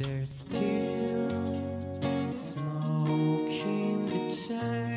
There's 0.00 0.30
still 0.30 1.56
smoke 2.32 3.50
in 3.50 4.02
the 4.02 4.30
church 4.30 4.87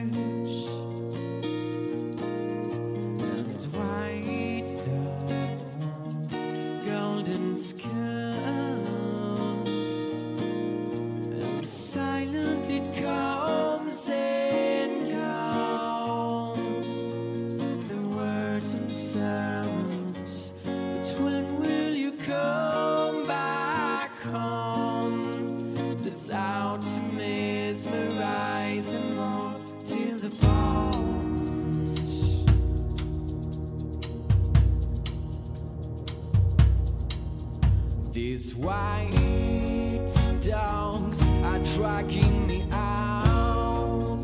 white 38.62 40.08
dogs 40.40 41.20
are 41.22 41.60
dragging 41.76 42.48
me 42.48 42.64
out. 42.72 44.24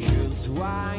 Cause 0.00 0.48
wine 0.48 0.93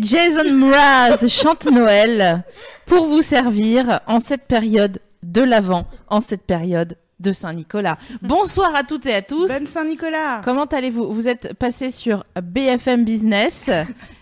Jason 0.00 0.54
Mraz 0.54 1.26
chante 1.28 1.66
Noël 1.66 2.44
pour 2.86 3.06
vous 3.06 3.22
servir 3.22 4.00
en 4.06 4.20
cette 4.20 4.46
période 4.46 5.00
de 5.22 5.42
l'Avent, 5.42 5.86
en 6.08 6.20
cette 6.20 6.42
période 6.42 6.96
de 7.18 7.32
Saint-Nicolas. 7.32 7.98
Bonsoir 8.22 8.74
à 8.76 8.84
toutes 8.84 9.06
et 9.06 9.14
à 9.14 9.22
tous. 9.22 9.48
Bonne 9.48 9.66
Saint-Nicolas 9.66 10.40
Comment 10.44 10.66
allez-vous? 10.66 11.12
Vous 11.12 11.26
êtes 11.26 11.54
passé 11.54 11.90
sur 11.90 12.24
BFM 12.40 13.04
Business. 13.04 13.70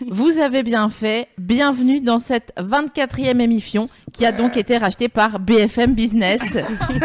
Vous 0.09 0.39
avez 0.39 0.63
bien 0.63 0.89
fait. 0.89 1.27
Bienvenue 1.37 2.01
dans 2.01 2.17
cette 2.17 2.53
24e 2.57 3.39
émission 3.39 3.87
qui 4.13 4.25
a 4.25 4.31
donc 4.31 4.57
été 4.57 4.77
rachetée 4.77 5.09
par 5.09 5.39
BFM 5.39 5.93
Business, 5.93 6.41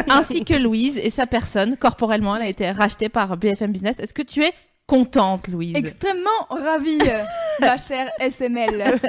ainsi 0.09 0.45
que 0.45 0.55
Louise 0.55 0.97
et 0.97 1.11
sa 1.11 1.27
personne. 1.27 1.77
Corporellement, 1.77 2.37
elle 2.37 2.43
a 2.43 2.49
été 2.49 2.71
rachetée 2.71 3.11
par 3.11 3.37
BFM 3.37 3.71
Business. 3.71 3.99
Est-ce 3.99 4.15
que 4.15 4.23
tu 4.23 4.43
es 4.43 4.53
contente, 4.97 5.49
Louise 5.49 5.75
Extrêmement 5.75 6.29
ravie, 6.51 6.99
euh, 7.01 7.23
ma 7.63 7.79
chère 7.79 8.11
SML. 8.21 9.01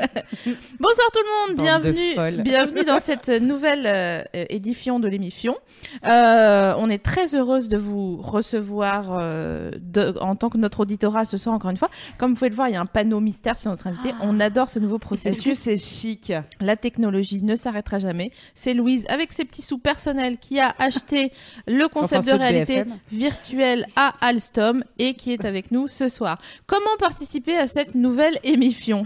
Bonsoir 0.80 1.08
tout 1.12 1.20
le 1.20 1.54
monde, 1.54 1.62
bienvenue, 1.62 2.42
bienvenue 2.42 2.86
dans 2.86 3.02
cette 3.02 3.28
nouvelle 3.28 3.86
euh, 3.86 4.24
euh, 4.34 4.46
édition 4.48 5.02
de 5.02 5.10
l'émission. 5.10 5.58
Euh, 6.08 6.74
on 6.78 6.90
est 6.90 7.04
très 7.04 7.36
heureuse 7.36 7.68
de 7.68 7.76
vous 7.76 8.16
recevoir 8.22 9.10
euh, 9.12 9.72
de- 9.78 10.16
en 10.22 10.38
tant 10.38 10.50
que 10.50 10.58
notre 10.58 10.80
auditorat 10.80 11.26
ce 11.26 11.36
soir 11.38 11.54
encore 11.54 11.72
une 11.72 11.76
fois. 11.76 11.90
Comme 12.18 12.30
vous 12.32 12.38
pouvez 12.38 12.50
le 12.50 12.56
voir, 12.56 12.70
il 12.70 12.76
y 12.76 12.78
a 12.78 12.82
un 12.82 12.86
panneau 12.86 13.20
mystère 13.20 13.58
sur 13.58 13.70
notre 13.70 13.88
invité. 13.88 14.14
On 14.22 14.40
adore 14.40 14.70
ce 14.70 14.80
nouveau 14.80 14.96
Est-ce 14.96 15.02
que 15.02 15.06
processus. 15.08 15.58
c'est 15.60 15.78
chic? 15.78 16.32
La 16.62 16.78
technologie 16.78 17.42
ne 17.44 17.58
s'arrêtera 17.58 18.00
jamais. 18.00 18.32
C'est 18.54 18.74
Louise 18.74 19.06
avec 19.10 19.34
ses 19.34 19.44
petits 19.44 19.62
sous 19.62 19.80
personnels 19.80 20.38
qui 20.38 20.62
a 20.62 20.74
acheté 20.80 21.34
le 21.68 21.90
concept 21.90 22.22
Enfin, 22.24 22.32
de 22.32 22.38
de 22.38 22.42
réalité 22.42 22.76
BFM. 22.86 22.98
virtuelle 23.12 23.86
à 23.98 24.14
Alstom 24.22 24.86
et 24.98 25.16
qui 25.16 25.34
est 25.34 25.44
avec 25.44 25.72
nous 25.72 25.73
ce 25.88 26.10
soir. 26.10 26.40
Comment 26.66 26.98
participer 27.00 27.58
à 27.58 27.68
cette 27.68 27.96
nouvelle 27.96 28.40
émission 28.44 29.04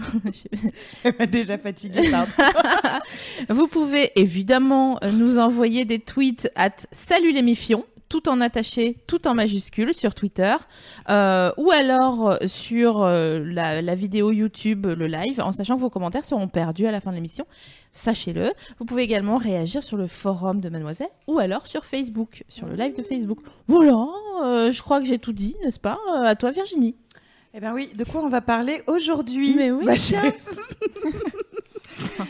Elle 1.04 1.14
m'a 1.18 1.26
déjà 1.26 1.58
fatiguée, 1.58 2.10
pardon. 2.10 2.32
Vous 3.48 3.68
pouvez 3.68 4.12
évidemment 4.16 4.98
nous 5.12 5.38
envoyer 5.38 5.84
des 5.84 5.98
tweets 5.98 6.50
à 6.56 6.70
salut 6.92 7.32
l'émission 7.32 7.84
tout 8.08 8.28
en 8.28 8.40
attaché, 8.40 8.96
tout 9.06 9.26
en 9.28 9.34
majuscule 9.34 9.94
sur 9.94 10.14
Twitter, 10.14 10.54
euh, 11.10 11.50
ou 11.56 11.70
alors 11.70 12.30
euh, 12.30 12.36
sur 12.46 13.02
euh, 13.02 13.40
la, 13.44 13.82
la 13.82 13.94
vidéo 13.94 14.32
YouTube, 14.32 14.86
le 14.86 15.06
live, 15.06 15.40
en 15.40 15.52
sachant 15.52 15.76
que 15.76 15.80
vos 15.80 15.90
commentaires 15.90 16.24
seront 16.24 16.48
perdus 16.48 16.86
à 16.86 16.90
la 16.92 17.00
fin 17.00 17.10
de 17.10 17.16
l'émission. 17.16 17.46
Sachez-le. 17.92 18.52
Vous 18.78 18.84
pouvez 18.84 19.02
également 19.02 19.36
réagir 19.36 19.82
sur 19.82 19.96
le 19.96 20.06
forum 20.06 20.60
de 20.60 20.68
Mademoiselle, 20.68 21.10
ou 21.26 21.38
alors 21.38 21.66
sur 21.66 21.84
Facebook, 21.84 22.44
sur 22.48 22.66
le 22.66 22.74
live 22.74 22.94
de 22.96 23.02
Facebook. 23.02 23.38
Voilà, 23.66 23.96
euh, 24.44 24.72
je 24.72 24.82
crois 24.82 25.00
que 25.00 25.06
j'ai 25.06 25.18
tout 25.18 25.32
dit, 25.32 25.56
n'est-ce 25.64 25.80
pas? 25.80 25.98
À 26.22 26.34
toi 26.34 26.50
Virginie. 26.50 26.94
Eh 27.54 27.60
bien 27.60 27.72
oui, 27.72 27.90
de 27.96 28.04
quoi 28.04 28.22
on 28.22 28.28
va 28.28 28.40
parler 28.40 28.82
aujourd'hui 28.86 29.54
Mais 29.56 29.70
oui, 29.70 29.84
ma 29.84 29.96
tiens. 29.96 30.22
chère 30.22 30.32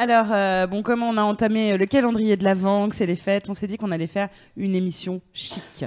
Alors, 0.00 0.26
euh, 0.30 0.68
bon, 0.68 0.82
comme 0.82 1.02
on 1.02 1.16
a 1.16 1.22
entamé 1.22 1.76
le 1.76 1.84
calendrier 1.84 2.36
de 2.36 2.44
l'Avent, 2.44 2.88
que 2.88 2.94
c'est 2.94 3.04
les 3.04 3.16
fêtes, 3.16 3.50
on 3.50 3.54
s'est 3.54 3.66
dit 3.66 3.78
qu'on 3.78 3.90
allait 3.90 4.06
faire 4.06 4.28
une 4.56 4.76
émission 4.76 5.20
chic. 5.32 5.84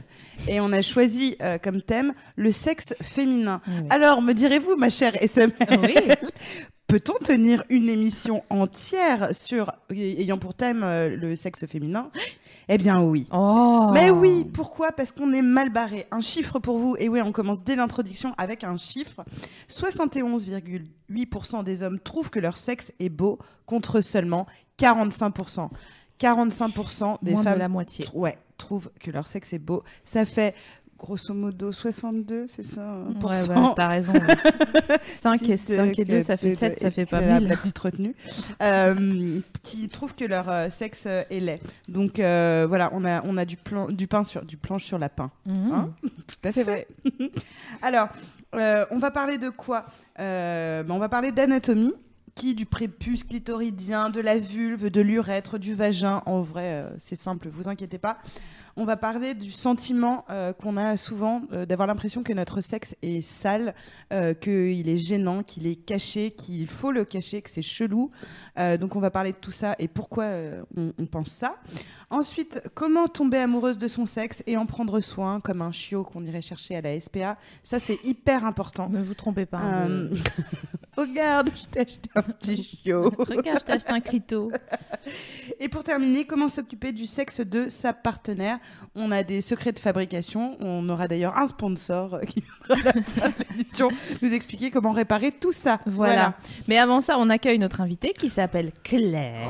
Et 0.50 0.60
on 0.60 0.74
a 0.74 0.82
choisi 0.82 1.38
euh, 1.42 1.58
comme 1.58 1.82
thème 1.82 2.14
le 2.36 2.52
sexe 2.52 2.94
féminin. 3.02 3.62
Oui. 3.70 3.88
Alors, 3.90 4.22
me 4.22 4.34
direz-vous, 4.34 4.76
ma 4.76 4.90
chère 4.90 5.14
SML, 5.24 5.54
Oui. 5.82 5.96
peut-on 6.92 7.18
tenir 7.24 7.64
une 7.70 7.88
émission 7.88 8.44
entière 8.50 9.34
sur 9.34 9.72
ayant 9.92 10.38
pour 10.38 10.54
thème 10.54 10.84
euh, 10.84 11.16
le 11.16 11.38
sexe 11.38 11.66
féminin? 11.66 12.12
Eh 12.68 12.78
bien 12.78 13.02
oui. 13.02 13.28
Oh. 13.32 13.92
Mais 13.94 14.10
oui, 14.12 14.44
pourquoi? 14.44 14.92
Parce 14.92 15.14
qu'on 15.14 15.32
est 15.32 15.42
mal 15.42 15.70
barré. 15.70 16.06
Un 16.12 16.20
chiffre 16.20 16.60
pour 16.60 16.78
vous, 16.78 16.98
et 17.00 17.08
oui, 17.08 17.22
on 17.22 17.32
commence 17.32 17.64
dès 17.64 17.78
l'introduction 17.78 18.34
avec 18.38 18.66
un 18.66 18.78
chiffre. 18.78 19.24
71,8% 19.70 21.64
des 21.64 21.82
hommes 21.82 21.98
trouvent 22.00 22.30
que 22.30 22.40
leur 22.40 22.58
sexe 22.58 22.92
est 23.00 23.08
beau, 23.10 23.40
contre 23.66 24.02
seulement 24.02 24.46
45%. 24.78 25.70
45% 26.20 27.20
des 27.22 27.32
Moins 27.32 27.40
de 27.40 27.44
femmes 27.46 27.60
la 27.60 27.70
moitié. 27.70 28.06
ouais, 28.14 28.38
trouvent 28.58 28.92
que 29.00 29.12
leur 29.12 29.28
sexe 29.28 29.54
est 29.54 29.60
beau. 29.60 29.84
Ça 30.04 30.26
fait 30.26 30.56
grosso 31.02 31.34
modo 31.34 31.72
62, 31.72 32.46
c'est 32.48 32.64
ça 32.64 32.82
euh, 32.82 33.06
Ouais, 33.28 33.48
bah, 33.48 33.74
t'as 33.76 33.88
raison. 33.88 34.14
5 35.16 35.42
et, 35.50 35.58
Six, 35.58 35.76
5 35.76 35.98
et 35.98 36.02
euh, 36.04 36.06
2, 36.06 36.22
ça 36.22 36.38
fait 36.38 36.52
que- 36.52 36.56
7, 36.56 36.80
ça 36.80 36.92
fait 36.92 37.08
pas 37.08 37.22
la, 37.22 37.40
1000. 37.40 37.50
la 37.50 37.58
petite 37.58 37.80
retenue. 37.80 38.16
Euh, 38.62 39.40
qui 39.64 39.90
trouvent 39.90 40.14
que 40.14 40.26
leur 40.26 40.48
euh, 40.50 40.70
sexe 40.70 41.06
euh, 41.08 41.24
est 41.32 41.40
laid. 41.40 41.60
Donc 41.88 42.20
euh, 42.20 42.66
voilà, 42.70 42.90
on 42.94 43.04
a, 43.04 43.24
on 43.26 43.36
a 43.38 43.46
du, 43.46 43.58
plan, 43.58 43.88
du, 43.88 44.06
pain 44.08 44.24
sur, 44.24 44.46
du 44.46 44.58
planche 44.58 44.86
sur 44.86 45.00
la 45.00 45.10
pain. 45.10 45.32
Mhm. 45.48 45.72
Hein 45.72 45.90
Tout 46.04 46.48
à 46.48 46.52
fait. 46.52 46.88
Alors, 47.82 48.10
euh, 48.56 48.86
on 48.92 49.00
va 49.00 49.10
parler 49.10 49.40
de 49.40 49.50
quoi 49.50 49.86
Euh, 50.20 50.84
ben, 50.84 50.94
On 50.94 51.00
va 51.00 51.10
parler 51.10 51.32
d'anatomie 51.32 51.94
qui 52.36 52.56
du 52.56 52.66
prépuce 52.66 53.24
clitoridien, 53.24 54.10
de 54.10 54.22
la 54.22 54.38
vulve, 54.38 54.90
de 54.90 55.02
l'urètre, 55.02 55.58
du 55.58 55.74
vagin. 55.74 56.22
En 56.26 56.42
vrai, 56.42 56.84
euh, 56.84 56.90
c'est 56.98 57.18
simple, 57.18 57.50
vous 57.50 57.68
inquiétez 57.68 57.98
pas. 57.98 58.20
On 58.76 58.86
va 58.86 58.98
parler 58.98 59.34
du 59.34 59.52
sentiment 59.52 60.26
euh, 60.30 60.54
qu'on 60.54 60.78
a 60.78 60.98
souvent 60.98 61.42
euh, 61.52 61.66
d'avoir 61.66 61.88
l'impression 61.88 62.24
que 62.24 62.34
notre 62.34 62.62
sexe 62.62 62.96
est 63.02 63.22
sale, 63.22 63.76
euh, 64.14 64.34
qu'il 64.34 64.88
est 64.88 64.98
gênant, 64.98 65.44
qu'il 65.44 65.68
est 65.68 65.76
caché, 65.76 66.32
qu'il 66.32 66.68
faut 66.68 66.92
le 66.92 67.06
cacher, 67.06 67.42
que 67.42 67.50
c'est 67.50 67.62
chelou. 67.62 68.12
Donc 68.80 68.96
on 68.96 69.00
va 69.00 69.12
parler 69.12 69.32
de 69.32 69.38
tout 69.38 69.52
ça 69.52 69.76
et 69.80 69.88
pourquoi 69.88 70.26
on, 70.78 70.94
on 70.98 71.06
pense 71.06 71.30
ça. 71.30 71.56
Ensuite, 72.10 72.62
comment 72.74 73.08
tomber 73.08 73.38
amoureuse 73.38 73.78
de 73.78 73.88
son 73.88 74.06
sexe 74.06 74.44
et 74.46 74.58
en 74.58 74.66
prendre 74.66 75.00
soin 75.00 75.40
comme 75.40 75.62
un 75.62 75.72
chiot 75.72 76.04
qu'on 76.04 76.24
irait 76.26 76.42
chercher 76.42 76.76
à 76.76 76.82
la 76.82 77.00
SPA. 77.00 77.38
Ça 77.64 77.80
c'est 77.80 78.00
hyper 78.04 78.46
important. 78.46 78.90
Ne 78.90 79.02
vous 79.02 79.14
trompez 79.14 79.46
pas. 79.46 79.62
de- 80.96 81.02
Regarde, 81.02 81.50
je 81.56 81.66
t'ai 81.68 81.80
acheté 81.82 82.10
un 82.16 82.22
petit 82.22 82.64
chiot. 82.64 83.12
Regarde, 83.18 83.60
je 83.60 83.66
t'ai 83.66 83.72
acheté 83.74 83.92
un 83.92 84.00
clito. 84.02 84.52
Et 85.60 85.70
pour 85.70 85.84
terminer, 85.84 86.26
comment 86.26 86.50
s'occuper 86.50 86.92
du 86.92 87.06
sexe 87.06 87.40
de 87.42 87.70
sa 87.70 87.94
partenaire? 87.94 88.58
On 88.96 89.12
a 89.12 89.24
des 89.24 89.42
secrets 89.42 89.72
de 89.72 89.80
fabrication. 89.80 90.58
On 90.60 90.88
aura 90.90 91.08
d'ailleurs 91.08 91.38
un 91.38 91.48
sponsor 91.48 92.16
euh, 92.16 92.22
qui 92.22 92.44
viendra 92.70 92.92
l'émission 93.52 93.90
nous 94.22 94.34
expliquer 94.34 94.70
comment 94.72 94.92
réparer 94.92 95.32
tout 95.32 95.54
ça. 95.54 95.80
Voilà. 95.86 96.34
Mais 96.68 96.78
avant 96.78 97.00
ça, 97.02 97.18
on 97.20 97.30
accueille 97.30 97.60
notre 97.60 97.82
invitée 97.82 98.14
qui 98.14 98.30
s'appelle 98.30 98.72
Claire. 98.84 99.50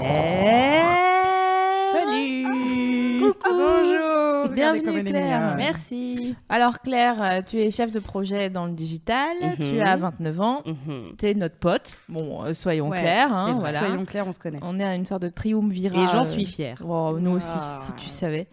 Salut 1.93 3.19
Coucou. 3.19 3.49
Bonjour. 3.49 4.10
Bienvenue, 4.49 4.81
comme 4.83 5.03
Claire. 5.03 5.55
Merci. 5.57 6.35
Alors 6.49 6.79
Claire, 6.79 7.21
euh, 7.21 7.41
tu 7.45 7.57
es 7.57 7.71
chef 7.71 7.91
de 7.91 7.99
projet 7.99 8.49
dans 8.49 8.65
le 8.65 8.71
digital, 8.71 9.35
Mhm. 9.59 9.69
tu 9.69 9.79
as 9.81 9.95
29 9.95 10.41
ans, 10.41 10.61
Mhm. 10.65 11.15
tu 11.17 11.25
es 11.25 11.33
notre 11.33 11.55
pote. 11.57 11.97
Bon, 12.09 12.43
euh, 12.43 12.53
soyons 12.53 12.89
Ouais, 12.89 12.99
clairs, 12.99 13.33
hein, 13.33 13.57
voilà. 13.59 13.79
Soyons 13.79 14.05
clairs, 14.05 14.27
on 14.27 14.31
se 14.33 14.39
connaît. 14.39 14.59
On 14.61 14.79
est 14.79 14.83
à 14.83 14.95
une 14.95 15.05
sorte 15.05 15.21
de 15.21 15.29
triumvirat. 15.29 16.03
Et 16.03 16.07
j'en 16.07 16.21
euh, 16.21 16.25
suis 16.25 16.45
fière. 16.45 16.77
Oh, 16.87 17.17
nous 17.19 17.31
aussi, 17.31 17.47
Ah. 17.59 17.79
si 17.81 17.93
tu 17.93 18.09
savais. 18.09 18.47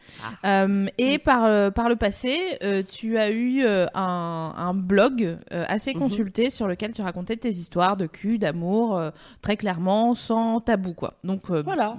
Euh, 0.44 0.86
et 0.98 1.18
par, 1.18 1.44
euh, 1.44 1.70
par 1.70 1.88
le 1.88 1.96
passé, 1.96 2.36
euh, 2.62 2.82
tu 2.88 3.18
as 3.18 3.30
eu 3.30 3.64
un, 3.66 4.52
un 4.56 4.74
blog 4.74 5.38
euh, 5.52 5.64
assez 5.68 5.94
Mhm. 5.94 6.00
consulté 6.00 6.50
sur 6.50 6.66
lequel 6.68 6.92
tu 6.92 7.02
racontais 7.02 7.36
tes 7.36 7.50
histoires 7.50 7.96
de 7.96 8.06
cul, 8.06 8.38
d'amour, 8.38 8.96
euh, 8.96 9.10
très 9.42 9.56
clairement, 9.56 10.14
sans 10.14 10.60
tabou, 10.60 10.94
quoi. 10.94 11.14
Donc, 11.24 11.42
euh, 11.50 11.62
Voilà. 11.62 11.96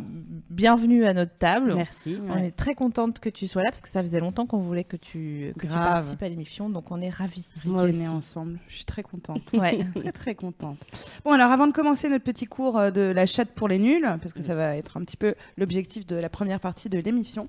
bienvenue 0.50 1.06
à 1.06 1.14
notre 1.14 1.38
table. 1.38 1.74
Merci. 1.76 2.20
On 2.30 2.38
est 2.38 2.56
très 2.56 2.74
contente 2.74 3.20
que 3.20 3.30
tu 3.30 3.48
sois 3.48 3.64
là 3.64 3.72
parce 3.80 3.90
que 3.90 3.94
ça 3.94 4.04
faisait 4.04 4.20
longtemps 4.20 4.46
qu'on 4.46 4.58
voulait 4.58 4.84
que 4.84 4.98
tu, 4.98 5.54
que 5.58 5.66
tu 5.66 5.72
participes 5.72 6.22
à 6.22 6.28
l'émission, 6.28 6.70
donc 6.70 6.92
on 6.92 7.00
est 7.00 7.10
ravis. 7.10 7.48
Moi 7.64 7.84
Ricaner 7.84 8.08
aussi. 8.08 8.18
ensemble. 8.18 8.60
Je 8.68 8.76
suis 8.76 8.84
très 8.86 9.04
contente. 9.04 9.42
Ouais. 9.54 9.80
très 9.96 10.12
très 10.12 10.36
contente. 10.36 10.78
Bon 11.24 11.32
alors 11.32 11.50
avant 11.52 11.66
de 11.66 11.72
commencer 11.72 12.10
notre 12.10 12.26
petit 12.26 12.46
cours 12.46 12.78
euh, 12.78 12.92
de 12.92 13.00
la 13.00 13.26
chatte 13.26 13.52
pour 13.52 13.70
les 13.70 13.80
nuls, 13.80 14.06
parce 14.22 14.34
que 14.34 14.42
ça 14.42 14.54
va 14.54 14.76
être 14.76 14.98
un 14.98 15.06
petit 15.06 15.16
peu 15.16 15.34
l'objectif 15.58 16.06
de 16.06 16.18
la 16.18 16.28
première 16.28 16.60
partie 16.60 16.90
de 16.90 17.00
l'émission, 17.00 17.48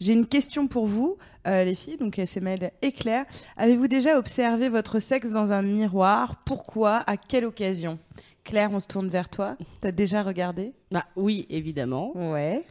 j'ai 0.00 0.12
une 0.12 0.26
question 0.26 0.68
pour 0.68 0.86
vous, 0.86 1.16
euh, 1.46 1.64
les 1.64 1.74
filles, 1.74 1.96
donc 1.96 2.18
SML 2.18 2.72
et 2.82 2.92
Claire. 2.92 3.24
Avez-vous 3.56 3.88
déjà 3.88 4.18
observé 4.18 4.68
votre 4.68 5.00
sexe 5.00 5.30
dans 5.30 5.50
un 5.50 5.62
miroir? 5.62 6.36
Pourquoi? 6.44 7.04
À 7.06 7.16
quelle 7.16 7.46
occasion? 7.46 7.98
Claire, 8.44 8.70
on 8.72 8.80
se 8.80 8.86
tourne 8.86 9.08
vers 9.08 9.30
toi. 9.30 9.56
T'as 9.80 9.92
déjà 9.92 10.22
regardé? 10.22 10.74
Bah 10.90 11.06
oui, 11.16 11.46
évidemment. 11.48 12.12
Ouais. 12.14 12.64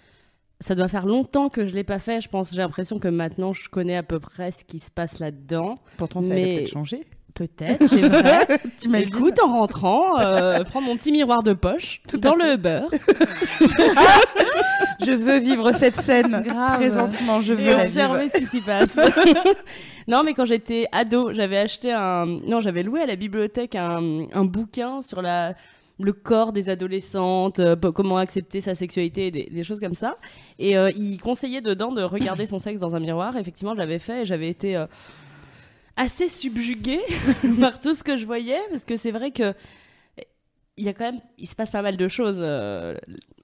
Ça 0.61 0.75
doit 0.75 0.89
faire 0.89 1.05
longtemps 1.05 1.47
que 1.49 1.65
je 1.67 1.73
l'ai 1.73 1.83
pas 1.85 1.99
fait. 1.99 2.19
Je 2.21 2.27
pense, 2.29 2.51
j'ai 2.51 2.57
l'impression 2.57 2.99
que 2.99 3.07
maintenant 3.07 3.53
je 3.53 3.69
connais 3.69 3.95
à 3.95 4.03
peu 4.03 4.19
près 4.19 4.51
ce 4.51 4.63
qui 4.65 4.79
se 4.79 4.91
passe 4.91 5.19
là-dedans. 5.19 5.79
Pourtant, 5.97 6.21
ça 6.21 6.33
Mais- 6.33 6.53
a 6.53 6.57
peut-être 6.57 6.69
changé. 6.71 7.05
Peut-être, 7.35 7.87
c'est 7.87 8.09
vrai. 8.09 8.47
Écoute, 9.01 9.39
en 9.41 9.59
rentrant, 9.59 10.19
euh, 10.19 10.63
prends 10.65 10.81
mon 10.81 10.97
petit 10.97 11.13
miroir 11.13 11.41
de 11.43 11.53
poche 11.53 12.01
Tout 12.09 12.17
dans 12.17 12.35
le 12.35 12.57
beurre 12.57 12.89
Je 15.05 15.11
veux 15.13 15.37
vivre 15.39 15.71
cette 15.71 16.01
scène 16.01 16.41
Grave. 16.43 16.75
présentement. 16.77 17.41
Je 17.41 17.53
veux 17.53 17.61
et 17.61 17.69
la 17.75 17.83
observer 17.83 18.23
vivre. 18.23 18.33
ce 18.35 18.39
qui 18.41 18.45
s'y 18.47 18.61
passe. 18.61 18.99
non, 20.07 20.23
mais 20.25 20.33
quand 20.33 20.45
j'étais 20.45 20.87
ado, 20.91 21.33
j'avais 21.33 21.57
acheté 21.57 21.93
un. 21.93 22.25
Non, 22.25 22.61
j'avais 22.61 22.83
loué 22.83 23.01
à 23.01 23.05
la 23.05 23.15
bibliothèque 23.15 23.75
un, 23.75 24.25
un 24.33 24.45
bouquin 24.45 25.01
sur 25.01 25.21
la 25.21 25.53
le 25.99 26.13
corps 26.13 26.53
des 26.53 26.69
adolescentes, 26.69 27.59
euh, 27.59 27.75
comment 27.75 28.17
accepter 28.17 28.61
sa 28.61 28.73
sexualité, 28.75 29.31
des, 29.31 29.49
des 29.51 29.63
choses 29.63 29.79
comme 29.79 29.93
ça. 29.95 30.17
Et 30.57 30.77
euh, 30.77 30.91
il 30.95 31.19
conseillait 31.19 31.61
dedans 31.61 31.91
de 31.91 32.01
regarder 32.01 32.45
son 32.45 32.59
sexe 32.59 32.79
dans 32.79 32.95
un 32.95 32.99
miroir. 32.99 33.35
Effectivement, 33.37 33.73
je 33.73 33.79
l'avais 33.79 33.99
fait 33.99 34.21
et 34.21 34.25
j'avais 34.25 34.47
été 34.47 34.75
euh, 34.77 34.85
assez 35.97 36.29
subjuguée 36.29 37.01
par 37.59 37.79
tout 37.81 37.93
ce 37.95 38.03
que 38.03 38.17
je 38.17 38.25
voyais, 38.25 38.59
parce 38.71 38.85
que 38.85 38.95
c'est 38.97 39.11
vrai 39.11 39.31
que 39.31 39.53
il 40.77 40.85
y 40.85 40.87
a 40.87 40.93
quand 40.93 41.03
même, 41.11 41.19
il 41.37 41.45
se 41.45 41.55
passe 41.57 41.71
pas 41.71 41.81
mal 41.81 41.97
de 41.97 42.07
choses. 42.07 42.39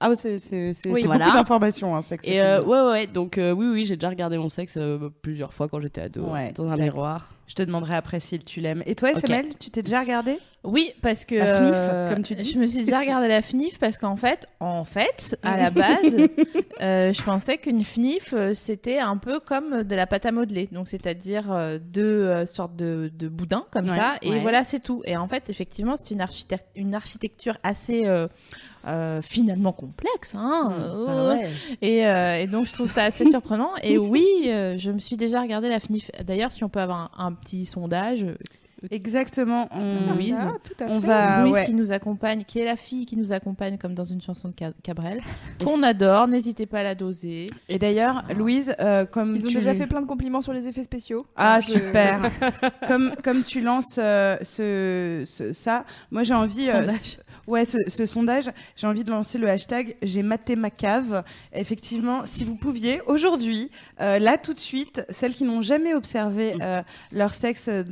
Ah, 0.00 0.14
c'est 0.14 0.38
c'est- 0.38 0.72
Oui, 0.86 1.02
c'est 1.02 1.06
voilà. 1.06 1.26
beaucoup 1.26 1.36
d'informations, 1.36 1.94
un 1.94 2.00
sexe. 2.00 2.26
et 2.26 2.40
euh, 2.40 2.62
ouais, 2.62 2.80
ouais, 2.90 3.06
donc 3.06 3.36
euh, 3.36 3.52
oui, 3.52 3.66
oui, 3.70 3.84
j'ai 3.84 3.96
déjà 3.96 4.08
regardé 4.08 4.38
mon 4.38 4.48
sexe 4.48 4.76
euh, 4.78 5.10
plusieurs 5.20 5.52
fois 5.52 5.68
quand 5.68 5.78
j'étais 5.80 6.00
ado, 6.00 6.22
Ouais, 6.22 6.52
dans 6.52 6.66
un 6.70 6.78
miroir. 6.78 7.30
Je 7.46 7.54
te 7.54 7.62
demanderai 7.62 7.94
après 7.94 8.20
si 8.20 8.38
tu 8.38 8.62
l'aimes. 8.62 8.82
Et 8.86 8.94
toi. 8.94 9.10
SML, 9.12 9.50
tu 9.60 9.70
t'es 9.70 9.82
déjà 9.82 10.00
regardé? 10.00 10.38
Oui, 10.66 10.92
parce 11.00 11.24
que 11.24 11.34
La 11.36 11.54
FNIF, 11.54 11.72
euh, 11.74 12.12
comme 12.14 12.22
tu 12.24 12.34
dis. 12.34 12.44
Je 12.44 12.58
me 12.58 12.66
suis 12.66 12.84
déjà 12.84 13.00
regardé 13.00 13.28
la 13.28 13.40
FNIF 13.40 13.78
parce 13.78 13.98
qu'en 13.98 14.16
fait, 14.16 14.46
en 14.60 14.84
fait, 14.84 15.38
à 15.42 15.56
la 15.56 15.70
base, 15.70 16.16
euh, 16.82 17.12
je 17.12 17.22
pensais 17.22 17.56
qu'une 17.58 17.84
FNIF 17.84 18.34
euh, 18.34 18.52
c'était 18.54 18.98
un 18.98 19.16
peu 19.16 19.38
comme 19.40 19.84
de 19.84 19.94
la 19.94 20.06
pâte 20.06 20.26
à 20.26 20.32
modeler, 20.32 20.68
donc 20.72 20.88
c'est-à-dire 20.88 21.78
deux 21.80 22.44
sortes 22.46 22.74
de, 22.76 23.10
de 23.14 23.28
boudins 23.28 23.64
comme 23.70 23.88
Ouais, 23.88 23.96
ça, 23.96 24.14
et 24.22 24.30
ouais. 24.30 24.40
voilà, 24.40 24.64
c'est 24.64 24.80
tout. 24.80 25.02
Et 25.04 25.16
en 25.16 25.28
fait, 25.28 25.44
effectivement, 25.48 25.94
c'est 25.96 26.10
une, 26.10 26.20
architect- 26.20 26.66
une 26.74 26.94
architecture 26.94 27.56
assez 27.62 28.06
euh, 28.06 28.26
euh, 28.86 29.22
finalement 29.22 29.72
complexe, 29.72 30.34
hein. 30.34 30.72
euh, 30.78 31.06
Ah 31.08 31.28
ouais. 31.28 31.48
et, 31.82 32.06
euh, 32.06 32.38
et 32.40 32.46
donc 32.46 32.66
je 32.66 32.72
trouve 32.72 32.90
ça 32.92 33.04
assez 33.04 33.24
surprenant. 33.30 33.70
Et 33.82 33.98
oui, 33.98 34.24
je 34.44 34.90
me 34.90 34.98
suis 34.98 35.16
déjà 35.16 35.40
regardé 35.40 35.68
la 35.68 35.80
FNIF. 35.80 36.10
D'ailleurs, 36.24 36.52
si 36.52 36.64
on 36.64 36.68
peut 36.68 36.80
avoir 36.80 37.10
un, 37.16 37.26
un 37.26 37.32
petit 37.32 37.66
sondage, 37.66 38.26
Exactement. 38.90 39.68
On... 39.72 40.14
Louise. 40.14 40.38
Tout 40.64 40.84
à 40.84 40.88
On 40.88 41.00
fait. 41.00 41.06
va- 41.06 41.34
Ah, 41.36 41.42
Louise 41.42 41.54
ouais. 41.54 41.64
qui 41.66 41.74
nous 41.74 41.92
accompagne, 41.92 42.44
qui 42.44 42.58
est 42.60 42.64
la 42.64 42.76
fille 42.76 43.06
qui 43.06 43.16
nous 43.16 43.32
accompagne 43.32 43.78
comme 43.78 43.94
dans 43.94 44.04
une 44.04 44.20
chanson 44.20 44.48
de 44.48 44.54
Ca- 44.58 44.72
Cabrel, 44.82 45.20
qu'on 45.64 45.82
adore. 45.82 46.28
N'hésitez 46.28 46.66
pas 46.66 46.80
à 46.80 46.82
la 46.82 46.94
doser. 46.94 47.46
Et 47.68 47.78
d'ailleurs, 47.78 48.22
Louise, 48.36 48.74
euh, 48.80 49.06
comme 49.06 49.36
Ils 49.36 49.44
ont 49.46 49.48
tu... 49.48 49.54
déjà 49.54 49.74
fait 49.74 49.86
plein 49.86 50.02
de 50.02 50.06
compliments 50.06 50.42
sur 50.42 50.52
les 50.52 50.66
effets 50.66 50.82
spéciaux. 50.82 51.26
Ah 51.36 51.56
euh, 51.58 51.60
super. 51.60 52.30
comme 52.88 53.14
comme 53.24 53.42
tu 53.44 53.60
lances 53.60 53.96
euh, 53.98 54.36
ce, 54.42 55.24
ce- 55.26 55.52
ça, 55.52 55.84
moi 56.10 56.22
j'ai 56.22 56.34
envie. 56.34 56.68
euh, 56.68 56.86
ce- 56.88 57.16
ouais, 57.46 57.64
ce, 57.64 57.78
ce 57.88 58.06
sondage, 58.06 58.50
j'ai 58.76 58.86
envie 58.86 59.04
de 59.04 59.10
lancer 59.10 59.38
le 59.38 59.48
hashtag 59.48 59.96
j'ai 60.02 60.22
maté 60.22 60.54
ma 60.56 60.70
cave. 60.70 61.24
Effectivement, 61.52 62.24
si 62.24 62.44
vous 62.44 62.56
pouviez 62.56 63.00
aujourd'hui, 63.06 63.70
euh, 64.00 64.18
là 64.18 64.36
tout 64.36 64.52
de 64.52 64.58
suite, 64.58 65.04
celles 65.10 65.32
qui 65.34 65.44
n'ont 65.44 65.62
jamais 65.62 65.94
observé 65.94 66.54
euh, 66.60 66.82
leur 67.12 67.34
sexe 67.34 67.68
euh, 67.68 67.84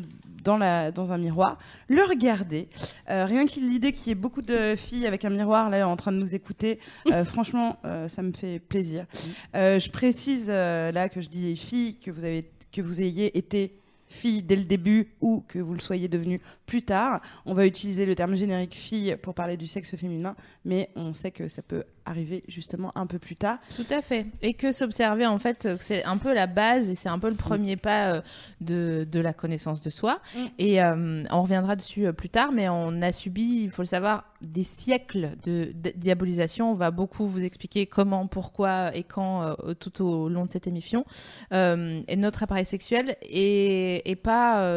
dans 0.45 0.57
la 0.57 0.93
dans 0.93 1.13
un 1.13 1.19
miroir, 1.19 1.59
le 1.89 2.03
regarder. 2.05 2.69
Euh, 3.11 3.25
rien 3.25 3.47
que 3.47 3.59
l'idée 3.59 3.93
qu'il 3.93 4.09
y 4.09 4.11
ait 4.13 4.15
beaucoup 4.15 4.43
de 4.43 4.75
filles 4.77 5.07
avec 5.07 5.25
un 5.25 5.31
miroir 5.31 5.71
là 5.71 5.89
en 5.89 5.97
train 5.97 6.13
de 6.13 6.19
nous 6.19 6.35
écouter, 6.35 6.79
euh, 7.11 7.25
franchement, 7.25 7.79
euh, 7.85 8.09
ça 8.09 8.23
me 8.23 8.33
fait 8.33 8.59
plaisir. 8.59 9.07
Je 9.55 9.91
précise 9.91 10.49
là 10.49 11.09
que 11.09 11.21
je 11.21 11.29
dis 11.29 11.57
filles 11.57 11.97
que 11.97 12.11
vous 12.11 12.25
avez 12.25 12.51
que 12.71 12.83
vous 12.83 13.01
ayez 13.01 13.37
été 13.39 13.79
fille 14.09 14.43
dès 14.43 14.57
le 14.57 14.65
début 14.65 15.09
ou 15.21 15.45
que 15.49 15.59
vous 15.59 15.75
le 15.75 15.81
soyez 15.81 16.09
devenu 16.09 16.41
plus 16.67 16.83
tard. 16.83 17.21
On 17.47 17.55
va 17.55 17.67
utiliser 17.67 18.07
le 18.07 18.15
terme 18.15 18.35
générique 18.37 18.75
fille 18.75 19.17
pour 19.23 19.35
parler 19.35 19.57
du 19.57 19.67
sexe 19.67 19.97
féminin, 19.97 20.37
mais 20.65 20.91
on 20.95 21.15
sait 21.15 21.31
que 21.31 21.49
ça 21.49 21.63
peut 21.63 21.85
arriver 22.07 22.45
justement 22.49 22.93
un 22.95 23.07
peu 23.07 23.19
plus 23.19 23.35
tard. 23.35 23.59
Tout 23.77 23.87
à 23.91 24.03
fait. 24.03 24.27
Et 24.43 24.55
que 24.55 24.73
s'observer, 24.73 25.27
en 25.27 25.39
fait, 25.39 25.67
euh, 25.67 25.77
c'est 25.81 26.05
un 26.05 26.19
peu 26.19 26.35
la 26.35 26.47
base 26.47 26.91
et 26.91 26.95
c'est 26.95 27.09
un 27.09 27.19
peu 27.19 27.29
le 27.29 27.37
premier 27.37 27.77
pas 27.77 28.13
euh, 28.13 28.21
de, 28.61 29.07
de 29.11 29.21
la 29.21 29.33
connaissance 29.33 29.81
de 29.81 29.91
soi. 29.91 30.21
Mm. 30.35 30.39
Et 30.59 30.83
euh, 30.83 31.25
on 31.31 31.43
reviendra 31.43 31.77
dessus 31.77 32.13
plus 32.13 32.29
tard, 32.29 32.53
mais 32.53 32.69
on 32.69 33.03
a 33.03 33.13
subi, 33.13 33.63
il 33.63 33.71
faut 33.71 33.83
le 33.83 33.87
savoir, 33.87 34.25
des 34.41 34.65
siècles 34.65 35.31
de, 35.43 35.73
de 35.75 35.93
diabolisation. 35.97 36.71
On 36.71 36.75
va 36.75 36.91
beaucoup 36.91 37.27
vous 37.27 37.43
expliquer 37.43 37.87
comment, 37.87 38.27
pourquoi 38.27 38.95
et 38.95 39.03
quand 39.03 39.43
euh, 39.43 39.75
tout 39.75 40.05
au 40.05 40.29
long 40.29 40.45
de 40.45 40.51
cette 40.51 40.67
émission. 40.67 41.05
Euh, 41.53 42.03
et 42.09 42.17
notre 42.17 42.43
appareil 42.43 42.65
sexuel 42.65 43.17
est, 43.23 44.03
est 44.09 44.17
pas. 44.17 44.69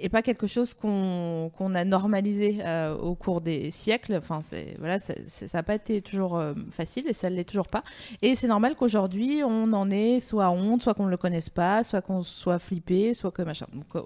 Et 0.00 0.08
pas 0.08 0.22
quelque 0.22 0.46
chose 0.46 0.74
qu'on 0.74 1.74
a 1.74 1.84
normalisé 1.84 2.58
euh, 2.64 2.96
au 2.96 3.14
cours 3.14 3.40
des 3.40 3.70
siècles. 3.70 4.16
Enfin, 4.16 4.40
voilà, 4.78 4.98
ça 4.98 5.14
n'a 5.52 5.62
pas 5.62 5.74
été 5.74 6.02
toujours 6.02 6.36
euh, 6.36 6.54
facile 6.70 7.06
et 7.08 7.12
ça 7.12 7.30
ne 7.30 7.36
l'est 7.36 7.44
toujours 7.44 7.68
pas. 7.68 7.82
Et 8.22 8.34
c'est 8.34 8.48
normal 8.48 8.74
qu'aujourd'hui 8.76 9.42
on 9.44 9.72
en 9.72 9.90
ait 9.90 10.20
soit 10.20 10.50
honte, 10.50 10.82
soit 10.82 10.94
qu'on 10.94 11.06
ne 11.06 11.10
le 11.10 11.16
connaisse 11.16 11.50
pas, 11.50 11.84
soit 11.84 12.02
qu'on 12.02 12.22
soit 12.22 12.58
flippé, 12.58 13.14
soit 13.14 13.30
que 13.30 13.42
machin. 13.42 13.66
Donc, 13.72 14.04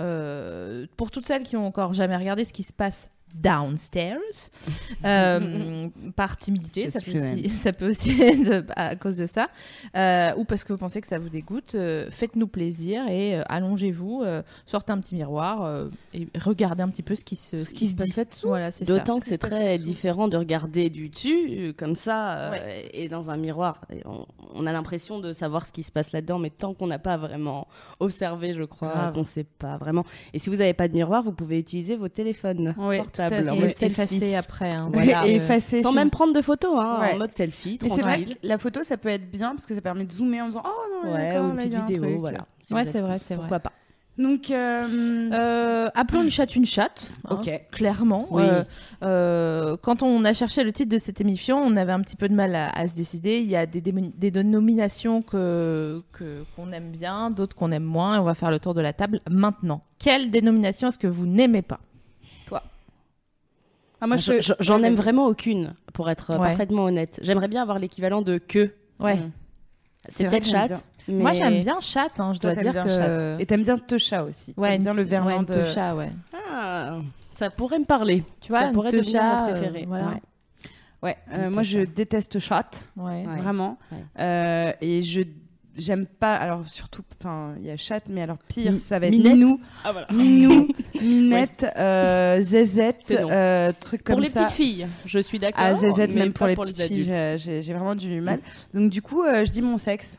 euh, 0.00 0.86
pour 0.96 1.10
toutes 1.10 1.26
celles 1.26 1.44
qui 1.44 1.56
ont 1.56 1.66
encore 1.66 1.94
jamais 1.94 2.16
regardé 2.16 2.44
ce 2.44 2.52
qui 2.52 2.62
se 2.62 2.72
passe 2.72 3.10
downstairs. 3.42 4.18
Euh, 5.04 5.88
par 6.16 6.36
timidité 6.36 6.90
ça 6.90 7.00
peut, 7.00 7.12
aussi, 7.12 7.48
ça 7.50 7.72
peut 7.72 7.88
aussi 7.90 8.20
être 8.20 8.64
à 8.74 8.96
cause 8.96 9.16
de 9.16 9.26
ça. 9.26 9.48
Euh, 9.94 10.32
ou 10.36 10.44
parce 10.44 10.64
que 10.64 10.72
vous 10.72 10.78
pensez 10.78 11.00
que 11.00 11.06
ça 11.06 11.18
vous 11.18 11.28
dégoûte 11.28 11.74
euh, 11.74 12.08
faites-nous 12.10 12.48
plaisir 12.48 13.06
et 13.08 13.36
euh, 13.36 13.42
allongez-vous 13.48 14.22
euh, 14.24 14.42
sortez 14.64 14.92
un 14.92 14.98
petit 14.98 15.14
miroir 15.14 15.62
euh, 15.64 15.88
et 16.14 16.28
regardez 16.42 16.82
un 16.82 16.88
petit 16.88 17.02
peu 17.02 17.14
ce 17.14 17.24
qui 17.24 17.36
se, 17.36 17.58
ce 17.58 17.72
qui 17.74 17.88
se 17.88 17.94
dit 17.94 18.12
voilà 18.42 18.70
D'autant 18.86 19.20
que 19.20 19.26
c'est 19.26 19.38
très 19.38 19.78
différent 19.78 20.28
de 20.28 20.36
regarder 20.36 20.90
du 20.90 21.08
dessus, 21.08 21.74
comme 21.76 21.94
ça, 21.96 22.32
euh, 22.38 22.50
Ouais. 22.52 22.88
et 22.92 23.08
dans 23.08 23.30
un 23.30 23.36
miroir. 23.36 23.82
Et 23.92 24.02
on, 24.06 24.26
on 24.54 24.66
a 24.66 24.72
l'impression 24.72 25.18
de 25.20 25.32
savoir 25.32 25.66
ce 25.66 25.72
qui 25.72 25.82
se 25.82 25.92
passe 25.92 26.12
là-dedans, 26.12 26.38
mais 26.38 26.50
tant 26.50 26.74
qu'on 26.74 26.86
n'a 26.86 26.98
pas 26.98 27.16
vraiment 27.16 27.66
observé, 28.00 28.54
je 28.54 28.62
crois, 28.64 29.12
qu'on 29.12 29.20
ne 29.20 29.24
sait 29.26 29.44
pas 29.44 29.76
vraiment. 29.76 30.04
Et 30.32 30.38
si 30.38 30.48
vous 30.50 30.56
n'avez 30.56 30.74
pas 30.74 30.88
de 30.88 30.94
miroir, 30.94 31.22
vous 31.22 31.32
pouvez 31.32 31.58
utiliser 31.58 31.96
vos 31.96 32.08
téléphones 32.08 32.74
Oui, 32.78 32.96
portables 32.98 33.25
et 33.32 33.72
selfie. 33.72 33.84
effacer 33.86 34.34
après 34.36 34.72
hein, 34.74 34.88
Et- 34.92 34.96
voilà. 34.96 35.26
et 35.26 35.36
effacer 35.36 35.82
Sans 35.82 35.90
si 35.90 35.94
même 35.96 36.04
vous- 36.04 36.10
prendre 36.10 36.32
de 36.32 36.42
photos, 36.42 36.74
hein, 36.78 36.98
Ouais. 37.00 37.14
en 37.14 37.18
mode 37.18 37.32
selfie, 37.32 37.78
Mais 37.82 37.88
c'est 37.90 38.02
vrai 38.02 38.24
que 38.24 38.30
la 38.42 38.58
photo, 38.58 38.82
ça 38.82 38.96
peut 38.96 39.08
être 39.08 39.30
bien 39.30 39.50
parce 39.50 39.66
que 39.66 39.74
ça 39.74 39.80
permet 39.80 40.04
de 40.04 40.12
zoomer 40.12 40.40
en 40.42 40.46
disant 40.48 40.62
oh 40.64 41.06
non, 41.06 41.14
Ouais, 41.14 41.38
ou 41.38 41.50
une 41.50 41.56
petite 41.56 41.66
il 41.66 41.72
y 41.72 41.76
a 41.76 41.82
un 41.82 41.86
vidéo, 41.86 42.02
truc. 42.04 42.16
voilà. 42.18 42.46
Si 42.62 42.74
ouais 42.74 42.84
c'est 42.84 43.00
vrai 43.00 43.18
c'est 43.18 43.34
vrai 43.34 43.42
Pourquoi 43.44 43.60
pas 43.60 43.72
Donc 44.18 44.50
euh, 44.50 45.30
Euh, 45.32 45.88
appelons 45.94 46.22
une 46.22 46.30
chatte 46.30 46.56
une 46.56 46.64
chatte. 46.64 47.12
hein, 47.28 47.36
Ok. 47.38 47.50
Clairement. 47.70 48.26
Oui. 48.30 48.42
Euh, 48.44 48.64
euh, 49.02 49.76
quand 49.82 50.02
on 50.02 50.24
a 50.24 50.32
cherché 50.32 50.64
le 50.64 50.72
titre 50.72 50.90
de 50.90 50.98
cette 50.98 51.20
émission, 51.20 51.58
on 51.58 51.76
avait 51.76 51.92
un 51.92 52.00
petit 52.00 52.16
peu 52.16 52.26
de 52.28 52.34
mal 52.34 52.54
à, 52.54 52.70
à 52.70 52.86
se 52.88 52.94
décider. 52.96 53.38
Il 53.40 53.46
y 53.48 53.56
a 53.56 53.66
des, 53.66 53.82
des 53.82 54.30
dénominations 54.30 55.20
que 55.22 56.02
que- 56.12 56.44
qu'on 56.56 56.72
aime 56.72 56.90
bien, 56.90 57.30
d'autres 57.30 57.54
qu'on 57.54 57.70
aime 57.72 57.84
moins. 57.84 58.16
Et 58.16 58.18
on 58.18 58.24
va 58.24 58.34
faire 58.34 58.50
le 58.50 58.58
tour 58.58 58.72
de 58.74 58.80
la 58.80 58.92
table 58.94 59.20
maintenant. 59.30 59.82
Quelle 59.98 60.30
dénomination 60.30 60.88
est-ce 60.88 60.98
que 60.98 61.06
vous 61.06 61.26
n'aimez 61.26 61.62
pas? 61.62 61.80
Ah, 64.00 64.06
moi 64.06 64.16
Je- 64.16 64.40
je- 64.40 64.52
J'en 64.60 64.80
Ouais, 64.80 64.86
aime 64.88 64.94
vraiment 64.94 65.26
aucune, 65.26 65.74
pour 65.92 66.08
être 66.10 66.30
euh, 66.34 66.38
Ouais. 66.38 66.48
parfaitement 66.48 66.84
honnête. 66.84 67.18
J'aimerais 67.22 67.48
bien 67.48 67.62
avoir 67.62 67.78
l'équivalent 67.78 68.22
de 68.22 68.38
que. 68.38 68.72
Ouais. 69.00 69.16
Mm. 69.16 69.30
C'est 70.08 70.28
peut-être 70.28 70.46
chatte. 70.46 70.84
Moi, 71.08 71.32
j'aime 71.32 71.60
bien 71.60 71.80
chatte. 71.80 72.18
Hein, 72.20 72.32
je 72.34 72.40
dois 72.40 72.54
dire 72.54 72.72
que. 72.82 72.88
chatte. 72.88 73.40
Et 73.40 73.46
t'aimes 73.46 73.62
bien 73.62 73.78
Techa 73.78 74.24
aussi. 74.24 74.54
Ouais, 74.56 74.70
T'aimes 74.70 74.82
bien 74.82 74.94
le 74.94 75.02
ouais, 75.02 75.08
verlan 75.08 75.38
une 75.40 75.44
de. 75.46 75.54
techa, 75.54 75.94
ouais. 75.96 76.10
Ah, 76.52 76.98
ça 77.34 77.50
pourrait 77.50 77.78
me 77.78 77.84
parler. 77.84 78.24
Tu 78.40 78.50
vois, 78.50 78.62
ça 78.62 78.70
pourrait 78.72 78.90
devenir 78.90 79.22
mon 79.22 79.28
euh, 79.48 79.50
préféré. 79.52 79.84
voilà. 79.86 80.06
Ouais. 80.08 80.20
Ouais, 81.02 81.16
euh, 81.32 81.50
moi 81.50 81.62
je 81.62 81.80
déteste 81.80 82.38
chatte, 82.38 82.88
Ouais. 82.96 83.24
Ouais. 83.26 83.36
vraiment. 83.36 83.78
Ouais. 83.92 83.98
Euh, 84.18 84.72
et 84.80 85.02
je 85.02 85.20
j'aime 85.76 86.06
pas. 86.06 86.34
Alors 86.36 86.66
surtout, 86.68 87.02
enfin, 87.20 87.54
il 87.60 87.66
y 87.66 87.70
a 87.70 87.76
chatte, 87.76 88.04
mais 88.08 88.22
alors 88.22 88.38
pire, 88.48 88.72
Mi- 88.72 88.78
ça 88.78 88.98
va 88.98 89.06
être 89.06 89.12
Minette. 89.12 89.34
Minou, 89.34 89.60
Ah 89.84 89.92
voilà. 89.92 90.06
Minou, 90.12 90.68
Minette, 91.02 91.66
euh, 91.76 92.40
Zézette, 92.40 93.10
non. 93.20 93.28
euh, 93.30 93.72
trucs 93.78 94.02
comme 94.04 94.14
Pour 94.16 94.22
les 94.22 94.28
ça. 94.30 94.44
petites 94.44 94.56
filles, 94.56 94.86
je 95.04 95.18
suis 95.18 95.38
d'accord. 95.38 95.64
Ah, 95.64 95.74
Zézette, 95.74 96.14
même 96.14 96.32
pour 96.32 96.46
les 96.46 96.56
petites 96.56 96.82
filles, 96.82 97.04
j'ai- 97.36 97.72
vraiment 97.72 97.94
du 97.94 98.20
mal. 98.20 98.40
Donc 98.74 98.90
du 98.90 99.02
coup, 99.02 99.22
euh, 99.22 99.44
je 99.44 99.52
dis 99.52 99.62
mon 99.62 99.78
sexe. 99.78 100.18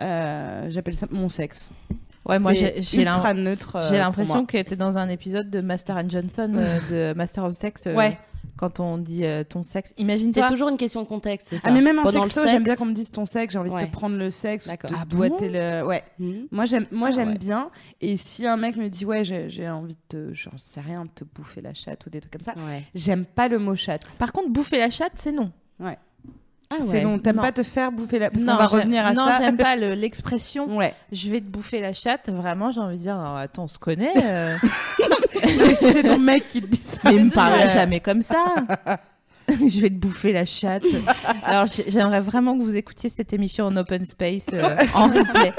Euh, 0.00 0.66
J'appelle 0.70 0.94
ça 0.94 1.06
mon 1.10 1.28
sexe. 1.28 1.68
Ouais, 2.26 2.38
moi, 2.38 2.52
j'ai 2.54 2.74
euh, 3.06 3.90
l'impression 3.98 4.44
que 4.46 4.60
t'es 4.62 4.76
dans 4.76 4.98
un 4.98 5.08
épisode 5.08 5.50
de 5.50 5.60
Master 5.60 5.96
and 5.96 6.08
Johnson, 6.08 6.52
euh, 6.56 7.12
de 7.12 7.16
Master 7.16 7.44
of 7.44 7.54
Sex. 7.54 7.84
euh, 7.86 7.94
Ouais. 7.94 8.18
Quand 8.60 8.78
on 8.78 8.98
dit 8.98 9.24
euh, 9.24 9.42
ton 9.42 9.62
sexe. 9.62 9.94
C'est 9.96 10.02
Imagine-toi. 10.02 10.48
toujours 10.50 10.68
une 10.68 10.76
question 10.76 11.02
de 11.02 11.06
contexte, 11.08 11.46
c'est 11.48 11.56
ça. 11.58 11.68
Ah 11.70 11.72
mais 11.72 11.80
même 11.80 11.98
en 11.98 12.02
Pendant 12.02 12.24
sexto, 12.24 12.46
j'aime 12.46 12.62
bien 12.62 12.74
sexe- 12.74 12.78
qu'on 12.78 12.84
me 12.86 12.92
dise 12.92 13.10
ton 13.10 13.24
sexe. 13.24 13.54
J'ai 13.54 13.58
envie 13.58 13.70
de 13.70 13.74
Ouais. 13.74 13.86
te 13.86 13.90
prendre 13.90 14.16
le 14.18 14.28
sexe, 14.28 14.66
ou 14.66 14.70
de 14.70 14.76
te 14.76 14.86
Ah 14.94 15.04
doigter 15.06 15.48
le. 15.48 15.82
Ouais. 15.86 16.04
Mhm. 16.18 16.46
Moi 16.50 16.66
j'aime, 16.66 16.84
moi 16.92 17.08
Ah, 17.10 17.14
j'aime 17.14 17.30
ouais. 17.30 17.38
bien. 17.38 17.70
Et 18.02 18.18
si 18.18 18.46
un 18.46 18.58
mec 18.58 18.76
me 18.76 18.88
dit 18.88 19.06
ouais, 19.06 19.24
j'ai 19.24 19.68
envie 19.70 19.94
de, 20.10 20.28
te, 20.28 20.34
j'en 20.34 20.58
sais 20.58 20.82
rien, 20.82 21.06
de 21.06 21.10
te 21.10 21.24
bouffer 21.24 21.62
la 21.62 21.72
chatte 21.72 22.04
ou 22.06 22.10
des 22.10 22.20
trucs 22.20 22.34
comme 22.34 22.42
ça, 22.42 22.52
Ouais. 22.68 22.84
j'aime 22.94 23.24
pas 23.24 23.48
le 23.48 23.58
mot 23.58 23.74
chatte. 23.74 24.02
Par 24.18 24.30
contre, 24.32 24.50
bouffer 24.50 24.78
la 24.78 24.90
chatte, 24.90 25.12
c'est 25.16 25.32
non. 25.32 25.50
Ah 26.72 26.76
C'est 26.82 26.98
ouais. 26.98 27.02
non, 27.02 27.18
t'aimes 27.18 27.34
Non. 27.34 27.42
pas 27.42 27.50
te 27.50 27.64
faire 27.64 27.90
bouffer 27.90 28.20
la. 28.20 28.30
Parce 28.30 28.44
non, 28.44 28.52
qu'on 28.52 28.58
va 28.58 28.68
j'aime- 28.68 28.78
revenir 28.80 29.04
à 29.04 29.12
non, 29.12 29.24
ça. 29.26 29.38
j'aime 29.40 29.56
pas 29.56 29.74
le- 29.74 29.94
l'expression. 29.94 30.76
Ouais. 30.76 30.94
Je 31.10 31.28
vais 31.28 31.40
te 31.40 31.48
bouffer 31.48 31.80
la 31.80 31.92
chatte. 31.94 32.28
Vraiment, 32.28 32.70
j'ai 32.70 32.78
envie 32.78 32.96
de 32.96 33.02
dire, 33.02 33.16
oh, 33.18 33.36
attends, 33.36 33.64
on 33.64 33.66
se 33.68 33.78
connaît. 33.80 34.12
euh, 34.22 34.56
mais 35.58 35.74
si 35.74 35.92
c'est 35.92 36.02
ton 36.02 36.18
mec 36.18 36.48
qui 36.48 36.60
te 36.62 36.66
dit 36.66 36.80
ça. 36.82 36.98
mais 37.04 37.16
il 37.16 37.24
me 37.26 37.30
parlera 37.30 37.68
jamais 37.68 38.00
comme 38.00 38.22
ça. 38.22 38.44
je 39.48 39.80
vais 39.80 39.88
te 39.88 39.94
bouffer 39.94 40.32
la 40.32 40.44
chatte. 40.44 40.84
Alors, 41.42 41.66
j'ai- 41.66 41.90
j'aimerais 41.90 42.20
vraiment 42.20 42.56
que 42.56 42.62
vous 42.62 42.76
écoutiez 42.76 43.10
cette 43.10 43.32
émission 43.32 43.64
en 43.66 43.76
open 43.76 44.04
space, 44.04 44.46
euh, 44.52 44.76
en 44.94 45.08
replay. 45.08 45.52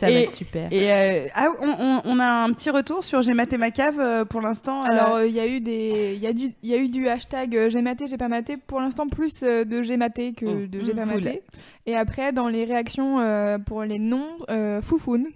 Ça 0.00 0.06
va 0.06 0.10
être 0.12 0.32
super. 0.32 0.66
Et 0.72 0.92
euh, 0.92 1.26
ah, 1.36 1.46
on, 1.60 1.68
on- 1.68 2.00
on 2.04 2.18
a 2.18 2.26
un 2.28 2.52
petit 2.52 2.70
retour 2.70 3.04
sur 3.04 3.22
J'ai 3.22 3.34
maté 3.34 3.56
ma 3.56 3.70
cave 3.70 4.00
euh, 4.00 4.24
pour 4.24 4.40
l'instant. 4.40 4.82
euh, 4.82 4.88
Alors, 4.88 5.22
il 5.22 5.32
y 5.32 5.38
a 5.38 5.46
eu 5.46 5.60
des, 5.60 6.14
il 6.16 6.20
y 6.22 6.26
a 6.26 6.32
du, 6.32 6.50
il 6.64 6.68
y 6.70 6.74
a 6.74 6.78
eu 6.78 6.88
du 6.88 7.06
hashtag 7.08 7.68
j'ai 7.68 7.80
maté, 7.80 8.08
j'ai 8.08 8.16
pas 8.18 8.26
maté. 8.28 8.56
Pour 8.56 8.80
l'instant, 8.80 9.06
plus 9.08 9.40
de 9.40 9.82
j'ai 9.82 9.96
maté 9.96 10.32
que 10.32 10.44
Mm. 10.44 10.66
de 10.66 10.80
j'ai 10.82 10.92
Mm, 10.92 10.96
pas 10.96 11.04
maté. 11.04 11.42
Et 11.86 11.94
après, 11.96 12.32
dans 12.32 12.48
les 12.48 12.64
réactions 12.64 13.20
euh, 13.20 13.58
pour 13.58 13.84
les 13.84 14.00
noms, 14.00 14.26
euh, 14.50 14.82
foufoune. 14.82 15.26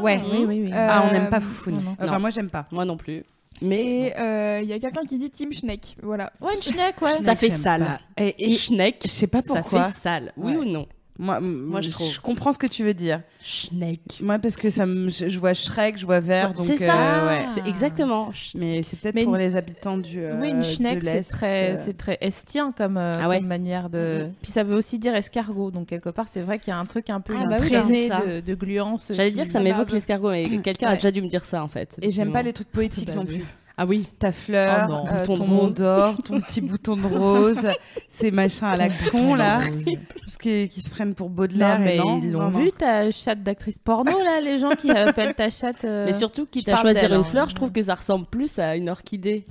Ouais. 0.00 0.20
oui, 0.30 0.44
oui, 0.46 0.62
oui. 0.64 0.72
Euh, 0.72 0.86
Ah, 0.90 1.04
on 1.08 1.12
n'aime 1.12 1.28
pas 1.28 1.40
Foufoune. 1.40 1.74
non, 1.76 1.80
non. 1.82 1.96
Enfin, 2.00 2.18
moi, 2.18 2.30
j'aime 2.30 2.50
pas. 2.50 2.66
Moi 2.70 2.84
non 2.84 2.96
plus. 2.96 3.24
Mais 3.62 4.08
Et 4.08 4.18
euh, 4.18 4.60
il 4.62 4.68
y 4.68 4.72
a 4.74 4.78
quelqu'un 4.78 5.04
qui 5.06 5.16
dit 5.18 5.30
Team 5.30 5.50
Schneck. 5.52 5.96
Voilà. 6.02 6.30
Ouais, 6.42 6.54
une 6.54 6.62
schneck, 6.62 7.00
ouais. 7.00 7.22
ça 7.22 7.34
fait 7.34 7.48
J'aime 7.48 7.56
sale. 7.58 7.84
pas. 8.16 8.22
Et, 8.22 8.52
Et 8.52 8.56
Schneck, 8.56 9.00
je 9.04 9.08
sais 9.08 9.26
pas 9.26 9.38
ça 9.38 9.60
pourquoi. 9.62 9.84
fait 9.84 9.98
sale. 10.00 10.32
Oui 10.36 10.52
Ouais. 10.52 10.58
ou 10.58 10.64
non? 10.66 10.86
Moi, 11.18 11.40
Moi, 11.40 11.80
je 11.80 12.20
comprends 12.20 12.52
ce 12.52 12.58
que 12.58 12.66
tu 12.66 12.84
veux 12.84 12.92
dire. 12.94 13.22
Schneck. 13.42 14.00
Moi, 14.20 14.38
parce 14.38 14.56
que 14.56 14.68
ça 14.70 14.84
me, 14.86 15.08
je, 15.08 15.28
je 15.28 15.38
vois 15.38 15.54
Shrek, 15.54 15.96
je 15.98 16.04
vois 16.04 16.20
vert, 16.20 16.52
donc 16.52 16.66
C'est 16.66 16.84
ça. 16.86 16.94
euh, 17.22 17.28
ouais. 17.28 17.46
C'est 17.54 17.66
exactement. 17.68 18.30
Mais 18.54 18.82
c'est 18.82 18.98
peut-être 18.98 19.22
pour 19.24 19.34
une- 19.34 19.40
les 19.40 19.56
habitants 19.56 19.96
du. 19.96 20.20
euh, 20.20 20.38
oui, 20.40 20.50
une 20.50 20.62
schneck, 20.64 21.02
c'est 21.02 21.22
très, 21.22 21.72
euh. 21.72 21.76
c'est 21.78 21.96
très 21.96 22.18
estien 22.20 22.72
comme, 22.76 22.96
euh, 22.96 23.14
Ah 23.18 23.28
ouais. 23.28 23.38
comme 23.38 23.46
manière 23.46 23.88
de. 23.88 24.28
Puis 24.42 24.50
ça 24.52 24.62
veut 24.64 24.74
aussi 24.76 24.98
dire 24.98 25.14
escargot, 25.14 25.70
donc 25.70 25.86
quelque 25.86 26.10
part, 26.10 26.28
c'est 26.28 26.42
vrai 26.42 26.58
qu'il 26.58 26.68
y 26.68 26.72
a 26.72 26.78
un 26.78 26.84
truc 26.86 27.08
un 27.08 27.20
peu 27.20 27.34
Ah 27.38 27.46
bah 27.46 27.56
oui, 27.60 28.08
ça. 28.08 28.20
de, 28.26 28.40
de 28.40 28.54
gluance. 28.54 29.12
J'allais 29.14 29.30
dire 29.30 29.44
que 29.46 29.52
ça 29.52 29.60
m'évoque 29.60 29.92
l'escargot, 29.92 30.30
mais 30.30 30.58
quelqu'un 30.58 30.88
a 30.88 30.96
déjà 30.96 31.10
dû 31.10 31.22
me 31.22 31.28
dire 31.28 31.44
ça 31.44 31.62
en 31.62 31.68
fait. 31.68 31.96
Et 32.02 32.10
j'aime 32.10 32.32
pas 32.32 32.42
les 32.42 32.52
trucs 32.52 32.70
poétiques 32.70 33.06
Bah 33.06 33.14
non 33.14 33.24
oui. 33.26 33.38
plus. 33.38 33.44
Ah 33.78 33.84
oui. 33.84 34.06
Ta 34.18 34.32
fleur, 34.32 34.86
Oh 34.88 34.90
non. 34.90 35.04
euh, 35.06 35.26
Bouton 35.26 35.36
ton 35.44 35.44
rose. 35.58 35.74
d'or, 35.74 36.14
ton 36.24 36.40
petit 36.40 36.60
bouton 36.62 36.96
de 36.96 37.06
rose, 37.06 37.68
ces 38.08 38.30
machins 38.30 38.64
à 38.68 38.76
la 38.76 38.88
con 39.10 39.34
là, 39.34 39.58
Rose. 39.58 39.84
tout 39.84 40.30
ce 40.30 40.38
qui, 40.38 40.68
qui 40.70 40.80
se 40.80 40.88
prennent 40.88 41.14
pour 41.14 41.28
Baudelaire. 41.28 41.78
Non, 41.78 41.84
mais 41.84 41.96
et 41.96 41.98
non, 41.98 42.20
ils 42.22 42.32
l'ont 42.32 42.48
vu 42.48 42.72
ta 42.72 43.10
chatte 43.10 43.42
d'actrice 43.42 43.78
porno 43.78 44.12
là, 44.22 44.40
les 44.40 44.58
gens 44.58 44.70
qui 44.70 44.90
appellent 44.90 45.34
ta 45.34 45.50
chatte. 45.50 45.84
euh, 45.84 46.06
Mais 46.06 46.14
surtout, 46.14 46.46
quitte 46.46 46.68
à 46.70 46.76
choisir 46.76 47.12
une 47.14 47.24
fleur, 47.24 47.50
je 47.50 47.54
trouve 47.54 47.70
que 47.70 47.82
ça 47.82 47.94
ressemble 47.96 48.24
plus 48.26 48.58
à 48.58 48.76
une 48.76 48.88
orchidée. 48.88 49.44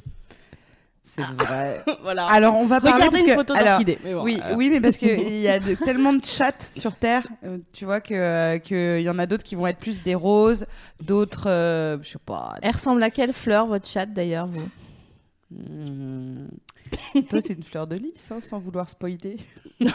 C'est 1.07 1.21
vrai. 1.21 1.83
voilà. 2.01 2.25
Alors 2.25 2.57
on 2.57 2.65
va 2.65 2.81
parler 2.81 3.05
Regardez 3.05 3.11
parce 3.19 3.23
une 3.23 3.29
que 3.29 3.35
photo 3.35 3.53
alors, 3.53 3.65
d'orchidée. 3.79 3.99
Mais 4.03 4.13
bon, 4.13 4.23
oui, 4.23 4.41
oui, 4.55 4.69
mais 4.71 4.81
parce 4.81 4.97
que 4.97 5.05
il 5.29 5.39
y 5.39 5.47
a 5.47 5.59
de- 5.59 5.75
tellement 5.75 6.11
de 6.13 6.25
chattes 6.25 6.69
sur 6.77 6.95
Terre, 6.97 7.25
euh, 7.45 7.59
tu 7.71 7.85
vois 7.85 8.01
que 8.01 8.13
euh, 8.13 8.59
que 8.59 8.99
il 8.99 9.03
y 9.03 9.09
en 9.09 9.19
a 9.19 9.25
d'autres 9.25 9.43
qui 9.43 9.55
vont 9.55 9.67
être 9.67 9.77
plus 9.77 10.01
des 10.01 10.15
roses, 10.15 10.65
d'autres, 11.01 11.47
euh, 11.49 11.97
je 12.01 12.09
sais 12.09 12.19
pas. 12.25 12.55
Elle 12.61 12.71
ressemble 12.73 13.01
à 13.03 13.11
quelle 13.11 13.31
fleur 13.33 13.67
votre 13.67 13.87
chatte 13.87 14.11
d'ailleurs 14.13 14.47
vous? 14.47 14.67
Hmm. 15.51 16.47
Toi, 17.29 17.39
c'est 17.39 17.53
une 17.53 17.63
fleur 17.63 17.87
de 17.87 17.95
lys, 17.95 18.31
hein, 18.31 18.39
sans 18.41 18.59
vouloir 18.59 18.89
spoiler. 18.89 19.37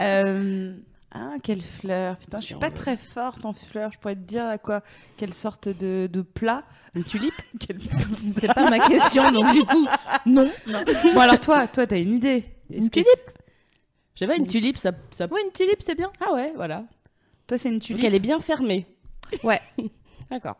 Euh, 0.00 0.74
Ah, 1.12 1.32
quelle 1.42 1.60
fleur 1.62 2.16
Putain, 2.18 2.38
je 2.38 2.44
suis 2.44 2.54
pas 2.54 2.70
très 2.70 2.96
forte 2.96 3.44
en 3.44 3.52
fleurs. 3.52 3.90
Je 3.92 3.98
pourrais 3.98 4.14
te 4.14 4.20
dire 4.20 4.46
à 4.46 4.58
quoi 4.58 4.82
Quelle 5.16 5.34
sorte 5.34 5.68
de, 5.68 6.08
de 6.12 6.22
plat 6.22 6.62
Une 6.94 7.02
tulipe 7.04 7.34
Quelle- 7.58 7.80
C'est 8.38 8.52
pas 8.54 8.70
ma 8.70 8.78
question, 8.78 9.30
donc 9.32 9.52
du 9.52 9.64
coup, 9.64 9.86
non. 10.26 10.48
Bon, 11.14 11.20
alors 11.20 11.40
toi, 11.40 11.66
toi, 11.66 11.86
t'as 11.86 12.00
une 12.00 12.12
idée 12.14 12.44
Est-ce 12.72 12.82
Une 12.82 12.90
tulipe 12.90 13.06
Je 14.14 14.20
sais 14.20 14.26
pas, 14.26 14.36
une 14.36 14.46
tulipe, 14.46 14.78
ça. 14.78 14.92
ça... 15.10 15.26
Oui, 15.32 15.40
une 15.44 15.50
tulipe, 15.52 15.82
c'est 15.82 15.96
bien. 15.96 16.12
Ah 16.24 16.32
ouais, 16.32 16.52
voilà. 16.54 16.84
Toi, 17.48 17.58
c'est 17.58 17.68
une 17.70 17.74
Donc 17.76 17.82
tulipe. 17.82 18.04
elle 18.04 18.14
est 18.14 18.20
bien 18.20 18.38
fermée. 18.38 18.86
Ouais. 19.42 19.60
D'accord. 20.30 20.56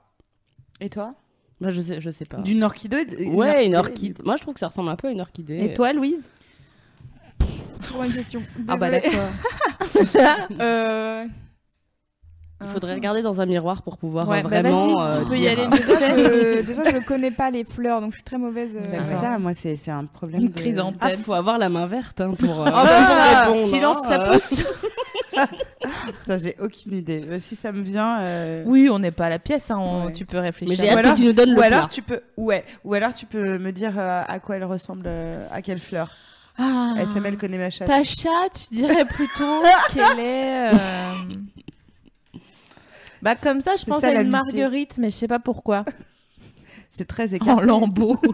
Et 0.80 0.88
toi 0.88 1.14
Bah, 1.60 1.70
je 1.70 1.80
sais, 1.80 2.00
je 2.00 2.10
sais 2.10 2.24
pas. 2.24 2.38
D'une 2.38 2.64
orchidée 2.64 3.06
Ouais, 3.28 3.66
une 3.66 3.76
orchidée. 3.76 4.20
Moi, 4.24 4.34
je 4.36 4.42
trouve 4.42 4.54
que 4.54 4.60
ça 4.60 4.66
ressemble 4.66 4.88
un 4.88 4.96
peu 4.96 5.06
à 5.06 5.10
une 5.12 5.20
orchidée. 5.20 5.58
Et 5.64 5.74
toi, 5.74 5.92
Louise 5.92 6.28
Pour 7.88 8.02
une 8.02 8.12
question. 8.12 8.42
Ah 8.66 8.76
bah 8.76 8.90
d'accord. 8.90 9.28
Euh, 10.60 11.24
Il 12.62 12.66
faudrait 12.68 12.92
regarder 12.94 13.22
dans 13.22 13.40
un 13.40 13.46
miroir 13.46 13.82
pour 13.82 13.96
pouvoir 13.96 14.28
Ouais, 14.28 14.40
euh, 14.40 14.42
bah 14.42 14.48
vraiment. 14.60 14.96
vas-y, 14.96 15.16
euh, 15.16 15.22
tu 15.22 15.28
peux 15.30 15.38
y 15.38 15.48
aller. 15.48 15.66
déjà, 15.68 16.16
je, 16.16 16.60
déjà, 16.66 16.84
je 16.90 16.98
connais 17.06 17.30
pas 17.30 17.50
les 17.50 17.64
fleurs, 17.64 18.02
donc 18.02 18.10
je 18.12 18.16
suis 18.16 18.24
très 18.24 18.36
mauvaise. 18.36 18.70
euh, 18.76 18.80
C'est 18.86 19.04
ça, 19.04 19.38
moi, 19.38 19.54
c'est 19.54 19.76
c'est 19.76 19.90
un 19.90 20.04
problème. 20.04 20.42
Une 20.42 20.48
de- 20.48 20.58
chrysanthème. 20.60 20.98
Ah, 21.00 21.22
faut 21.24 21.32
avoir 21.32 21.56
la 21.56 21.70
main 21.70 21.86
verte 21.86 22.20
hein, 22.20 22.32
pour. 22.38 22.60
euh, 22.60 22.64
Oh 22.68 22.70
bah 22.84 23.04
ça, 23.06 23.40
répondre, 23.46 23.66
silence, 23.66 23.98
hein, 24.04 24.08
ça 24.08 24.20
euh. 24.22 24.32
pousse. 24.34 24.64
Putain, 26.20 26.36
j'ai 26.36 26.56
aucune 26.60 26.92
idée. 26.94 27.40
Si 27.40 27.56
ça 27.56 27.72
me 27.72 27.80
vient. 27.82 28.20
euh, 28.20 28.62
Oui, 28.66 28.90
on 28.90 28.98
n'est 28.98 29.10
pas 29.10 29.26
à 29.26 29.30
la 29.30 29.38
pièce, 29.38 29.70
hein, 29.70 29.78
on- 29.80 30.06
Ouais. 30.06 30.12
tu 30.12 30.26
peux 30.26 30.38
réfléchir. 30.38 30.76
Mais 30.78 30.84
j'ai 30.84 30.94
Ou 30.94 30.98
hâte 30.98 31.04
alors- 31.04 31.14
que 31.14 31.18
tu 31.20 31.24
nous 31.26 31.32
donnes 31.32 31.52
Ou 31.52 31.56
le 31.56 31.62
alors 31.62 31.78
plat. 31.80 31.88
tu 31.90 32.02
peux, 32.02 32.20
ouais. 32.36 32.64
Ou 32.84 32.92
alors 32.92 33.14
tu 33.14 33.24
peux 33.24 33.56
me 33.58 33.70
dire 33.72 33.94
euh, 33.96 34.22
à 34.28 34.38
quoi 34.38 34.56
elle 34.56 34.64
ressemble, 34.64 35.04
euh, 35.06 35.46
à 35.50 35.62
quelle 35.62 35.78
fleur. 35.78 36.10
Ah, 36.60 36.94
SML 37.04 37.36
connaît 37.38 37.58
ma 37.58 37.70
chatte. 37.70 37.88
Ta 37.88 38.04
chatte, 38.04 38.68
je 38.70 38.76
dirais 38.76 39.04
plutôt 39.06 39.62
qu'elle 39.94 40.18
est. 40.20 40.74
euh, 40.74 41.12
Bah 43.22 43.34
comme 43.36 43.60
ça, 43.60 43.72
je 43.76 43.82
C'est 43.84 43.90
pense 43.90 44.00
ça, 44.02 44.08
à 44.08 44.10
une 44.10 44.16
l'amitié. 44.30 44.30
marguerite, 44.62 44.94
mais 44.98 45.10
je 45.10 45.16
sais 45.16 45.28
pas 45.28 45.38
pourquoi. 45.38 45.84
C'est 46.90 47.06
très 47.06 47.28
En 47.32 47.36
écarté. 47.36 47.64
lambeau. 47.66 48.18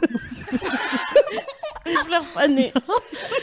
Une 1.89 1.97
fleur 2.05 2.25
fanée. 2.35 2.73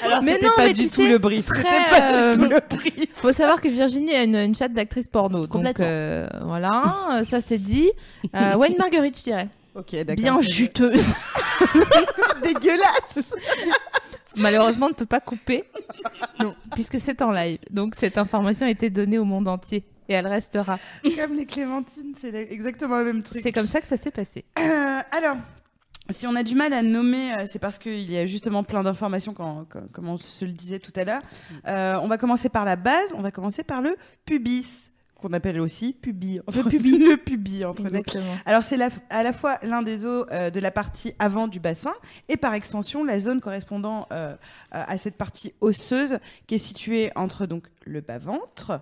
Alors 0.04 0.22
Mais 0.22 0.34
c'était 0.34 0.48
non, 0.48 0.52
pas 0.58 0.66
mais 0.66 0.74
du 0.74 0.82
tu 0.84 0.90
tout 0.90 0.96
sais, 0.96 1.08
le 1.08 1.18
brief. 1.18 1.46
très, 1.46 1.62
C'était 1.62 1.90
pas 1.90 2.14
euh, 2.14 2.36
du 2.36 2.44
tout 2.44 2.50
le 2.50 2.60
brief. 2.78 3.10
Faut 3.14 3.32
savoir 3.32 3.62
que 3.62 3.70
Virginie 3.70 4.14
a 4.14 4.24
une, 4.24 4.36
une 4.36 4.54
chatte 4.56 4.74
d'actrice 4.74 5.08
porno. 5.08 5.42
Donc 5.42 5.50
Complètement. 5.50 5.86
euh, 5.88 6.28
voilà, 6.42 7.08
euh, 7.20 7.24
ça 7.26 7.40
c'est 7.40 7.58
dit. 7.58 7.90
Euh, 8.36 8.56
ouais, 8.56 8.70
une 8.70 8.78
marguerite, 8.78 9.18
je 9.18 9.24
dirais. 9.24 9.48
Ok, 9.76 9.92
d'accord. 9.96 10.16
Bien 10.16 10.42
juteuse. 10.42 11.14
Dégueulasse. 12.44 13.34
Malheureusement, 14.36 14.88
on 14.88 14.90
ne 14.90 14.96
peut 14.96 15.06
pas 15.06 15.20
couper. 15.20 15.64
Puisque 16.74 17.00
c'est 17.00 17.22
en 17.22 17.32
live. 17.32 17.60
Donc 17.70 17.96
cette 17.96 18.18
information 18.18 18.66
a 18.66 18.70
été 18.70 18.90
donnée 18.90 19.18
au 19.18 19.26
monde 19.26 19.48
entier. 19.48 19.86
Et 20.10 20.14
elle 20.14 20.28
restera. 20.28 20.80
Comme 21.04 21.36
les 21.36 21.46
clémentines, 21.46 22.14
c'est 22.20 22.36
exactement 22.52 23.00
le 23.00 23.06
même 23.06 23.24
truc. 23.24 23.42
C'est 23.42 23.54
comme 23.54 23.66
ça 23.66 23.80
que 23.80 23.88
ça 23.88 23.96
s'est 23.96 24.12
passé. 24.12 24.44
Euh, 24.60 25.00
alors, 25.12 25.38
si 26.10 26.28
on 26.28 26.36
a 26.36 26.44
du 26.44 26.56
mal 26.56 26.74
à 26.74 26.82
nommer, 26.82 27.34
euh, 27.34 27.46
c'est 27.50 27.60
parce 27.60 27.78
qu'il 27.78 28.12
y 28.12 28.18
a 28.18 28.26
justement 28.26 28.64
plein 28.64 28.84
d'informations, 28.84 29.34
comme 29.34 30.10
on 30.10 30.18
se 30.18 30.44
le 30.44 30.52
disait 30.52 30.80
tout 30.80 30.92
à 30.98 31.06
l'heure. 31.06 31.22
Euh, 31.68 31.96
on 32.02 32.08
va 32.08 32.18
commencer 32.18 32.50
par 32.50 32.66
la 32.66 32.76
base, 32.76 33.14
on 33.16 33.22
va 33.22 33.32
commencer 33.32 33.64
par 33.64 33.82
le 33.82 33.96
pubis, 34.26 34.92
qu'on 35.24 35.34
appelle 35.34 35.60
aussi 35.62 35.94
pubi. 35.94 36.40
Le 36.54 36.64
pubi. 36.70 36.98
le 36.98 37.18
pubi, 37.18 37.64
entre 37.64 37.82
nous. 37.82 37.88
Exactement. 37.88 38.36
Alors, 38.46 38.64
c'est 38.64 38.78
à 39.10 39.24
la 39.24 39.34
fois 39.34 39.58
l'un 39.64 39.82
des 39.82 40.06
os 40.06 40.28
euh, 40.32 40.50
de 40.50 40.60
la 40.60 40.70
partie 40.70 41.14
avant 41.18 41.48
du 41.48 41.60
bassin 41.60 41.94
et 42.28 42.36
par 42.36 42.54
extension 42.54 43.04
la 43.06 43.20
zone 43.20 43.40
correspondant 43.40 44.08
euh, 44.12 44.36
à 44.72 44.98
cette 44.98 45.16
partie 45.16 45.54
osseuse 45.62 46.20
qui 46.46 46.56
est 46.56 46.60
située 46.60 47.12
entre 47.16 47.46
donc, 47.46 47.68
le 47.86 48.02
bas-ventre 48.02 48.82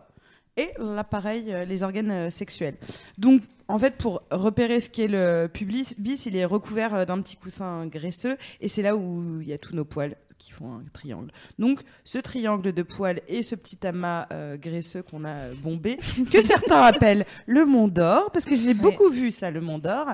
et 0.57 0.71
l'appareil, 0.79 1.53
euh, 1.53 1.63
les 1.63 1.83
organes 1.83 2.31
sexuels. 2.31 2.75
Donc, 3.19 3.43
en 3.67 3.77
fait, 3.77 3.95
pour 3.95 4.23
repérer 4.31 4.79
ce 4.79 4.89
qu'est 4.89 5.07
le 5.07 5.47
pubis, 5.47 5.93
bis, 5.97 6.25
il 6.25 6.35
est 6.35 6.45
recouvert 6.45 7.05
d'un 7.05 7.21
petit 7.21 7.37
coussin 7.37 7.85
graisseux 7.85 8.35
et 8.59 8.67
c'est 8.67 8.81
là 8.81 8.95
où 8.95 9.39
il 9.41 9.47
y 9.47 9.53
a 9.53 9.57
tous 9.59 9.75
nos 9.75 9.85
poils 9.85 10.17
qui 10.41 10.51
font 10.51 10.73
un 10.73 10.83
triangle. 10.91 11.31
Donc, 11.59 11.81
ce 12.03 12.17
triangle 12.17 12.73
de 12.73 12.81
poils 12.81 13.21
et 13.27 13.43
ce 13.43 13.53
petit 13.53 13.85
amas 13.85 14.25
euh, 14.33 14.57
graisseux 14.57 15.03
qu'on 15.03 15.23
a 15.23 15.29
euh, 15.29 15.53
bombé, 15.55 15.99
que 16.31 16.41
certains 16.53 16.81
appellent 16.81 17.25
le 17.45 17.65
mont 17.65 17.87
d'or, 17.87 18.31
parce 18.31 18.45
que 18.45 18.55
j'ai 18.55 18.73
beaucoup 18.73 19.09
vu 19.09 19.29
ça, 19.29 19.51
le 19.51 19.61
mont 19.61 19.77
d'or. 19.77 20.07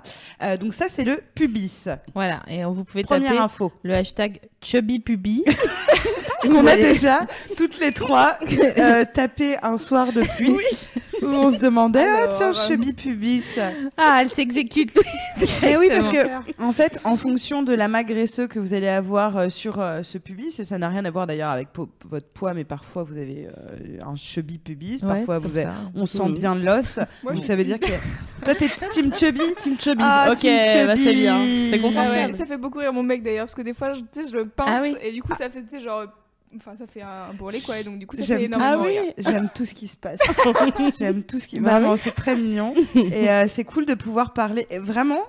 Euh, 0.43 0.57
donc, 0.57 0.73
ça, 0.73 0.89
c'est 0.89 1.05
le 1.05 1.21
pubis. 1.33 1.87
Voilà. 2.13 2.43
Et 2.49 2.65
vous 2.65 2.83
pouvez 2.83 3.03
Première 3.03 3.31
taper 3.31 3.41
info. 3.43 3.71
le 3.83 3.93
hashtag 3.93 4.41
chubbypubi. 4.61 5.45
qu'on 6.41 6.67
a 6.67 6.71
allez- 6.71 6.83
déjà 6.83 7.25
toutes 7.55 7.79
les 7.79 7.93
trois 7.93 8.37
tapé 9.13 9.57
un 9.63 9.77
soir 9.77 10.11
de 10.11 10.23
pluie 10.35 10.49
où 10.51 10.59
on 11.23 11.49
se 11.51 11.59
demandait 11.59 12.05
ah 12.07 12.23
Alors, 12.23 12.35
tiens 12.37 12.49
euh, 12.49 12.53
chubby 12.53 12.93
pubis 12.93 13.57
Ah, 13.97 14.19
elle 14.21 14.29
s'exécute. 14.29 14.95
et 15.63 15.77
oui 15.77 15.87
parce 15.89 16.07
que 16.07 16.17
en 16.61 16.71
fait 16.71 16.99
en 17.03 17.15
fonction 17.17 17.63
de 17.63 17.73
l'amas 17.73 18.03
graisseux 18.03 18.47
que 18.47 18.59
vous 18.59 18.73
allez 18.73 18.87
avoir 18.87 19.37
euh, 19.37 19.49
sur 19.49 19.79
euh, 19.79 20.03
ce 20.03 20.17
pubis 20.17 20.59
et 20.59 20.63
ça 20.63 20.77
n'a 20.77 20.89
rien 20.89 21.05
à 21.05 21.09
voir 21.11 21.27
d'ailleurs 21.27 21.49
avec 21.51 21.69
po- 21.69 21.89
votre 22.07 22.27
poids 22.27 22.53
mais 22.53 22.63
parfois 22.63 23.03
vous 23.03 23.17
avez 23.17 23.47
euh, 23.47 23.99
un 24.05 24.15
chubby 24.15 24.57
pubis 24.57 25.01
Ouais, 25.03 25.07
parfois 25.17 25.39
vous 25.39 25.57
avez- 25.57 25.69
on 25.95 26.05
sent 26.05 26.23
Mhm. 26.27 26.33
bien 26.33 26.55
l'os 26.55 26.99
Moi, 27.23 27.33
donc 27.33 27.41
je 27.41 27.47
ça 27.47 27.55
veut 27.55 27.63
dire 27.63 27.79
que 27.79 27.91
toi 28.43 28.55
t'es 28.55 28.69
team 28.91 29.13
chubby 29.13 29.41
Team 29.61 29.75
Chubby. 29.79 30.03
Ah, 30.05 30.27
ok, 30.31 30.39
Team 30.39 30.51
bah, 30.87 30.95
c'est 30.95 31.03
Chubby. 31.05 31.21
bien. 31.21 31.37
C'est 31.71 31.81
Ah 31.97 32.09
ouais, 32.09 32.33
ça 32.33 32.45
fait 32.45 32.57
beaucoup 32.57 32.79
rire 32.79 32.93
mon 32.93 33.03
mec 33.03 33.23
d'ailleurs, 33.23 33.45
parce 33.45 33.55
que 33.55 33.61
des 33.61 33.73
fois, 33.73 33.93
je, 33.93 33.99
tu 34.01 34.05
sais, 34.23 34.27
je 34.29 34.35
le 34.35 34.45
pince 34.47 34.67
Ah 34.69 34.79
oui. 34.81 34.95
et 35.01 35.11
du 35.11 35.21
coup, 35.21 35.33
ça 35.37 35.49
fait, 35.49 35.61
tu 35.63 35.69
sais, 35.77 35.79
genre. 35.79 36.05
Enfin, 36.55 36.75
ça 36.77 36.87
fait 36.87 37.01
un 37.01 37.33
bourrelet 37.33 37.59
quoi, 37.61 37.77
et 37.79 37.83
donc 37.83 37.99
du 37.99 38.07
coup, 38.07 38.15
ça 38.15 38.23
fait 38.23 38.27
J'aime 38.27 38.37
tout, 38.51 38.57
énormément 38.57 38.83
ce 38.85 38.89
qui- 38.89 38.99
rire. 38.99 39.13
j'aime 39.17 39.49
tout 39.53 39.65
ce 39.65 39.73
qui 39.73 39.87
se 39.87 39.97
passe. 39.97 40.19
J'aime 40.99 41.23
tout 41.23 41.39
ce 41.39 41.47
qui. 41.47 41.59
Bah 41.59 41.79
Vraiment, 41.79 41.97
c'est 41.97 42.15
très 42.15 42.35
mignon. 42.35 42.73
Et 42.95 43.29
euh, 43.29 43.45
c'est 43.47 43.63
cool 43.65 43.85
de 43.85 43.93
pouvoir 43.93 44.33
parler. 44.33 44.65
et 44.69 44.79
Vraiment, 44.79 45.19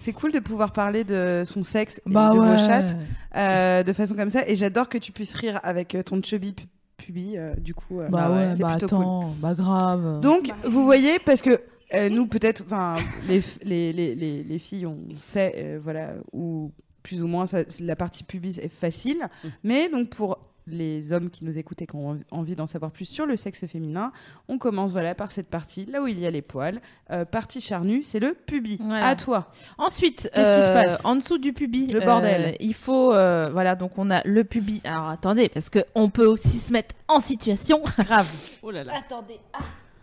c'est 0.00 0.12
cool 0.12 0.32
de 0.32 0.38
pouvoir 0.38 0.72
parler 0.72 1.02
de 1.02 1.42
son 1.46 1.64
sexe 1.64 1.98
et 2.06 2.10
Bah 2.10 2.30
de 2.32 2.38
ouais. 2.38 2.46
vos 2.46 2.58
chattes 2.58 2.94
euh, 3.36 3.82
de 3.82 3.92
façon 3.92 4.14
comme 4.14 4.30
ça. 4.30 4.46
Et 4.46 4.54
j'adore 4.54 4.88
que 4.88 4.98
tu 4.98 5.12
puisses 5.12 5.34
rire 5.34 5.58
avec 5.62 5.94
euh, 5.94 6.02
ton 6.02 6.22
chubby 6.22 6.52
pu- 6.52 6.66
pubi. 6.98 7.36
euh, 7.36 7.54
du 7.56 7.74
coup, 7.74 8.00
euh, 8.00 8.08
Bah 8.08 8.30
ouais, 8.30 8.50
c'est 8.54 8.62
bah 8.62 8.76
plutôt 8.76 8.88
cool. 8.96 8.98
attends, 9.04 9.34
bah 9.40 9.54
grave. 9.54 10.20
Donc, 10.20 10.48
Bah, 10.48 10.54
vous 10.68 10.84
voyez, 10.84 11.18
parce 11.18 11.40
que 11.42 11.60
euh, 11.94 12.08
nous, 12.10 12.26
peut-être, 12.26 12.62
enfin, 12.66 12.96
les, 13.28 13.40
les, 13.64 13.92
les, 13.92 14.14
les, 14.14 14.42
les 14.44 14.58
filles, 14.58 14.86
on 14.86 14.98
sait, 15.18 15.54
euh, 15.56 15.78
voilà, 15.82 16.10
où 16.32 16.70
plus 17.02 17.22
ou 17.22 17.26
moins 17.28 17.46
ça- 17.46 17.62
la 17.80 17.94
partie 17.96 18.24
pubis 18.24 18.58
est 18.58 18.68
facile. 18.68 19.28
Mais 19.64 19.88
donc, 19.88 20.10
pour 20.10 20.38
les 20.66 21.12
hommes 21.12 21.30
qui 21.30 21.44
nous 21.44 21.58
écoutent 21.58 21.80
et 21.82 21.86
qui 21.86 21.94
ont 21.94 22.18
envie 22.30 22.56
d'en 22.56 22.66
savoir 22.66 22.90
plus 22.90 23.04
sur 23.04 23.24
le 23.26 23.36
sexe 23.36 23.66
féminin, 23.66 24.12
on 24.48 24.58
commence 24.58 24.92
voilà 24.92 25.14
par 25.14 25.30
cette 25.30 25.48
partie, 25.48 25.84
là 25.86 26.02
où 26.02 26.06
il 26.06 26.18
y 26.18 26.26
a 26.26 26.30
les 26.30 26.42
poils. 26.42 26.80
Euh, 27.10 27.24
partie 27.24 27.60
charnue, 27.60 28.02
c'est 28.02 28.18
le 28.18 28.34
pubis. 28.34 28.78
Voilà. 28.80 29.06
À 29.08 29.16
toi. 29.16 29.50
Ensuite, 29.78 30.28
Qu'est-ce 30.34 30.60
qui 30.60 30.64
se 30.66 30.70
euh, 30.70 30.82
passe? 30.82 31.00
en 31.04 31.16
dessous 31.16 31.38
du 31.38 31.52
pubis, 31.52 31.86
Le 31.86 32.00
bordel. 32.00 32.44
euh, 32.46 32.52
il 32.60 32.74
faut, 32.74 33.12
euh, 33.14 33.48
voilà, 33.52 33.76
donc 33.76 33.92
on 33.98 34.10
a 34.10 34.22
le 34.26 34.42
pubis. 34.44 34.80
Alors 34.84 35.08
attendez, 35.08 35.48
parce 35.48 35.70
que 35.70 35.78
on 35.94 36.10
peut 36.10 36.26
aussi 36.26 36.58
se 36.58 36.72
mettre 36.72 36.94
en 37.08 37.20
situation. 37.20 37.82
Grave. 37.98 38.28
Oh 38.62 38.70
là 38.70 38.82
là. 38.84 38.94
Attendez. 38.96 39.38
Ah, 39.52 39.58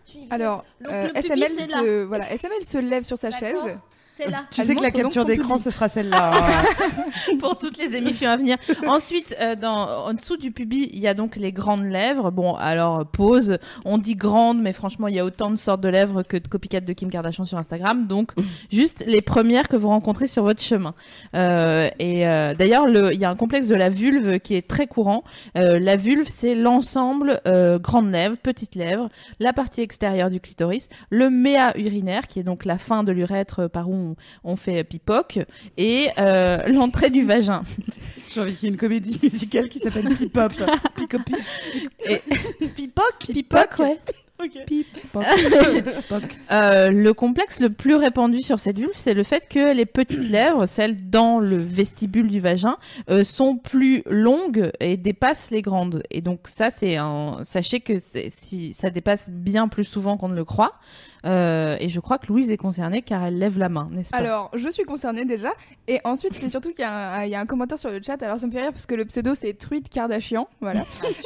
tu 0.06 0.18
y 0.18 0.20
veux 0.26 0.32
Alors, 0.32 0.64
Donc, 0.80 0.92
euh, 0.92 1.08
le 1.08 1.12
pubis, 1.12 1.26
SML, 1.26 1.68
se, 1.68 2.04
voilà, 2.04 2.32
SML 2.36 2.62
se 2.64 2.78
lève 2.78 3.02
sur 3.02 3.18
sa 3.18 3.30
chaise. 3.30 3.56
Là. 4.28 4.44
Tu 4.50 4.60
Elle 4.60 4.66
sais 4.68 4.74
que 4.76 4.82
la 4.82 4.90
capture 4.92 5.24
d'écran, 5.24 5.58
ce 5.58 5.70
sera 5.70 5.88
celle-là. 5.88 6.32
hein. 6.34 6.64
pour 7.40 7.58
toutes 7.58 7.76
les 7.78 7.96
émissions 7.96 8.30
à 8.30 8.36
venir. 8.36 8.56
Ensuite, 8.86 9.36
euh, 9.40 9.56
dans, 9.56 9.88
en 10.06 10.14
dessous 10.14 10.36
du 10.36 10.50
pubis, 10.52 10.88
il 10.92 11.00
y 11.00 11.08
a 11.08 11.14
donc 11.14 11.34
les 11.36 11.52
grandes 11.52 11.84
lèvres. 11.84 12.30
Bon, 12.30 12.54
alors 12.54 13.04
pause. 13.06 13.58
On 13.84 13.98
dit 13.98 14.14
grandes, 14.14 14.60
mais 14.62 14.72
franchement, 14.72 15.08
il 15.08 15.14
y 15.16 15.18
a 15.18 15.24
autant 15.24 15.50
de 15.50 15.56
sortes 15.56 15.80
de 15.80 15.88
lèvres 15.88 16.22
que 16.22 16.36
de 16.36 16.46
copycat 16.46 16.80
de 16.80 16.92
Kim 16.92 17.10
Kardashian 17.10 17.44
sur 17.44 17.58
Instagram. 17.58 18.06
Donc, 18.06 18.32
juste 18.70 19.04
les 19.06 19.20
premières 19.20 19.68
que 19.68 19.76
vous 19.76 19.88
rencontrez 19.88 20.28
sur 20.28 20.44
votre 20.44 20.62
chemin. 20.62 20.94
Euh, 21.34 21.88
et 21.98 22.26
euh, 22.28 22.54
d'ailleurs, 22.54 22.86
le- 22.86 23.12
il 23.12 23.18
y 23.20 23.24
a 23.24 23.30
un 23.30 23.36
complexe 23.36 23.66
de 23.68 23.74
la 23.74 23.88
vulve 23.88 24.38
qui 24.38 24.54
est 24.54 24.66
très 24.68 24.86
courant. 24.86 25.24
Euh, 25.58 25.78
la 25.80 25.96
vulve, 25.96 26.28
c'est 26.28 26.54
l'ensemble 26.54 27.40
euh, 27.46 27.78
grandes 27.78 28.10
lèvres, 28.12 28.36
petites 28.36 28.74
lèvres, 28.76 29.08
la 29.40 29.52
partie 29.52 29.80
extérieure 29.80 30.30
du 30.30 30.40
clitoris, 30.40 30.88
le 31.10 31.30
méa 31.30 31.76
urinaire, 31.78 32.26
qui 32.28 32.38
est 32.38 32.44
donc 32.44 32.64
la 32.64 32.78
fin 32.78 33.02
de 33.02 33.10
l'urètre 33.12 33.68
par 33.68 33.88
où 33.88 33.94
on, 33.94 34.03
on 34.44 34.56
fait 34.56 34.84
pipoque, 34.84 35.38
et 35.76 36.08
euh, 36.18 36.66
l'entrée 36.68 37.10
du 37.10 37.24
vagin. 37.24 37.62
J'ai 38.34 38.40
envie 38.40 38.54
qu'il 38.54 38.68
y 38.68 38.70
ait 38.70 38.74
une 38.74 38.78
comédie 38.80 39.18
musicale 39.22 39.68
qui 39.68 39.78
s'appelle. 39.78 40.08
Et- 42.08 42.22
Pipoc 42.74 43.04
Pipoque, 43.32 43.78
ouais. 43.78 43.98
Pipoc. 44.66 45.24
Euh, 46.50 46.90
le 46.90 47.14
complexe 47.14 47.60
le 47.60 47.70
plus 47.70 47.94
répandu 47.94 48.42
sur 48.42 48.58
cette 48.60 48.78
vulve, 48.78 48.90
c'est 48.94 49.14
le 49.14 49.22
fait 49.22 49.48
que 49.48 49.72
les 49.74 49.86
petites 49.86 50.28
lèvres, 50.30 50.66
celles 50.66 51.08
dans 51.08 51.38
le 51.38 51.56
vestibule 51.58 52.28
du 52.28 52.40
vagin, 52.40 52.76
euh, 53.10 53.24
sont 53.24 53.56
plus 53.56 54.02
longues 54.06 54.70
et 54.80 54.96
dépassent 54.96 55.50
les 55.50 55.62
grandes. 55.62 56.02
Et 56.10 56.20
donc 56.20 56.40
ça, 56.46 56.70
c'est 56.70 56.96
un. 56.96 57.38
Sachez 57.44 57.80
que 57.80 57.98
c'est- 57.98 58.30
si 58.30 58.74
ça 58.74 58.90
dépasse 58.90 59.30
bien 59.30 59.68
plus 59.68 59.84
souvent 59.84 60.16
qu'on 60.16 60.28
ne 60.28 60.36
le 60.36 60.44
croit. 60.44 60.74
Euh, 61.24 61.76
et 61.80 61.88
je 61.88 62.00
crois 62.00 62.18
que 62.18 62.26
Louise 62.26 62.50
est 62.50 62.56
concernée 62.56 63.00
car 63.02 63.24
elle 63.24 63.38
lève 63.38 63.58
la 63.58 63.68
main, 63.68 63.88
n'est-ce 63.90 64.10
pas? 64.10 64.16
Alors, 64.18 64.50
je 64.54 64.68
suis 64.68 64.84
concernée 64.84 65.24
déjà. 65.24 65.50
Et 65.88 66.00
ensuite, 66.04 66.34
c'est 66.34 66.48
surtout 66.48 66.70
qu'il 66.70 66.80
y, 66.80 66.84
a 66.84 66.92
un- 67.18 67.24
il 67.24 67.30
y 67.30 67.34
a 67.34 67.40
un 67.40 67.46
commentaire 67.46 67.78
sur 67.78 67.90
le 67.90 68.00
chat. 68.02 68.22
Alors, 68.22 68.38
ça 68.38 68.46
me 68.46 68.52
fait 68.52 68.60
rire 68.62 68.72
parce 68.72 68.86
que 68.86 68.94
le 68.94 69.04
pseudo, 69.04 69.34
c'est 69.34 69.54
Truite 69.54 69.88
Kardashian. 69.88 70.48
Voilà. 70.60 70.84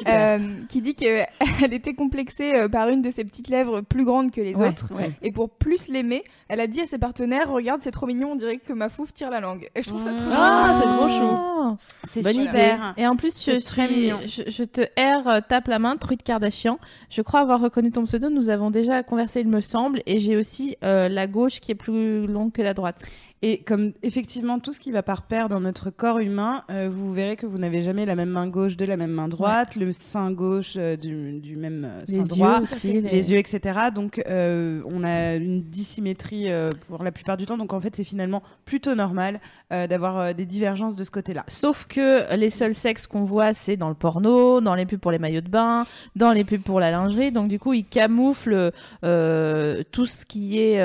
Euh, 0.08 0.38
qui 0.68 0.82
dit 0.82 0.94
qu'elle 0.94 1.26
était 1.72 1.94
complexée 1.94 2.54
euh, 2.54 2.68
par 2.68 2.88
une 2.88 3.02
de 3.02 3.10
ses 3.10 3.24
petites 3.24 3.48
lèvres 3.48 3.80
plus 3.80 4.04
grandes 4.04 4.30
que 4.30 4.40
les 4.40 4.54
Ouais, 4.56 4.68
autres. 4.68 4.92
ouais. 4.94 5.10
Et 5.22 5.32
pour 5.32 5.50
plus 5.50 5.88
l'aimer, 5.88 6.22
elle 6.48 6.60
a 6.60 6.66
dit 6.66 6.80
à 6.80 6.86
ses 6.86 6.98
partenaires 6.98 7.50
Regarde, 7.50 7.80
c'est 7.82 7.90
trop 7.90 8.06
mignon, 8.06 8.32
on 8.32 8.36
dirait 8.36 8.58
que 8.58 8.72
ma 8.72 8.88
fouf 8.88 9.12
tire 9.12 9.30
la 9.30 9.40
langue. 9.40 9.68
Et 9.74 9.82
je 9.82 9.88
trouve 9.88 10.02
ça 10.04 10.12
trop 10.12 10.30
Ah, 10.32 10.80
c'est 10.80 10.86
trop 10.96 11.08
chou. 11.08 11.76
C'est 12.04 12.22
super. 12.32 12.94
Et 12.96 13.06
en 13.06 13.16
plus, 13.16 13.44
je, 13.44 13.64
très 13.64 13.86
suis- 13.88 14.00
mignon. 14.02 14.18
je, 14.26 14.42
je 14.50 14.64
te 14.64 14.80
erre, 14.96 15.40
tape 15.48 15.68
la 15.68 15.78
main, 15.78 15.96
Truite 15.96 16.22
Kardashian. 16.22 16.78
Je 17.10 17.22
crois 17.22 17.40
avoir 17.40 17.60
reconnu 17.60 17.90
ton 17.90 18.04
pseudo. 18.04 18.30
Nous 18.30 18.48
avons 18.50 18.70
déjà 18.70 19.02
conversé, 19.02 19.40
il 19.40 19.48
me 19.48 19.60
semble. 19.60 19.87
Et 20.06 20.20
j'ai 20.20 20.36
aussi 20.36 20.76
euh, 20.84 21.08
la 21.08 21.26
gauche 21.26 21.60
qui 21.60 21.72
est 21.72 21.76
plus 21.76 22.26
longue 22.26 22.52
que 22.52 22.62
la 22.62 22.74
droite. 22.74 23.04
Et 23.40 23.58
comme 23.58 23.92
effectivement 24.02 24.58
tout 24.58 24.72
ce 24.72 24.80
qui 24.80 24.90
va 24.90 25.04
par 25.04 25.22
paire 25.22 25.48
dans 25.48 25.60
notre 25.60 25.90
corps 25.90 26.18
humain, 26.18 26.64
euh, 26.70 26.88
vous 26.90 27.12
verrez 27.12 27.36
que 27.36 27.46
vous 27.46 27.58
n'avez 27.58 27.82
jamais 27.82 28.04
la 28.04 28.16
même 28.16 28.30
main 28.30 28.48
gauche 28.48 28.76
de 28.76 28.84
la 28.84 28.96
même 28.96 29.12
main 29.12 29.28
droite, 29.28 29.76
le 29.76 29.92
sein 29.92 30.32
gauche 30.32 30.74
euh, 30.76 30.96
du, 30.96 31.38
du 31.38 31.54
même 31.54 31.84
euh, 31.84 32.04
sein 32.04 32.22
Les 32.22 32.26
droit, 32.26 32.56
yeux 32.56 32.62
aussi. 32.64 33.00
les... 33.00 33.30
yeux, 33.30 33.38
etc. 33.38 33.78
Donc 33.94 34.20
euh, 34.28 34.82
on 34.86 35.04
a 35.04 35.36
une 35.36 35.62
dissymétrie 35.62 36.48
pour 36.88 37.04
la 37.04 37.12
plupart 37.12 37.36
du 37.36 37.46
temps. 37.46 37.56
Donc 37.56 37.72
en 37.72 37.80
fait 37.80 37.94
c'est 37.94 38.02
finalement 38.02 38.42
plutôt 38.64 38.94
normal 38.96 39.40
d'avoir 39.70 40.34
des 40.34 40.46
divergences 40.46 40.96
de 40.96 41.04
ce 41.04 41.10
côté-là. 41.10 41.44
Sauf 41.46 41.86
que 41.86 42.34
les 42.34 42.50
seuls 42.50 42.74
sexes 42.74 43.06
qu'on 43.06 43.24
voit, 43.24 43.52
c'est 43.52 43.76
dans 43.76 43.88
le 43.90 43.94
porno, 43.94 44.60
dans 44.60 44.74
les 44.74 44.86
pubs 44.86 44.98
pour 44.98 45.12
les 45.12 45.18
maillots 45.18 45.42
de 45.42 45.48
bain, 45.48 45.86
dans 46.16 46.32
les 46.32 46.44
pubs 46.44 46.62
pour 46.62 46.80
la 46.80 46.90
lingerie. 46.90 47.30
Donc 47.32 47.48
du 47.48 47.58
coup, 47.58 47.74
ils 47.74 47.84
camouflent 47.84 48.72
tout 49.02 50.06
ce 50.06 50.24
qui 50.26 50.58
est 50.58 50.80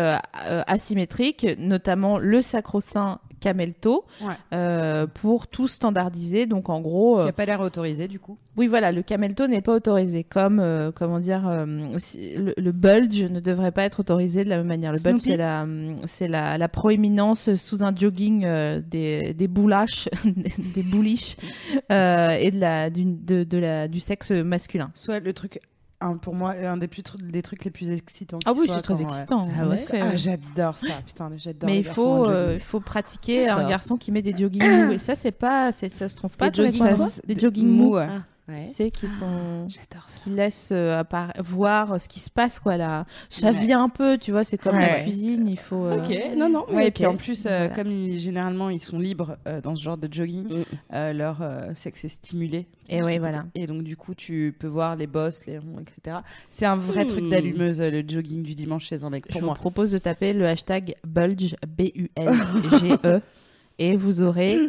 asymétrique, 0.67 1.47
notamment 1.57 2.19
le 2.19 2.42
sacro-saint 2.43 3.19
camelto, 3.39 4.05
Ouais. 4.21 4.33
euh, 4.53 5.05
pour 5.05 5.47
tout 5.47 5.67
standardiser. 5.67 6.45
Donc 6.45 6.69
en 6.69 6.79
gros, 6.79 7.15
Qui 7.15 7.21
euh, 7.21 7.25
n'a 7.25 7.31
pas 7.33 7.45
l'air 7.45 7.59
autorisé 7.59 8.07
du 8.07 8.17
coup. 8.19 8.37
oui 8.55 8.67
voilà, 8.67 8.93
le 8.93 9.01
camelto 9.01 9.47
n'est 9.47 9.61
pas 9.61 9.73
autorisé. 9.75 10.23
Comme 10.23 10.59
euh, 10.61 10.91
comment 10.95 11.19
dire, 11.19 11.45
euh, 11.47 11.65
si- 11.97 12.35
le, 12.37 12.53
le 12.55 12.71
bulge 12.71 13.21
ne 13.23 13.41
devrait 13.41 13.71
pas 13.73 13.83
être 13.83 13.99
autorisé 13.99 14.45
de 14.45 14.49
la 14.49 14.57
même 14.57 14.67
manière. 14.67 14.93
Le 14.93 14.99
bulge, 14.99 15.19
c'est 15.21 15.35
la, 15.35 15.65
c'est 16.05 16.29
la, 16.29 16.57
la 16.57 16.69
proéminence 16.69 17.53
sous 17.55 17.83
un 17.83 17.93
jogging 17.93 18.45
euh, 18.45 18.79
des, 18.81 19.33
des 19.33 19.47
boulaches, 19.49 20.07
des 20.73 20.83
bouliches 20.83 21.35
euh, 21.91 22.29
et 22.39 22.49
de 22.51 22.59
la, 22.59 22.89
du, 22.89 23.03
de, 23.03 23.43
de 23.43 23.57
la, 23.57 23.87
du 23.89 23.99
sexe 23.99 24.31
masculin. 24.31 24.91
Soit 24.95 25.19
le 25.19 25.33
truc, 25.33 25.59
un, 26.03 26.17
pour 26.17 26.35
moi, 26.35 26.51
un 26.51 26.77
des, 26.77 26.87
plus, 26.87 27.01
tr- 27.01 27.17
des 27.21 27.41
trucs 27.41 27.63
les 27.65 27.71
plus 27.71 27.89
excitants. 27.89 28.39
Ah 28.45 28.53
oui, 28.55 28.67
c'est 28.67 28.81
très 28.81 28.93
quand, 28.93 28.99
ouais. 28.99 29.03
excitant. 29.05 29.47
Ah 29.57 29.65
en 29.65 29.69
ouais 29.69 29.75
effet, 29.81 29.99
Ah, 30.01 30.15
j'adore 30.17 30.77
ça, 30.77 30.87
putain, 31.05 31.31
j'adore. 31.37 31.69
Mais 31.69 31.77
il 31.79 31.83
faut, 31.83 32.25
euh, 32.25 32.43
jogging. 32.45 32.55
il 32.55 32.59
faut 32.61 32.79
pratiquer 32.79 33.47
un 33.49 33.67
garçon 33.67 33.97
qui 33.97 34.11
met 34.11 34.21
des 34.21 34.35
joggings 34.37 34.85
mous. 34.85 34.91
Et 34.93 34.99
ça, 34.99 35.15
c'est 35.15 35.31
pas, 35.31 35.71
c'est- 35.71 35.89
ça 35.89 36.09
se 36.09 36.15
trouve 36.15 36.35
pas. 36.37 36.49
Des 36.49 36.71
fois. 36.71 36.93
quoi 36.93 37.09
Des 37.27 37.39
joggings 37.39 37.67
mous. 37.69 37.95
Ah, 37.97 38.07
ouais. 38.47 38.65
Tu 38.67 38.73
sais, 38.73 38.91
qui 38.91 39.07
sont. 39.07 39.67
J'adore 39.69 40.09
ça. 40.09 40.19
qui 40.23 40.29
laisse 40.31 40.69
euh, 40.71 41.01
appara- 41.01 41.33
voir 41.41 41.99
ce 41.99 42.07
qui 42.07 42.19
se 42.19 42.29
passe 42.29 42.59
quoi 42.59 42.77
là 42.77 43.05
ça 43.29 43.51
Ouais. 43.51 43.59
vient 43.59 43.83
un 43.83 43.89
peu 43.89 44.17
tu 44.17 44.31
vois 44.31 44.43
c'est 44.43 44.57
comme 44.57 44.77
la 44.77 44.87
Ouais. 44.97 45.03
cuisine 45.03 45.47
il 45.47 45.57
faut 45.59 45.85
euh, 45.85 45.97
Ok, 46.03 46.37
non, 46.37 46.49
non. 46.49 46.65
Ouais, 46.69 46.87
et 46.87 46.91
puis 46.91 47.05
en 47.05 47.15
plus, 47.15 47.45
euh, 47.45 47.49
Voilà. 47.67 47.69
comme 47.75 47.91
ils, 47.91 48.19
généralement 48.19 48.69
ils 48.69 48.81
sont 48.81 48.99
libres 48.99 49.37
euh, 49.47 49.61
dans 49.61 49.75
ce 49.75 49.81
genre 49.83 49.97
de 49.97 50.07
jogging, 50.11 50.43
Mm. 50.47 50.63
euh, 50.93 51.13
leur 51.13 51.41
euh, 51.41 51.71
sexe 51.75 52.05
est 52.05 52.09
stimulé. 52.09 52.67
Et 52.89 53.01
ouais, 53.01 53.17
voilà. 53.19 53.45
Et 53.55 53.65
donc 53.67 53.83
du 53.83 53.95
coup, 53.95 54.13
tu 54.13 54.55
peux 54.59 54.67
voir 54.67 54.95
les 54.95 55.07
bosses, 55.07 55.45
les 55.45 55.57
ronds, 55.57 55.79
etc. 55.79 56.17
C'est 56.49 56.65
un 56.65 56.75
vrai 56.75 57.05
Hmm. 57.05 57.07
truc 57.07 57.29
d'allumeuse, 57.29 57.79
euh, 57.81 57.89
le 57.89 58.03
jogging 58.07 58.43
du 58.43 58.55
dimanche 58.55 58.85
chez 58.87 59.03
un 59.03 59.09
mec, 59.09 59.23
je 59.27 59.31
pour 59.31 59.41
vous 59.41 59.45
moi. 59.47 59.55
propose 59.55 59.91
de 59.91 59.97
taper 59.99 60.33
le 60.33 60.45
hashtag 60.47 60.95
bulge 61.07 61.55
b 61.67 61.91
u 61.95 62.09
l 62.15 62.33
g 62.79 62.95
e 63.03 63.21
et 63.79 63.95
vous 63.95 64.21
aurez 64.21 64.59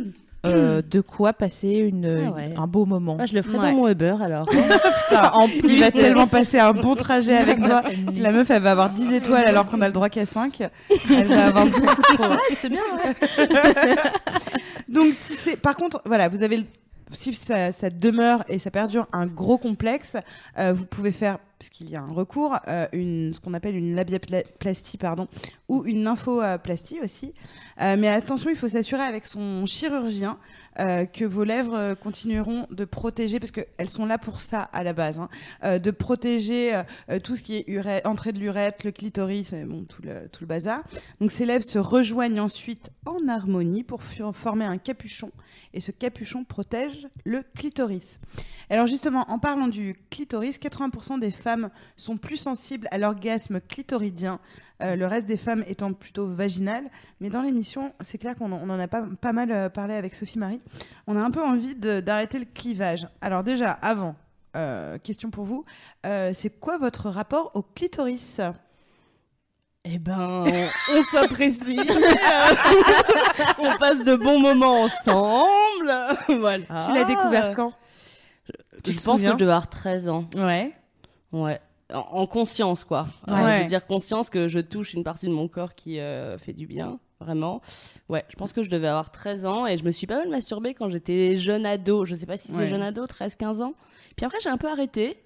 euh, 0.45 0.83
de 0.83 1.01
quoi 1.01 1.33
passer 1.33 1.71
une, 1.71 2.05
Ah 2.29 2.31
ouais. 2.33 2.55
un 2.57 2.67
beau 2.67 2.85
moment 2.87 3.17
Ah, 3.21 3.27
je 3.27 3.35
le 3.35 3.43
ferai 3.43 3.59
Ouais. 3.59 3.71
dans 3.73 3.77
mon 3.79 3.89
Uber 3.89 4.17
alors. 4.23 4.47
en 5.35 5.47
Il 5.47 5.59
plus 5.61 5.79
va 5.79 5.91
de- 5.91 5.99
tellement 5.99 6.27
passer 6.27 6.59
un 6.59 6.73
bon 6.73 6.95
trajet 6.95 7.37
avec 7.37 7.63
toi. 7.65 7.83
La 8.17 8.31
meuf, 8.31 8.51
elle 8.51 8.63
va 8.63 8.73
avoir 8.73 8.91
10 8.91 9.13
étoiles 9.15 9.47
alors 9.47 9.69
qu'on 9.69 9.81
a 9.81 9.87
le 9.87 9.93
droit 9.93 10.09
qu'à 10.09 10.27
5. 10.27 10.63
Elle 11.11 11.29
va 11.29 11.47
avoir 11.47 11.67
beaucoup 11.67 12.03
trop. 12.15 12.25
Ouais, 12.31 12.37
c'est 12.57 12.69
bien 12.69 12.81
ouais. 13.05 13.95
Donc, 14.89 15.13
si 15.15 15.35
c'est, 15.35 15.57
par 15.57 15.77
contre, 15.77 16.03
voilà, 16.05 16.29
vous 16.29 16.43
avez, 16.43 16.59
le- 16.59 16.65
si 17.13 17.35
ça, 17.35 17.73
ça 17.73 17.91
demeure 17.91 18.45
et 18.49 18.59
ça 18.59 18.71
perdure 18.71 19.07
un 19.13 19.27
gros 19.27 19.59
complexe, 19.59 20.17
euh, 20.59 20.73
vous 20.75 20.85
pouvez 20.85 21.13
faire, 21.13 21.39
parce 21.65 21.71
qu'il 21.71 21.89
y 21.89 21.97
a 21.97 22.03
un 22.03 22.13
recours, 22.13 22.59
euh, 22.69 22.87
ce 22.93 23.41
qu'on 23.41 23.55
appelle 23.55 23.75
une 23.75 23.95
labiaplastie, 23.95 24.99
pardon, 24.99 25.29
ou 25.69 25.85
une 25.87 26.03
nymphoplastie 26.03 27.01
aussi. 27.03 27.33
Euh, 27.81 27.97
mais 27.99 28.09
attention, 28.09 28.51
il 28.51 28.57
faut 28.57 28.69
s'assurer 28.69 29.03
avec 29.03 29.25
son 29.25 29.65
chirurgien 29.65 30.37
euh, 30.81 31.07
que 31.07 31.25
vos 31.25 31.45
lèvres 31.45 31.75
euh, 31.75 31.95
continueront 31.95 32.67
de 32.71 32.85
protéger, 32.85 33.39
parce 33.39 33.51
qu'elles 33.51 33.91
sont 33.91 34.07
là 34.07 34.19
pour 34.19 34.41
ça 34.41 34.63
à 34.73 34.83
la 34.83 34.93
base, 34.93 35.19
hein, 35.19 35.29
euh, 35.63 35.79
de 35.79 35.91
protéger 35.91 36.83
tout 37.23 37.37
ce 37.37 37.43
qui 37.43 37.57
est 37.57 38.07
entrée 38.07 38.33
de 38.33 38.39
l'urètre, 38.39 38.85
le 38.85 38.93
clitoris, 38.93 39.53
bon, 39.53 39.85
tout 39.85 40.03
le, 40.03 40.29
tout 40.31 40.43
le 40.43 40.47
bazar. 40.47 40.83
Donc 41.21 41.31
ces 41.31 41.47
lèvres 41.47 41.65
se 41.65 41.79
rejoignent 41.79 42.41
ensuite 42.41 42.91
en 43.07 43.29
harmonie 43.29 43.83
pour 43.83 44.03
former 44.03 44.65
un 44.65 44.79
capuchon, 44.79 45.31
et 45.73 45.81
ce 45.81 45.91
capuchon 45.91 46.45
protège 46.45 47.07
le 47.25 47.43
clitoris. 47.55 48.19
Alors 48.71 48.87
justement, 48.87 49.31
en 49.31 49.39
parlant 49.39 49.69
du 49.69 49.97
clitoris, 50.11 50.59
80% 50.59 51.19
des 51.21 51.31
femmes 51.31 51.71
sont 51.97 52.17
plus 52.17 52.37
sensibles 52.37 52.89
à 52.91 52.99
l'orgasme 52.99 53.61
clitoridien, 53.61 54.41
euh, 54.83 54.97
le 54.97 55.07
reste 55.07 55.27
des 55.27 55.37
femmes 55.37 55.65
étant 55.67 55.93
plutôt 55.93 56.27
vaginales. 56.27 56.85
Mais 57.21 57.31
dans 57.31 57.43
l'émission, 57.43 57.93
c'est 58.01 58.19
clair 58.19 58.35
qu'on 58.37 58.53
en, 58.53 58.61
on 58.63 58.71
en 58.71 58.79
a 58.81 58.89
pas, 58.89 59.05
pas 59.21 59.33
mal 59.33 59.51
euh, 59.51 59.69
parlé 59.69 59.95
avec 59.95 60.15
Sophie 60.15 60.39
Marie. 60.39 60.61
On 61.07 61.17
a 61.17 61.21
un 61.21 61.31
peu 61.31 61.43
envie 61.43 61.75
d'arrêter 61.77 62.39
le 62.39 62.45
clivage. 62.45 63.07
Alors 63.21 63.43
déjà, 63.45 63.71
avant, 63.71 64.17
euh, 64.57 64.99
question 64.99 65.31
pour 65.31 65.45
vous, 65.45 65.65
euh, 66.07 66.31
c'est 66.33 66.51
quoi 66.51 66.79
votre 66.79 67.09
rapport 67.11 67.51
au 67.55 67.63
clitoris? 67.63 68.41
Eh 69.85 69.99
ben, 69.99 70.45
on, 70.47 70.97
on 70.97 71.03
s'apprécie. 71.13 71.79
on 73.59 73.77
passe 73.77 74.03
de 74.03 74.17
bons 74.17 74.41
moments 74.41 74.83
ensemble. 74.83 75.93
voilà. 76.41 76.81
Tu 76.87 76.95
l'as 76.95 77.05
découvert 77.05 77.55
quand? 77.55 77.73
Tu 78.83 78.93
Je 78.93 78.99
te 78.99 79.05
pense 79.05 79.21
que 79.21 79.27
je 79.29 79.33
devais 79.33 79.51
avoir 79.53 79.69
13 79.69 80.09
ans. 80.09 80.25
Ouais. 80.37 80.73
Ouais. 81.33 81.61
En, 81.93 81.99
en 81.99 82.27
conscience, 82.27 82.83
quoi. 82.85 83.07
Ouais. 83.29 83.35
Euh, 83.35 83.57
je 83.59 83.63
veux 83.63 83.69
dire 83.69 83.87
conscience 83.87 84.31
que 84.31 84.49
je 84.49 84.59
touche 84.59 84.95
une 84.95 85.05
partie 85.05 85.27
de 85.27 85.33
mon 85.33 85.49
corps 85.49 85.75
qui 85.75 86.01
euh, 86.01 86.39
fait 86.39 86.53
du 86.55 86.67
bien, 86.67 86.99
vraiment. 87.21 87.61
Ouais, 88.09 88.25
je 88.31 88.37
pense 88.37 88.53
que 88.55 88.63
je 88.63 88.71
devais 88.71 88.89
avoir 88.89 89.11
13 89.11 89.45
ans 89.45 89.67
et 89.67 89.77
je 89.77 89.85
me 89.85 89.91
suis 89.91 90.07
pas 90.07 90.19
mal 90.19 90.29
masturbée 90.31 90.73
quand 90.75 90.89
j'étais 90.89 91.37
jeune 91.37 91.67
ado. 91.67 92.05
Je 92.07 92.15
sais 92.15 92.27
pas 92.27 92.37
si 92.39 92.49
c'est 92.49 92.57
Ouais. 92.59 92.69
jeune 92.69 92.83
ado, 92.83 93.05
13-15 93.07 93.63
ans. 93.63 93.75
Puis 94.17 94.25
après, 94.25 94.39
j'ai 94.43 94.49
un 94.49 94.57
peu 94.57 94.69
arrêté. 94.69 95.19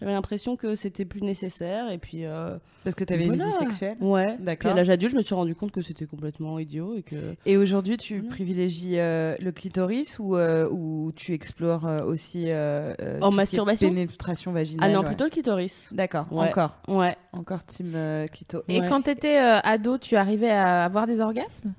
J'avais 0.00 0.12
l'impression 0.12 0.56
que 0.56 0.74
c'était 0.74 1.04
plus 1.04 1.22
nécessaire. 1.22 1.90
Et 1.90 1.98
puis. 1.98 2.24
euh, 2.24 2.56
Parce 2.82 2.96
que 2.96 3.04
tu 3.04 3.12
avais 3.12 3.26
voilà. 3.26 3.44
une 3.44 3.50
vie 3.50 3.56
sexuelle. 3.56 3.96
Ouais. 4.00 4.36
D'accord. 4.40 4.72
à 4.72 4.74
l'âge 4.74 4.90
adulte, 4.90 5.12
je 5.12 5.16
me 5.16 5.22
suis 5.22 5.34
rendu 5.34 5.54
compte 5.54 5.70
que 5.72 5.82
c'était 5.82 6.06
complètement 6.06 6.58
idiot 6.58 6.96
et 6.96 7.02
que. 7.02 7.34
Et 7.46 7.56
aujourd'hui, 7.56 7.96
tu 7.96 8.16
Voilà. 8.18 8.30
privilégies 8.30 8.98
euh, 8.98 9.36
le 9.40 9.52
clitoris 9.52 10.18
ou, 10.18 10.36
euh, 10.36 10.68
ou 10.70 11.12
tu 11.14 11.32
explores 11.32 11.86
euh, 11.86 12.02
aussi 12.04 12.48
En 13.22 13.30
masturbation? 13.30 13.88
pénétration 13.88 14.52
vaginale 14.52 14.90
Ah 14.90 14.92
non, 14.92 15.00
ouais. 15.00 15.06
plutôt 15.06 15.24
le 15.24 15.30
clitoris. 15.30 15.88
D'accord, 15.92 16.26
Ouais. 16.32 16.48
encore. 16.48 16.76
Ouais. 16.88 17.16
Encore 17.32 17.64
team 17.64 17.92
euh, 17.94 18.26
clito. 18.26 18.62
Et 18.68 18.80
Ouais. 18.80 18.88
quand 18.88 19.02
t'étais 19.02 19.38
euh, 19.40 19.58
ado, 19.62 19.98
tu 19.98 20.16
arrivais 20.16 20.50
à 20.50 20.84
avoir 20.84 21.06
des 21.06 21.20
orgasmes? 21.20 21.72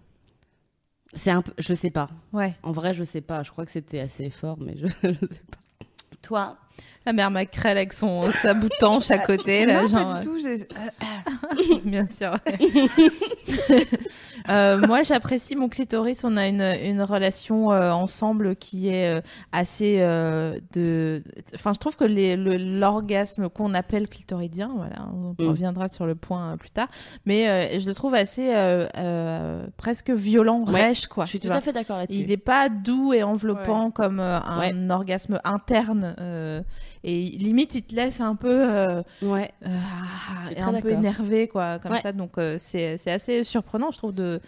C'est 1.14 1.32
un 1.32 1.42
peu. 1.42 1.54
Je 1.58 1.74
sais 1.74 1.92
pas. 1.92 2.10
Ouais. 2.34 2.56
En 2.64 2.72
vrai, 2.74 2.94
je 2.94 3.04
sais 3.06 3.22
pas. 3.22 3.42
Je 3.44 3.52
crois 3.52 3.66
que 3.66 3.72
c'était 3.72 4.00
assez 4.02 4.30
fort, 4.30 4.58
mais 4.60 4.76
je, 4.78 4.88
je 5.04 5.14
sais 5.14 5.42
pas. 5.52 5.58
Toi 6.22 6.58
La 7.06 7.14
mère 7.14 7.30
Macrel 7.32 7.78
avec 7.78 7.94
son 7.94 8.24
sa 8.42 8.54
boutanche 8.54 9.12
à 9.12 9.20
côté, 9.20 9.66
là, 9.66 9.84
Non, 9.84 9.88
genre. 9.88 10.14
pas 10.14 10.20
du 10.20 10.28
tout. 10.28 10.40
j'ai- 10.40 10.64
euh, 10.64 11.80
Bien 11.86 12.08
sûr. 12.08 12.36
Euh, 14.50 14.78
moi, 14.86 15.02
j'apprécie 15.02 15.56
mon 15.56 15.70
clitoris. 15.70 16.24
On 16.24 16.38
a 16.38 16.48
une, 16.48 16.62
une 16.62 17.02
relation 17.02 17.72
euh, 17.72 17.92
ensemble 17.92 18.56
qui 18.56 18.90
est 18.90 19.18
euh, 19.18 19.22
assez 19.52 19.98
euh, 20.02 20.60
de. 20.74 21.24
Enfin, 21.56 21.74
je 21.74 21.80
trouve 21.80 21.96
que 21.96 22.04
les- 22.04 22.36
le- 22.36 22.58
l'orgasme 22.58 23.50
qu'on 23.50 23.74
appelle 23.74 24.08
clitoridien, 24.08 24.72
voilà, 24.76 25.08
on 25.14 25.34
Mm. 25.44 25.48
reviendra 25.50 25.88
sur 25.88 26.06
le 26.06 26.14
point 26.16 26.54
euh, 26.54 26.58
plus 26.58 26.70
tard, 26.70 26.88
mais 27.26 27.50
euh, 27.50 27.80
je 27.80 27.88
le 27.88 27.96
trouve 27.96 28.14
assez 28.14 28.54
euh, 28.54 28.88
euh, 28.98 29.66
presque 29.78 30.12
violent, 30.12 30.64
Ouais, 30.68 30.86
rêche, 30.88 31.08
quoi. 31.08 31.26
je 31.26 31.32
suis 31.32 31.40
tout 31.40 31.48
vois. 31.48 31.56
à 31.58 31.62
fait 31.62 31.74
d'accord 31.74 31.98
là-dessus. 31.98 32.20
Il 32.20 32.28
n'est 32.28 32.38
pas 32.38 32.70
doux 32.70 33.14
et 33.14 33.24
enveloppant 33.24 33.90
comme 33.90 34.20
euh, 34.20 34.40
un 34.40 34.60
Ouais. 34.60 34.92
orgasme 34.92 35.40
interne. 35.44 36.16
Et 37.08 37.22
limite, 37.38 37.76
il 37.76 37.84
te 37.84 37.94
laisse 37.96 38.20
un 38.20 38.36
peu, 38.36 38.50
euh, 38.52 39.04
Ouais. 39.22 39.52
euh, 39.66 39.70
un 40.58 40.82
peu 40.82 40.90
énervé, 40.92 41.48
quoi, 41.48 41.80
comme 41.80 41.92
Ouais. 41.92 42.02
ça. 42.02 42.12
Donc, 42.12 42.38
euh, 42.38 42.58
c'est 42.60 42.98
c'est 42.98 43.12
assez 43.12 43.44
surprenant, 43.44 43.92
je 43.92 43.98
trouve, 44.00 44.14
de 44.14 44.40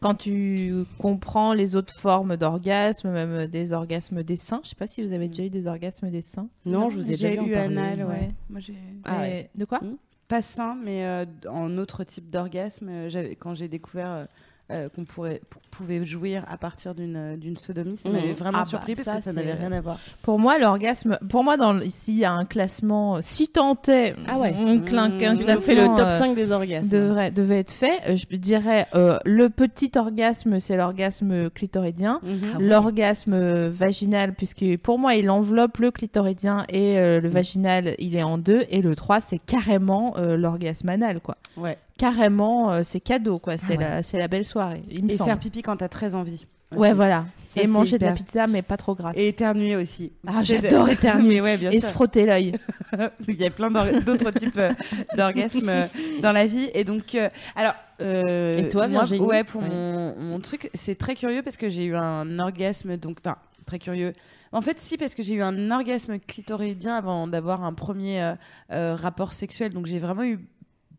quand 0.00 0.14
tu 0.14 0.84
comprends 0.98 1.52
les 1.52 1.74
autres 1.74 1.98
formes 1.98 2.36
d'orgasme, 2.36 3.10
même 3.10 3.46
des 3.48 3.72
orgasmes 3.72 4.22
des 4.22 4.36
seins. 4.36 4.60
Je 4.62 4.68
sais 4.70 4.76
pas 4.76 4.86
si 4.86 5.02
vous 5.04 5.12
avez 5.12 5.28
déjà 5.28 5.44
eu 5.44 5.50
des 5.50 5.66
orgasmes 5.66 6.10
des 6.10 6.22
seins. 6.22 6.48
Non, 6.64 6.88
je 6.90 6.96
vous 6.96 7.06
ai 7.08 7.16
déjà 7.16 7.32
eu 7.34 7.54
anal, 7.54 7.98
ouais. 7.98 8.04
Ouais. 8.04 8.28
Moi, 8.48 8.60
j'ai 8.60 8.74
Ah. 9.04 9.24
De 9.56 9.64
quoi? 9.64 9.80
Pas 10.28 10.42
sain, 10.42 10.76
mais 10.80 11.04
euh, 11.04 11.24
en 11.50 11.78
autre 11.78 12.04
type 12.04 12.28
d'orgasme. 12.30 13.08
j'avais- 13.08 13.34
quand 13.34 13.54
j'ai 13.54 13.66
découvert 13.68 14.28
euh, 14.70 14.88
qu'on 14.94 15.04
pourrait, 15.04 15.40
pour- 15.48 15.62
pouvait 15.70 16.04
jouir 16.04 16.44
à 16.50 16.58
partir 16.58 16.94
d'une 16.94 17.16
euh, 17.16 17.36
d'une 17.36 17.56
sodomie, 17.56 17.96
ça 17.96 18.08
Mhm. 18.08 18.14
m'avait 18.16 18.32
vraiment 18.32 18.58
Ah 18.58 18.62
bah, 18.64 18.68
surpris 18.68 18.94
parce 18.94 19.04
ça, 19.06 19.16
que 19.16 19.22
ça 19.22 19.32
n'avait 19.32 19.52
rien 19.54 19.72
à 19.72 19.80
voir. 19.80 19.98
Pour 20.22 20.38
moi, 20.38 20.58
l'orgasme, 20.58 21.18
pour 21.30 21.42
moi, 21.44 21.56
dans 21.56 21.72
le- 21.72 21.86
ici, 21.86 22.12
il 22.12 22.18
y 22.18 22.24
a 22.24 22.32
un 22.32 22.44
classement, 22.44 23.16
euh, 23.16 23.18
si 23.22 23.48
tant 23.48 23.78
est, 23.88 24.14
Ah 24.26 24.38
ouais. 24.38 24.52
un, 24.54 24.76
Mmh. 24.76 24.94
un 24.98 25.06
On 25.36 25.38
classement 25.38 25.60
fait 25.62 25.74
le 25.74 25.86
top 25.96 26.00
euh, 26.00 26.18
5 26.18 26.34
des 26.34 26.50
orgasmes. 26.52 26.88
devrait, 26.88 27.30
devait 27.30 27.60
être 27.60 27.72
fait. 27.72 28.16
Je 28.16 28.36
dirais, 28.36 28.86
euh, 28.94 29.18
le 29.24 29.48
petit 29.48 29.92
orgasme, 29.96 30.60
c'est 30.60 30.76
l'orgasme 30.76 31.48
clitoridien. 31.50 32.20
Mhm. 32.22 32.40
Ah 32.54 32.58
ouais. 32.58 32.64
L'orgasme 32.64 33.68
vaginal, 33.68 34.34
puisque 34.34 34.64
pour 34.78 34.98
moi, 34.98 35.14
il 35.14 35.30
enveloppe 35.30 35.78
le 35.78 35.90
clitoridien 35.90 36.64
et 36.68 36.98
euh, 36.98 37.20
le 37.20 37.28
vaginal, 37.28 37.94
il 37.98 38.16
est 38.16 38.22
en 38.22 38.38
deux. 38.38 38.64
Et 38.70 38.82
le 38.82 38.94
3, 38.96 39.20
c'est 39.20 39.38
carrément 39.38 40.14
euh, 40.16 40.36
l'orgasme 40.36 40.88
anal, 40.88 41.20
quoi. 41.20 41.36
Ouais. 41.56 41.78
Carrément, 41.98 42.70
euh, 42.70 42.80
c'est 42.84 43.00
cadeau, 43.00 43.38
quoi. 43.38 43.58
C'est 43.58 43.76
ouais. 43.76 43.84
la, 43.84 44.02
c'est 44.02 44.18
la 44.18 44.28
belle 44.28 44.46
soirée, 44.46 44.82
il 44.90 45.04
me 45.04 45.10
Et 45.10 45.16
semble. 45.16 45.28
faire 45.30 45.38
pipi 45.38 45.62
quand 45.62 45.76
t'as 45.76 45.88
très 45.88 46.14
envie. 46.14 46.46
Ouais, 46.76 46.92
voilà. 46.92 47.24
Ça, 47.46 47.62
et 47.62 47.66
manger 47.66 47.96
de 47.98 48.04
la 48.04 48.12
hyper. 48.12 48.24
pizza, 48.24 48.46
mais 48.46 48.60
pas 48.60 48.76
trop 48.76 48.94
grasse. 48.94 49.16
Et 49.16 49.28
éternuer 49.28 49.74
aussi. 49.74 50.12
Ah, 50.26 50.40
j'adore 50.44 50.88
éternuer. 50.90 51.40
Ouais, 51.42 51.56
bien 51.56 51.70
Et 51.70 51.80
sûr. 51.80 51.88
se 51.88 51.92
frotter 51.94 52.26
l'œil. 52.26 52.52
Il 53.28 53.34
y 53.40 53.46
a 53.46 53.50
plein 53.50 53.70
d'autres 53.70 54.30
types 54.32 54.58
euh, 54.58 54.70
d'orgasmes 55.16 55.68
euh, 55.70 55.86
dans 56.22 56.32
la 56.32 56.46
vie. 56.46 56.68
Et 56.74 56.84
donc, 56.84 57.14
euh, 57.14 57.30
alors. 57.56 57.72
euh, 58.02 58.58
Et 58.58 58.68
toi, 58.68 58.86
moi, 58.86 59.04
Virginie 59.06 59.26
Ouais, 59.26 59.44
pour 59.44 59.62
Ouais. 59.62 59.68
Mon, 59.70 60.14
mon 60.18 60.40
truc, 60.40 60.70
c'est 60.74 60.94
très 60.96 61.14
curieux 61.14 61.42
parce 61.42 61.56
que 61.56 61.70
j'ai 61.70 61.84
eu 61.86 61.96
un 61.96 62.38
orgasme, 62.38 62.98
donc, 62.98 63.16
enfin, 63.24 63.36
très 63.64 63.78
curieux. 63.78 64.12
En 64.52 64.60
fait, 64.60 64.78
si, 64.78 64.98
parce 64.98 65.14
que 65.14 65.22
j'ai 65.22 65.34
eu 65.36 65.42
un 65.42 65.70
orgasme 65.70 66.18
clitoridien 66.18 66.96
avant 66.96 67.26
d'avoir 67.26 67.64
un 67.64 67.72
premier 67.72 68.20
euh, 68.22 68.34
euh, 68.72 68.94
rapport 68.94 69.32
sexuel. 69.32 69.72
Donc, 69.72 69.86
j'ai 69.86 69.98
vraiment 69.98 70.24
eu 70.24 70.38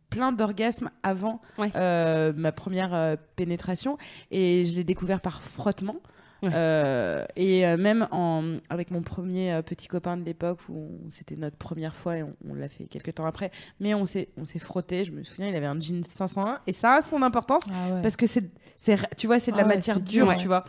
plein 0.10 0.32
d'orgasmes 0.32 0.89
avant 1.04 1.41
Ouais. 1.58 1.72
euh, 1.76 2.34
ma 2.36 2.52
première 2.52 2.93
euh, 2.93 3.15
pénétration. 3.36 3.98
Et 4.32 4.65
je 4.65 4.76
l'ai 4.76 4.84
découvert 4.84 5.22
par 5.22 5.41
frottement. 5.41 5.98
Ouais. 6.41 6.49
Euh, 6.54 7.25
et 7.36 7.67
euh, 7.67 7.75
même 7.75 8.08
en, 8.12 8.60
avec 8.69 8.91
mon 8.91 9.02
premier 9.02 9.52
euh, 9.52 9.62
petit 9.62 9.88
copain 9.88 10.15
de 10.15 10.23
l'époque 10.23 10.60
où 10.69 10.89
c'était 11.10 11.36
notre 11.36 11.58
première 11.58 11.93
fois 11.95 12.17
et 12.17 12.23
on, 12.23 12.34
on 12.49 12.54
l'a 12.54 12.69
fait 12.69 12.86
quelques 12.86 13.15
temps 13.15 13.25
après 13.25 13.52
mais 13.82 13.93
on 13.93 14.06
s'est 14.06 14.30
frotté 14.60 15.04
je 15.04 15.12
me 15.12 15.23
souviens 15.23 15.49
il 15.49 15.56
avait 15.58 15.65
un 15.65 15.78
jean 15.80 16.02
501 16.02 16.60
et 16.65 16.71
ça 16.71 16.95
a 16.95 17.02
son 17.02 17.23
importance 17.23 17.63
parce 18.02 18.15
que 18.15 18.25
c'est 18.25 18.45
tu 19.17 19.28
vois 19.28 19.39
c'est 19.39 19.52
de 19.52 19.58
la 19.58 19.63
Ah 19.63 19.67
ouais, 19.67 19.75
matière 19.75 19.99
dure 19.99 20.28
dur, 20.28 20.38
tu 20.38 20.47
vois. 20.47 20.63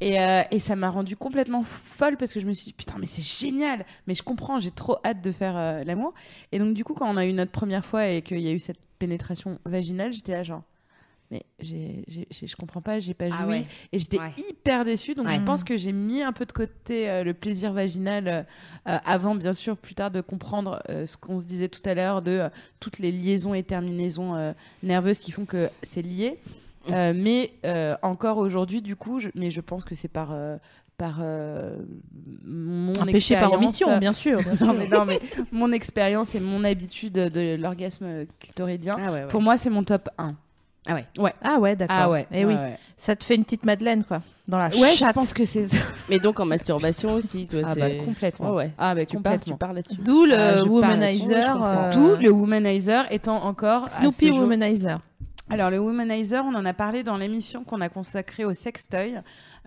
Et, 0.00 0.16
et 0.52 0.58
ça 0.60 0.76
m'a 0.76 0.90
rendu 0.90 1.16
complètement 1.16 1.64
folle 1.64 2.16
parce 2.16 2.32
que 2.32 2.38
je 2.38 2.46
me 2.46 2.52
suis 2.52 2.66
dit 2.66 2.72
putain 2.72 2.94
mais 2.98 3.06
c'est 3.06 3.22
génial 3.22 3.84
mais 4.06 4.14
je 4.14 4.22
comprends 4.22 4.60
j'ai 4.60 4.70
trop 4.70 4.98
hâte 5.04 5.22
de 5.22 5.32
faire 5.32 5.84
l'amour. 5.84 6.14
Et 6.52 6.60
donc 6.60 6.74
du 6.74 6.84
coup 6.84 6.94
quand 6.94 7.10
on 7.12 7.16
a 7.16 7.26
eu 7.26 7.32
notre 7.32 7.50
première 7.52 7.84
fois 7.84 8.06
et 8.06 8.22
qu'il 8.22 8.38
y 8.40 8.48
a 8.48 8.52
eu 8.52 8.60
cette 8.60 8.78
pénétration 9.00 9.58
vaginale 9.64 10.12
j'étais 10.12 10.32
là 10.32 10.44
genre 10.44 10.62
mais 11.30 11.42
j'ai, 11.60 12.04
j'ai- 12.08 12.26
j'ai- 12.30 12.46
je 12.46 12.56
comprends 12.56 12.80
pas, 12.80 12.98
j'ai 12.98 13.14
pas. 13.14 13.26
Ah 13.32 13.46
ouais. 13.46 13.64
Et 13.92 13.98
j'étais 13.98 14.18
Ouais. 14.18 14.32
hyper 14.36 14.84
déçue. 14.84 15.14
Donc 15.14 15.26
Ouais. 15.26 15.34
je 15.36 15.40
pense 15.40 15.62
que 15.64 15.76
j'ai 15.76 15.92
mis 15.92 16.22
un 16.22 16.32
peu 16.32 16.44
de 16.44 16.52
côté 16.52 17.08
euh, 17.08 17.22
le 17.22 17.34
plaisir 17.34 17.72
vaginal 17.72 18.26
euh, 18.28 18.42
euh, 18.88 18.98
avant, 19.04 19.34
bien 19.34 19.52
sûr, 19.52 19.76
plus 19.76 19.94
tard 19.94 20.10
de 20.10 20.20
comprendre 20.20 20.82
euh, 20.88 21.06
ce 21.06 21.16
qu'on 21.16 21.38
se 21.38 21.44
disait 21.44 21.68
tout 21.68 21.82
à 21.84 21.94
l'heure 21.94 22.20
de 22.22 22.30
euh, 22.32 22.48
toutes 22.80 22.98
les 22.98 23.12
liaisons 23.12 23.54
et 23.54 23.62
terminaisons 23.62 24.34
euh, 24.34 24.52
nerveuses 24.82 25.18
qui 25.18 25.30
font 25.30 25.44
que 25.46 25.68
c'est 25.82 26.02
lié. 26.02 26.38
Mm. 26.88 26.92
Euh, 26.94 27.12
mais 27.14 27.52
euh, 27.64 27.94
encore 28.02 28.38
aujourd'hui, 28.38 28.82
du 28.82 28.96
coup, 28.96 29.18
je, 29.20 29.28
mais 29.34 29.50
je 29.50 29.60
pense 29.60 29.84
que 29.84 29.94
c'est 29.94 30.08
par. 30.08 30.30
euh, 30.32 30.56
par 30.96 31.16
euh, 31.22 31.78
mon 32.44 32.92
Un 33.00 33.06
péché 33.06 33.34
par 33.34 33.44
expérience, 33.44 33.56
omission, 33.56 33.98
bien 33.98 34.12
sûr. 34.12 34.38
bien 34.42 34.54
non 34.66 34.74
mais, 34.74 34.88
non, 34.88 35.04
mais 35.06 35.20
mon 35.50 35.72
expérience 35.72 36.34
et 36.34 36.40
mon 36.40 36.62
habitude 36.62 37.14
de 37.14 37.56
l'orgasme 37.56 38.26
clitoridien, 38.38 38.96
Ah 38.98 39.06
ouais, 39.12 39.20
ouais. 39.22 39.28
pour 39.28 39.40
moi, 39.40 39.56
c'est 39.56 39.70
mon 39.70 39.82
top 39.82 40.10
1. 40.18 40.34
Ah 40.86 40.94
ouais. 40.94 41.04
Ouais. 41.18 41.34
Ah 41.42 41.58
ouais, 41.58 41.76
d'accord. 41.76 41.96
Ah 42.00 42.10
ouais. 42.10 42.26
Et 42.32 42.44
oui, 42.44 42.54
ouais, 42.54 42.76
ça 42.96 43.14
te 43.14 43.22
fait 43.22 43.34
une 43.36 43.44
petite 43.44 43.64
madeleine, 43.66 44.02
quoi, 44.02 44.22
dans 44.48 44.58
la 44.58 44.68
Ouais, 44.68 44.92
je 44.92 44.98
chatte. 44.98 45.14
pense 45.14 45.34
que 45.34 45.44
c'est 45.44 45.66
ça. 45.66 45.76
Mais 46.08 46.18
donc 46.18 46.40
en 46.40 46.46
masturbation 46.46 47.12
aussi, 47.14 47.46
toi, 47.46 47.60
Ah 47.64 47.74
c'est... 47.74 47.80
bah 47.80 48.04
complètement. 48.04 48.50
Ouais, 48.50 48.56
ouais. 48.64 48.70
Ah 48.78 48.94
bah 48.94 49.04
Tu 49.04 49.18
parles, 49.20 49.34
tu 49.36 49.50
complètement. 49.50 49.56
parles 49.58 49.74
là-dessus. 49.76 49.96
D'où 50.02 50.24
le 50.24 50.34
Ah, 50.34 50.56
je 50.56 50.64
womanizer. 50.64 51.56
je 51.56 51.62
euh, 51.62 51.90
D'où 51.92 52.22
le 52.22 52.30
womanizer 52.30 53.04
étant 53.12 53.44
encore 53.44 53.84
à 53.84 53.88
Snoopy 53.90 54.26
ce 54.26 54.32
jour- 54.32 54.40
womanizer. 54.40 55.00
Alors 55.50 55.68
le 55.68 55.80
womanizer, 55.80 56.44
on 56.44 56.54
en 56.54 56.64
a 56.64 56.72
parlé 56.72 57.02
dans 57.02 57.16
l'émission 57.16 57.64
qu'on 57.64 57.80
a 57.80 57.88
consacrée 57.88 58.44
au 58.44 58.54
sextoy. 58.54 59.16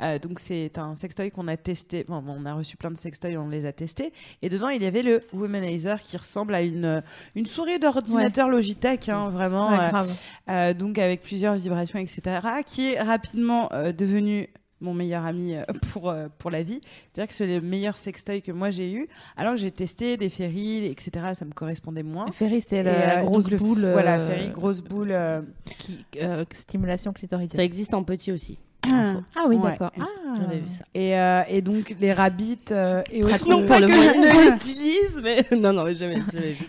Euh, 0.02 0.18
donc 0.18 0.40
c'est 0.40 0.78
un 0.78 0.96
sextoy 0.96 1.30
qu'on 1.30 1.50
a 1.50 1.58
testé. 1.58 2.06
Bon, 2.08 2.24
on 2.26 2.46
a 2.46 2.54
reçu 2.54 2.78
plein 2.78 2.90
de 2.90 2.98
sextoys, 2.98 3.36
on 3.36 3.50
les 3.50 3.66
a 3.66 3.74
testés. 3.74 4.14
Et 4.42 4.48
dedans, 4.48 4.70
il 4.70 4.82
y 4.82 4.86
avait 4.86 5.02
le 5.02 5.24
womanizer 5.34 6.02
qui 6.02 6.16
ressemble 6.16 6.56
à 6.56 6.62
une 6.62 7.04
une 7.36 7.46
souris 7.46 7.80
d'ordinateur 7.80 8.48
Logitech, 8.48 9.10
hein, 9.10 9.30
vraiment. 9.30 9.72
Ouais, 9.72 9.94
euh, 9.94 10.04
euh, 10.50 10.74
donc 10.74 10.98
avec 11.00 11.22
plusieurs 11.22 11.56
vibrations, 11.56 12.00
etc. 12.00 12.40
Qui 12.66 12.94
est 12.94 13.02
rapidement 13.02 13.70
devenu 13.98 14.50
mon 14.84 14.94
meilleur 14.94 15.26
ami 15.26 15.56
euh, 15.56 15.64
pour, 15.92 16.10
euh, 16.10 16.28
pour 16.38 16.52
la 16.52 16.62
vie. 16.62 16.82
C'est-à-dire 17.12 17.30
que 17.30 17.36
c'est 17.36 17.48
le 17.48 17.62
meilleur 17.62 17.98
sextoy 17.98 18.42
que 18.42 18.52
moi 18.52 18.70
j'ai 18.70 18.92
eu. 18.92 19.08
Alors 19.38 19.54
que 19.54 19.60
j'ai 19.60 19.72
testé 19.72 20.18
des 20.18 20.30
ferries, 20.30 20.86
etc. 20.86 21.28
Ça 21.34 21.46
me 21.46 21.52
correspondait 21.54 22.04
moins. 22.04 22.28
Ferry, 22.32 22.62
c'est 22.62 22.84
la, 22.84 22.92
la 23.16 23.20
euh, 23.20 23.24
grosse 23.24 23.44
donc 23.46 23.52
le- 23.54 23.58
boule. 23.58 23.90
Voilà, 23.92 24.20
ferry, 24.20 24.50
grosse 24.50 24.82
boule. 24.82 25.12
euh, 25.12 25.42
qui- 25.80 26.06
euh, 26.22 26.46
stimulation 26.54 27.14
clitoridienne. 27.14 27.58
Ça 27.58 27.64
existe 27.64 27.94
en 27.94 28.04
petit 28.04 28.32
aussi. 28.32 28.60
Ah 28.92 29.46
oui, 29.48 29.58
Ouais. 29.58 29.72
d'accord. 29.72 29.92
Ah. 30.00 30.04
J'avais 30.40 30.60
vu 30.60 30.70
ça. 30.70 30.84
Et, 30.94 31.18
euh, 31.18 31.42
et 31.48 31.62
donc 31.62 31.96
les 32.00 32.12
rabbits 32.12 32.58
euh, 32.72 33.02
et 33.12 33.24
autres. 33.24 33.38
Pour 33.44 33.60
le 33.80 33.88
que- 33.88 33.94
je 33.94 34.52
l'utilise, 34.52 35.20
mais 35.22 35.46
non, 35.58 35.74
non, 35.74 35.84
mais 35.84 35.96
jamais. 35.96 36.18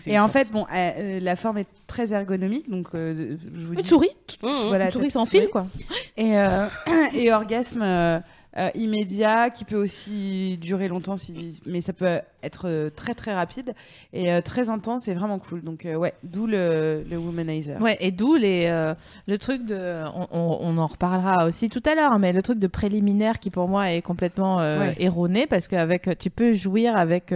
Et 0.05 0.19
en 0.19 0.27
fait, 0.27 0.51
bon, 0.51 0.65
euh, 0.73 0.91
euh, 0.97 1.19
la 1.19 1.35
forme 1.35 1.57
est 1.59 1.67
très 1.87 2.13
ergonomique, 2.13 2.69
donc 2.69 2.87
euh, 2.93 3.37
je 3.57 3.65
vous 3.65 3.73
Une 3.73 3.81
dis. 3.81 3.87
souris. 3.87 4.15
Mmh, 4.43 4.47
Voilà, 4.67 4.85
Une 4.85 4.91
souris 4.91 5.11
sans 5.11 5.25
souris. 5.25 5.41
fil, 5.41 5.49
quoi. 5.49 5.65
Et, 6.17 6.37
euh, 6.39 6.67
et 7.15 7.31
orgasme 7.33 7.83
euh, 8.57 8.69
immédiat 8.75 9.49
qui 9.49 9.65
peut 9.65 9.75
aussi 9.75 10.57
durer 10.61 10.87
longtemps, 10.87 11.17
si... 11.17 11.59
mais 11.65 11.81
ça 11.81 11.93
peut 11.93 12.19
être 12.43 12.67
euh, 12.69 12.89
très 12.89 13.13
très 13.13 13.33
rapide 13.33 13.73
et 14.13 14.31
euh, 14.31 14.41
très 14.41 14.69
intense 14.69 15.07
et 15.07 15.13
vraiment 15.13 15.39
cool. 15.39 15.61
Donc 15.63 15.85
euh, 15.85 15.95
ouais, 15.95 16.13
d'où 16.23 16.47
le, 16.47 17.03
le 17.09 17.17
womanizer. 17.17 17.81
Ouais, 17.81 17.97
et 17.99 18.11
d'où 18.11 18.35
les, 18.35 18.67
euh, 18.67 18.93
le 19.27 19.37
truc 19.37 19.65
de. 19.65 20.03
On, 20.15 20.27
on- 20.31 20.57
on 20.61 20.77
en 20.77 20.87
reparlera 20.87 21.45
aussi 21.45 21.69
tout 21.69 21.83
à 21.85 21.95
l'heure, 21.95 22.17
mais 22.19 22.31
le 22.33 22.41
truc 22.41 22.59
de 22.59 22.67
préliminaire 22.67 23.39
qui 23.39 23.49
pour 23.49 23.67
moi 23.67 23.91
est 23.91 24.01
complètement 24.01 24.57
Ouais. 24.57 24.95
erroné 24.99 25.47
parce 25.47 25.67
qu'avec 25.67 26.17
tu 26.17 26.29
peux 26.29 26.53
jouir 26.53 26.95
avec, 26.97 27.33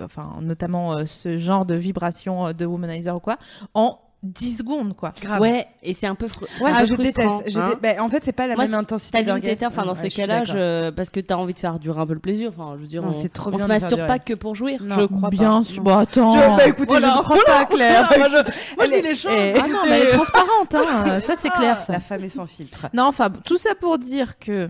enfin, 0.00 0.36
notamment 0.40 1.06
ce 1.06 1.38
genre 1.38 1.64
de 1.66 1.74
vibration 1.74 2.52
de 2.52 2.66
womanizer 2.66 3.14
ou 3.16 3.20
quoi, 3.20 3.38
en 3.74 3.98
10 4.22 4.58
secondes, 4.58 4.94
quoi. 4.96 5.12
Grave. 5.20 5.40
Ouais, 5.40 5.66
et 5.82 5.94
c'est 5.94 6.06
un 6.06 6.14
peu, 6.14 6.26
fr- 6.26 6.44
un 6.64 6.72
Ah, 6.72 6.80
peu 6.80 6.86
je 6.86 6.94
frustrant, 6.94 7.38
déteste. 7.38 7.50
Je 7.54 7.58
hein. 7.58 7.70
dé- 7.70 7.94
bah, 7.96 8.02
en 8.04 8.08
fait, 8.08 8.22
c'est 8.22 8.32
pas 8.32 8.46
la 8.46 8.54
Moi, 8.54 8.66
même 8.66 8.74
intensité 8.78 9.22
d'orgasme. 9.24 9.64
enfin 9.66 9.84
dans 9.84 9.94
Ouais, 9.94 10.00
ces 10.00 10.08
cas-là, 10.10 10.44
je... 10.44 10.90
parce 10.90 11.10
que 11.10 11.18
t'as 11.18 11.34
envie 11.34 11.54
de 11.54 11.58
faire 11.58 11.78
durer 11.80 12.00
un 12.00 12.06
peu 12.06 12.14
le 12.14 12.20
plaisir. 12.20 12.50
Enfin, 12.56 12.74
je 12.76 12.82
veux 12.82 12.86
dire, 12.86 13.02
Non, 13.02 13.08
on, 13.08 13.12
c'est 13.14 13.28
trop 13.30 13.48
on 13.52 13.56
bien 13.56 13.64
se 13.64 13.68
masturbe 13.68 14.06
pas 14.06 14.18
que 14.20 14.34
pour 14.34 14.54
jouir. 14.54 14.80
Non. 14.84 14.94
Je 15.00 15.06
crois 15.06 15.28
Bien 15.30 15.58
pas. 15.58 15.64
sûr. 15.64 15.82
Bon, 15.82 15.96
attends. 15.98 16.30
Je- 16.30 16.56
bah 16.56 16.66
écoutez, 16.68 16.86
Voilà. 16.90 17.08
je 17.14 17.18
ne 17.18 17.22
crois 17.24 17.38
pas, 17.44 17.64
Claire. 17.64 18.08
moi, 18.16 18.28
je, 18.28 18.76
moi, 18.76 18.86
je 18.86 18.92
dis 18.92 19.02
les 19.02 19.14
choses. 19.16 19.32
et- 19.32 19.54
Ah 19.60 19.66
non, 19.68 19.78
mais 19.88 19.98
elle 20.00 20.08
est 20.08 20.10
transparente, 20.16 20.74
hein. 20.74 21.20
Ça, 21.26 21.34
c'est 21.36 21.50
clair, 21.50 21.80
ça. 21.82 21.94
La 21.94 22.00
femme 22.00 22.22
est 22.22 22.28
sans 22.30 22.46
filtre. 22.46 22.86
Non, 22.94 23.04
enfin, 23.06 23.28
tout 23.30 23.56
ça 23.56 23.74
pour 23.74 23.98
dire 23.98 24.38
que 24.38 24.68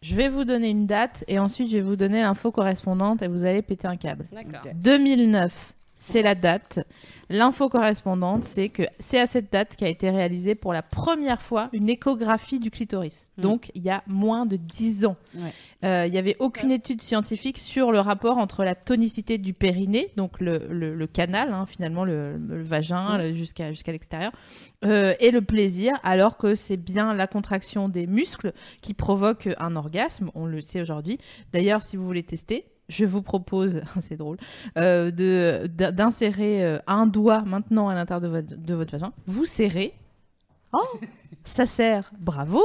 je 0.00 0.14
vais 0.14 0.28
vous 0.28 0.44
donner 0.44 0.68
une 0.68 0.86
date 0.86 1.24
et 1.28 1.38
ensuite 1.38 1.70
je 1.70 1.76
vais 1.78 1.82
vous 1.82 1.96
donner 1.96 2.20
l'info 2.22 2.52
correspondante 2.52 3.22
et 3.22 3.26
vous 3.26 3.44
allez 3.46 3.62
péter 3.62 3.88
un 3.88 3.96
câble. 3.96 4.26
D'accord. 4.32 4.60
Ok. 4.66 4.72
2009, 4.76 5.72
c'est 6.04 6.22
la 6.22 6.34
date. 6.34 6.80
L'info 7.30 7.70
correspondante, 7.70 8.44
c'est 8.44 8.68
que 8.68 8.82
c'est 8.98 9.18
à 9.18 9.26
cette 9.26 9.50
date 9.50 9.76
qu'a 9.76 9.88
été 9.88 10.10
réalisée 10.10 10.54
pour 10.54 10.74
la 10.74 10.82
première 10.82 11.40
fois 11.40 11.70
une 11.72 11.88
échographie 11.88 12.58
du 12.60 12.70
clitoris. 12.70 13.30
Mm. 13.38 13.42
Donc, 13.42 13.70
il 13.74 13.82
y 13.82 13.88
a 13.88 14.02
moins 14.06 14.44
de 14.44 14.56
10 14.56 15.06
ans. 15.06 15.16
Ouais. 15.34 15.50
Euh, 15.84 16.04
Il 16.06 16.12
n'y 16.12 16.18
avait 16.18 16.36
aucune 16.40 16.70
étude 16.70 17.00
scientifique 17.00 17.58
sur 17.58 17.90
le 17.92 18.00
rapport 18.00 18.36
entre 18.36 18.62
la 18.64 18.74
tonicité 18.74 19.38
du 19.38 19.54
périnée, 19.54 20.10
donc 20.16 20.38
le, 20.40 20.66
le- 20.68 20.94
le 20.94 21.06
canal, 21.06 21.50
hein, 21.54 21.64
finalement, 21.64 22.04
le, 22.04 22.36
le 22.36 22.62
vagin 22.62 23.32
jusqu'à 23.32 23.70
l'extérieur, 23.90 24.32
euh, 24.84 25.14
et 25.18 25.30
le 25.30 25.40
plaisir, 25.40 25.98
alors 26.02 26.36
que 26.36 26.54
c'est 26.54 26.76
bien 26.76 27.14
la 27.14 27.26
contraction 27.26 27.88
des 27.88 28.06
muscles 28.06 28.52
qui 28.82 28.92
provoque 28.92 29.48
un 29.58 29.76
orgasme, 29.76 30.30
on 30.34 30.44
le 30.44 30.60
sait 30.60 30.82
aujourd'hui. 30.82 31.18
D'ailleurs, 31.54 31.82
si 31.82 31.96
vous 31.96 32.04
voulez 32.04 32.22
tester, 32.22 32.66
je 32.88 33.04
vous 33.04 33.22
propose, 33.22 33.82
c'est 34.00 34.16
drôle, 34.16 34.36
euh, 34.78 35.10
de 35.10 35.66
d'insérer 35.66 36.64
euh, 36.64 36.78
un 36.86 37.06
doigt 37.06 37.42
maintenant 37.42 37.88
à 37.88 37.94
l'intérieur 37.94 38.20
de 38.20 38.28
votre, 38.28 38.56
de 38.56 38.74
votre 38.74 38.92
vagin. 38.92 39.12
Vous 39.26 39.44
serrez. 39.44 39.94
Oh, 40.72 40.98
ça 41.44 41.66
sert. 41.66 42.10
Bravo. 42.18 42.62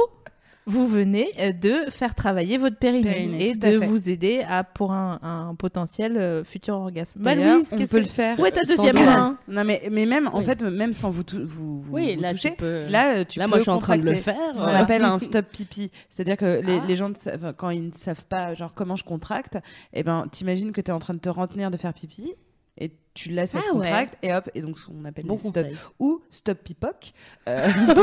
Vous 0.66 0.86
venez 0.86 1.28
euh, 1.40 1.52
de 1.52 1.90
faire 1.90 2.14
travailler 2.14 2.58
votre 2.58 2.76
périnée, 2.76 3.02
Périnée, 3.10 3.48
et 3.50 3.54
de 3.54 3.76
vous 3.78 4.08
aider 4.10 4.44
à 4.48 4.62
pour 4.62 4.92
un, 4.92 5.18
un 5.22 5.54
potentiel 5.54 6.16
euh, 6.16 6.44
futur 6.44 6.74
orgasme. 6.76 7.20
Bah, 7.22 7.34
Louise, 7.34 7.70
on 7.72 7.76
peut 7.76 7.86
que 7.86 7.96
le 7.96 8.04
faire. 8.04 8.38
Où 8.38 8.46
est 8.46 8.50
ta 8.52 8.62
deuxième 8.62 8.94
main 8.96 9.38
Non, 9.48 9.64
mais, 9.64 9.82
mais 9.90 10.06
même, 10.06 10.28
en 10.32 10.38
Oui. 10.40 10.44
fait, 10.44 10.62
même 10.62 10.92
sans 10.92 11.10
vous, 11.10 11.22
vous, 11.32 11.80
vous, 11.80 11.92
Oui, 11.92 12.14
vous 12.16 12.22
là, 12.22 12.30
toucher, 12.32 12.50
tu 12.50 12.56
peux... 12.56 12.84
là, 12.90 13.16
euh, 13.16 13.24
tu 13.24 13.38
là, 13.38 13.46
peux 13.46 13.50
moi, 13.50 13.58
je 13.58 13.62
suis 13.62 13.70
en 13.70 13.78
train 13.78 13.96
de 13.98 14.04
le 14.04 14.14
faire. 14.14 14.36
Ce 14.52 14.58
qu'on 14.58 14.64
voilà. 14.64 14.80
appelle 14.80 15.02
un 15.02 15.18
stop 15.18 15.46
pipi. 15.50 15.90
C'est-à-dire 16.08 16.36
que 16.36 16.60
les, 16.60 16.76
Ah. 16.78 16.84
les 16.86 16.96
gens, 16.96 17.10
quand 17.56 17.70
ils 17.70 17.86
ne 17.88 17.92
savent 17.92 18.26
pas 18.26 18.54
genre 18.54 18.72
comment 18.74 18.96
je 18.96 19.04
contracte, 19.04 19.58
eh 19.94 20.02
ben, 20.02 20.26
t'imagines 20.30 20.72
que 20.72 20.80
tu 20.80 20.90
es 20.90 20.94
en 20.94 20.98
train 21.00 21.14
de 21.14 21.20
te 21.20 21.28
retenir 21.30 21.70
de 21.70 21.76
faire 21.78 21.94
pipi 21.94 22.34
et 22.80 22.92
tu 23.12 23.30
laisses, 23.30 23.54
Ah 23.54 23.58
ouais. 23.58 23.64
contracte 23.72 24.16
et 24.22 24.32
hop, 24.32 24.48
et 24.54 24.62
donc 24.62 24.76
on 24.88 25.04
appelle 25.04 25.26
Bon 25.26 25.38
les 25.42 25.50
stop 25.50 25.66
ou 25.98 26.22
stop 26.30 26.58
pipoc 26.62 27.12
euh. 27.48 27.68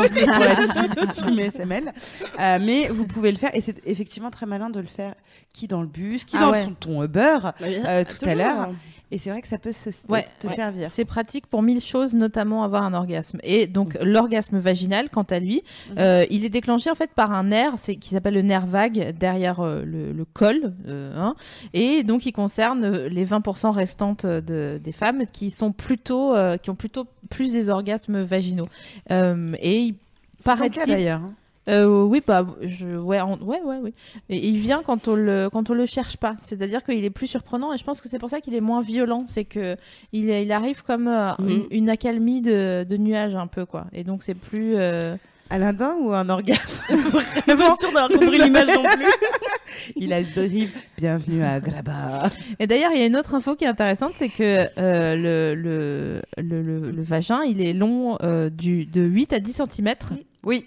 Euh, 2.40 2.60
mais 2.62 2.88
vous 2.90 3.08
pouvez 3.08 3.32
le 3.32 3.38
faire 3.38 3.56
et 3.56 3.62
c'est 3.62 3.86
effectivement 3.88 4.30
très 4.30 4.46
malin 4.46 4.70
de 4.70 4.80
le 4.80 4.88
faire 4.88 5.16
qui 5.54 5.68
dans 5.68 5.82
le 5.82 5.88
bus, 5.88 6.24
qui 6.24 6.36
Ah 6.38 6.42
dans 6.42 6.52
ouais. 6.52 6.64
son 6.64 6.74
ton 6.74 7.04
Uber 7.04 7.38
euh, 7.62 8.04
tout 8.04 8.30
à 8.30 8.36
l'heure. 8.36 8.70
Et 9.10 9.18
c'est 9.18 9.30
vrai 9.30 9.42
que 9.42 9.48
ça 9.48 9.58
peut 9.58 9.72
se, 9.72 9.90
te- 9.90 10.12
Ouais, 10.12 10.26
te 10.40 10.48
ouais. 10.48 10.54
servir. 10.56 10.90
C'est 10.90 11.06
pratique 11.06 11.48
pour 11.48 11.62
mille 11.62 11.80
choses, 11.80 12.14
notamment 12.14 12.64
avoir 12.64 12.84
un 12.84 12.94
orgasme. 12.94 13.40
Et 13.42 13.66
donc 13.66 13.96
Mm. 13.96 14.04
l'orgasme 14.04 14.58
vaginal, 14.60 15.10
quant 15.10 15.24
à 15.24 15.40
lui, 15.40 15.64
Mhm. 15.92 15.96
euh, 16.00 16.26
il 16.30 16.44
est 16.44 16.50
déclenché 16.50 16.92
en 16.92 16.96
fait 16.96 17.12
par 17.12 17.32
un 17.32 17.46
nerf, 17.46 17.76
qui 17.78 18.10
s'appelle 18.10 18.34
le 18.34 18.42
nerf 18.42 18.66
vague 18.68 19.16
derrière 19.18 19.62
euh, 19.62 19.84
le, 19.86 20.12
le 20.12 20.26
col, 20.26 20.74
euh, 20.88 21.14
hein. 21.18 21.36
et 21.74 22.04
donc 22.04 22.26
il 22.26 22.34
concerne 22.34 23.06
les 23.06 23.26
20% 23.26 23.72
restantes 23.72 24.26
de, 24.26 24.78
des 24.84 24.92
femmes 24.92 25.24
qui 25.32 25.52
sont 25.52 25.72
plutôt, 25.72 26.34
qui 26.62 26.70
ont 26.70 26.76
plutôt 26.76 27.06
plus 27.30 27.54
des 27.54 27.70
orgasmes 27.70 28.22
vaginaux. 28.24 28.68
Et 29.10 29.80
il 29.84 29.96
paraît-il, 30.44 30.86
d'ailleurs. 30.86 31.22
hein. 31.22 31.34
Euh, 31.70 32.04
oui, 32.04 32.22
bah, 32.26 32.46
je, 32.62 32.88
ouais, 32.98 33.22
ouais, 33.22 33.62
ouais, 33.64 33.78
oui. 33.82 33.94
Et 34.30 34.38
il 34.48 34.58
vient 34.58 34.82
quand 34.86 35.08
on 35.08 35.16
le, 35.16 35.50
quand 35.52 35.70
on 35.70 35.74
le 35.74 35.86
cherche 35.86 36.18
pas. 36.18 36.36
C'est-à-dire 36.40 36.84
qu'il 36.84 37.04
est 37.04 37.10
plus 37.10 37.28
surprenant 37.28 37.74
et 37.74 37.78
je 37.78 37.84
pense 37.84 38.02
que 38.02 38.08
c'est 38.10 38.20
pour 38.20 38.30
ça 38.30 38.40
qu'il 38.42 38.56
est 38.56 38.62
moins 38.62 38.82
violent. 38.82 39.26
C'est 39.28 39.46
que 39.46 39.76
il, 40.14 40.30
il 40.30 40.52
arrive 40.52 40.84
comme 40.84 41.08
euh, 41.08 41.32
Mhm. 41.40 41.50
une, 41.50 41.66
une 41.72 41.90
accalmie 41.90 42.42
de, 42.42 42.84
de 42.84 42.98
nuages 42.98 43.36
un 43.36 43.48
peu, 43.48 43.66
quoi. 43.66 43.86
Et 43.94 44.04
donc 44.04 44.24
c'est 44.24 44.36
plus. 44.36 44.76
euh, 44.76 45.16
Aladdin 45.50 45.96
ou 46.02 46.12
un 46.12 46.28
orgasme? 46.28 46.84
Je 46.90 46.96
suis 46.96 47.56
pas 47.58 47.76
sûre 47.80 47.94
d'avoir 47.94 48.10
compris 48.10 48.38
l'image 48.38 48.68
non 48.68 48.84
plus. 48.84 49.06
Il 49.96 50.12
a 50.12 50.22
dérive. 50.22 50.72
Bienvenue 50.98 51.42
à 51.42 51.60
Graba. 51.62 52.30
Et 52.60 52.68
d'ailleurs, 52.68 52.92
il 52.94 53.00
y 53.00 53.04
a 53.04 53.06
une 53.06 53.16
autre 53.16 53.34
info 53.34 53.56
qui 53.56 53.64
est 53.64 53.68
intéressante, 53.68 54.14
c'est 54.18 54.28
que 54.28 54.68
euh, 54.78 55.16
le, 55.16 55.56
le, 55.56 56.22
le, 56.38 56.62
le- 56.62 56.92
le 56.92 57.02
vagin, 57.04 57.44
il 57.44 57.62
est 57.62 57.72
long 57.74 58.18
euh, 58.24 58.50
du, 58.50 58.86
de 58.86 59.02
8 59.02 59.32
à 59.34 59.40
10 59.40 59.62
cm. 59.72 59.94
Oui. 60.44 60.66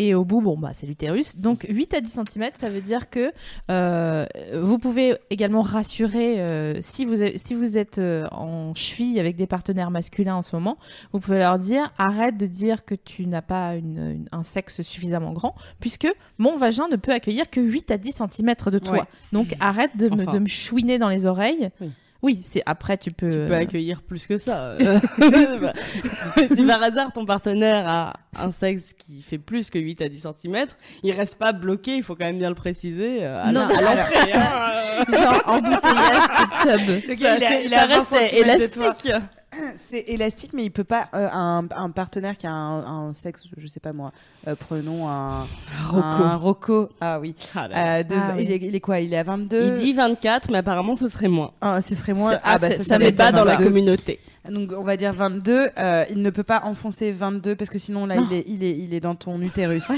Et 0.00 0.14
au 0.14 0.24
bout, 0.24 0.40
bon, 0.40 0.56
bah, 0.56 0.70
c'est 0.74 0.86
l'utérus. 0.86 1.36
Donc 1.38 1.66
8 1.68 1.92
à 1.94 2.00
10 2.00 2.08
cm, 2.30 2.50
ça 2.54 2.70
veut 2.70 2.80
dire 2.80 3.10
que 3.10 3.32
euh, 3.70 4.26
vous 4.62 4.78
pouvez 4.78 5.16
également 5.30 5.62
rassurer 5.62 6.38
euh, 6.40 6.76
si, 6.80 7.04
vous 7.04 7.20
avez- 7.20 7.36
si 7.36 7.54
vous 7.54 7.76
êtes 7.76 7.98
euh, 7.98 8.28
en 8.30 8.74
cheville 8.76 9.18
avec 9.18 9.34
des 9.36 9.46
partenaires 9.48 9.90
masculins 9.90 10.36
en 10.36 10.42
ce 10.42 10.54
moment, 10.54 10.78
vous 11.12 11.18
pouvez 11.20 11.38
leur 11.38 11.58
dire 11.58 11.92
arrête 11.98 12.36
de 12.36 12.46
dire 12.46 12.84
que 12.84 12.94
tu 12.94 13.26
n'as 13.26 13.42
pas 13.42 13.74
une- 13.74 13.98
une- 13.98 14.28
un 14.30 14.42
sexe 14.44 14.82
suffisamment 14.82 15.32
grand, 15.32 15.54
puisque 15.80 16.06
mon 16.38 16.56
vagin 16.56 16.86
ne 16.90 16.96
peut 16.96 17.12
accueillir 17.12 17.50
que 17.50 17.60
8 17.60 17.90
à 17.90 17.98
10 17.98 18.12
cm 18.12 18.54
de 18.70 18.78
toi. 18.78 18.92
Ouais. 18.98 19.02
Donc 19.32 19.54
arrête 19.58 19.96
de, 19.96 20.08
me, 20.08 20.22
Enfin. 20.22 20.32
de 20.34 20.38
me 20.38 20.48
chouiner 20.48 20.98
dans 20.98 21.08
les 21.08 21.26
oreilles. 21.26 21.70
Oui. 21.80 21.90
Oui, 22.20 22.40
c'est 22.42 22.62
après 22.66 22.96
tu 22.98 23.10
peux. 23.12 23.30
Tu 23.30 23.36
peux 23.36 23.52
euh, 23.54 23.58
accueillir 23.60 24.02
plus 24.02 24.26
que 24.26 24.38
ça. 24.38 24.76
si 26.56 26.64
par 26.66 26.82
hasard 26.82 27.12
ton 27.12 27.24
partenaire 27.24 27.86
a 27.88 28.12
un 28.40 28.50
sexe 28.50 28.92
qui 28.92 29.22
fait 29.22 29.38
plus 29.38 29.70
que 29.70 29.78
8 29.78 30.02
à 30.02 30.08
10 30.08 30.26
cm, 30.42 30.66
il 31.04 31.12
reste 31.12 31.36
pas 31.36 31.52
bloqué, 31.52 31.94
il 31.96 32.02
faut 32.02 32.16
quand 32.16 32.24
même 32.24 32.38
bien 32.38 32.48
le 32.48 32.54
préciser. 32.56 33.18
euh, 33.24 33.42
à 33.42 33.52
Non, 33.52 33.60
à 33.62 33.80
l'entrée, 33.80 34.32
hein, 34.32 35.04
genre 35.12 35.42
embouteillage 35.46 36.86
de 36.86 37.00
tub. 37.00 37.08
Ça, 37.08 37.14
il 37.14 37.26
a- 37.26 37.48
c'est- 37.48 37.64
il 37.64 37.70
ça 37.70 37.80
a 37.82 37.86
20 37.86 37.94
reste 37.94 38.06
centimètres 38.08 38.60
de 38.60 38.66
toi. 38.74 38.84
élastique. 38.86 39.12
C'est 39.78 40.04
élastique, 40.08 40.52
mais 40.52 40.64
il 40.64 40.70
peut 40.70 40.84
pas. 40.84 41.08
euh, 41.14 41.28
un, 41.32 41.64
un 41.74 41.90
partenaire 41.90 42.36
qui 42.36 42.46
a 42.46 42.52
un, 42.52 43.08
un 43.08 43.14
sexe, 43.14 43.44
je 43.56 43.66
sais 43.66 43.80
pas 43.80 43.92
moi. 43.92 44.12
euh, 44.46 44.54
prenons 44.54 45.08
un 45.08 45.46
Rocco. 45.86 46.02
Un 46.02 46.36
Rocco. 46.36 46.88
Ah 47.00 47.18
oui. 47.20 47.34
Ah 47.54 47.68
là. 47.68 47.98
Euh, 47.98 48.02
de- 48.02 48.14
Ah 48.14 48.32
oui. 48.36 48.44
il, 48.44 48.52
est, 48.52 48.56
il 48.56 48.74
est 48.74 48.80
quoi 48.80 49.00
Il 49.00 49.12
est 49.14 49.18
à 49.18 49.22
22. 49.22 49.62
Il 49.68 49.74
dit 49.76 49.92
24, 49.94 50.50
mais 50.50 50.58
apparemment 50.58 50.96
ce 50.96 51.08
serait 51.08 51.28
moins. 51.28 51.52
Ah, 51.60 51.80
ce 51.80 51.94
serait 51.94 52.14
moins. 52.14 52.32
Ça- 52.32 52.40
ah, 52.44 52.58
c'est- 52.58 52.78
ça, 52.78 52.84
ça 52.84 52.98
n'est 52.98 53.06
m'étonne 53.06 53.16
pas 53.26 53.32
dans 53.32 53.44
la 53.44 53.56
communauté. 53.56 54.20
Donc 54.50 54.72
on 54.76 54.82
va 54.82 54.96
dire 54.96 55.12
22. 55.12 55.68
euh, 55.78 56.04
il 56.10 56.22
ne 56.22 56.30
peut 56.30 56.42
pas 56.42 56.62
enfoncer 56.64 57.12
22 57.12 57.54
parce 57.56 57.68
que 57.70 57.78
sinon 57.78 58.06
là 58.06 58.16
il 58.16 58.32
est, 58.32 58.44
il 58.46 58.64
est, 58.64 58.76
il 58.78 58.94
est 58.94 59.00
dans 59.00 59.14
ton 59.14 59.40
utérus. 59.42 59.90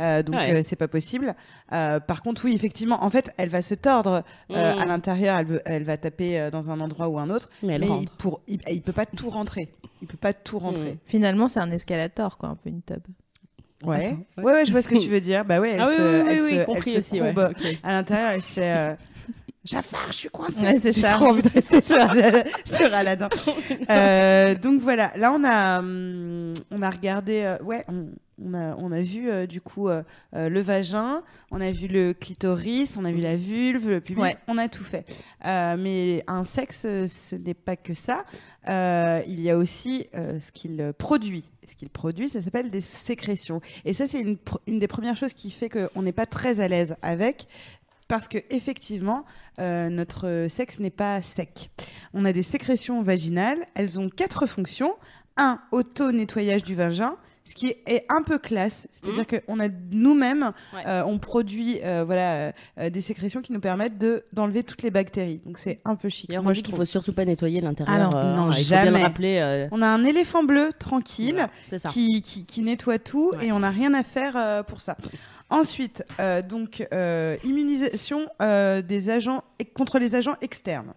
Euh, 0.00 0.22
donc 0.22 0.34
Ouais. 0.36 0.52
euh, 0.54 0.62
c'est 0.64 0.76
pas 0.76 0.88
possible. 0.88 1.34
Euh, 1.72 2.00
par 2.00 2.22
contre 2.22 2.44
oui 2.44 2.54
effectivement 2.54 3.02
en 3.04 3.10
fait 3.10 3.30
elle 3.38 3.48
va 3.48 3.62
se 3.62 3.74
tordre 3.74 4.22
euh, 4.50 4.74
Mm. 4.74 4.78
à 4.80 4.84
l'intérieur. 4.86 5.38
Elle, 5.38 5.46
veut- 5.46 5.62
elle 5.64 5.84
va 5.84 5.96
taper 5.96 6.48
dans 6.52 6.70
un 6.70 6.80
endroit 6.80 7.08
ou 7.08 7.18
un 7.18 7.30
autre. 7.30 7.48
Mais 7.62 7.74
elle 7.74 7.80
mais 7.82 7.88
il, 8.02 8.08
pour, 8.10 8.40
il, 8.48 8.60
il 8.70 8.82
peut 8.82 8.92
pas 8.92 9.06
tout 9.06 9.30
rentrer. 9.30 9.68
Il 10.02 10.08
peut 10.08 10.16
pas 10.18 10.32
tout 10.32 10.58
rentrer. 10.58 10.92
Mm. 10.92 10.98
Finalement, 11.06 11.48
c'est 11.48 11.60
un 11.60 11.70
escalator, 11.70 12.36
quoi, 12.36 12.50
un 12.50 12.56
peu 12.56 12.68
une 12.70 12.82
tub. 12.82 12.98
Ouais. 13.84 14.06
Attends, 14.06 14.18
ouais. 14.38 14.44
ouais 14.52 14.66
je 14.66 14.72
vois 14.72 14.82
ce 14.82 14.88
que 14.88 14.96
tu 14.98 15.08
veux 15.10 15.20
dire. 15.20 15.44
Bah 15.44 15.60
ouais 15.60 15.72
elle 15.74 15.80
Ah 15.80 15.90
se, 15.90 16.00
oui, 16.00 16.22
oui, 16.22 16.26
elle 16.30 16.40
oui, 16.42 16.48
se, 16.50 16.54
elle 16.54 16.64
compris 16.66 16.92
se 16.92 16.98
aussi, 16.98 17.18
courbe 17.18 17.50
à 17.82 17.92
l'intérieur. 17.92 18.30
Elle 18.32 18.42
se 18.42 18.52
fait. 18.52 18.96
Jafar, 19.64 20.08
je 20.08 20.12
suis 20.12 20.28
coincée. 20.28 20.60
Ouais, 20.60 20.78
c'est 20.78 20.92
J'ai 20.92 21.00
ça. 21.00 21.12
trop 21.12 21.26
envie 21.28 21.42
de 21.42 21.48
rester 21.48 21.80
sur, 21.80 21.96
Ala- 22.00 22.44
sur 22.64 22.92
Aladdin. 22.94 23.28
Euh, 23.90 24.54
donc 24.54 24.80
voilà, 24.80 25.12
là 25.16 25.32
on 25.32 25.44
a, 25.44 25.78
hum, 25.80 26.54
on 26.70 26.80
a 26.82 26.90
regardé, 26.90 27.42
euh, 27.42 27.58
ouais, 27.62 27.84
on, 27.88 28.06
on 28.42 28.54
a, 28.54 28.74
on 28.76 28.92
a 28.92 29.02
vu 29.02 29.30
euh, 29.30 29.46
du 29.46 29.60
coup 29.60 29.88
le 30.32 30.60
vagin, 30.60 31.22
on 31.50 31.60
a 31.60 31.70
vu 31.70 31.86
le 31.86 32.12
clitoris, 32.14 32.96
on 32.96 33.04
a 33.04 33.12
vu 33.12 33.20
la 33.20 33.36
vulve, 33.36 33.88
le 33.90 34.00
pubis, 34.00 34.20
Ouais. 34.20 34.36
on 34.48 34.56
a 34.58 34.68
tout 34.68 34.84
fait. 34.84 35.04
Euh, 35.44 35.76
mais 35.78 36.24
un 36.26 36.44
sexe, 36.44 36.80
ce 36.82 37.34
n'est 37.36 37.54
pas 37.54 37.76
que 37.76 37.94
ça. 37.94 38.24
Euh, 38.68 39.20
il 39.26 39.40
y 39.40 39.50
a 39.50 39.56
aussi 39.58 40.06
euh, 40.14 40.40
ce 40.40 40.50
qu'il 40.52 40.92
produit. 40.98 41.50
Ce 41.68 41.74
qu'il 41.74 41.90
produit, 41.90 42.28
ça 42.28 42.40
s'appelle 42.40 42.70
des 42.70 42.80
sécrétions. 42.80 43.60
Et 43.84 43.92
ça, 43.94 44.06
c'est 44.06 44.20
une, 44.20 44.34
pr- 44.36 44.58
une 44.66 44.78
des 44.78 44.88
premières 44.88 45.16
choses 45.16 45.32
qui 45.34 45.50
fait 45.50 45.68
qu'on 45.68 46.02
n'est 46.02 46.12
pas 46.12 46.26
très 46.26 46.60
à 46.60 46.68
l'aise 46.68 46.96
avec. 47.02 47.46
Parce 48.08 48.28
que 48.28 48.38
effectivement, 48.50 49.24
euh, 49.58 49.88
notre 49.88 50.46
sexe 50.48 50.78
n'est 50.78 50.90
pas 50.90 51.22
sec. 51.22 51.70
On 52.12 52.24
a 52.24 52.32
des 52.32 52.42
sécrétions 52.42 53.02
vaginales. 53.02 53.64
Elles 53.74 53.98
ont 53.98 54.08
quatre 54.08 54.46
fonctions. 54.46 54.94
Un, 55.36 55.60
auto-nettoyage 55.72 56.62
du 56.62 56.74
vagin, 56.76 57.16
ce 57.44 57.54
qui 57.54 57.68
est 57.68 58.06
un 58.08 58.22
peu 58.22 58.38
classe. 58.38 58.86
C'est-à-dire 58.90 59.26
qu'on 59.26 59.60
a 59.60 59.68
nous-mêmes, 59.90 60.52
Ouais. 60.74 60.82
euh, 60.86 61.02
on 61.04 61.18
produit 61.18 61.78
euh, 61.84 62.02
voilà, 62.04 62.52
euh, 62.78 62.90
des 62.90 63.00
sécrétions 63.02 63.42
qui 63.42 63.52
nous 63.52 63.60
permettent 63.60 63.98
de, 63.98 64.24
d'enlever 64.32 64.62
toutes 64.62 64.82
les 64.82 64.90
bactéries. 64.90 65.40
Donc 65.44 65.58
c'est 65.58 65.78
un 65.84 65.94
peu 65.94 66.08
chic. 66.08 66.28
D'ailleurs, 66.28 66.42
on 66.42 66.44
Moi, 66.44 66.52
dit 66.54 66.60
je 66.60 66.64
qu'il 66.64 66.72
trouve. 66.72 66.84
faut 66.86 66.90
surtout 66.90 67.12
pas 67.12 67.24
nettoyer 67.24 67.60
l'intérieur. 67.60 68.10
Ah 68.12 68.16
non, 68.16 68.18
euh, 68.18 68.36
non, 68.36 68.50
jamais. 68.50 69.02
rappeler. 69.02 69.38
euh, 69.40 69.68
On 69.72 69.82
a 69.82 69.86
un 69.86 70.04
éléphant 70.04 70.42
bleu 70.42 70.70
tranquille 70.78 71.46
voilà, 71.70 71.92
qui, 71.92 72.22
qui, 72.22 72.46
qui 72.46 72.62
nettoie 72.62 72.98
tout 72.98 73.32
Ouais. 73.34 73.46
et 73.48 73.52
on 73.52 73.58
n'a 73.60 73.70
rien 73.70 73.92
à 73.94 74.02
faire 74.02 74.34
euh, 74.36 74.62
pour 74.62 74.80
ça. 74.80 74.96
Ensuite, 75.50 76.02
euh, 76.20 76.40
donc 76.40 76.86
euh, 76.94 77.36
immunisation 77.44 78.26
euh, 78.40 78.80
des 78.80 79.10
agents 79.10 79.44
contre 79.74 79.98
les 79.98 80.14
agents 80.14 80.36
externes. 80.40 80.94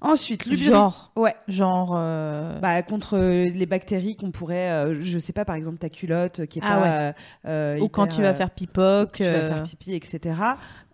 Ensuite, 0.00 0.52
Genre, 0.54 1.10
Ouais. 1.16 1.34
genre. 1.48 1.94
euh, 1.96 2.58
Bah, 2.60 2.82
contre 2.82 3.18
les 3.18 3.66
bactéries 3.66 4.16
qu'on 4.16 4.30
pourrait, 4.30 4.70
euh, 4.70 4.96
je 5.02 5.18
sais 5.18 5.32
pas, 5.32 5.44
par 5.44 5.56
exemple 5.56 5.78
ta 5.78 5.88
culotte 5.88 6.40
euh, 6.40 6.46
qui 6.46 6.60
est 6.60 6.62
Ah 6.64 6.76
pas. 6.76 6.82
ouais. 6.82 7.12
euh, 7.46 7.78
ou 7.80 7.88
quand 7.88 8.06
tu 8.06 8.22
vas 8.22 8.32
faire 8.34 8.50
pipoque. 8.50 9.14
tu 9.16 9.24
vas 9.24 9.40
faire 9.48 9.62
pipi, 9.64 9.94
etc. 9.94 10.36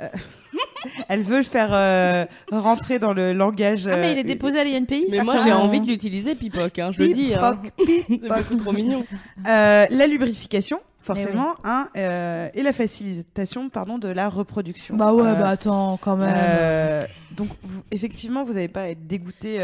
Euh, 0.01 0.09
Elle 1.09 1.23
veut 1.23 1.39
le 1.39 1.43
faire 1.45 1.71
euh, 1.73 2.25
rentrer 2.53 2.99
dans 2.99 3.13
le 3.13 3.33
langage. 3.33 3.87
Ah, 3.89 3.97
mais 3.97 4.13
il 4.13 4.19
est 4.19 4.25
déposé 4.25 4.59
à 4.61 4.65
l'INPI 4.65 5.07
Mais 5.11 5.21
moi, 5.23 5.35
Ah, 5.39 5.43
j'ai 5.45 5.53
envie 5.53 5.81
de 5.81 5.87
l'utiliser, 5.87 6.35
Pipoc, 6.35 6.79
hein, 6.79 6.91
je 6.93 7.01
le 7.01 7.09
dis. 7.09 7.35
Hein. 7.35 7.59
Pipoc, 7.65 7.73
C'est 8.09 8.29
beaucoup 8.29 8.57
trop 8.63 8.73
mignon. 8.73 9.05
Euh, 9.47 9.87
la 9.91 10.07
lubrification, 10.07 10.81
Eh 11.05 11.07
forcément, 11.07 11.55
hein, 11.65 11.89
euh, 11.97 12.49
et 12.55 12.63
la 12.63 12.73
facilitation, 12.73 13.69
pardon, 13.69 13.99
de 13.99 14.09
la 14.09 14.29
reproduction. 14.29 14.97
Bah 14.97 15.13
ouais, 15.13 15.23
Euh, 15.23 15.35
bah 15.35 15.51
attends, 15.51 15.99
quand 15.99 16.17
même. 16.17 16.35
Euh, 16.35 17.07
donc, 17.33 17.49
vous- 17.63 17.83
effectivement, 17.91 18.43
vous 18.45 18.55
n'allez 18.55 18.69
pas 18.69 18.89
être 18.89 19.07
dégoûté 19.07 19.59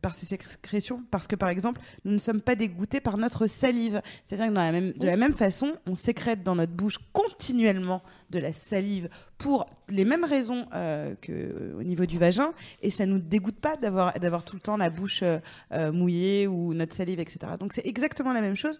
par 0.00 0.14
ces 0.14 0.24
sécrétions 0.24 1.02
parce 1.10 1.26
que, 1.26 1.36
par 1.36 1.48
exemple, 1.48 1.80
nous 2.04 2.12
ne 2.12 2.18
sommes 2.18 2.40
pas 2.40 2.54
dégoûtés 2.54 3.00
par 3.00 3.18
notre 3.18 3.46
salive. 3.48 4.00
C'est-à-dire 4.24 4.46
que 4.48 4.52
dans 4.52 4.60
la 4.62 4.72
même, 4.72 4.92
de 4.92 5.06
la 5.06 5.16
même 5.16 5.34
façon, 5.34 5.72
on 5.86 5.94
sécrète 5.94 6.42
dans 6.42 6.54
notre 6.54 6.72
bouche 6.72 6.98
continuellement 7.12 8.02
de 8.30 8.38
la 8.38 8.52
salive 8.52 9.08
pour 9.36 9.66
les 9.88 10.04
mêmes 10.04 10.24
raisons 10.24 10.66
euh, 10.74 11.14
que 11.20 11.74
au 11.78 11.82
niveau 11.82 12.06
du 12.06 12.18
vagin 12.18 12.52
et 12.82 12.90
ça 12.90 13.06
nous 13.06 13.18
dégoûte 13.18 13.58
pas 13.60 13.76
d'avoir 13.76 14.12
d'avoir 14.14 14.44
tout 14.44 14.54
le 14.56 14.60
temps 14.60 14.76
la 14.76 14.90
bouche 14.90 15.22
euh, 15.22 15.92
mouillée 15.92 16.46
ou 16.46 16.72
notre 16.74 16.94
salive, 16.94 17.20
etc. 17.20 17.38
Donc, 17.58 17.72
c'est 17.72 17.86
exactement 17.86 18.32
la 18.32 18.40
même 18.40 18.56
chose 18.56 18.78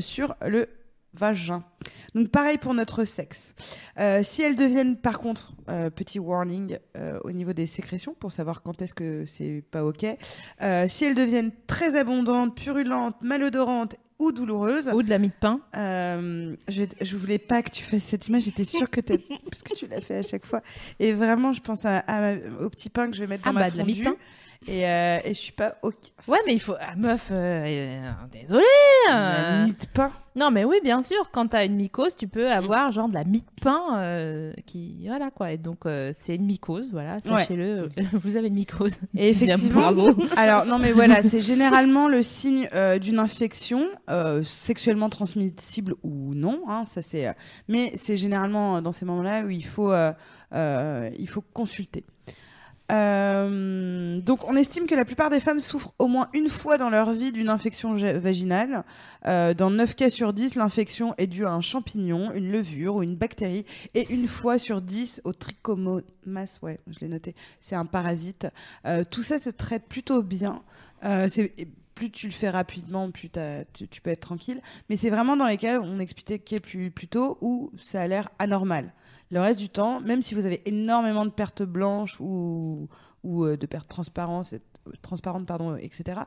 sur 0.00 0.34
le 0.46 0.68
vagin. 1.14 1.62
Donc 2.14 2.28
pareil 2.28 2.58
pour 2.58 2.74
notre 2.74 3.04
sexe. 3.04 3.54
Euh, 3.98 4.22
si 4.22 4.42
elles 4.42 4.54
deviennent 4.54 4.96
par 4.96 5.18
contre, 5.18 5.52
euh, 5.68 5.90
petit 5.90 6.18
warning 6.18 6.78
euh, 6.96 7.18
au 7.24 7.32
niveau 7.32 7.52
des 7.52 7.66
sécrétions 7.66 8.14
pour 8.14 8.32
savoir 8.32 8.62
quand 8.62 8.80
est-ce 8.82 8.94
que 8.94 9.24
c'est 9.26 9.62
pas 9.70 9.84
ok, 9.84 10.04
si 10.88 11.04
elles 11.04 11.14
deviennent 11.14 11.52
très 11.66 11.96
abondantes, 11.96 12.54
purulentes, 12.56 13.16
malodorantes 13.22 13.96
ou 14.18 14.30
douloureuses, 14.30 14.88
Ou 14.94 15.02
de 15.02 15.10
la 15.10 15.18
mie 15.18 15.28
de 15.30 15.34
pain. 15.40 15.60
je, 15.74 16.84
je 17.00 17.16
voulais 17.16 17.38
pas 17.38 17.62
que 17.62 17.70
tu 17.70 17.82
fasses 17.82 18.04
cette 18.04 18.28
image, 18.28 18.42
j'étais 18.44 18.64
sûre 18.64 18.88
que 18.88 19.00
tu 19.00 19.18
parce 19.50 19.62
que 19.62 19.74
tu 19.74 19.86
l'as 19.88 20.00
fait 20.00 20.18
à 20.18 20.22
chaque 20.22 20.46
fois. 20.46 20.62
Et 21.00 21.12
vraiment, 21.12 21.52
je 21.52 21.60
pense 21.60 21.84
à, 21.84 21.98
à- 22.06 22.34
au 22.60 22.68
petit 22.70 22.88
pain 22.90 23.08
que 23.10 23.16
je 23.16 23.22
vais 23.22 23.26
mettre 23.26 23.44
dans 23.44 23.50
Ah 23.50 23.54
ma 23.54 23.60
bah, 23.62 23.70
de 23.70 23.78
la 23.78 23.84
mie 23.84 23.98
de 23.98 24.04
pain. 24.04 24.14
Et, 24.68 24.86
euh, 24.86 25.18
et 25.24 25.34
je 25.34 25.38
suis 25.38 25.52
pas 25.52 25.76
ok. 25.82 25.94
Ouais, 26.28 26.38
mais 26.46 26.54
il 26.54 26.60
faut. 26.60 26.74
Ah, 26.80 26.94
meuf, 26.96 27.28
euh, 27.30 27.64
euh, 27.66 28.10
désolé. 28.30 28.64
La 29.08 29.62
euh. 29.62 29.64
mie 29.66 29.72
de 29.72 29.86
pain. 29.92 30.12
Non, 30.34 30.50
mais 30.50 30.64
oui, 30.64 30.76
bien 30.82 31.02
sûr. 31.02 31.30
Quand 31.30 31.48
t'as 31.48 31.66
une 31.66 31.74
mycose, 31.76 32.16
tu 32.16 32.26
peux 32.26 32.50
avoir 32.50 32.90
genre 32.90 33.08
de 33.08 33.12
la 33.14 33.24
mie 33.24 33.40
de 33.42 33.60
pain 33.60 33.82
euh, 33.98 34.52
qui. 34.64 35.04
Voilà 35.06 35.30
quoi. 35.30 35.52
Et 35.52 35.58
donc, 35.58 35.84
euh, 35.84 36.12
c'est 36.16 36.36
une 36.36 36.46
mycose. 36.46 36.90
Voilà, 36.92 37.20
sachez-le. 37.20 37.88
Vous 38.14 38.36
avez 38.36 38.48
une 38.48 38.54
mycose. 38.54 38.94
Et 39.14 39.32
Bien, 39.32 39.54
effectivement, 39.56 39.92
bravo. 39.92 40.14
alors 40.36 40.64
non 40.64 40.78
mais 40.78 40.92
voilà, 40.92 41.22
c'est 41.22 41.40
généralement 41.42 42.08
le 42.08 42.22
signe 42.22 42.68
euh, 42.72 42.98
d'une 42.98 43.18
infection 43.18 43.86
euh, 44.08 44.42
sexuellement 44.42 45.10
transmissible 45.10 45.94
ou 46.02 46.34
non. 46.34 46.62
hein, 46.68 46.84
ça 46.86 47.02
c'est, 47.02 47.28
euh, 47.28 47.32
mais 47.68 47.92
c'est 47.96 48.16
généralement 48.16 48.76
euh, 48.76 48.80
dans 48.80 48.92
ces 48.92 49.04
moments-là 49.04 49.42
où 49.42 49.50
il 49.50 49.66
faut, 49.66 49.92
euh, 49.92 50.12
euh, 50.54 51.10
il 51.18 51.28
faut 51.28 51.42
consulter. 51.42 52.04
Euh, 52.92 54.20
donc, 54.20 54.48
on 54.48 54.56
estime 54.56 54.86
que 54.86 54.94
la 54.94 55.04
plupart 55.04 55.30
des 55.30 55.40
femmes 55.40 55.60
souffrent 55.60 55.94
au 55.98 56.08
moins 56.08 56.28
une 56.34 56.48
fois 56.48 56.76
dans 56.76 56.90
leur 56.90 57.12
vie 57.12 57.32
d'une 57.32 57.48
infection 57.48 57.94
vaginale. 57.94 58.84
Euh, 59.26 59.54
dans 59.54 59.70
9 59.70 59.94
cas 59.94 60.10
sur 60.10 60.32
10, 60.32 60.56
l'infection 60.56 61.14
est 61.18 61.26
due 61.26 61.46
à 61.46 61.52
un 61.52 61.60
champignon, 61.60 62.32
une 62.32 62.52
levure 62.52 62.96
ou 62.96 63.02
une 63.02 63.16
bactérie. 63.16 63.64
Et 63.94 64.12
une 64.12 64.28
fois 64.28 64.58
sur 64.58 64.82
10, 64.82 65.22
au 65.24 65.32
trichomonas, 65.32 66.58
ouais, 66.62 66.80
je 66.88 67.00
l'ai 67.00 67.08
noté, 67.08 67.34
c'est 67.60 67.76
un 67.76 67.86
parasite. 67.86 68.46
Euh, 68.86 69.04
tout 69.08 69.22
ça 69.22 69.38
se 69.38 69.50
traite 69.50 69.86
plutôt 69.88 70.22
bien. 70.22 70.62
Plus 71.94 72.10
tu 72.10 72.26
le 72.26 72.32
fais 72.32 72.48
rapidement, 72.48 73.10
plus 73.10 73.28
tu, 73.72 74.00
peux 74.00 74.10
être 74.10 74.20
tranquille. 74.20 74.60
Mais 74.88 74.96
c'est 74.96 75.10
vraiment 75.10 75.36
dans 75.36 75.46
les 75.46 75.56
cas 75.56 75.80
on 75.80 75.98
expliquait 75.98 76.58
plus, 76.58 76.90
plus 76.90 77.06
tôt 77.06 77.38
où 77.40 77.70
ça 77.78 78.02
a 78.02 78.06
l'air 78.06 78.28
anormal. 78.38 78.92
Le 79.32 79.40
reste 79.40 79.60
du 79.60 79.70
temps, 79.70 79.98
même 80.00 80.20
si 80.20 80.34
vous 80.34 80.44
avez 80.44 80.60
énormément 80.68 81.24
de 81.24 81.30
pertes 81.30 81.62
blanches 81.62 82.20
ou, 82.20 82.88
euh, 83.24 83.56
de 83.56 83.66
pertes 83.66 83.88
transparentes, 83.88 84.54
transparentes 85.00 85.46
pardon, 85.46 85.74
etc., 85.76 86.20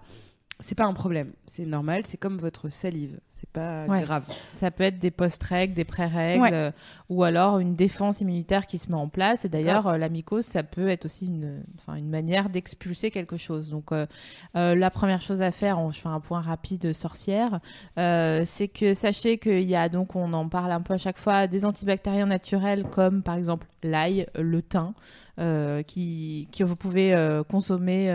c'est 0.59 0.75
pas 0.75 0.85
un 0.85 0.93
problème. 0.93 1.31
C'est 1.47 1.65
normal, 1.65 2.03
c'est 2.05 2.17
comme 2.17 2.37
votre 2.37 2.69
salive. 2.69 3.19
C'est 3.31 3.49
pas 3.49 3.85
Ouais. 3.87 4.01
grave. 4.01 4.23
Ça 4.55 4.71
peut 4.71 4.83
être 4.83 4.97
des 4.97 5.11
post-règles, 5.11 5.73
des 5.73 5.83
pré-règles, 5.83 6.41
Ouais. 6.43 6.53
euh, 6.53 6.71
ou 7.09 7.23
alors 7.23 7.59
une 7.59 7.75
défense 7.75 8.21
immunitaire 8.21 8.65
qui 8.65 8.77
se 8.77 8.87
met 8.89 8.95
en 8.95 9.09
place. 9.09 9.43
Et 9.43 9.49
d'ailleurs, 9.49 9.87
euh, 9.87 9.97
la 9.97 10.07
mycose, 10.07 10.45
ça 10.45 10.63
peut 10.63 10.87
être 10.87 11.03
aussi 11.05 11.25
une, 11.25 11.63
une 11.89 12.09
manière 12.09 12.49
d'expulser 12.49 13.11
quelque 13.11 13.35
chose. 13.35 13.69
Donc, 13.69 13.91
euh, 13.91 14.05
la 14.53 14.89
première 14.89 15.21
chose 15.21 15.41
à 15.41 15.51
faire, 15.51 15.79
on, 15.79 15.91
je 15.91 15.99
fais 15.99 16.07
un 16.07 16.21
point 16.21 16.39
rapide 16.41 16.93
sorcière, 16.93 17.59
c'est 17.97 18.69
que 18.73 18.93
sachez 18.93 19.37
qu'il 19.37 19.63
y 19.63 19.75
a, 19.75 19.89
donc 19.89 20.15
on 20.15 20.31
en 20.33 20.47
parle 20.47 20.71
un 20.71 20.81
peu 20.81 20.93
à 20.93 20.97
chaque 20.97 21.17
fois, 21.17 21.47
des 21.47 21.65
antibactériens 21.65 22.25
naturels 22.27 22.83
comme 22.85 23.21
par 23.21 23.35
exemple 23.35 23.67
l'ail, 23.83 24.27
le 24.35 24.61
thym, 24.61 24.93
euh, 25.37 25.83
qui, 25.83 26.47
que 26.57 26.63
vous 26.63 26.77
pouvez 26.77 27.13
euh, 27.13 27.43
consommer 27.43 28.09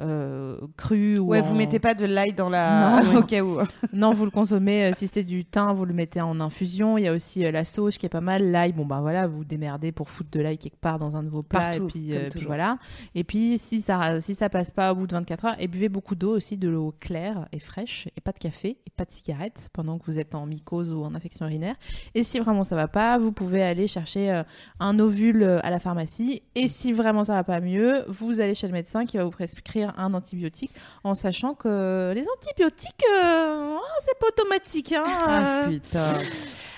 euh, 0.00 0.58
cru 0.76 1.18
ou 1.18 1.26
Ouais, 1.28 1.40
en- 1.40 1.44
vous 1.44 1.54
mettez 1.54 1.78
pas 1.78 1.94
de 1.94 2.04
l'ail 2.04 2.32
dans 2.32 2.48
la. 2.48 3.02
Non. 3.02 3.18
au 3.20 3.22
cas 3.22 3.42
où. 3.42 3.58
non, 3.92 4.12
vous 4.12 4.24
le 4.24 4.30
consommez. 4.30 4.86
euh, 4.86 4.92
si 4.94 5.06
c'est 5.08 5.22
du 5.24 5.44
thym, 5.44 5.72
vous 5.74 5.84
le 5.84 5.94
mettez 5.94 6.20
en 6.20 6.40
infusion. 6.40 6.98
Il 6.98 7.04
y 7.04 7.08
a 7.08 7.12
aussi 7.12 7.44
euh, 7.44 7.50
la 7.52 7.64
sauge 7.64 7.98
qui 7.98 8.06
est 8.06 8.10
pas 8.10 8.20
mal. 8.20 8.50
L'ail, 8.50 8.72
bon 8.72 8.86
ben 8.86 9.00
voilà, 9.00 9.26
vous 9.26 9.44
démerdez 9.44 9.92
pour 9.92 10.08
foutre 10.10 10.30
de 10.30 10.40
l'ail 10.40 10.58
quelque 10.58 10.78
part 10.80 10.98
dans 10.98 11.16
un 11.16 11.22
de 11.22 11.28
vos 11.28 11.42
plats. 11.42 11.60
Partout, 11.70 11.84
et 11.84 11.86
puis, 11.88 12.16
euh, 12.16 12.28
puis 12.30 12.44
voilà. 12.44 12.78
Et 13.14 13.24
puis 13.24 13.58
si 13.58 13.80
ça 13.80 14.20
si 14.20 14.34
ça 14.34 14.48
passe 14.48 14.70
pas 14.70 14.92
au 14.92 14.96
bout 14.96 15.06
de 15.06 15.14
24 15.14 15.44
heures, 15.44 15.56
et 15.58 15.68
buvez 15.68 15.88
beaucoup 15.88 16.14
d'eau 16.14 16.34
aussi, 16.36 16.56
de 16.56 16.68
l'eau 16.68 16.94
claire 17.00 17.46
et 17.52 17.58
fraîche, 17.60 18.08
et 18.16 18.20
pas 18.20 18.32
de 18.32 18.38
café 18.38 18.78
et 18.86 18.90
pas 18.96 19.04
de 19.04 19.10
cigarette 19.10 19.68
pendant 19.72 19.98
que 19.98 20.04
vous 20.06 20.18
êtes 20.18 20.34
en 20.34 20.46
mycose 20.46 20.92
ou 20.92 21.04
en 21.04 21.14
infection 21.14 21.46
urinaire. 21.46 21.74
Et 22.14 22.22
si 22.22 22.38
vraiment 22.38 22.64
ça 22.64 22.76
va 22.76 22.88
pas, 22.88 23.18
vous 23.18 23.32
pouvez 23.32 23.62
aller 23.62 23.86
chercher 23.86 24.42
un 24.78 24.98
ovule 24.98 25.42
à 25.62 25.70
la 25.70 25.78
pharmacie. 25.78 26.42
Et 26.54 26.68
si 26.68 26.92
vraiment 26.92 27.24
ça 27.24 27.34
va 27.34 27.44
pas 27.44 27.60
mieux, 27.60 28.04
vous 28.08 28.40
allez 28.40 28.54
chez 28.54 28.66
le 28.66 28.72
médecin 28.72 29.04
qui 29.06 29.16
va 29.16 29.24
vous 29.24 29.30
prescrire 29.30 29.89
un 29.96 30.14
antibiotique, 30.14 30.72
en 31.04 31.14
sachant 31.14 31.54
que 31.54 32.12
les 32.14 32.24
antibiotiques, 32.36 33.04
euh, 33.12 33.76
oh, 33.76 33.98
c'est 34.00 34.18
pas 34.18 34.28
automatique, 34.28 34.92
hein. 34.92 35.04
Ah, 35.06 35.62
euh, 35.62 35.68
putain. 35.68 36.14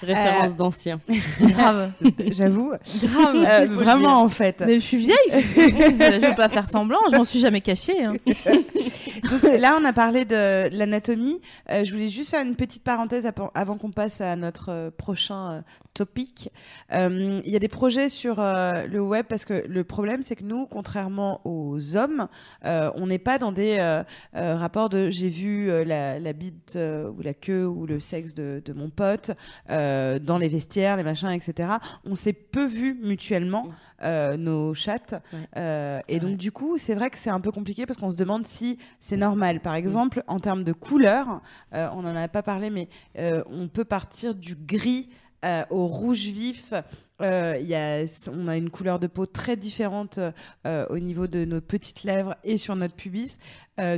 Référence 0.02 0.56
d'ancien. 0.56 1.00
grave, 1.40 1.92
J'avoue. 2.30 2.72
grave. 3.02 3.36
Euh, 3.48 3.66
vraiment, 3.70 4.22
en 4.22 4.28
fait. 4.28 4.62
Mais 4.66 4.74
je 4.74 4.84
suis 4.84 4.96
vieille, 4.96 5.16
je 5.30 5.38
je 5.38 6.20
vais 6.20 6.34
pas 6.34 6.48
faire 6.48 6.68
semblant, 6.68 6.98
je 7.10 7.16
m'en 7.16 7.24
suis 7.24 7.38
jamais 7.38 7.60
cachée. 7.60 8.04
hein. 8.04 8.14
Donc, 8.26 9.42
là, 9.60 9.78
on 9.80 9.84
a 9.84 9.92
parlé 9.92 10.24
de, 10.24 10.68
de 10.68 10.76
l'anatomie. 10.76 11.40
Euh, 11.70 11.84
je 11.84 11.92
voulais 11.92 12.08
juste 12.08 12.30
faire 12.30 12.44
une 12.44 12.56
petite 12.56 12.82
parenthèse 12.82 13.30
avant 13.54 13.76
qu'on 13.78 13.90
passe 13.90 14.20
à 14.20 14.36
notre 14.36 14.70
euh, 14.70 14.90
prochain 14.96 15.52
euh, 15.52 15.60
topic. 15.94 16.50
Euh, 16.92 17.40
Il 17.44 17.50
y 17.52 17.56
a 17.56 17.58
des 17.58 17.68
projets 17.68 18.08
sur 18.08 18.40
euh, 18.40 18.86
le 18.86 19.00
web 19.00 19.26
parce 19.28 19.44
que 19.44 19.64
le 19.66 19.84
problème, 19.84 20.22
c'est 20.22 20.36
que 20.36 20.44
nous, 20.44 20.66
contrairement 20.66 21.40
aux 21.44 21.96
hommes, 21.96 22.26
euh, 22.64 22.90
on 22.94 23.06
n'est 23.06 23.18
pas 23.18 23.38
dans 23.38 23.52
des 23.52 23.76
euh, 23.78 24.02
euh, 24.36 24.56
rapports 24.56 24.88
de 24.88 25.10
j'ai 25.10 25.28
vu 25.28 25.70
euh, 25.70 25.84
la, 25.84 26.18
la 26.18 26.32
bite 26.32 26.74
euh, 26.76 27.08
ou 27.10 27.22
la 27.22 27.34
queue 27.34 27.66
ou 27.66 27.86
le 27.86 28.00
sexe 28.00 28.34
de, 28.34 28.62
de 28.64 28.72
mon 28.72 28.90
pote 28.90 29.30
euh, 29.70 29.91
dans 30.20 30.38
les 30.38 30.48
vestiaires, 30.48 30.96
les 30.96 31.02
machins, 31.02 31.30
etc. 31.30 31.74
On 32.04 32.14
s'est 32.14 32.32
peu 32.32 32.66
vu 32.66 32.98
mutuellement 33.02 33.68
euh, 34.02 34.36
nos 34.36 34.74
chattes. 34.74 35.14
Ouais. 35.32 35.38
Euh, 35.56 36.00
et 36.08 36.18
donc, 36.18 36.30
vrai. 36.30 36.36
du 36.36 36.52
coup, 36.52 36.78
c'est 36.78 36.94
vrai 36.94 37.10
que 37.10 37.18
c'est 37.18 37.30
un 37.30 37.40
peu 37.40 37.52
compliqué 37.52 37.86
parce 37.86 37.98
qu'on 37.98 38.10
se 38.10 38.16
demande 38.16 38.46
si 38.46 38.78
c'est 39.00 39.16
normal. 39.16 39.60
Par 39.60 39.74
exemple, 39.74 40.22
en 40.26 40.40
termes 40.40 40.64
de 40.64 40.72
couleur, 40.72 41.40
euh, 41.74 41.88
on 41.94 42.02
n'en 42.02 42.16
a 42.16 42.28
pas 42.28 42.42
parlé, 42.42 42.70
mais 42.70 42.88
euh, 43.18 43.42
on 43.46 43.68
peut 43.68 43.84
partir 43.84 44.34
du 44.34 44.54
gris 44.54 45.08
euh, 45.44 45.64
au 45.70 45.86
rouge 45.86 46.26
vif. 46.26 46.72
Euh, 47.20 48.06
on 48.32 48.48
a 48.48 48.56
une 48.56 48.70
couleur 48.70 48.98
de 48.98 49.06
peau 49.06 49.26
très 49.26 49.56
différente 49.56 50.18
euh, 50.66 50.86
au 50.88 50.98
niveau 50.98 51.26
de 51.26 51.44
nos 51.44 51.60
petites 51.60 52.04
lèvres 52.04 52.36
et 52.42 52.56
sur 52.56 52.76
notre 52.76 52.94
pubis. 52.94 53.38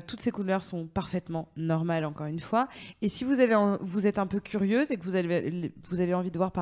Toutes 0.07 0.21
ces 0.21 0.31
couleurs 0.31 0.63
sont 0.63 0.87
parfaitement 0.87 1.49
normales, 1.59 2.07
encore 2.07 2.27
une 2.27 2.41
fois. 2.41 2.69
Et 3.03 3.11
si 3.11 3.23
vous, 3.23 3.41
êtes 3.43 4.19
un 4.19 4.27
peu 4.27 4.41
curieuse 4.41 4.91
et 4.91 4.97
que 4.97 5.05
vous 5.05 5.15
avez, 5.15 6.15
envie 6.15 6.31
de 6.31 6.39
voir 6.39 6.53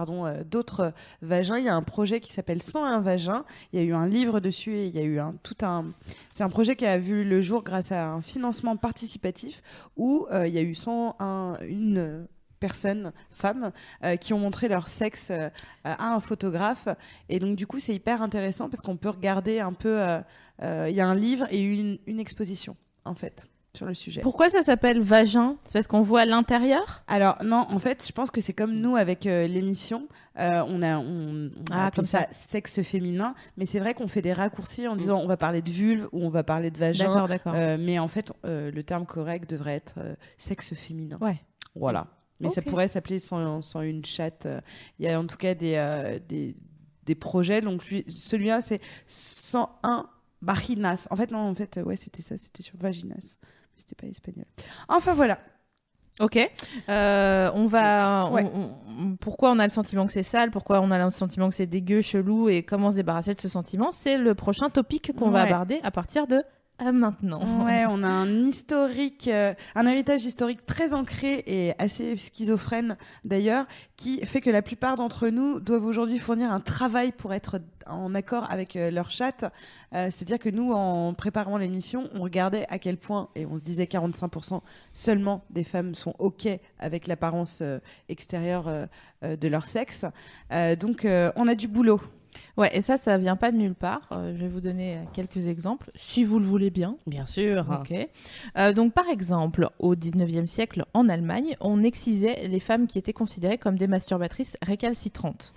d'autres 0.45 0.93
vagins, 1.21 1.57
il 1.57 1.65
y 1.65 1.69
a 1.69 1.75
un 1.77 1.83
projet 1.83 2.19
qui 2.19 2.33
s'appelle 2.33 2.63
101 2.63 3.01
vagins. 3.01 3.45
Il 3.73 3.79
y 3.79 3.83
a 3.83 3.87
eu 3.87 3.93
un 3.93 4.09
livre 4.09 4.41
dessus 4.41 4.75
et 4.75 4.87
il 4.87 4.95
y 4.97 4.99
a 4.99 5.05
eu 5.05 5.21
tout 5.45 5.55
un. 5.63 5.85
C'est 6.33 6.43
un 6.43 6.49
projet 6.49 6.75
qui 6.75 6.85
a 6.85 6.99
vu 6.99 7.23
le 7.23 7.41
jour 7.41 7.63
grâce 7.63 7.93
à 7.93 8.09
un 8.09 8.23
financement 8.23 8.77
participatif 8.77 9.63
où 9.97 10.27
il 10.33 10.53
y 10.53 10.59
a 10.59 10.63
eu 10.63 10.75
101, 10.75 11.59
une 11.69 12.23
euh, 12.23 12.25
personnes, 12.67 13.13
femmes, 13.33 13.73
euh, 14.05 14.17
qui 14.17 14.33
ont 14.33 14.39
montré 14.39 14.69
leur 14.69 14.87
sexe 14.89 15.29
euh, 15.31 15.51
à 15.85 16.15
un 16.15 16.21
photographe. 16.21 16.87
Et 17.29 17.39
donc, 17.39 17.57
du 17.57 17.67
coup, 17.67 17.81
c'est 17.81 17.95
hyper 17.95 18.23
intéressant 18.23 18.69
parce 18.71 18.81
qu'on 18.81 18.97
peut 18.97 19.11
regarder 19.11 19.61
un 19.61 19.75
peu. 19.75 19.95
euh, 20.01 20.21
euh, 20.63 20.87
Il 20.91 20.97
y 20.97 21.01
a 21.01 21.07
un 21.09 21.15
livre 21.17 21.47
et 21.51 21.61
une, 21.61 21.99
une 22.07 22.21
exposition, 22.21 22.75
en 23.05 23.15
fait. 23.15 23.49
sur 23.77 23.87
le 23.87 23.95
sujet. 23.95 24.21
Pourquoi 24.21 24.49
ça 24.51 24.63
s'appelle 24.63 25.01
vagin? 25.01 25.57
C'est 25.65 25.73
parce 25.73 25.87
qu'on 25.89 26.03
voit 26.03 26.25
l'intérieur? 26.27 27.03
Alors 27.09 27.37
non, 27.43 27.63
en 27.77 27.79
fait, 27.79 28.05
je 28.07 28.13
pense 28.13 28.31
que 28.31 28.41
c'est 28.43 28.53
comme 28.61 28.75
nous 28.85 28.97
avec 28.97 29.25
l'émission, 29.25 30.01
on 30.37 30.83
a, 30.83 30.99
on, 30.99 31.47
on 31.47 31.51
Ah, 31.71 31.87
a 31.87 31.91
comme 31.91 32.05
ça, 32.05 32.21
ça. 32.21 32.27
sexe 32.33 32.83
féminin, 32.83 33.35
mais 33.57 33.65
c'est 33.67 33.81
vrai 33.81 33.95
qu'on 33.95 34.09
fait 34.09 34.21
des 34.29 34.35
raccourcis 34.35 34.87
en 34.87 34.95
disant 34.95 35.19
on 35.25 35.27
va 35.27 35.39
parler 35.39 35.63
de 35.63 35.71
vulve 35.71 36.07
ou 36.13 36.19
on 36.23 36.29
va 36.39 36.43
parler 36.45 36.71
de 36.71 36.79
vagin, 36.79 37.07
D'accord, 37.07 37.29
d'accord. 37.29 37.55
mais 37.79 37.99
en 37.99 38.09
fait, 38.09 38.31
le 38.45 38.83
terme 38.83 39.07
correct 39.07 39.49
devrait 39.49 39.77
être 39.83 39.95
sexe 40.37 40.75
féminin. 40.75 41.17
Ouais. 41.23 41.39
Voilà. 41.75 42.07
Mais 42.43 42.51
ça 42.51 42.61
pourrait 42.63 42.89
s'appeler 42.89 43.19
sans, 43.19 43.63
sans 43.63 43.81
une 43.83 44.05
chatte. 44.05 44.47
Il 44.99 45.05
y 45.05 45.09
a 45.09 45.19
en 45.19 45.27
tout 45.27 45.37
cas 45.37 45.55
des, 45.55 45.75
euh, 45.77 46.19
des, 46.29 46.55
des 47.05 47.15
projets. 47.15 47.61
Donc 47.61 47.85
lui- 47.87 48.05
celui-là, 48.09 48.61
c'est 48.61 48.81
101 49.07 50.07
Bajinas. 50.43 51.07
En 51.11 51.17
fait, 51.17 51.31
non, 51.31 51.39
en 51.49 51.55
fait, 51.55 51.79
ouais, 51.85 51.97
c'était 51.97 52.23
ça, 52.23 52.37
c'était 52.37 52.63
sur 52.63 52.77
Vaginas. 52.79 53.37
C'était 53.77 53.95
pas 53.95 54.07
espagnol. 54.07 54.45
Enfin 54.89 55.15
voilà. 55.15 55.39
Ok. 56.21 56.37
Euh, 56.91 57.51
on 57.55 57.67
va. 57.67 58.27
on- 58.31 58.35
Ouais. 58.35 58.45
on- 58.55 59.17
pourquoi 59.17 59.51
on 59.51 59.59
a 59.59 59.65
le 59.65 59.71
sentiment 59.73 60.07
que 60.07 60.13
c'est 60.13 60.23
sale? 60.23 60.51
Pourquoi 60.51 60.81
on 60.81 60.91
a 60.91 61.03
le 61.03 61.11
sentiment 61.11 61.49
que 61.49 61.55
c'est 61.55 61.67
dégueu, 61.67 62.03
chelou 62.03 62.49
Et 62.51 62.63
comment 62.65 62.91
se 62.91 62.97
débarrasser 62.97 63.33
de 63.35 63.41
ce 63.41 63.49
sentiment? 63.49 63.93
C'est 63.93 64.19
le 64.19 64.35
prochain 64.35 64.69
topic 64.69 65.13
qu'on 65.17 65.31
va 65.31 65.43
aborder 65.43 65.81
à 65.83 65.91
partir 65.91 66.27
de 66.27 66.43
euh, 66.81 66.93
maintenant. 66.93 67.65
Ouais, 67.65 67.85
on 67.89 68.03
a 68.03 68.09
un 68.09 68.45
historique, 68.45 69.29
euh, 69.29 69.55
un 69.75 69.87
héritage 69.87 70.25
historique 70.25 70.65
très 70.67 70.95
ancré 70.95 71.43
et 71.47 71.73
assez 71.79 72.17
schizophrène 72.17 72.97
d'ailleurs, 73.25 73.67
qui 73.97 74.25
fait 74.25 74.41
que 74.41 74.51
la 74.51 74.63
plupart 74.63 74.97
d'entre 74.97 75.29
nous 75.29 75.61
doivent 75.61 75.85
aujourd'hui 75.85 76.19
fournir 76.19 76.51
un 76.51 76.61
travail 76.61 77.13
pour 77.13 77.35
être 77.35 77.61
en 77.87 78.15
accord 78.15 78.51
avec 78.51 78.77
euh, 78.77 78.91
leur 78.91 79.11
chatte. 79.11 79.45
Euh, 79.95 80.09
C'est-à-dire 80.11 80.39
que 80.39 80.49
nous, 80.49 80.73
en 80.73 81.15
préparant 81.15 81.57
l'émission, 81.57 82.09
on 82.15 82.23
regardait 82.23 82.67
à 82.69 82.79
quel 82.79 82.97
point, 82.97 83.29
et 83.37 83.47
on 83.47 83.59
se 83.59 83.63
disait 83.63 83.85
45% 83.85 84.61
seulement 84.93 85.45
des 85.51 85.65
femmes 85.65 85.95
sont 85.95 86.15
OK 86.19 86.49
avec 86.79 87.07
l'apparence 87.07 87.63
extérieure 88.09 88.71
de 89.23 89.49
leur 89.49 89.67
sexe. 89.67 90.05
Donc, 90.81 91.07
on 91.07 91.49
a 91.49 91.55
du 91.55 91.69
boulot. 91.69 92.01
Ouais, 92.57 92.77
et 92.77 92.83
ça, 92.83 92.97
ça 92.97 93.17
vient 93.19 93.37
pas 93.37 93.51
de 93.51 93.57
nulle 93.57 93.75
part. 93.75 94.09
Euh, 94.13 94.35
je 94.35 94.43
vais 94.43 94.49
vous 94.49 94.61
donner 94.61 94.97
euh, 94.97 95.01
quelques 95.13 95.47
exemples, 95.47 95.91
si 95.95 96.23
vous 96.23 96.39
le 96.39 96.45
voulez 96.45 96.71
bien. 96.71 96.97
Bien 97.07 97.27
sûr. 97.27 97.67
Ok. 97.81 97.95
Euh, 98.59 98.73
donc, 98.73 98.93
par 98.93 99.09
exemple, 99.09 99.69
au 99.79 99.95
19e 99.95 100.47
siècle, 100.47 100.85
en 100.93 101.09
Allemagne, 101.09 101.57
on 101.61 101.83
excisait 101.83 102.49
les 102.49 102.61
femmes 102.61 102.87
qui 102.87 102.99
étaient 102.99 103.13
considérées 103.13 103.59
comme 103.59 103.77
des 103.77 103.87
masturbatrices 103.87 104.57
récalcitrantes. 104.63 105.55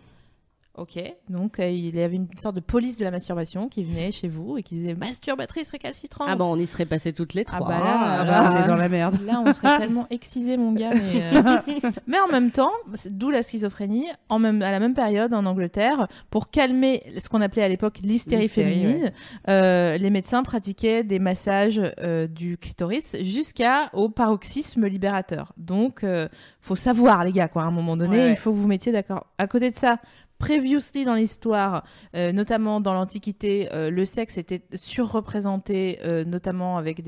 Ok. 0.77 0.99
Donc, 1.29 1.59
euh, 1.59 1.69
il 1.69 1.95
y 1.95 2.01
avait 2.01 2.17
une 2.17 2.27
sorte 2.37 2.55
de 2.55 2.59
police 2.59 2.97
de 2.97 3.05
la 3.05 3.11
masturbation 3.11 3.69
qui 3.69 3.85
venait 3.85 4.11
chez 4.11 4.27
vous 4.27 4.57
et 4.57 4.63
qui 4.63 4.75
disait 4.75 4.93
masturbatrice 4.93 5.69
récalcitrante. 5.69 6.27
Ah 6.29 6.35
bon, 6.35 6.51
on 6.51 6.57
y 6.57 6.67
serait 6.67 6.85
passé 6.85 7.13
toutes 7.13 7.33
les 7.33 7.45
Ah 7.47 7.57
trois. 7.59 7.67
bah 7.69 7.79
là, 7.79 8.07
Ah 8.19 8.25
bah, 8.25 8.51
on 8.53 8.63
est 8.63 8.67
dans 8.67 8.75
la 8.75 8.89
merde. 8.89 9.17
Là, 9.25 9.41
on 9.45 9.53
serait 9.53 9.77
tellement 9.77 10.05
excisé, 10.09 10.57
mon 10.57 10.73
gars. 10.73 10.89
Mais, 10.93 11.21
euh, 11.37 11.89
mais 12.07 12.17
en 12.19 12.27
même 12.27 12.51
temps, 12.51 12.71
d'où 13.09 13.29
la 13.29 13.41
schizophrénie, 13.41 14.07
en 14.27 14.37
même, 14.37 14.61
à 14.61 14.71
la 14.71 14.79
même 14.81 14.93
période 14.93 15.33
en 15.33 15.45
Angleterre, 15.45 16.07
pour 16.29 16.49
calmer 16.49 17.03
ce 17.19 17.29
qu'on 17.29 17.39
appelait 17.41 17.63
à 17.63 17.69
l'époque 17.69 17.99
l'hystérie 18.03 18.49
féminine, 18.49 19.11
euh, 19.47 19.97
les 19.97 20.09
médecins 20.09 20.43
pratiquaient 20.43 21.03
des 21.05 21.19
massages 21.19 21.81
euh, 22.01 22.27
du 22.27 22.57
clitoris 22.57 23.15
jusqu'à 23.21 23.89
au 23.93 24.09
paroxysme 24.09 24.87
libérateur. 24.87 25.53
Donc, 25.57 26.03
euh, 26.03 26.27
faut 26.59 26.75
savoir, 26.75 27.23
les 27.23 27.31
gars, 27.31 27.47
quoi. 27.47 27.63
À 27.63 27.67
un 27.67 27.71
moment 27.71 27.95
donné, 27.95 28.17
Ouais. 28.17 28.31
il 28.31 28.35
faut 28.37 28.51
que 28.51 28.55
vous 28.57 28.63
vous 28.63 28.67
mettiez 28.67 28.91
d'accord. 28.91 29.27
À 29.37 29.47
côté 29.47 29.71
de 29.71 29.75
ça. 29.75 29.99
Previously 30.37 31.05
dans 31.05 31.13
l'histoire, 31.13 31.85
euh, 32.13 32.33
notamment 32.33 32.81
dans 32.81 32.93
l'Antiquité, 32.93 33.69
euh, 33.71 33.89
le 33.89 34.03
sexe 34.03 34.37
était 34.37 34.61
surreprésenté, 34.73 35.99
euh, 36.03 36.25
notamment 36.25 36.77
avec 36.77 37.01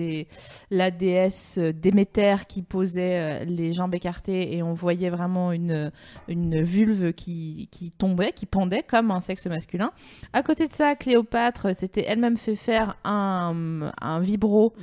la 0.72 0.92
déesse 0.92 1.60
Déméter 1.60 2.36
qui 2.48 2.62
posait 2.62 3.44
les 3.46 3.74
jambes 3.74 3.94
écartées 3.96 4.56
et 4.56 4.64
on 4.64 4.74
voyait 4.74 5.10
vraiment 5.10 5.52
une, 5.52 5.92
vulve 6.30 7.12
qui, 7.14 7.70
tombait, 7.98 8.32
qui 8.32 8.46
pendait 8.46 8.84
comme 8.84 9.12
un 9.12 9.20
sexe 9.20 9.46
masculin. 9.48 9.92
À 10.32 10.42
côté 10.42 10.68
de 10.68 10.74
ça, 10.74 10.96
Cléopâtre 10.96 11.76
s'était 11.76 12.06
elle-même 12.08 12.38
fait 12.38 12.56
faire 12.56 12.98
un, 13.04 13.82
vibro 14.22 14.74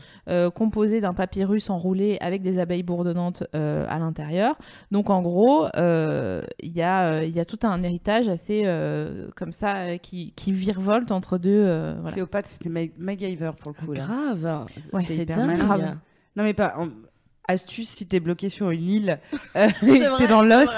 composé 0.54 1.00
d'un 1.00 1.14
papyrus 1.14 1.70
enroulé 1.70 2.18
avec 2.20 2.42
des 2.42 2.58
abeilles 2.58 2.82
bourdonnantes 2.82 3.44
à 3.52 3.98
l'intérieur. 3.98 4.56
Donc 4.90 5.08
en 5.10 5.22
gros, 5.22 5.66
il 5.76 6.72
y, 6.72 6.78
y 6.78 6.82
a 6.82 7.44
tout 7.46 7.58
un 7.62 7.82
héritage 7.82 8.33
assez 8.34 8.62
euh, 8.66 9.30
comme 9.36 9.52
ça 9.52 9.98
qui, 9.98 10.32
qui 10.36 10.52
virevolte 10.52 11.10
entre 11.10 11.38
deux. 11.38 11.50
euh, 11.64 11.94
voilà. 12.00 12.12
Cléopâtre, 12.12 12.48
c'était 12.50 12.68
Ma- 12.68 12.92
MacGyver 12.98 13.52
pour 13.62 13.72
le 13.78 13.86
coup. 13.86 13.92
Là. 13.94 14.04
Grave. 14.04 14.66
Ouais, 14.92 15.02
c'est 15.06 15.16
hyper. 15.16 15.54
Grave. 15.56 15.96
Non, 16.36 16.42
mais 16.44 16.52
pas. 16.54 16.74
en- 16.78 16.88
Astuce, 17.46 17.90
si 17.90 18.06
t'es 18.06 18.20
bloqué 18.20 18.48
sur 18.48 18.70
une 18.70 18.88
île, 18.88 19.18
euh, 19.56 19.68
t'es 20.18 20.26
dans 20.26 20.40
Lost, 20.42 20.72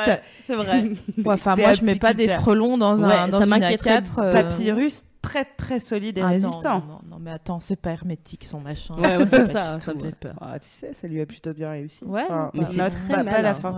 C'est 0.45 0.57
vrai. 0.57 0.83
Ouais, 1.19 1.35
Enfin, 1.35 1.55
Des 1.55 1.63
moi, 1.63 1.75
je 1.75 1.85
mets 1.85 1.95
pas 1.95 2.13
des 2.13 2.27
frelons 2.27 2.77
dans 2.77 3.05
un 3.05 3.09
Ouais, 3.09 3.31
dans 3.31 3.39
ça 3.39 3.45
une 3.45 3.51
m'inquiéterait 3.51 4.01
A4. 4.01 4.21
euh, 4.21 4.33
papyrus 4.33 5.05
très 5.23 5.45
très 5.45 5.79
solide 5.79 6.19
et 6.19 6.23
ah 6.23 6.27
résistant. 6.29 6.81
Non, 6.81 6.87
non, 6.87 7.01
non, 7.11 7.19
mais 7.21 7.31
attends, 7.31 7.61
c'est 7.61 7.77
pas 7.77 7.91
hermétique 7.93 8.45
son 8.45 8.61
machin. 8.61 8.95
Ouais, 8.97 9.17
c'est 9.29 9.47
ça, 9.53 9.79
ça 9.79 9.95
me 9.95 10.01
fait 10.01 10.19
peur. 10.19 10.35
Ah, 10.41 10.59
tu 10.59 10.69
sais, 10.71 10.93
ça 10.93 11.07
lui 11.07 11.21
a 11.21 11.27
plutôt 11.27 11.53
bien 11.53 11.71
réussi. 11.71 12.05
Ouais, 12.05 12.23
Enfin, 12.25 12.51
mais 12.55 12.61
note, 12.63 12.71
c'est 12.73 12.91
très 12.91 13.09
pas, 13.11 13.17
pas 13.19 13.23
malin. 13.25 13.43
la 13.43 13.55
fin. 13.55 13.75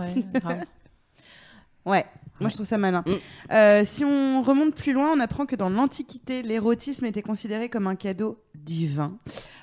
Ouais, 1.85 2.05
moi 2.39 2.49
je 2.49 2.55
trouve 2.55 2.65
ça 2.65 2.77
malin. 2.77 3.03
Mm. 3.05 3.11
Euh, 3.51 3.81
si 3.85 4.03
on 4.05 4.41
remonte 4.41 4.75
plus 4.75 4.93
loin, 4.93 5.11
on 5.15 5.19
apprend 5.19 5.45
que 5.45 5.55
dans 5.55 5.69
l'Antiquité, 5.69 6.41
l'érotisme 6.41 7.05
était 7.05 7.21
considéré 7.21 7.69
comme 7.69 7.87
un 7.87 7.95
cadeau 7.95 8.37
divin. 8.55 9.13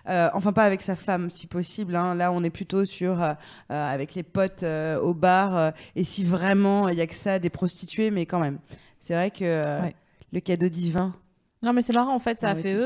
Euh, 0.08 0.28
enfin, 0.34 0.52
pas 0.52 0.64
avec 0.64 0.82
sa 0.82 0.94
femme, 0.96 1.30
si 1.30 1.46
possible. 1.46 1.96
hein. 1.96 2.14
Là, 2.14 2.30
on 2.32 2.42
est 2.44 2.50
plutôt 2.50 2.84
sur 2.84 3.20
euh, 3.22 3.32
avec 3.68 4.14
les 4.14 4.22
potes 4.22 4.62
euh, 4.62 5.00
au 5.00 5.14
bar. 5.14 5.56
euh, 5.56 5.70
et 5.96 6.04
si 6.04 6.22
vraiment 6.24 6.88
il 6.88 6.96
y 6.98 7.00
a 7.00 7.06
que 7.06 7.14
ça, 7.14 7.38
des 7.38 7.50
prostituées, 7.50 8.10
mais 8.10 8.24
quand 8.26 8.38
même. 8.40 8.58
C'est 9.00 9.14
vrai 9.14 9.30
que 9.30 9.44
euh, 9.44 9.80
Ouais. 9.82 9.94
le 10.32 10.40
cadeau 10.40 10.68
divin. 10.68 11.14
Non, 11.62 11.72
mais 11.72 11.82
c'est 11.82 11.92
marrant, 11.94 12.14
en 12.14 12.18
fait, 12.18 12.38
ça 12.38 12.50
a 12.50 12.54
fait. 12.54 12.76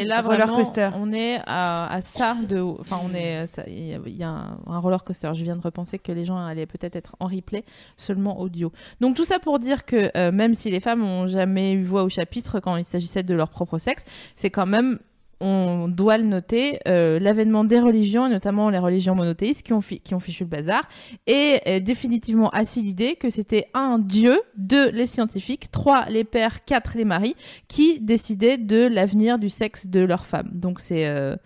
Et 0.00 0.04
là, 0.04 0.22
Roller 0.22 0.38
vraiment, 0.46 0.56
coaster. 0.56 0.88
on 0.94 1.12
est 1.12 1.40
à, 1.46 1.86
à 1.92 2.00
ça 2.00 2.36
de. 2.48 2.58
Enfin, 2.60 3.00
on 3.04 3.12
est. 3.14 3.44
Il 3.66 3.88
y 3.88 3.94
a- 3.94 3.98
il 4.06 4.16
y 4.16 4.22
a 4.22 4.28
un, 4.28 4.58
un 4.66 4.78
roller 4.78 5.02
coaster. 5.04 5.30
Je 5.34 5.44
viens 5.44 5.56
de 5.56 5.62
repenser 5.62 5.98
que 5.98 6.12
les 6.12 6.24
gens 6.24 6.38
allaient 6.38 6.66
peut-être 6.66 6.96
être 6.96 7.16
en 7.20 7.26
replay, 7.26 7.64
seulement 7.96 8.40
audio. 8.40 8.72
Donc, 9.00 9.16
tout 9.16 9.24
ça 9.24 9.38
pour 9.38 9.58
dire 9.58 9.84
que 9.84 10.10
euh, 10.16 10.32
même 10.32 10.54
si 10.54 10.70
les 10.70 10.80
femmes 10.80 11.04
ont 11.04 11.26
jamais 11.26 11.72
eu 11.72 11.82
voix 11.84 12.02
au 12.04 12.08
chapitre 12.08 12.60
quand 12.60 12.76
il 12.76 12.84
s'agissait 12.84 13.22
de 13.22 13.34
leur 13.34 13.48
propre 13.50 13.78
sexe, 13.78 14.04
c'est 14.34 14.50
quand 14.50 14.66
même. 14.66 14.98
On 15.40 15.88
doit 15.88 16.16
le 16.16 16.24
noter, 16.24 16.78
euh, 16.88 17.18
l'avènement 17.18 17.64
des 17.64 17.78
religions, 17.78 18.26
et 18.26 18.30
notamment 18.30 18.70
les 18.70 18.78
religions 18.78 19.14
monothéistes, 19.14 19.62
qui 19.62 19.72
ont, 19.72 19.80
fichu 19.80 20.44
le 20.44 20.48
bazar, 20.48 20.82
et 21.26 21.60
euh, 21.66 21.80
définitivement 21.80 22.48
assis 22.50 22.80
l'idée 22.80 23.16
que 23.16 23.28
c'était 23.28 23.66
un 23.74 23.98
dieu, 23.98 24.40
deux 24.56 24.90
les 24.90 25.06
scientifiques, 25.06 25.70
trois 25.70 26.06
les 26.06 26.24
pères, 26.24 26.64
quatre 26.64 26.96
les 26.96 27.04
maris, 27.04 27.36
qui 27.68 28.00
décidaient 28.00 28.56
de 28.56 28.86
l'avenir 28.86 29.38
du 29.38 29.50
sexe 29.50 29.86
de 29.86 30.00
leurs 30.00 30.24
femmes. 30.24 30.50
Donc 30.52 30.80
c'est 30.80 31.06
euh, 31.06 31.36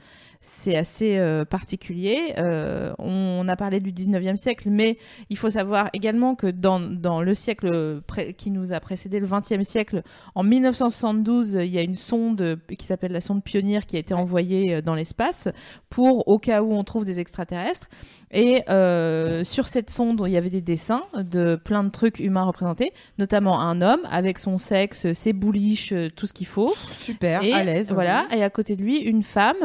c'est 0.40 0.74
assez 0.74 1.18
euh, 1.18 1.44
particulier. 1.44 2.32
Euh, 2.38 2.92
on 2.98 3.46
a 3.46 3.56
parlé 3.56 3.78
du 3.78 3.92
19e 3.92 4.36
siècle, 4.36 4.68
mais 4.70 4.96
il 5.28 5.36
faut 5.36 5.50
savoir 5.50 5.90
également 5.92 6.34
que 6.34 6.46
dans, 6.46 6.80
dans 6.80 7.20
le 7.20 7.34
siècle 7.34 8.00
qui 8.38 8.50
nous 8.50 8.72
a 8.72 8.80
précédé, 8.80 9.20
le 9.20 9.26
20e 9.26 9.64
siècle, 9.64 10.02
en 10.34 10.42
1972, 10.42 11.54
il 11.54 11.66
y 11.66 11.78
a 11.78 11.82
une 11.82 11.94
sonde 11.94 12.58
qui 12.78 12.86
s'appelle 12.86 13.12
la 13.12 13.20
sonde 13.20 13.44
Pionnier 13.44 13.80
qui 13.86 13.96
a 13.96 13.98
été 13.98 14.14
envoyée 14.14 14.76
euh, 14.76 14.82
dans 14.82 14.94
l'espace 14.94 15.48
pour, 15.90 16.26
au 16.26 16.38
cas 16.38 16.62
où 16.62 16.72
on 16.72 16.84
trouve 16.84 17.04
des 17.04 17.20
extraterrestres. 17.20 17.88
Et 18.30 18.62
euh, 18.70 19.44
sur 19.44 19.66
cette 19.66 19.90
sonde, 19.90 20.22
il 20.26 20.32
y 20.32 20.36
avait 20.36 20.50
des 20.50 20.60
dessins 20.62 21.02
de 21.14 21.56
plein 21.56 21.84
de 21.84 21.90
trucs 21.90 22.18
humains 22.18 22.44
représentés, 22.44 22.92
notamment 23.18 23.60
un 23.60 23.82
homme 23.82 24.00
avec 24.10 24.38
son 24.38 24.56
sexe, 24.56 25.12
ses 25.12 25.32
bouliches, 25.32 25.92
tout 26.16 26.26
ce 26.26 26.32
qu'il 26.32 26.46
faut. 26.46 26.74
Super, 26.86 27.42
Et 27.42 27.52
à 27.52 27.64
l'aise. 27.64 27.92
Voilà, 27.92 28.26
et 28.34 28.42
à 28.42 28.50
côté 28.50 28.76
de 28.76 28.82
lui, 28.82 28.98
une 28.98 29.22
femme 29.22 29.56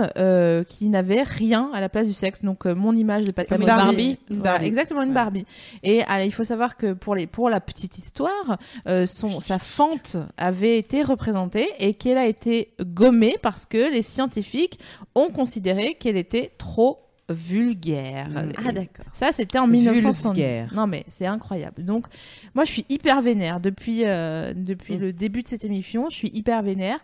qui 0.67 0.87
n'avait 0.89 1.23
rien 1.23 1.69
à 1.73 1.79
la 1.79 1.89
place 1.89 2.07
du 2.07 2.13
sexe. 2.13 2.43
Donc, 2.43 2.65
euh, 2.65 2.75
mon 2.75 2.95
image 2.95 3.23
de 3.23 3.31
Pat 3.31 3.47
Comme 3.47 3.61
Une 3.61 3.67
Barbie. 3.67 3.85
Barbie. 3.85 4.17
Une 4.29 4.37
Barbie. 4.39 4.65
exactement, 4.67 5.01
une 5.03 5.09
Ouais. 5.09 5.13
Barbie. 5.15 5.45
Et 5.83 6.01
alors, 6.03 6.25
il 6.25 6.31
faut 6.33 6.43
savoir 6.43 6.75
que 6.77 6.93
pour, 6.93 7.15
les, 7.15 7.27
pour 7.27 7.49
la 7.49 7.59
petite 7.61 7.97
histoire, 7.97 8.57
euh, 8.87 9.05
son, 9.05 9.39
sa 9.39 9.59
fente 9.59 10.17
avait 10.37 10.77
été 10.77 11.03
représentée 11.03 11.67
et 11.79 11.93
qu'elle 11.93 12.17
a 12.17 12.25
été 12.27 12.71
gommée 12.81 13.37
parce 13.41 13.65
que 13.65 13.91
les 13.91 14.01
scientifiques 14.01 14.79
ont 15.15 15.29
considéré 15.29 15.93
qu'elle 15.95 16.17
était 16.17 16.51
trop 16.57 16.99
vulgaire. 17.29 18.27
Ah, 18.65 18.71
d'accord. 18.71 19.05
Ça, 19.13 19.31
c'était 19.31 19.57
en 19.57 19.67
1970. 19.67 20.39
Vulgaire. 20.39 20.73
Non, 20.75 20.87
mais 20.87 21.05
c'est 21.09 21.25
incroyable. 21.25 21.83
Donc, 21.83 22.05
moi, 22.53 22.65
je 22.65 22.71
suis 22.71 22.85
hyper 22.89 23.21
vénère 23.21 23.59
depuis, 23.59 24.01
euh, 24.05 24.53
depuis 24.55 24.97
Mm. 24.97 24.99
le 25.01 25.13
début 25.13 25.41
de 25.41 25.47
cette 25.47 25.63
émission. 25.63 26.07
Je 26.09 26.15
suis 26.15 26.31
hyper 26.33 26.61
vénère. 26.61 26.99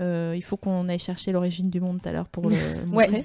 Euh, 0.00 0.32
il 0.36 0.42
faut 0.42 0.56
qu'on 0.56 0.88
aille 0.88 0.98
chercher 0.98 1.30
l'origine 1.32 1.68
du 1.70 1.80
monde 1.80 2.00
tout 2.02 2.08
à 2.08 2.12
l'heure 2.12 2.28
pour 2.28 2.48
le 2.48 2.56
montrer. 2.86 3.24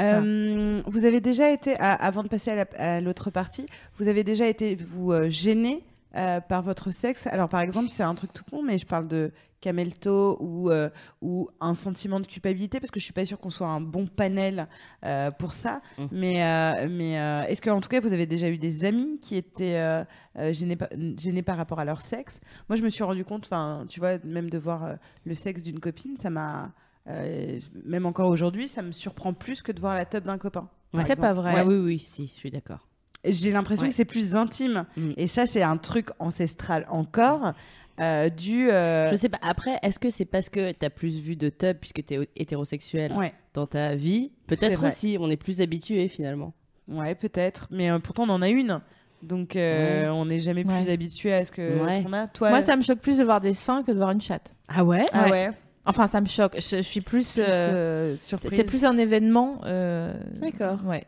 Euh, 0.00 0.82
Vous 0.86 1.04
avez 1.04 1.20
déjà 1.20 1.50
été, 1.50 1.76
à- 1.78 1.92
avant 1.92 2.22
de 2.22 2.28
passer 2.28 2.50
à 2.52 2.54
la- 2.56 2.66
à 2.78 3.00
l'autre 3.00 3.30
partie, 3.30 3.66
vous 3.98 4.08
avez 4.08 4.24
déjà 4.24 4.46
été 4.46 4.74
vous 4.76 5.12
euh, 5.12 5.28
gêné 5.28 5.82
euh, 6.16 6.40
par 6.40 6.62
votre 6.62 6.90
sexe. 6.90 7.26
Alors, 7.26 7.48
par 7.48 7.60
exemple, 7.60 7.88
c'est 7.88 8.02
un 8.02 8.14
truc 8.14 8.32
tout 8.32 8.44
con, 8.50 8.62
mais 8.62 8.78
je 8.78 8.86
parle 8.86 9.06
de 9.06 9.32
camelto 9.60 10.38
ou, 10.40 10.70
euh, 10.70 10.88
ou 11.20 11.48
un 11.60 11.74
sentiment 11.74 12.18
de 12.18 12.26
culpabilité, 12.26 12.80
parce 12.80 12.90
que 12.90 12.98
je 12.98 13.04
suis 13.04 13.12
pas 13.12 13.24
sûre 13.26 13.38
qu'on 13.38 13.50
soit 13.50 13.68
un 13.68 13.80
bon 13.80 14.06
panel 14.06 14.68
euh, 15.04 15.30
pour 15.30 15.52
ça. 15.52 15.82
Mm. 15.98 16.04
Mais, 16.12 16.42
euh, 16.42 16.88
mais 16.90 17.18
euh, 17.20 17.42
est-ce 17.42 17.60
que, 17.60 17.68
en 17.70 17.80
tout 17.80 17.88
cas, 17.90 18.00
vous 18.00 18.12
avez 18.12 18.26
déjà 18.26 18.48
eu 18.48 18.56
des 18.58 18.84
amis 18.84 19.18
qui 19.20 19.36
étaient 19.36 20.04
gênés, 20.50 20.76
par, 20.76 20.88
gênés 21.18 21.42
par 21.42 21.56
rapport 21.56 21.78
à 21.78 21.84
leur 21.84 22.00
sexe? 22.02 22.40
Moi, 22.68 22.76
je 22.76 22.82
me 22.82 22.88
suis 22.88 23.04
rendu 23.04 23.24
compte, 23.24 23.44
enfin, 23.46 23.84
tu 23.88 24.00
vois, 24.00 24.18
même 24.24 24.48
de 24.50 24.58
voir 24.58 24.84
euh, 24.84 24.94
le 25.26 25.34
sexe 25.34 25.62
d'une 25.62 25.78
copine, 25.80 26.16
ça 26.16 26.30
m'a. 26.30 26.72
euh, 27.06 27.60
même 27.84 28.06
encore 28.06 28.30
aujourd'hui, 28.30 28.66
ça 28.68 28.82
me 28.82 28.92
surprend 28.92 29.32
plus 29.34 29.62
que 29.62 29.72
de 29.72 29.80
voir 29.80 29.94
la 29.94 30.06
teub 30.06 30.24
d'un 30.24 30.38
copain. 30.38 30.68
par 30.92 31.06
C'est 31.06 31.16
pas 31.16 31.34
vrai. 31.34 31.54
Ouais, 31.54 31.62
oui, 31.62 31.76
oui, 31.76 31.98
si, 31.98 32.28
je 32.34 32.38
suis 32.38 32.50
d'accord. 32.50 32.86
J'ai 33.24 33.50
l'impression 33.50 33.84
Ouais. 33.84 33.90
que 33.90 33.94
c'est 33.94 34.04
plus 34.04 34.34
intime. 34.34 34.86
Mm. 34.96 35.10
Et 35.16 35.26
ça, 35.26 35.46
c'est 35.46 35.62
un 35.62 35.76
truc 35.76 36.08
ancestral 36.18 36.86
encore, 36.90 37.52
euh, 38.00 38.28
du. 38.30 38.70
euh, 38.70 39.10
Je 39.10 39.16
sais 39.16 39.28
pas. 39.28 39.38
Après, 39.42 39.78
est-ce 39.82 39.98
que 39.98 40.10
c'est 40.10 40.24
parce 40.24 40.48
que 40.48 40.72
t'as 40.72 40.88
plus 40.90 41.18
vu 41.18 41.36
de 41.36 41.48
tub 41.50 41.76
puisque 41.78 42.04
t'es 42.04 42.18
hétérosexuel 42.36 43.12
Ouais, 43.12 43.34
dans 43.54 43.66
ta 43.66 43.94
vie? 43.94 44.32
Peut-être 44.46 44.86
aussi, 44.86 45.16
on 45.20 45.30
est 45.30 45.36
plus 45.36 45.60
habitué 45.60 46.08
finalement. 46.08 46.54
ouais, 46.88 47.14
peut-être. 47.14 47.68
Mais 47.70 47.90
euh, 47.90 47.98
pourtant, 47.98 48.24
on 48.24 48.30
en 48.30 48.42
a 48.42 48.48
une. 48.48 48.80
Donc, 49.22 49.54
euh, 49.54 50.08
on 50.08 50.24
n'est 50.24 50.40
jamais 50.40 50.64
plus 50.64 50.72
Ouais. 50.72 50.90
habitué 50.92 51.34
à 51.34 51.44
ce 51.44 51.52
que 51.52 52.02
qu'on 52.02 52.12
a. 52.14 52.26
Toi, 52.28 52.48
Moi, 52.48 52.62
ça 52.62 52.74
me 52.74 52.80
choque 52.82 53.00
plus 53.00 53.18
de 53.18 53.24
voir 53.24 53.42
des 53.42 53.52
seins 53.52 53.82
que 53.82 53.92
de 53.92 53.96
voir 53.98 54.12
une 54.12 54.20
chatte. 54.22 54.54
Ah 54.66 54.82
ouais? 54.82 55.04
Ah 55.12 55.24
Ouais. 55.24 55.30
ouais. 55.30 55.50
Enfin, 55.84 56.06
ça 56.06 56.22
me 56.22 56.26
choque. 56.26 56.54
Je, 56.56 56.76
je 56.78 56.82
suis 56.82 57.02
plus. 57.02 57.34
Plus, 57.34 57.38
euh, 57.42 57.44
euh, 57.46 58.14
c'est 58.16 58.28
surprise. 58.28 58.52
c'est 58.56 58.64
plus 58.64 58.84
un 58.86 58.96
événement. 58.96 59.60
euh, 59.66 60.14
D'accord. 60.40 60.78
Ouais. 60.86 61.04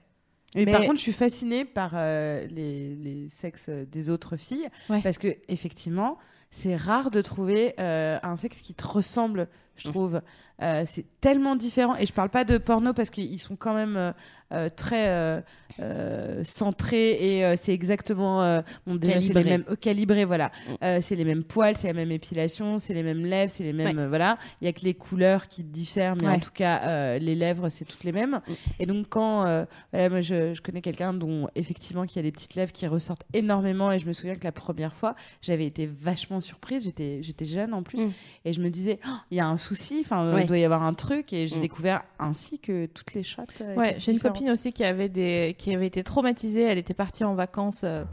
Mais, 0.54 0.64
Mais- 0.64 0.72
par 0.72 0.82
contre, 0.82 0.96
je 0.96 1.02
suis 1.02 1.12
fascinée 1.12 1.64
par 1.64 1.92
euh, 1.94 2.46
les, 2.48 2.94
les 2.96 3.28
sexes 3.28 3.70
des 3.70 4.10
autres 4.10 4.36
filles. 4.36 4.68
Ouais. 4.90 5.00
Parce 5.02 5.18
que, 5.18 5.36
effectivement, 5.48 6.18
c'est 6.50 6.76
rare 6.76 7.10
de 7.10 7.22
trouver 7.22 7.74
euh, 7.80 8.18
un 8.22 8.36
sexe 8.36 8.60
qui 8.60 8.74
te 8.74 8.86
ressemble, 8.86 9.48
je 9.76 9.88
trouve. 9.88 10.20
Euh, 10.60 10.82
c'est 10.86 11.06
tellement 11.20 11.56
différent. 11.56 11.96
Et 11.96 12.04
je 12.04 12.12
parle 12.12 12.28
pas 12.28 12.44
de 12.44 12.58
porno 12.58 12.92
parce 12.92 13.08
qu'ils 13.10 13.40
sont 13.40 13.56
quand 13.56 13.74
même 13.74 14.12
euh, 14.52 14.68
très 14.74 15.08
euh, 15.08 15.40
euh, 15.80 16.44
centrés 16.44 17.12
et 17.38 17.44
euh, 17.44 17.54
c'est 17.56 17.72
exactement. 17.72 18.42
euh, 18.42 18.60
bon, 18.86 18.96
déjà, 18.96 19.20
c'est 19.20 19.28
les 19.28 19.32
Calibré. 19.34 19.50
mêmes. 19.58 19.64
euh, 19.70 19.76
calibrés, 19.76 20.24
voilà. 20.24 20.46
Mm. 20.68 20.84
Euh, 20.84 20.98
c'est 21.00 21.16
les 21.16 21.24
mêmes 21.24 21.44
poils, 21.44 21.76
c'est 21.76 21.86
la 21.88 21.94
même 21.94 22.10
épilation, 22.12 22.78
c'est 22.78 22.94
les 22.94 23.02
mêmes 23.02 23.24
lèvres, 23.24 23.50
c'est 23.50 23.64
les 23.64 23.72
mêmes. 23.72 23.98
euh, 23.98 24.08
voilà. 24.08 24.38
Il 24.60 24.66
y 24.66 24.68
a 24.68 24.72
que 24.72 24.82
les 24.82 24.94
couleurs 24.94 25.48
qui 25.48 25.62
diffèrent, 25.62 26.16
mais 26.20 26.28
Ouais. 26.28 26.34
en 26.34 26.40
tout 26.40 26.50
cas, 26.52 26.82
euh, 26.84 27.18
les 27.18 27.34
lèvres, 27.34 27.68
c'est 27.70 27.84
toutes 27.84 28.04
les 28.04 28.12
mêmes. 28.12 28.40
Mm. 28.46 28.52
Et 28.80 28.86
donc, 28.86 29.06
quand. 29.08 29.46
euh, 29.46 29.64
voilà, 29.92 30.08
moi, 30.10 30.20
je, 30.20 30.54
je 30.54 30.60
connais 30.62 30.82
quelqu'un 30.82 31.14
dont, 31.14 31.48
effectivement, 31.54 32.04
qui 32.06 32.18
a 32.18 32.22
des 32.22 32.32
petites 32.32 32.54
lèvres 32.54 32.72
qui 32.72 32.86
ressortent 32.86 33.24
énormément. 33.32 33.90
Et 33.92 33.98
je 33.98 34.06
me 34.06 34.12
souviens 34.12 34.34
que 34.34 34.44
la 34.44 34.52
première 34.52 34.94
fois, 34.94 35.14
j'avais 35.40 35.64
été 35.66 35.86
vachement 35.86 36.40
surprise. 36.40 36.84
J'étais, 36.84 37.22
j'étais 37.22 37.44
jeune 37.46 37.72
en 37.74 37.82
plus. 37.82 38.04
Mm. 38.04 38.12
Et 38.44 38.52
je 38.52 38.60
me 38.60 38.68
disais, 38.68 38.98
Oh, 39.06 39.10
il 39.30 39.38
y 39.38 39.40
a 39.40 39.46
un 39.46 39.56
souci, 39.56 39.98
enfin, 40.04 40.34
Ouais. 40.34 40.42
il 40.42 40.46
doit 40.46 40.58
y 40.58 40.64
avoir 40.64 40.82
un 40.82 40.94
truc. 40.94 41.32
Et 41.32 41.46
j'ai 41.46 41.56
Mm. 41.56 41.60
découvert 41.60 42.02
ainsi 42.18 42.58
que 42.58 42.86
toutes 42.86 43.14
les 43.14 43.22
chattes. 43.22 43.48
euh, 43.62 43.74
Ouais, 43.74 43.96
j'ai 43.98 44.12
une. 44.12 44.18
Aussi 44.50 44.72
qui 44.72 44.84
avait 44.84 45.06
été 45.06 46.02
traumatisée. 46.02 46.62
Elle 46.62 46.78
était 46.78 46.94
partie 46.94 47.24
en 47.24 47.34
vacances 47.34 47.82
euh, 47.84 48.04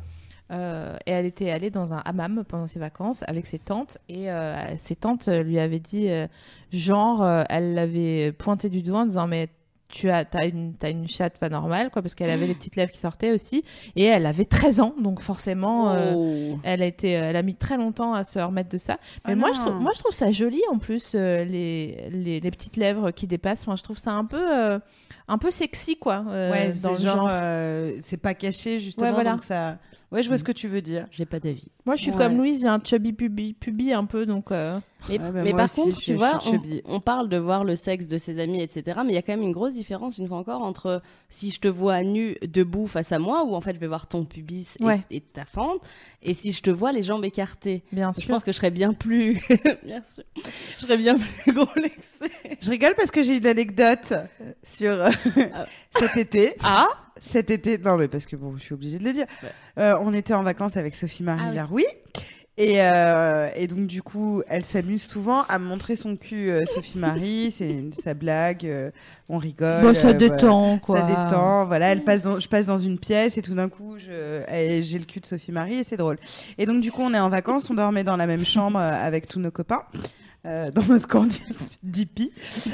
euh, 0.51 0.97
et 1.05 1.11
elle 1.11 1.25
était 1.25 1.51
allée 1.51 1.69
dans 1.69 1.93
un 1.93 1.99
hammam 1.99 2.43
pendant 2.47 2.67
ses 2.67 2.79
vacances 2.79 3.23
avec 3.27 3.45
ses 3.45 3.59
tantes 3.59 3.99
et 4.09 4.31
euh, 4.31 4.77
ses 4.77 4.95
tantes 4.95 5.27
lui 5.27 5.59
avaient 5.59 5.79
dit 5.79 6.09
genre, 6.71 7.23
elle 7.49 7.75
l'avait 7.75 8.31
pointé 8.31 8.69
du 8.69 8.81
doigt 8.81 9.01
en 9.01 9.05
disant 9.05 9.27
mais 9.27 9.49
tu 9.89 10.09
as 10.09 10.23
t'as 10.23 10.47
une 10.47 10.73
t'as 10.75 10.91
une 10.91 11.07
chatte 11.07 11.37
pas 11.39 11.49
normale 11.49 11.89
quoi 11.89 12.01
parce 12.01 12.15
qu'elle 12.15 12.29
avait 12.29 12.47
les 12.47 12.53
petites 12.55 12.75
lèvres 12.75 12.91
qui 12.91 12.99
sortaient 12.99 13.31
aussi 13.31 13.63
et 13.95 14.03
elle 14.05 14.25
avait 14.25 14.45
13 14.45 14.79
ans 14.81 14.93
donc 15.01 15.21
forcément 15.21 15.91
euh, 15.91 16.13
Oh. 16.15 16.59
elle 16.63 16.81
a 16.81 16.85
été 16.85 17.09
elle 17.11 17.35
a 17.35 17.41
mis 17.41 17.55
très 17.55 17.75
longtemps 17.77 18.13
à 18.13 18.23
se 18.23 18.39
remettre 18.39 18.69
de 18.69 18.77
ça 18.77 18.97
mais 19.25 19.33
Ah 19.33 19.35
moi 19.35 19.49
non. 19.49 19.53
je 19.55 19.59
trouve 19.61 19.81
moi 19.81 19.91
je 19.95 19.99
trouve 19.99 20.13
ça 20.13 20.31
joli 20.31 20.61
en 20.71 20.77
plus 20.77 21.13
euh, 21.15 21.43
les, 21.43 22.07
les 22.11 22.39
les 22.39 22.51
petites 22.51 22.77
lèvres 22.77 23.11
qui 23.11 23.25
dépassent 23.27 23.61
enfin 23.61 23.75
je 23.75 23.83
trouve 23.83 23.97
ça 23.97 24.11
un 24.11 24.25
peu 24.25 24.55
euh, 24.57 24.79
un 25.27 25.37
peu 25.37 25.51
sexy 25.51 25.97
quoi 25.97 26.23
euh, 26.29 26.51
Ouais, 26.51 26.69
dans 26.81 26.91
le 26.91 26.97
genre, 26.97 27.15
genre 27.17 27.27
euh, 27.31 27.97
c'est 28.01 28.17
pas 28.17 28.33
caché 28.33 28.79
justement. 28.79 29.07
Ouais, 29.09 29.13
voilà. 29.13 29.31
Donc 29.33 29.43
ça. 29.43 29.77
Ouais, 30.11 30.23
je 30.23 30.27
vois 30.27 30.37
Mm. 30.37 30.39
ce 30.39 30.43
que 30.43 30.51
tu 30.51 30.67
veux 30.67 30.81
dire. 30.81 31.05
J'ai 31.11 31.27
pas 31.27 31.39
d'avis. 31.39 31.67
moi 31.85 31.95
je 31.95 32.01
suis 32.01 32.09
Ouais. 32.11 32.17
comme 32.17 32.35
Louise 32.37 32.61
j'ai 32.61 32.67
un 32.67 32.81
chubby 32.83 33.13
pubi, 33.13 33.53
pubi 33.53 33.93
un 33.93 34.05
peu 34.05 34.25
donc 34.25 34.51
euh, 34.51 34.79
Mais, 35.07 35.17
Ouais, 35.19 35.31
bah, 35.31 35.41
mais 35.43 35.51
par 35.51 35.63
aussi, 35.65 35.81
contre, 35.81 35.99
je 35.99 36.05
tu 36.05 36.13
vois, 36.15 36.39
je 36.43 36.81
on, 36.85 36.99
parle 36.99 37.29
de 37.29 37.37
voir 37.37 37.63
le 37.63 37.75
sexe 37.77 38.05
de 38.07 38.17
ses 38.17 38.37
amis, 38.39 38.61
etc. 38.61 38.99
Mais 39.05 39.13
il 39.13 39.15
y 39.15 39.17
a 39.17 39.21
quand 39.21 39.31
même 39.31 39.41
une 39.43 39.53
grosse 39.53 39.71
différence, 39.73 40.17
une 40.17 40.27
fois 40.27 40.37
encore, 40.37 40.61
entre 40.61 41.01
si 41.29 41.51
je 41.51 41.59
te 41.61 41.67
vois 41.69 42.01
nu, 42.03 42.35
debout 42.45 42.85
face 42.85 43.11
à 43.13 43.19
moi, 43.19 43.45
où 43.45 43.55
en 43.55 43.61
fait 43.61 43.73
je 43.73 43.79
vais 43.79 43.87
voir 43.87 44.07
ton 44.07 44.25
pubis 44.25 44.75
et, 44.79 44.83
Ouais. 44.83 44.99
et 45.09 45.21
ta 45.21 45.45
fente, 45.45 45.81
et 46.21 46.33
si 46.33 46.51
je 46.51 46.61
te 46.61 46.69
vois 46.69 46.91
les 46.91 47.01
jambes 47.03 47.23
écartées. 47.23 47.83
bien 47.93 48.11
Je 48.13 48.21
sûr 48.21 48.29
pense 48.29 48.43
que 48.43 48.51
je 48.51 48.57
serais 48.57 48.71
bien 48.71 48.93
plus. 48.93 49.41
bien 49.85 50.03
sûr. 50.03 50.23
Je 50.79 50.85
serais 50.85 50.97
bien 50.97 51.17
plus 51.17 51.53
complexée. 51.53 52.31
Je 52.59 52.69
rigole 52.69 52.93
parce 52.95 53.11
que 53.11 53.23
j'ai 53.23 53.37
une 53.37 53.47
anecdote 53.47 54.13
sur 54.63 54.91
euh, 54.91 55.09
Ah. 55.53 55.65
cet 55.97 56.17
été. 56.17 56.55
Ah 56.61 56.87
Cet 57.21 57.49
été, 57.49 57.77
non 57.77 57.95
mais 57.97 58.07
parce 58.09 58.25
que 58.25 58.35
bon, 58.35 58.55
je 58.57 58.61
suis 58.63 58.73
obligée 58.73 58.99
de 58.99 59.03
le 59.05 59.13
dire. 59.13 59.25
Euh, 59.77 59.95
on 60.01 60.13
était 60.13 60.33
en 60.33 60.43
vacances 60.43 60.75
avec 60.77 60.95
Sophie 60.95 61.23
Marie 61.23 61.41
Ah 61.45 61.49
oui. 61.49 61.55
Laroui. 61.55 61.85
Et, 62.61 62.81
euh, 62.81 63.49
et 63.55 63.67
donc 63.67 63.87
du 63.87 64.01
coup, 64.01 64.43
elle 64.49 64.65
s'amuse 64.65 65.01
souvent 65.01 65.43
à 65.43 65.57
montrer 65.59 65.95
son 65.95 66.17
cul, 66.17 66.51
euh, 66.51 66.65
Sophie 66.65 66.97
Marie. 66.97 67.51
C'est 67.57 67.85
sa 67.99 68.13
blague, 68.13 68.65
euh, 68.65 68.91
on 69.29 69.37
rigole. 69.37 69.81
Bon, 69.81 69.93
ça 69.93 70.09
euh, 70.09 70.13
voilà. 70.13 70.35
détend 70.35 70.77
quoi 70.79 70.97
Ça 70.97 71.03
détend, 71.03 71.65
voilà. 71.65 71.87
Elle 71.93 72.03
passe 72.03 72.23
dans- 72.23 72.37
je 72.37 72.49
passe 72.49 72.65
dans 72.65 72.77
une 72.77 72.99
pièce 72.99 73.37
et 73.37 73.41
tout 73.41 73.55
d'un 73.55 73.69
coup, 73.69 73.95
j'ai 73.97 74.99
le 74.99 75.05
cul 75.05 75.21
de 75.21 75.25
Sophie 75.25 75.53
Marie 75.53 75.75
et 75.79 75.83
c'est 75.83 75.95
drôle. 75.97 76.17
Et 76.57 76.65
donc 76.65 76.81
du 76.81 76.91
coup, 76.91 77.01
on 77.01 77.13
est 77.13 77.19
en 77.19 77.29
vacances, 77.29 77.69
on 77.69 77.75
dormait 77.75 78.03
dans 78.03 78.17
la 78.17 78.27
même 78.27 78.45
chambre 78.45 78.77
euh, 78.77 78.91
avec 78.91 79.27
tous 79.29 79.39
nos 79.39 79.51
copains. 79.51 79.83
euh, 80.45 80.69
dans 80.71 80.83
notre 80.83 81.07
camp 81.07 81.27
d'hippie. 81.83 82.31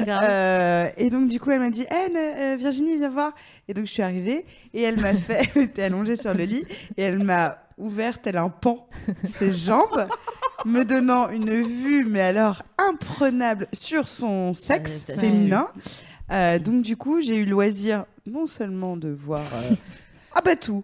Euh, 0.08 0.88
et 0.98 1.10
donc, 1.10 1.28
du 1.28 1.40
coup, 1.40 1.50
elle 1.52 1.60
m'a 1.60 1.70
dit 1.72 1.82
ne- 2.14 2.54
euh, 2.54 2.56
Virginie, 2.58 2.98
viens 2.98 3.10
voir. 3.10 3.34
Et 3.68 3.74
donc, 3.74 3.86
je 3.88 3.92
suis 3.92 4.04
arrivée 4.04 4.46
et 4.74 4.82
elle 4.84 5.00
m'a 5.00 5.14
fait. 5.14 5.50
Elle 5.56 5.64
était 5.64 5.84
allongée 5.84 6.16
sur 6.16 6.34
le 6.34 6.44
lit 6.44 6.64
et 6.98 7.02
elle 7.02 7.24
m'a 7.24 7.58
ouvert 7.78 8.22
tel 8.22 8.38
un 8.38 8.50
pan 8.50 8.88
ses 9.28 9.52
jambes, 9.52 10.08
me 10.66 10.84
donnant 10.84 11.30
une 11.30 11.62
vue, 11.62 12.06
mais 12.06 12.22
alors 12.22 12.64
imprenable, 12.78 13.68
sur 13.74 14.08
son 14.08 14.54
sexe 14.54 15.06
Ah, 15.10 15.20
féminin. 15.20 15.68
Euh, 16.32 16.58
donc, 16.60 16.82
du 16.82 16.98
coup, 16.98 17.22
j'ai 17.22 17.36
eu 17.38 17.46
le 17.46 17.52
loisir 17.52 18.06
non 18.26 18.48
seulement 18.48 18.98
de 18.98 19.10
voir. 19.10 19.42
euh, 19.54 19.76
ah, 20.36 20.42
bah 20.44 20.56
tout 20.56 20.84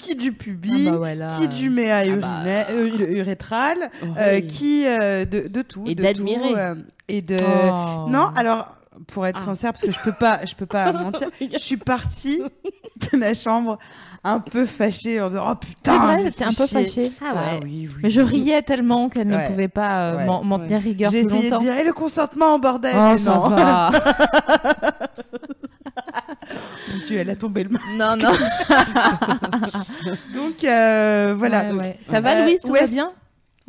qui 0.00 0.16
du 0.16 0.32
pubis, 0.32 0.88
Ah 0.88 0.90
bah 0.92 0.96
voilà. 0.98 1.28
qui 1.38 1.46
du 1.46 1.70
méa 1.70 1.98
Ah 2.00 2.16
bah. 2.16 2.42
euh, 2.70 2.88
urétral, 3.20 3.90
euh, 4.18 4.40
qui 4.40 4.84
euh, 4.84 5.24
de, 5.24 5.46
de 5.46 5.62
tout 5.62 5.84
Et 5.86 5.94
de 5.94 6.02
d'admirer. 6.02 6.54
euh, 6.56 6.74
et 7.06 7.22
de 7.22 7.36
Oh. 7.40 8.06
non 8.08 8.32
alors 8.34 8.74
pour 9.06 9.26
être 9.28 9.38
Ah. 9.40 9.44
sincère 9.44 9.72
parce 9.72 9.84
que 9.84 9.92
je 9.92 10.00
peux 10.02 10.10
pas 10.12 10.44
je 10.44 10.56
peux 10.56 10.66
pas 10.66 10.92
mentir 11.04 11.30
je 11.40 11.58
suis 11.58 11.76
partie 11.76 12.42
de 13.12 13.18
la 13.18 13.34
chambre 13.34 13.78
un 14.22 14.38
peu 14.40 14.66
fâchée 14.66 15.20
en 15.20 15.28
disant 15.28 15.44
oh 15.50 15.54
c'est 15.62 15.68
putain 15.68 16.16
t'es 16.36 16.44
un 16.44 16.52
peu 16.52 16.66
fâchée. 16.66 17.12
Ah 17.22 17.30
Ah 17.30 17.34
ouais. 17.54 17.60
oui, 17.62 17.88
oui, 17.90 17.96
mais 18.02 18.10
je 18.10 18.20
riais 18.20 18.62
tellement 18.62 19.08
qu'elle 19.08 19.28
Ouais. 19.32 19.44
ne 19.44 19.48
pouvait 19.48 19.68
pas 19.68 20.00
euh, 20.12 20.16
Ouais. 20.18 20.26
m'en 20.26 20.58
tenir 20.58 20.80
rigueur 20.80 21.10
j'ai 21.10 21.20
essayé 21.20 21.50
de 21.50 21.56
dire 21.58 21.74
et 21.76 21.84
le 21.84 21.92
consentement 21.92 22.58
bordel 22.58 22.94
oh 22.96 23.14
mais 23.14 23.20
non. 23.22 23.48
va. 23.48 23.90
Dieu, 27.06 27.18
elle 27.18 27.30
a 27.30 27.36
tombé 27.36 27.64
le 27.64 27.70
masque. 27.70 27.84
Non 27.96 28.16
non. 28.16 28.30
Donc 30.34 30.64
euh, 30.64 31.34
voilà. 31.36 31.72
Ouais, 31.72 31.80
ouais. 31.80 31.98
ça 32.10 32.20
va 32.20 32.30
Euh, 32.32 32.44
Louise 32.44 32.60
tout 32.60 32.72
va 32.72 32.86
bien? 32.86 33.10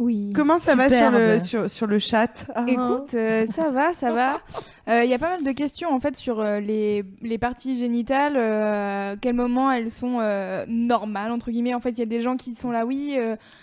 Oui. 0.02 0.34
comment 0.36 0.60
ça 0.60 0.76
va 0.76 0.90
sur 0.90 1.12
le 1.12 1.40
sur, 1.40 1.70
sur 1.70 1.88
le 1.88 2.00
chat 2.00 2.48
Ah. 2.56 2.66
Écoute, 2.68 3.14
euh, 3.14 3.46
ça 3.48 3.70
va, 3.70 3.94
ça 3.94 4.12
va. 4.12 4.42
Il 4.88 5.06
y 5.10 5.14
a 5.14 5.20
pas 5.20 5.30
mal 5.30 5.44
de 5.44 5.52
questions 5.52 5.94
en 5.94 6.00
fait 6.00 6.16
sur 6.16 6.40
euh, 6.40 6.60
les, 6.60 7.04
les 7.22 7.38
parties 7.38 7.78
génitales, 7.78 8.34
euh, 8.36 9.16
quel 9.20 9.36
moment 9.36 9.72
elles 9.72 9.92
sont 9.92 10.18
euh, 10.20 10.66
normales 10.68 11.32
entre 11.32 11.52
guillemets. 11.52 11.74
En 11.74 11.80
fait, 11.80 11.92
il 11.92 12.00
y 12.00 12.04
a 12.04 12.08
des 12.08 12.22
gens 12.22 12.36
qui 12.36 12.56
sont 12.56 12.72
là, 12.72 12.86
oui. 12.86 13.18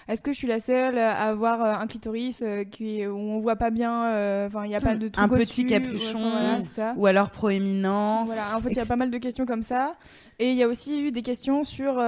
Est-ce 0.09 0.23
que 0.23 0.33
je 0.33 0.39
suis 0.39 0.49
la 0.49 0.59
seule 0.59 0.97
à 0.97 1.29
avoir 1.29 1.63
euh, 1.63 1.73
un 1.75 1.87
clitoris 1.87 2.43
euh, 2.43 2.65
qui 2.65 3.07
où 3.07 3.15
on 3.15 3.41
voit 3.41 3.57
pas 3.57 3.69
bien, 3.69 4.07
euh, 4.07 4.47
enfin 4.47 4.65
il 4.65 4.71
y 4.71 4.75
a 4.75 4.81
pas 4.81 4.95
de 4.95 5.09
truc 5.09 5.23
Un 5.23 5.29
petit 5.29 5.43
au-dessus, 5.43 5.67
capuchon. 5.67 6.19
ouais, 6.19 6.25
enfin, 6.25 6.41
voilà, 6.41 6.59
c'est 6.61 6.75
ça. 6.75 6.95
ou 6.97 7.07
alors 7.07 7.31
proéminent 7.31 8.25
Voilà, 8.25 8.57
en 8.57 8.63
fait, 8.63 8.71
il 8.71 8.77
y 8.77 8.81
a 8.81 8.87
pas 8.87 8.97
mal 8.97 9.11
de 9.11 9.19
questions 9.19 9.45
comme 9.45 9.63
ça. 9.63 9.97
Et 10.39 10.51
il 10.51 10.57
y 10.57 10.63
a 10.63 10.69
aussi 10.69 11.03
eu 11.03 11.13
des 11.13 11.21
questions 11.23 11.63
sur, 11.63 12.03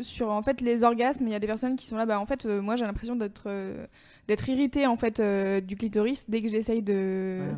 sur 0.00 0.30
en 0.30 0.42
fait, 0.42 0.62
les 0.62 0.84
orgasmes. 0.84 1.26
Il 1.26 1.32
y 1.32 1.34
a 1.34 1.38
des 1.38 1.46
personnes 1.46 1.76
qui 1.76 1.86
sont 1.86 1.96
là, 1.96 2.06
bah, 2.06 2.18
en 2.18 2.24
fait, 2.24 2.46
moi, 2.46 2.76
j'ai 2.76 2.84
l'impression 2.86 3.14
d'être 3.14 3.50
d'être 4.28 4.48
irritée 4.48 4.86
en 4.86 4.96
fait, 4.96 5.20
du 5.66 5.76
clitoris 5.76 6.30
dès 6.30 6.40
que 6.40 6.48
j'essaye 6.48 6.80
de. 6.80 7.40
Ah 7.42 7.54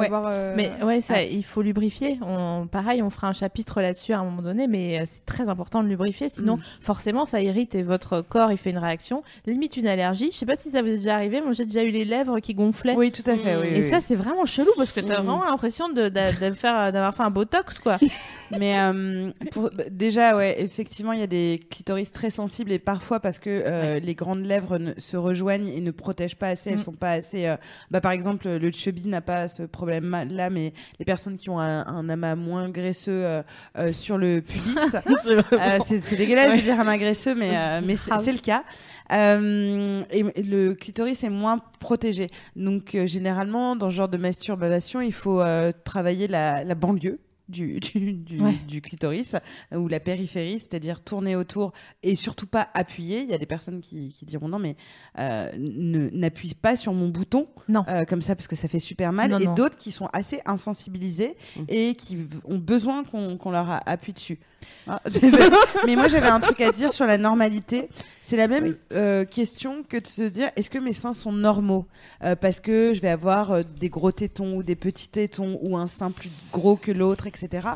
d'avoir, 0.00 0.30
euh, 0.32 0.54
Mais 0.56 0.70
ouais, 0.82 1.00
ça, 1.00 1.22
il 1.22 1.44
faut 1.44 1.62
lubrifier. 1.62 2.18
On, 2.22 2.66
pareil, 2.66 3.02
on 3.02 3.10
fera 3.10 3.28
un 3.28 3.32
chapitre 3.32 3.80
là-dessus 3.80 4.12
à 4.12 4.20
un 4.20 4.24
moment 4.24 4.42
donné, 4.42 4.66
mais 4.66 5.00
euh, 5.00 5.02
c'est 5.06 5.24
très 5.26 5.48
important 5.48 5.82
de 5.82 5.88
lubrifier. 5.88 6.28
Sinon, 6.28 6.56
Mm. 6.56 6.62
forcément, 6.80 7.24
ça 7.24 7.40
irrite 7.40 7.74
et 7.74 7.82
votre 7.82 8.20
corps, 8.22 8.50
il 8.52 8.58
fait 8.58 8.70
une 8.70 8.78
réaction, 8.78 9.22
limite 9.46 9.76
une 9.76 9.86
allergie. 9.86 10.30
Je 10.32 10.36
sais 10.38 10.46
pas 10.46 10.56
si 10.56 10.70
ça 10.70 10.82
vous 10.82 10.88
est 10.88 10.96
déjà 10.96 11.14
arrivé, 11.14 11.40
moi 11.40 11.52
j'ai 11.52 11.64
déjà 11.66 11.82
eu 11.84 11.90
les 11.90 12.04
lèvres 12.04 12.40
qui 12.40 12.54
gonflaient. 12.54 12.94
oui 12.96 13.12
tout 13.12 13.22
à 13.30 13.36
fait 13.36 13.56
oui, 13.56 13.68
Et 13.68 13.78
oui, 13.82 13.84
ça, 13.84 14.00
c'est 14.00 14.16
vraiment 14.16 14.46
chelou 14.46 14.70
parce 14.76 14.92
que 14.92 15.00
t'as 15.00 15.20
Mm. 15.20 15.24
vraiment 15.26 15.44
l'impression 15.44 15.88
de, 15.88 16.08
de- 16.08 16.48
de 16.50 16.54
faire, 16.54 16.92
d'avoir 16.92 17.14
fait 17.14 17.22
un 17.22 17.30
botox, 17.30 17.78
quoi. 17.78 17.98
Mais 18.58 18.78
euh, 18.78 19.30
pour- 19.50 19.70
bah, 19.72 19.84
déjà, 19.90 20.36
ouais, 20.36 20.60
effectivement, 20.60 21.12
il 21.12 21.20
y 21.20 21.22
a 21.22 21.26
des 21.26 21.60
clitoris 21.70 22.12
très 22.12 22.30
sensibles 22.30 22.70
et 22.72 22.78
parfois 22.78 23.18
parce 23.20 23.38
que 23.38 23.48
euh, 23.48 23.98
les 23.98 24.14
grandes 24.14 24.44
lèvres 24.44 24.76
ne- 24.78 24.92
se 24.98 25.16
rejoignent 25.16 25.68
et 25.68 25.80
ne 25.80 25.90
protègent 25.90 26.36
pas 26.36 26.48
assez, 26.48 26.68
elles 26.70 26.76
Mm. 26.76 26.80
sont 26.80 26.92
pas 26.92 27.12
assez. 27.12 27.54
bah, 27.90 28.00
par 28.02 28.12
exemple, 28.12 28.48
le 28.48 28.70
chubby 28.70 29.08
n'a 29.08 29.20
pas 29.22 29.48
ce 29.48 29.62
problème-là, 29.82 30.48
mais 30.48 30.72
les 31.00 31.04
personnes 31.04 31.36
qui 31.36 31.50
ont 31.50 31.58
un, 31.58 31.84
un 31.86 32.08
amas 32.08 32.36
moins 32.36 32.68
graisseux 32.68 33.24
euh, 33.24 33.42
euh, 33.76 33.92
sur 33.92 34.16
le 34.16 34.40
pubis, 34.40 34.76
euh, 35.52 35.78
c'est 35.84 36.14
dégueulasse 36.14 36.56
de 36.56 36.62
dire 36.62 36.78
amas 36.78 36.96
graisseux, 36.98 37.34
mais, 37.34 37.80
mais 37.82 37.96
c'est 37.96 38.32
le 38.32 38.38
cas. 38.38 38.62
Et 39.10 40.42
le 40.42 40.74
clitoris 40.74 41.24
est 41.24 41.30
moins 41.30 41.58
protégé. 41.80 42.28
Donc, 42.54 42.96
généralement, 43.06 43.74
dans 43.74 43.90
ce 43.90 43.96
genre 43.96 44.08
de 44.08 44.18
masturbation, 44.18 45.00
il 45.00 45.12
faut 45.12 45.42
travailler 45.84 46.28
la, 46.28 46.62
la 46.62 46.74
banlieue. 46.74 47.18
Du, 47.48 47.80
du, 47.80 48.12
du, 48.12 48.40
Ouais. 48.40 48.54
du 48.68 48.80
clitoris 48.80 49.36
ou 49.74 49.88
la 49.88 50.00
périphérie, 50.00 50.58
c'est-à-dire 50.60 51.00
tourner 51.02 51.36
autour 51.36 51.72
et 52.02 52.14
surtout 52.14 52.46
pas 52.46 52.68
appuyer. 52.74 53.20
Il 53.22 53.28
y 53.28 53.34
a 53.34 53.38
des 53.38 53.46
personnes 53.46 53.80
qui, 53.80 54.10
qui 54.12 54.24
diront 54.24 54.48
non, 54.48 54.58
mais 54.58 54.76
euh, 55.18 55.50
n'appuie 55.56 56.54
pas 56.54 56.76
sur 56.76 56.92
mon 56.94 57.08
bouton 57.08 57.48
Non. 57.68 57.84
euh, 57.88 58.04
comme 58.04 58.22
ça 58.22 58.34
parce 58.36 58.48
que 58.48 58.56
ça 58.56 58.68
fait 58.68 58.78
super 58.78 59.12
mal. 59.12 59.30
Non, 59.30 59.38
et 59.38 59.46
d'autres 59.54 59.76
qui 59.76 59.92
sont 59.92 60.08
assez 60.12 60.40
insensibilisés 60.46 61.36
et 61.68 61.94
qui 61.94 62.18
ont 62.44 62.58
besoin 62.58 63.04
qu'on 63.04 63.50
leur 63.50 63.80
appuie 63.86 64.12
dessus. 64.12 64.38
Ah, 64.86 65.00
mais 65.86 65.96
moi 65.96 66.08
j'avais 66.08 66.28
un 66.28 66.40
truc 66.40 66.60
à 66.60 66.70
dire 66.72 66.92
sur 66.92 67.06
la 67.06 67.18
normalité. 67.18 67.88
C'est 68.24 68.36
la 68.36 68.46
même 68.46 68.76
euh, 68.92 69.24
question 69.24 69.82
que 69.88 69.96
de 69.96 70.06
se 70.06 70.22
dire 70.22 70.50
est-ce 70.54 70.70
que 70.70 70.78
mes 70.78 70.92
seins 70.92 71.12
sont 71.12 71.32
normaux? 71.32 71.86
Euh, 72.22 72.36
Parce 72.36 72.60
que 72.60 72.92
je 72.94 73.00
vais 73.00 73.08
avoir 73.08 73.50
euh, 73.50 73.62
des 73.80 73.88
gros 73.88 74.12
tétons 74.12 74.56
ou 74.56 74.62
des 74.62 74.76
petits 74.76 75.08
tétons 75.08 75.58
ou 75.62 75.76
un 75.76 75.88
sein 75.88 76.10
plus 76.12 76.30
gros 76.52 76.76
que 76.76 76.92
l'autre, 76.92 77.26
etc. 77.26 77.68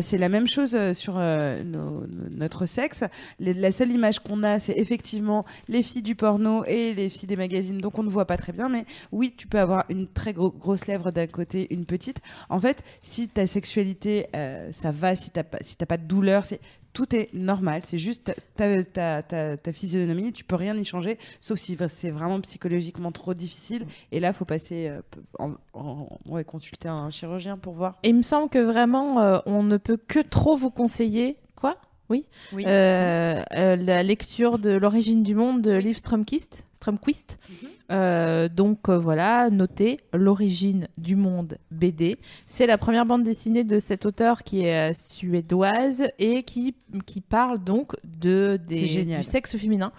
C'est 0.00 0.16
la 0.16 0.28
même 0.28 0.46
chose 0.46 0.78
sur 0.92 1.14
nos- 1.14 2.04
notre 2.30 2.66
sexe. 2.66 3.02
Les- 3.40 3.52
la 3.52 3.72
seule 3.72 3.90
image 3.90 4.20
qu'on 4.20 4.44
a, 4.44 4.60
c'est 4.60 4.78
effectivement 4.78 5.44
les 5.68 5.82
filles 5.82 6.02
du 6.02 6.14
porno 6.14 6.64
et 6.66 6.94
les 6.94 7.08
filles 7.08 7.26
des 7.26 7.34
magazines, 7.34 7.78
donc 7.78 7.98
on 7.98 8.04
ne 8.04 8.08
voit 8.08 8.26
pas 8.26 8.36
très 8.36 8.52
bien. 8.52 8.68
Mais 8.68 8.84
oui, 9.10 9.34
tu 9.36 9.48
peux 9.48 9.58
avoir 9.58 9.84
une 9.88 10.06
très 10.06 10.32
gro- 10.34 10.52
grosse 10.56 10.86
lèvre 10.86 11.10
d'un 11.10 11.26
côté, 11.26 11.66
une 11.74 11.84
petite. 11.84 12.18
En 12.48 12.60
fait, 12.60 12.84
si 13.02 13.26
ta 13.26 13.44
sexualité, 13.48 14.26
ça 14.70 14.92
va, 14.92 15.16
si 15.16 15.30
t'as 15.30 15.42
pas, 15.42 15.58
si 15.62 15.74
pas 15.74 15.96
de 15.96 16.04
douleur, 16.14 16.44
c'est 16.44 16.60
tout 16.92 17.16
est 17.16 17.32
normal. 17.32 17.80
C'est 17.86 17.96
juste 17.96 18.34
ta, 18.56 18.82
ta, 18.84 19.22
ta, 19.22 19.56
ta 19.56 19.72
physionomie, 19.72 20.30
tu 20.32 20.44
peux 20.44 20.56
rien 20.56 20.76
y 20.76 20.84
changer, 20.84 21.18
sauf 21.40 21.58
si 21.58 21.76
c'est 21.88 22.10
vraiment 22.10 22.38
psychologiquement 22.42 23.12
trop 23.12 23.32
difficile. 23.32 23.86
Et 24.12 24.20
là, 24.20 24.34
faut 24.34 24.44
passer, 24.44 24.88
euh, 24.88 25.00
en, 25.38 25.52
en- 25.72 26.08
ouais, 26.26 26.44
consulter 26.44 26.88
un 26.88 27.10
chirurgien 27.10 27.56
pour 27.56 27.72
voir. 27.72 27.96
Et 28.02 28.10
il 28.10 28.14
me 28.16 28.22
semble 28.22 28.50
que 28.50 28.58
vraiment, 28.58 29.20
euh, 29.20 29.38
on 29.46 29.62
ne 29.62 29.78
peut 29.78 29.96
que 29.96 30.18
trop 30.20 30.54
vous 30.56 30.70
conseiller. 30.70 31.38
Quoi? 31.56 31.76
Oui? 32.10 32.26
Oui. 32.52 32.64
Euh, 32.66 33.42
euh, 33.56 33.76
la 33.76 34.02
lecture 34.02 34.58
de 34.58 34.70
L'origine 34.72 35.22
du 35.22 35.34
monde 35.34 35.62
de 35.62 35.72
Liv 35.72 35.96
Strömquist. 35.96 36.66
Strömquist. 36.82 37.38
Mhm. 37.48 37.68
Euh, 37.92 38.48
donc 38.48 38.88
euh, 38.88 38.98
voilà, 38.98 39.50
notez 39.50 40.00
L'origine 40.12 40.88
du 40.98 41.14
monde 41.14 41.58
BD. 41.70 42.18
C'est 42.46 42.66
la 42.66 42.76
première 42.76 43.06
bande 43.06 43.22
dessinée 43.22 43.64
de 43.64 43.78
cette 43.78 44.04
auteure 44.04 44.42
qui 44.42 44.64
est 44.64 44.90
euh, 44.90 44.94
suédoise 44.94 46.08
et 46.18 46.42
qui, 46.42 46.74
qui 47.06 47.20
parle 47.20 47.62
donc 47.62 47.94
de, 48.04 48.58
des, 48.68 49.04
du 49.04 49.22
sexe 49.22 49.56
féminin. 49.56 49.92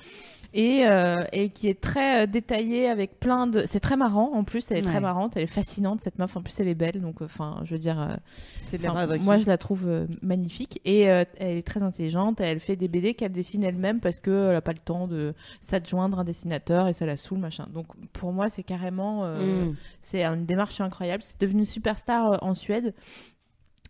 Et, 0.56 0.86
euh, 0.86 1.24
et 1.32 1.50
qui 1.50 1.68
est 1.68 1.82
très 1.82 2.24
euh, 2.24 2.26
détaillée 2.28 2.88
avec 2.88 3.20
plein 3.20 3.48
de. 3.48 3.64
C'est 3.66 3.80
très 3.80 3.98
marrant 3.98 4.32
en 4.34 4.44
plus, 4.44 4.70
elle 4.70 4.78
est 4.78 4.82
très 4.84 5.00
marrante, 5.02 5.36
elle 5.36 5.44
est 5.44 5.48
fascinante 5.48 6.02
cette 6.02 6.20
meuf. 6.20 6.38
En 6.38 6.42
plus, 6.44 6.60
elle 6.60 6.68
est 6.68 6.76
belle, 6.76 7.02
donc 7.02 7.22
enfin, 7.24 7.60
je 7.64 7.74
veux 7.74 7.80
dire, 7.80 8.00
euh, 8.00 8.16
C'est 8.68 8.78
de 8.78 8.84
la 8.84 8.90
moi, 9.24 9.38
je 9.40 9.48
la 9.48 9.58
trouve 9.58 9.88
euh, 9.88 10.06
magnifique 10.22 10.80
et 10.86 11.10
euh, 11.10 11.24
elle 11.38 11.58
est 11.58 11.66
très 11.66 11.82
intelligente. 11.82 12.40
Elle 12.40 12.60
fait 12.60 12.76
des 12.76 12.88
BD 12.88 13.16
qu'elle 13.16 13.32
dessine 13.32 13.64
elle-même 13.64 14.00
parce 14.00 14.20
qu'elle 14.20 14.52
n'a 14.52 14.62
pas 14.62 14.74
le 14.74 14.80
temps 14.80 15.08
de 15.08 15.34
s'adjoindre 15.60 16.20
un 16.20 16.24
dessinateur 16.24 16.88
et 16.88 16.94
ça 16.94 17.06
la 17.08 17.18
saoule, 17.18 17.40
machin. 17.40 17.68
Donc, 17.74 17.88
pour 18.14 18.32
moi, 18.32 18.48
c'est 18.50 18.64
carrément. 18.64 19.22
euh, 19.24 19.66
Mm. 19.66 19.76
C'est 20.02 20.24
une 20.24 20.46
démarche 20.46 20.80
incroyable. 20.82 21.24
C'est 21.24 21.40
devenu 21.42 21.60
une 21.62 21.66
superstar 21.66 22.32
euh, 22.34 22.38
en 22.42 22.54
Suède. 22.54 22.94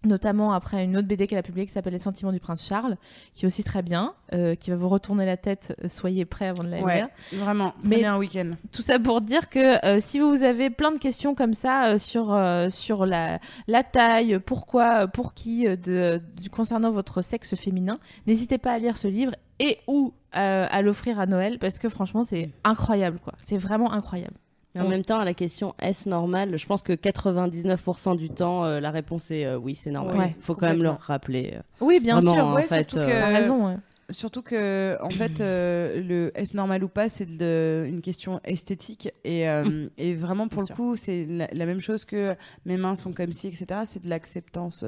Notamment 0.06 0.51
après 0.51 0.84
une 0.84 0.97
autre 0.97 1.08
BD 1.08 1.28
qu'elle 1.28 1.38
a 1.39 1.43
publiée 1.43 1.66
qui 1.66 1.72
s'appelle 1.72 1.93
Les 1.93 1.99
Sentiments 1.99 2.34
du 2.34 2.39
Prince 2.41 2.66
Charles, 2.68 2.97
qui 3.34 3.45
est 3.45 3.47
aussi 3.47 3.64
très 3.64 3.82
bien, 3.82 4.14
euh, 4.34 4.54
qui 4.56 4.70
va 4.70 4.76
vous 4.76 4.89
retourner 4.89 5.26
la 5.26 5.38
tête. 5.38 5.74
euh, 5.84 5.88
Soyez 5.88 6.26
prêts 6.26 6.47
avant 6.47 6.64
de 6.66 6.70
la 6.70 6.82
Ouais, 6.82 6.95
lire. 6.95 7.08
vraiment. 7.34 7.74
Mais- 7.84 8.04
un 8.04 8.18
week-end. 8.18 8.51
Tout 8.74 8.82
ça 8.82 8.99
pour 8.99 9.22
dire 9.22 9.49
que 9.49 9.86
euh, 9.86 9.99
si 10.01 10.20
vous 10.20 10.43
avez 10.43 10.70
plein 10.70 10.91
de 10.91 10.97
questions 10.97 11.36
comme 11.36 11.54
ça 11.54 11.86
euh, 11.93 11.97
sur, 11.99 12.38
sur 12.70 13.06
la, 13.06 13.39
la 13.68 13.84
taille, 13.84 14.39
pourquoi, 14.39 15.08
pour 15.08 15.34
qui, 15.34 15.66
de, 15.78 16.22
concernant 16.51 16.91
votre 16.91 17.22
sexe 17.22 17.56
féminin, 17.56 17.97
n'hésitez 18.28 18.58
pas 18.58 18.74
à 18.74 18.80
lire 18.80 18.97
ce 18.97 19.08
livre 19.08 19.32
et 19.60 19.78
ou 19.88 20.14
à 20.34 20.82
l'offrir 20.82 21.20
à 21.20 21.28
Noël 21.28 21.60
parce 21.60 21.78
que 21.78 21.88
franchement 21.89 22.24
c'est 22.26 22.49
incroyable 22.64 23.20
quoi. 23.20 23.34
C'est 23.43 23.56
vraiment 23.58 23.93
incroyable. 23.93 24.34
Mais 24.76 24.82
en 24.82 24.88
même 24.89 25.03
temps, 25.03 25.19
à 25.19 25.26
la 25.26 25.34
question 25.34 25.76
est-ce 25.80 26.09
normal, 26.09 26.57
je 26.57 26.65
pense 26.65 26.82
que 26.84 26.93
99% 26.93 28.15
du 28.17 28.30
temps, 28.30 28.65
euh, 28.65 28.80
la 28.80 28.91
réponse 28.91 29.30
est 29.32 29.45
euh, 29.45 29.57
oui, 29.57 29.76
c'est 29.76 29.91
normal. 29.91 30.15
Il 30.15 30.19
Ouais, 30.19 30.36
faut 30.41 30.55
quand 30.55 30.67
même 30.67 30.82
leur 30.84 30.99
rappeler. 30.99 31.53
euh, 31.55 31.61
Oui 31.82 31.99
bien 31.99 32.15
Vraiment, 32.15 32.34
sûr. 32.36 32.45
en 32.45 32.53
Ouais, 32.55 32.63
fait, 32.63 32.89
surtout 32.89 32.95
que- 33.07 33.34
raison. 33.34 33.67
ouais. 33.67 33.76
Surtout 34.09 34.41
que, 34.41 34.97
en 35.01 35.09
fait, 35.09 35.39
euh, 35.39 36.01
le 36.01 36.32
est-ce 36.36 36.57
normal 36.57 36.84
ou 36.84 36.89
pas, 36.89 37.07
c'est 37.07 37.24
une 37.39 38.01
question 38.01 38.41
esthétique. 38.43 39.09
Et, 39.24 39.47
euh, 39.49 39.88
et 39.97 40.13
vraiment, 40.13 40.49
pour 40.49 40.63
Bien 40.63 40.71
le 40.71 40.76
coup, 40.76 40.95
c'est 40.97 41.26
la, 41.30 41.47
la 41.51 41.65
même 41.65 41.80
chose 41.80 42.03
que 42.03 42.36
mes 42.65 42.76
mains 42.76 42.97
sont 42.97 43.13
comme 43.13 43.32
ci, 43.32 43.47
etc. 43.47 43.65
C'est 43.86 44.03
de 44.03 44.09
l'acceptance. 44.09 44.84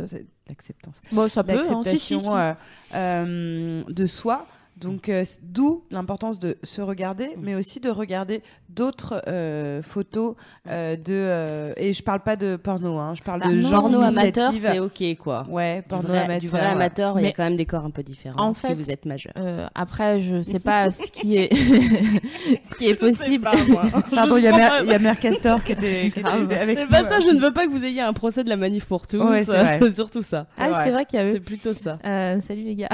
l'acceptance. 0.50 1.02
Bon 1.14 1.30
ça 1.30 1.44
peut. 1.46 1.54
hein. 1.54 1.82
Si, 1.86 1.98
si, 1.98 2.14
L'acceptation 2.16 2.20
si. 2.20 2.38
euh, 2.38 2.54
euh, 2.96 3.84
de 3.88 4.06
soi. 4.06 4.46
Donc, 4.78 5.08
euh, 5.08 5.24
d'où 5.42 5.86
l'importance 5.90 6.38
de 6.38 6.58
se 6.64 6.82
regarder, 6.82 7.30
mais 7.42 7.56
aussi 7.56 7.80
de 7.80 7.90
regarder 7.90 8.44
d'autres 8.70 9.22
euh, 9.28 9.82
photos 9.82 10.36
euh, 10.70 10.98
de. 10.98 11.04
euh, 11.14 11.74
et 11.78 11.94
je 11.94 12.04
parle 12.04 12.20
pas 12.20 12.36
de 12.36 12.58
porno, 12.58 12.98
hein, 12.98 13.14
je 13.16 13.24
parle 13.24 13.40
bah, 13.40 13.48
de 13.48 13.60
genre 13.60 13.84
porno 13.84 14.02
amateur, 14.02 14.52
c'est 14.58 14.80
ok 14.80 15.02
quoi. 15.18 15.46
Ouais, 15.50 15.78
Du 15.82 15.88
porno 15.88 16.10
vrai, 16.10 16.18
amateur. 16.20 16.40
du 16.42 16.48
vrai 16.50 16.60
amateur, 16.66 17.18
il 17.20 17.26
y 17.26 17.30
a 17.30 17.32
quand 17.32 17.44
même 17.46 17.56
des 17.56 17.66
corps 17.66 17.86
un 17.86 17.90
peu 17.90 18.04
différents 18.04 18.38
En 18.38 18.54
si 18.54 18.62
fait, 18.68 18.76
vous 18.76 18.92
êtes 18.92 19.06
majeur. 19.06 19.32
Euh, 19.38 19.66
après 19.76 20.20
je 20.20 20.42
sais 20.42 20.60
pas 20.60 20.92
ce 20.92 21.10
qui 21.10 21.38
est 21.38 21.56
ce 22.64 22.76
qui 22.76 22.90
est 22.90 22.96
possible. 22.96 23.48
Pardon, 24.14 24.36
il 24.36 24.44
y 24.44 24.48
a 24.48 25.00
Mère- 25.00 25.20
Castor 25.20 25.64
qui 25.64 25.72
était, 25.72 26.12
qui 26.14 26.20
Grave. 26.20 26.44
était 26.44 26.58
avec 26.58 26.78
C'est 26.80 26.84
nous. 26.84 26.90
pas 26.92 27.10
ça, 27.10 27.20
je 27.22 27.30
ne 27.30 27.40
veux 27.40 27.54
pas 27.54 27.66
que 27.66 27.72
vous 27.72 27.84
ayez 27.86 28.02
un 28.02 28.12
procès 28.14 28.44
de 28.44 28.50
la 28.50 28.58
manif 28.58 28.84
pour 28.86 29.08
tous. 29.08 29.22
Ouais, 29.22 29.46
c'est 29.46 29.96
surtout 29.96 30.22
ça. 30.22 30.48
Ah 30.58 30.68
oui, 30.70 30.76
c'est 30.84 30.92
vrai 30.92 31.06
qu'il 31.06 31.18
y 31.18 31.22
a 31.22 31.32
C'est 31.32 31.38
eux. 31.38 31.42
plutôt 31.42 31.74
ça. 31.74 31.98
Euh, 32.06 32.42
salut 32.42 32.64
les 32.64 32.76
gars. 32.76 32.90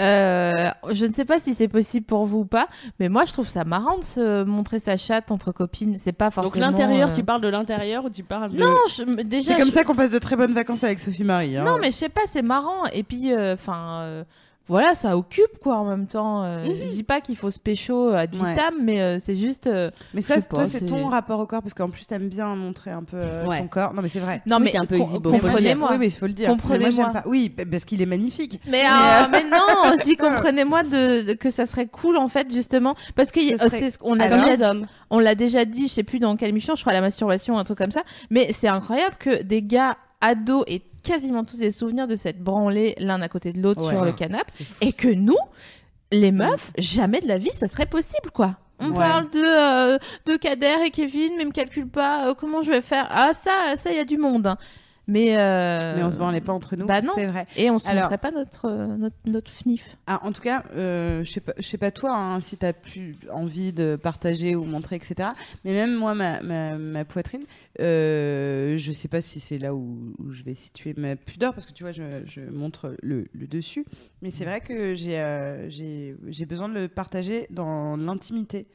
Euh, 0.00 0.70
je 0.92 1.06
ne 1.06 1.12
sais 1.12 1.24
pas 1.24 1.38
si 1.40 1.54
c'est 1.54 1.68
possible 1.68 2.06
pour 2.06 2.26
vous 2.26 2.38
ou 2.40 2.44
pas, 2.44 2.68
mais 3.00 3.08
moi 3.08 3.24
je 3.24 3.32
trouve 3.32 3.48
ça 3.48 3.64
marrant 3.64 3.98
de 3.98 4.04
se 4.04 4.44
montrer 4.44 4.78
sa 4.78 4.96
chatte 4.96 5.30
entre 5.30 5.52
copines. 5.52 5.96
C'est 5.98 6.12
pas 6.12 6.30
forcément. 6.30 6.54
Donc 6.54 6.78
l'intérieur, 6.78 7.10
euh, 7.10 7.12
tu 7.14 7.22
parles 7.24 7.40
de 7.40 7.48
l'intérieur 7.48 8.04
ou 8.04 8.10
tu 8.10 8.22
parles 8.22 8.50
de... 8.52 8.58
Non, 8.58 8.74
je- 8.96 9.22
déjà. 9.22 9.52
C'est 9.54 9.58
comme 9.60 9.68
je- 9.68 9.74
ça 9.74 9.84
qu'on 9.84 9.94
passe 9.94 10.10
de 10.10 10.18
très 10.18 10.36
bonnes 10.36 10.52
vacances 10.54 10.84
avec 10.84 11.00
Sophie 11.00 11.24
Marie. 11.24 11.56
hein. 11.56 11.64
Non, 11.64 11.78
mais 11.80 11.88
je 11.92 11.96
sais 11.96 12.08
pas, 12.08 12.22
c'est 12.26 12.42
marrant. 12.42 12.84
Et 12.92 13.02
puis, 13.02 13.32
enfin. 13.34 14.00
euh, 14.02 14.24
voilà, 14.68 14.94
ça 14.94 15.16
occupe 15.16 15.58
quoi 15.62 15.76
en 15.76 15.84
même 15.84 16.06
temps. 16.06 16.42
Euh, 16.44 16.64
Je 16.64 16.90
dis 16.90 17.02
pas 17.02 17.20
qu'il 17.20 17.36
faut 17.36 17.50
se 17.50 17.58
pécho 17.58 18.08
ad 18.08 18.34
Ouais. 18.34 18.50
vitam, 18.54 18.74
mais 18.82 19.00
euh, 19.00 19.18
c'est 19.20 19.36
juste. 19.36 19.66
euh, 19.66 19.90
Mais 20.14 20.20
ça, 20.20 20.40
toi, 20.42 20.66
c'est 20.66 20.86
ton 20.86 21.06
rapport 21.06 21.38
au 21.40 21.46
corps 21.46 21.62
parce 21.62 21.74
qu'en 21.74 21.88
plus, 21.88 22.06
t'aimes 22.06 22.28
bien 22.28 22.54
montrer 22.56 22.90
un 22.90 23.02
peu 23.04 23.16
euh, 23.18 23.46
Ouais. 23.46 23.58
ton 23.60 23.68
corps. 23.68 23.94
Non, 23.94 24.02
mais 24.02 24.08
c'est 24.08 24.18
vrai. 24.18 24.42
Non, 24.46 24.58
mais 24.60 24.76
un 24.76 24.84
peu 24.84 24.98
comprenez-moi. 24.98 25.88
Oui, 25.92 25.98
mais 25.98 26.06
il 26.06 26.10
faut 26.10 26.26
le 26.26 26.32
dire. 26.32 26.48
Comprenez-moi. 26.50 26.90
j'aime 26.90 27.12
pas. 27.12 27.22
Oui, 27.26 27.48
parce 27.48 27.84
qu'il 27.84 28.02
est 28.02 28.06
magnifique. 28.06 28.60
Mais, 28.66 28.82
Mais, 28.82 28.84
euh, 28.84 29.24
euh, 29.24 29.26
mais 29.32 29.44
non, 29.44 29.96
je 29.98 30.02
dis 30.04 30.16
comprenez-moi 30.16 30.82
de, 30.82 31.22
de- 31.28 31.34
que 31.34 31.50
ça 31.50 31.66
serait 31.66 31.86
cool 31.86 32.16
en 32.16 32.28
fait 32.28 32.52
justement 32.52 32.94
parce 33.14 33.30
que 33.32 33.40
Ce 33.40 33.56
serait- 33.56 33.68
c'est 33.78 33.90
ce 33.90 33.98
qu'on 33.98 34.18
a 34.18 34.24
Alors- 34.24 34.44
déjà 34.48 34.74
on 35.10 35.18
l'a 35.20 35.34
déjà 35.36 35.64
dit, 35.64 35.88
je 35.88 35.92
sais 35.92 36.02
plus 36.02 36.18
dans 36.18 36.36
quelle 36.36 36.48
émission, 36.50 36.74
je 36.74 36.80
crois 36.80 36.92
la 36.92 37.00
masturbation, 37.00 37.56
un 37.58 37.64
truc 37.64 37.78
comme 37.78 37.92
ça. 37.92 38.02
Mais 38.30 38.52
c'est 38.52 38.68
incroyable 38.68 39.14
que 39.18 39.42
des 39.42 39.62
gars 39.62 39.96
ados 40.20 40.64
aient 40.66 40.82
quasiment 41.06 41.44
tous 41.44 41.58
des 41.58 41.70
souvenirs 41.70 42.06
de 42.08 42.16
cette 42.16 42.40
branlée 42.42 42.94
l'un 42.98 43.22
à 43.22 43.28
côté 43.28 43.52
de 43.52 43.60
l'autre 43.62 43.82
Ouais. 43.82 43.92
sur 43.94 44.04
le 44.04 44.12
canapé, 44.12 44.52
et 44.80 44.92
que 44.92 45.08
nous, 45.08 45.38
les 46.12 46.32
meufs, 46.32 46.72
jamais 46.78 47.20
de 47.20 47.28
la 47.28 47.38
vie, 47.38 47.50
ça 47.50 47.68
serait 47.68 47.86
possible, 47.86 48.30
quoi. 48.32 48.56
On 48.78 48.90
Ouais. 48.90 48.96
parle 48.96 49.30
de 49.30 49.38
euh, 49.94 49.98
de 50.26 50.36
Kader 50.36 50.76
et 50.84 50.90
Kevin, 50.90 51.32
mais 51.38 51.44
me 51.46 51.50
calcule 51.52 51.88
pas 51.88 52.28
euh, 52.28 52.34
comment 52.34 52.60
je 52.62 52.70
vais 52.70 52.82
faire? 52.82 53.06
Ah 53.10 53.32
ça, 53.34 53.76
ça 53.76 53.90
il 53.90 53.96
y 53.96 54.00
a 54.00 54.04
du 54.04 54.18
monde. 54.18 54.46
hein. 54.48 54.58
Mais 55.08 55.36
euh, 55.38 55.94
Mais 55.96 56.02
on 56.02 56.10
se 56.10 56.16
branlait 56.18 56.40
pas 56.40 56.52
entre 56.52 56.74
nous. 56.74 56.84
bah. 56.86 57.00
C'est 57.00 57.26
vrai. 57.26 57.46
et 57.56 57.70
on 57.70 57.78
se 57.78 57.88
Alors- 57.88 58.04
montrait 58.04 58.18
pas 58.18 58.32
notre 58.32 58.64
euh, 58.64 58.96
notre, 58.96 59.16
notre 59.24 59.50
fnif. 59.52 59.96
Ah, 60.08 60.20
en 60.24 60.32
tout 60.32 60.42
cas, 60.42 60.64
euh, 60.74 61.22
je 61.22 61.30
sais 61.30 61.40
pas, 61.40 61.52
je 61.58 61.62
sais 61.62 61.78
pas 61.78 61.92
toi, 61.92 62.16
hein, 62.16 62.40
si 62.40 62.56
t'as 62.56 62.72
plus 62.72 63.16
envie 63.30 63.72
de 63.72 63.94
partager 63.94 64.56
ou 64.56 64.64
montrer, 64.64 64.96
etc. 64.96 65.30
Mais 65.64 65.72
même 65.74 65.94
moi, 65.94 66.14
ma, 66.14 66.42
ma, 66.42 66.76
ma 66.76 67.04
poitrine, 67.04 67.42
euh, 67.80 68.76
je 68.78 68.92
sais 68.92 69.08
pas 69.08 69.20
si 69.20 69.38
c'est 69.40 69.58
là 69.58 69.74
où, 69.74 70.14
où 70.18 70.32
je 70.32 70.42
vais 70.42 70.54
situer 70.54 70.92
ma 70.96 71.14
pudeur, 71.16 71.54
parce 71.54 71.66
que 71.66 71.72
tu 71.72 71.84
vois, 71.84 71.92
je, 71.92 72.02
je 72.26 72.40
montre 72.40 72.96
le, 73.02 73.26
le 73.32 73.46
dessus. 73.46 73.84
Mais 74.22 74.30
c'est 74.30 74.44
vrai 74.44 74.60
que 74.60 74.94
j'ai 74.94 75.18
euh, 75.20 75.70
j'ai 75.70 76.16
j'ai 76.28 76.46
besoin 76.46 76.68
de 76.68 76.74
le 76.74 76.88
partager 76.88 77.46
dans 77.50 77.96
l'intimité. 77.96 78.66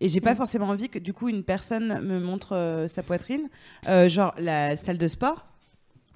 Et 0.00 0.08
j'ai 0.08 0.20
pas 0.20 0.34
forcément 0.34 0.66
envie 0.66 0.88
que 0.88 0.98
du 0.98 1.12
coup 1.12 1.28
une 1.28 1.44
personne 1.44 2.00
me 2.02 2.18
montre 2.18 2.56
euh, 2.56 2.88
sa 2.88 3.02
poitrine, 3.02 3.48
Euh, 3.88 4.08
genre 4.08 4.34
la 4.38 4.76
salle 4.76 4.98
de 4.98 5.06
sport. 5.08 5.46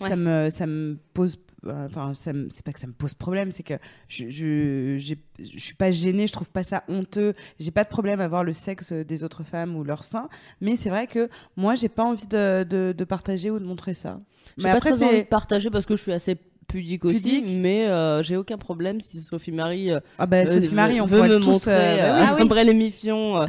Ouais. 0.00 0.08
Ça 0.08 0.16
me, 0.16 0.50
ça 0.50 0.66
me 0.66 0.98
pose. 1.14 1.38
euh, 1.66 1.86
Enfin, 1.86 2.12
c'est 2.14 2.62
pas 2.64 2.72
que 2.72 2.78
ça 2.78 2.86
me 2.86 2.92
pose 2.92 3.14
problème, 3.14 3.50
c'est 3.50 3.62
que 3.62 3.74
je, 4.08 4.30
je, 4.30 4.96
je 4.98 5.58
suis 5.58 5.74
pas 5.74 5.90
gênée, 5.90 6.26
je 6.26 6.32
trouve 6.32 6.50
pas 6.50 6.62
ça 6.62 6.84
honteux. 6.88 7.34
J'ai 7.58 7.70
pas 7.70 7.82
de 7.84 7.88
problème 7.88 8.20
à 8.20 8.28
voir 8.28 8.44
le 8.44 8.52
sexe 8.52 8.92
des 8.92 9.24
autres 9.24 9.42
femmes 9.42 9.74
ou 9.76 9.82
leur 9.82 10.04
sein, 10.04 10.28
mais 10.60 10.76
c'est 10.76 10.90
vrai 10.90 11.06
que 11.06 11.28
moi, 11.56 11.74
j'ai 11.74 11.88
pas 11.88 12.04
envie 12.04 12.26
de, 12.26 12.64
de, 12.68 12.94
de 12.96 13.04
partager 13.04 13.50
ou 13.50 13.58
de 13.58 13.64
montrer 13.64 13.94
ça. 13.94 14.20
Mais 14.58 14.64
pas 14.64 14.72
après, 14.74 14.90
très 14.92 15.02
envie 15.02 15.12
de 15.16 15.16
c'est. 15.22 15.24
partager 15.24 15.70
parce 15.70 15.86
que 15.86 15.96
je 15.96 16.02
suis 16.02 16.12
assez 16.12 16.36
pudique 16.66 17.04
aussi, 17.04 17.16
Pudique. 17.16 17.46
mais 17.60 17.86
euh, 17.86 18.22
j'ai 18.22 18.36
aucun 18.36 18.58
problème 18.58 19.00
si 19.00 19.22
Sophie 19.22 19.52
Marie 19.52 19.90
euh, 19.92 20.00
Ah 20.18 20.26
bah, 20.26 20.38
euh, 20.38 20.52
Sophie 20.52 20.74
Marie, 20.74 21.00
on 21.00 21.06
veut 21.06 21.22
me 21.22 21.38
tous. 21.40 21.46
montrer 21.46 21.72
euh, 21.72 22.08
bah 22.08 22.14
euh. 22.14 22.24
Ah 22.28 22.34
oui. 22.36 22.42
un 22.42 22.44
vrai 22.46 22.64
euh, 22.68 23.46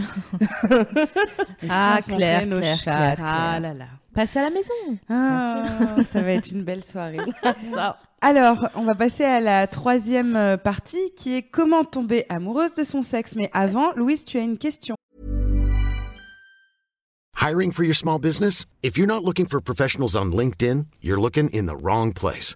si 1.61 1.68
Ah, 1.70 1.97
Claire, 2.07 2.47
nos 2.47 2.57
Claire, 2.59 2.78
chattes, 2.78 3.15
Claire. 3.18 3.26
Ah 3.28 3.59
là 3.59 3.74
là. 3.74 3.86
Passe 4.13 4.36
à 4.36 4.43
la 4.43 4.49
maison. 4.49 4.74
Ah, 5.09 5.63
ça 6.11 6.22
va 6.22 6.32
être 6.32 6.51
une 6.51 6.63
belle 6.63 6.84
soirée. 6.84 7.20
Ça. 7.74 7.97
Alors, 8.22 8.70
on 8.76 8.82
va 8.84 8.95
passer 8.95 9.24
à 9.24 9.39
la 9.39 9.68
troisième 9.68 10.36
euh, 10.36 10.57
partie 10.57 11.11
qui 11.15 11.36
est 11.36 11.43
comment 11.43 11.84
tomber 11.84 12.26
amoureuse 12.30 12.74
de 12.74 12.84
son 12.84 13.03
sexe. 13.03 13.36
Mais 13.36 13.49
avant, 13.53 13.91
Louise, 13.95 14.26
tu 14.26 14.39
as 14.39 14.41
une 14.41 14.57
question. 14.57 14.95
Hiring 17.39 17.72
for 17.72 17.84
your 17.84 17.93
small 17.95 18.18
business? 18.20 18.65
If 18.82 18.97
you're 18.97 19.07
not 19.07 19.24
looking 19.24 19.45
for 19.45 19.61
professionals 19.61 20.15
on 20.15 20.32
LinkedIn, 20.32 20.86
you're 21.03 21.22
looking 21.22 21.49
in 21.53 21.68
the 21.68 21.76
wrong 21.80 22.11
place. 22.11 22.55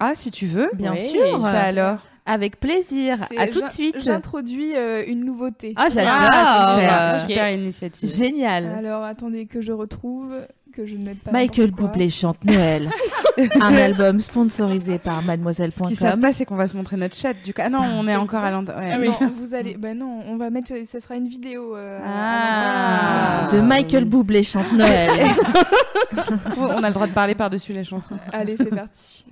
Ah, 0.00 0.12
si 0.14 0.30
tu 0.30 0.46
veux. 0.46 0.70
Bien 0.74 0.92
Oui, 0.92 1.08
sûr. 1.10 1.40
Ça 1.40 1.60
alors 1.62 1.98
Avec 2.26 2.58
plaisir. 2.60 3.16
À 3.36 3.46
tout 3.48 3.60
de 3.60 3.68
suite. 3.68 3.96
J'introduis 4.00 4.72
euh, 4.74 5.04
une 5.06 5.24
nouveauté. 5.24 5.72
Ah, 5.76 5.88
j'adore. 5.90 6.12
Ah, 6.14 6.76
super, 6.78 6.98
Euh, 7.00 7.20
super 7.20 7.50
initiative. 7.52 8.08
Génial. 8.14 8.66
Alors 8.66 9.02
attendez 9.04 9.46
que 9.46 9.60
je 9.60 9.72
retrouve, 9.72 10.32
que 10.74 10.86
je 10.86 10.96
ne 10.96 11.04
mette 11.04 11.20
pas. 11.20 11.30
Michael. 11.32 11.70
Bublé 11.70 12.10
chante 12.10 12.42
Noël. 12.44 12.90
un 13.60 13.74
album 13.74 14.20
sponsorisé 14.20 14.98
par 14.98 15.16
Ce 15.16 15.22
qu'ils 15.22 15.26
savent 15.26 15.26
mademoiselle.com. 15.26 16.20
pas, 16.20 16.32
c'est 16.32 16.44
qu'on 16.44 16.54
va 16.56 16.66
se 16.68 16.76
montrer 16.76 16.96
notre 16.96 17.16
chat. 17.16 17.32
Du 17.44 17.52
coup, 17.52 17.62
ah 17.64 17.68
non, 17.68 17.80
on 17.80 18.06
est 18.06 18.14
encore 18.16 18.44
à 18.44 18.50
l'endroit. 18.52 18.76
ouais. 18.78 18.90
Ah 18.92 18.98
Non, 18.98 19.32
vous 19.40 19.54
allez. 19.54 19.74
Bah 19.76 19.92
non, 19.94 20.20
on 20.28 20.36
va 20.36 20.50
mettre. 20.50 20.72
Ce 20.86 21.00
sera 21.00 21.16
une 21.16 21.26
vidéo. 21.28 21.74
euh, 21.76 21.98
Ah. 22.06 23.48
De 23.50 23.60
Michael 23.60 24.04
Bublé 24.04 24.44
chante 24.44 24.72
Noël. 24.72 25.10
On 26.56 26.82
a 26.82 26.88
le 26.88 26.94
droit 26.94 27.06
de 27.08 27.12
parler 27.12 27.34
par-dessus 27.34 27.72
les 27.72 27.84
chansons. 27.84 28.16
Allez, 28.32 28.56
c'est 28.56 28.70
parti. 28.74 29.24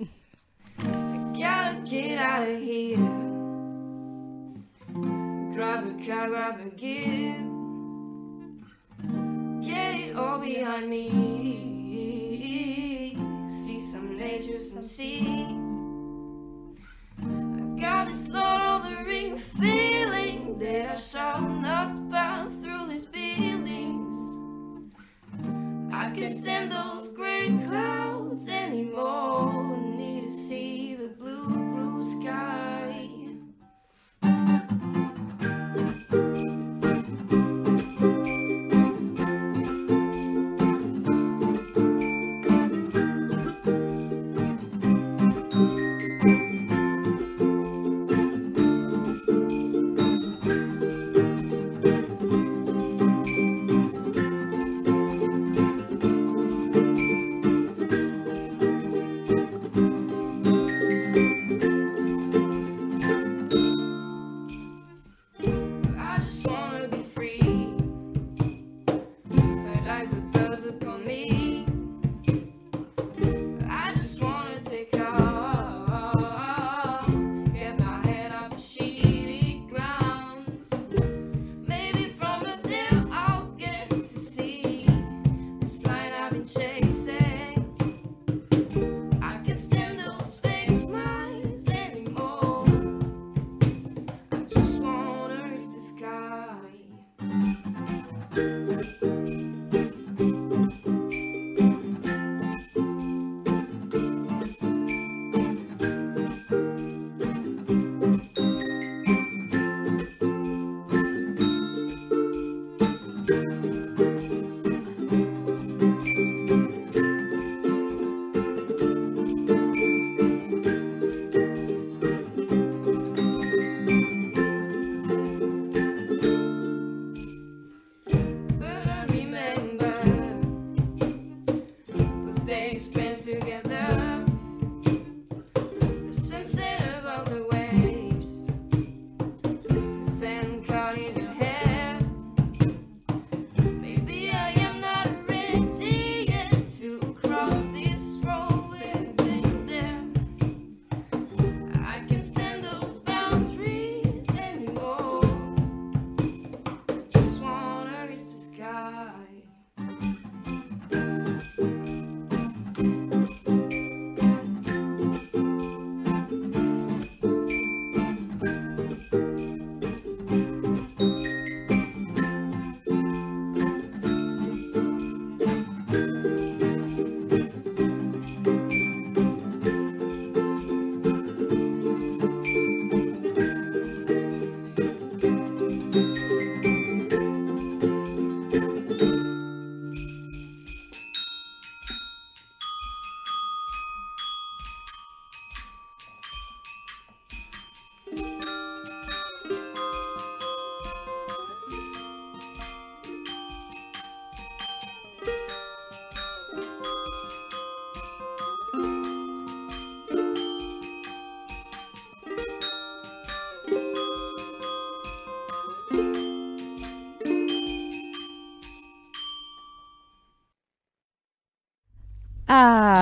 I 0.85 1.33
gotta 1.39 1.81
get 1.85 2.17
out 2.17 2.47
of 2.47 2.59
here. 2.59 2.97
Grab 5.53 5.85
a 5.87 5.93
car, 6.05 6.27
grab 6.27 6.59
a 6.59 6.69
gear. 6.75 7.37
Get 9.61 9.95
it 9.95 10.15
all 10.15 10.39
behind 10.39 10.89
me. 10.89 11.09
See 13.47 13.79
some 13.79 14.17
nature, 14.17 14.59
some 14.59 14.83
sea. 14.83 15.55
I've 17.21 17.79
got 17.79 18.07
this 18.07 18.27
lothering 18.27 19.37
feeling 19.37 20.59
that 20.59 20.91
I 20.91 20.95
shall 20.97 21.41
not 21.41 22.11
pass 22.11 22.51
through 22.61 22.87
these 22.89 23.05
buildings. 23.05 24.15
I 25.93 26.09
can't 26.11 26.33
stand 26.33 26.71
those 26.71 27.09
gray 27.09 27.49
clouds 27.65 28.47
anymore. 28.47 29.92
Sky. 32.23 32.82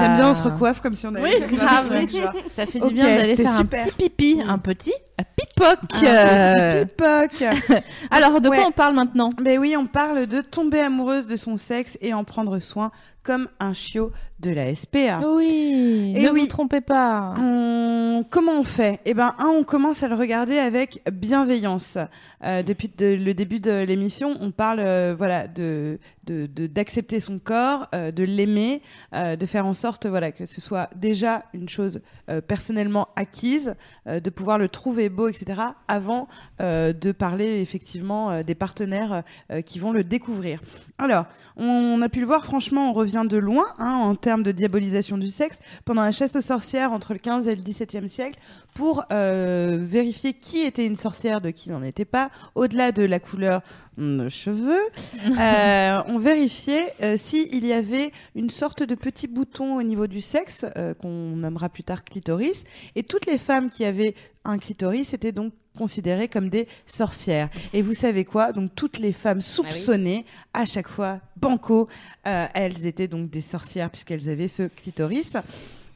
J'aime 0.02 0.16
bien, 0.16 0.30
on 0.30 0.34
se 0.34 0.44
recoiffe 0.44 0.82
comme 0.82 0.96
si 0.96 1.06
on 1.08 1.16
avait 1.16 1.22
Oui, 1.24 1.32
fait 1.48 1.56
grave. 1.56 1.88
trucs. 1.90 2.12
Ça 2.56 2.66
fait 2.66 2.80
du 2.80 2.94
bien 2.94 3.06
d'aller 3.06 3.36
faire 3.36 3.52
super. 3.56 3.82
un 3.82 3.86
petit 3.90 3.96
pipi, 4.10 4.42
un 4.48 4.58
petit 4.58 4.94
pipoc. 5.36 5.78
Un 6.04 6.06
Euh, 6.06 6.86
petit 6.86 7.30
pipoc. 7.40 7.82
Alors, 8.12 8.42
de 8.42 8.50
quoi 8.50 8.66
on 8.68 8.72
parle 8.72 8.96
maintenant? 8.96 9.30
Ben 9.42 9.60
oui, 9.60 9.76
on 9.78 9.86
parle 9.86 10.26
de 10.26 10.42
tomber 10.42 10.80
amoureuse 10.80 11.28
de 11.28 11.36
son 11.36 11.58
sexe 11.58 11.98
et 12.02 12.14
en 12.14 12.24
prendre 12.24 12.60
soin 12.60 12.92
comme 13.24 13.48
un 13.60 13.74
chiot 13.74 14.12
de 14.40 14.50
la 14.50 14.74
SPA. 14.74 15.20
Oui, 15.36 16.14
ne 16.18 16.30
oui. 16.32 16.42
vous 16.42 16.48
trompez 16.48 16.82
pas. 16.82 17.36
On- 17.40 18.26
Comment 18.30 18.60
on 18.60 18.64
fait? 18.64 19.00
Eh 19.06 19.14
ben, 19.16 19.34
un, 19.40 19.48
on 19.48 19.64
commence 19.64 20.04
à 20.04 20.08
le 20.08 20.16
regarder 20.16 20.58
avec 20.58 21.02
bienveillance. 21.12 21.98
Euh, 22.44 22.62
depuis 22.62 22.90
de- 22.96 23.06
le 23.16 23.34
début 23.34 23.60
de 23.60 23.84
l'émission, 23.84 24.36
on 24.42 24.52
parle, 24.52 24.80
euh, 24.80 25.16
voilà, 25.18 25.48
de 25.48 25.98
d'accepter 26.24 27.20
son 27.20 27.40
corps, 27.40 27.88
euh, 27.94 28.12
de 28.12 28.24
l'aimer, 28.24 28.82
de 29.12 29.46
faire 29.46 29.66
en 29.66 29.74
sorte, 29.74 30.06
voilà, 30.06 30.32
que 30.32 30.46
ce 30.46 30.62
soit 30.62 30.90
déjà 30.96 31.44
une 31.54 31.68
chose 31.68 32.00
personnellement 32.48 33.10
acquise, 33.18 33.76
de 34.06 34.30
pouvoir 34.30 34.58
le 34.58 34.70
trouver 34.70 35.10
beau, 35.10 35.28
etc. 35.28 35.60
Avant 35.90 36.28
de 36.60 37.12
parler 37.12 37.60
effectivement 37.60 38.42
des 38.44 38.56
partenaires 38.56 39.24
qui 39.66 39.80
vont 39.80 39.92
le 39.92 40.04
découvrir. 40.06 40.62
Alors, 41.00 41.26
on 41.58 42.02
a 42.02 42.08
pu 42.08 42.20
le 42.22 42.28
voir, 42.28 42.46
franchement, 42.46 42.90
on 42.92 42.94
revient 42.94 43.11
de 43.12 43.38
loin 43.38 43.66
hein, 43.78 43.94
en 43.94 44.16
termes 44.16 44.44
de 44.44 44.52
diabolisation 44.52 45.18
du 45.18 45.30
sexe 45.30 45.60
pendant 45.86 46.04
la 46.04 46.12
chasse 46.12 46.36
aux 46.36 46.42
sorcières 46.42 46.94
entre 46.94 47.14
le 47.14 47.20
15 47.20 47.48
et 47.48 47.56
le 47.56 47.62
17e 47.62 48.08
siècle 48.08 48.40
pour 48.74 49.04
euh, 49.12 49.78
vérifier 49.82 50.34
qui 50.34 50.60
était 50.60 50.86
une 50.86 50.96
sorcière 50.96 51.42
de 51.42 51.50
qui 51.50 51.70
n'en 51.70 51.84
était 51.84 52.06
pas, 52.06 52.30
au-delà 52.56 52.92
de 52.92 53.04
la 53.04 53.20
couleur 53.20 53.62
de 53.98 54.30
cheveux, 54.30 54.82
euh, 55.40 56.02
on 56.08 56.18
vérifiait 56.18 56.94
euh, 57.02 57.18
s'il 57.18 57.66
y 57.66 57.74
avait 57.74 58.12
une 58.36 58.50
sorte 58.50 58.84
de 58.84 58.96
petit 58.96 59.28
bouton 59.28 59.76
au 59.76 59.84
niveau 59.84 60.08
du 60.08 60.22
sexe, 60.22 60.66
euh, 60.78 60.94
qu'on 60.94 61.36
nommera 61.36 61.70
plus 61.70 61.84
tard 61.84 62.04
clitoris, 62.04 62.64
et 62.96 63.04
toutes 63.04 63.26
les 63.26 63.38
femmes 63.38 63.70
qui 63.70 63.86
avaient 63.86 64.16
un 64.46 64.58
clitoris 64.58 65.14
étaient 65.14 65.32
donc 65.32 65.54
considérées 65.78 66.28
comme 66.28 66.50
des 66.50 66.68
sorcières. 66.86 67.50
Et 67.74 67.82
vous 67.82 67.94
savez 67.94 68.26
quoi? 68.26 68.52
Donc 68.52 68.76
toutes 68.76 69.00
les 69.00 69.14
femmes 69.14 69.42
soupçonnées, 69.42 70.26
à 70.54 70.66
chaque 70.66 70.88
fois, 70.88 71.20
banco, 71.38 71.88
euh, 72.28 72.48
elles 72.54 72.86
étaient 72.86 73.08
donc 73.08 73.30
des 73.30 73.42
sorcières 73.42 73.90
puisqu'elles 73.90 74.30
avaient 74.30 74.48
ce 74.48 74.64
clitoris. 74.64 75.38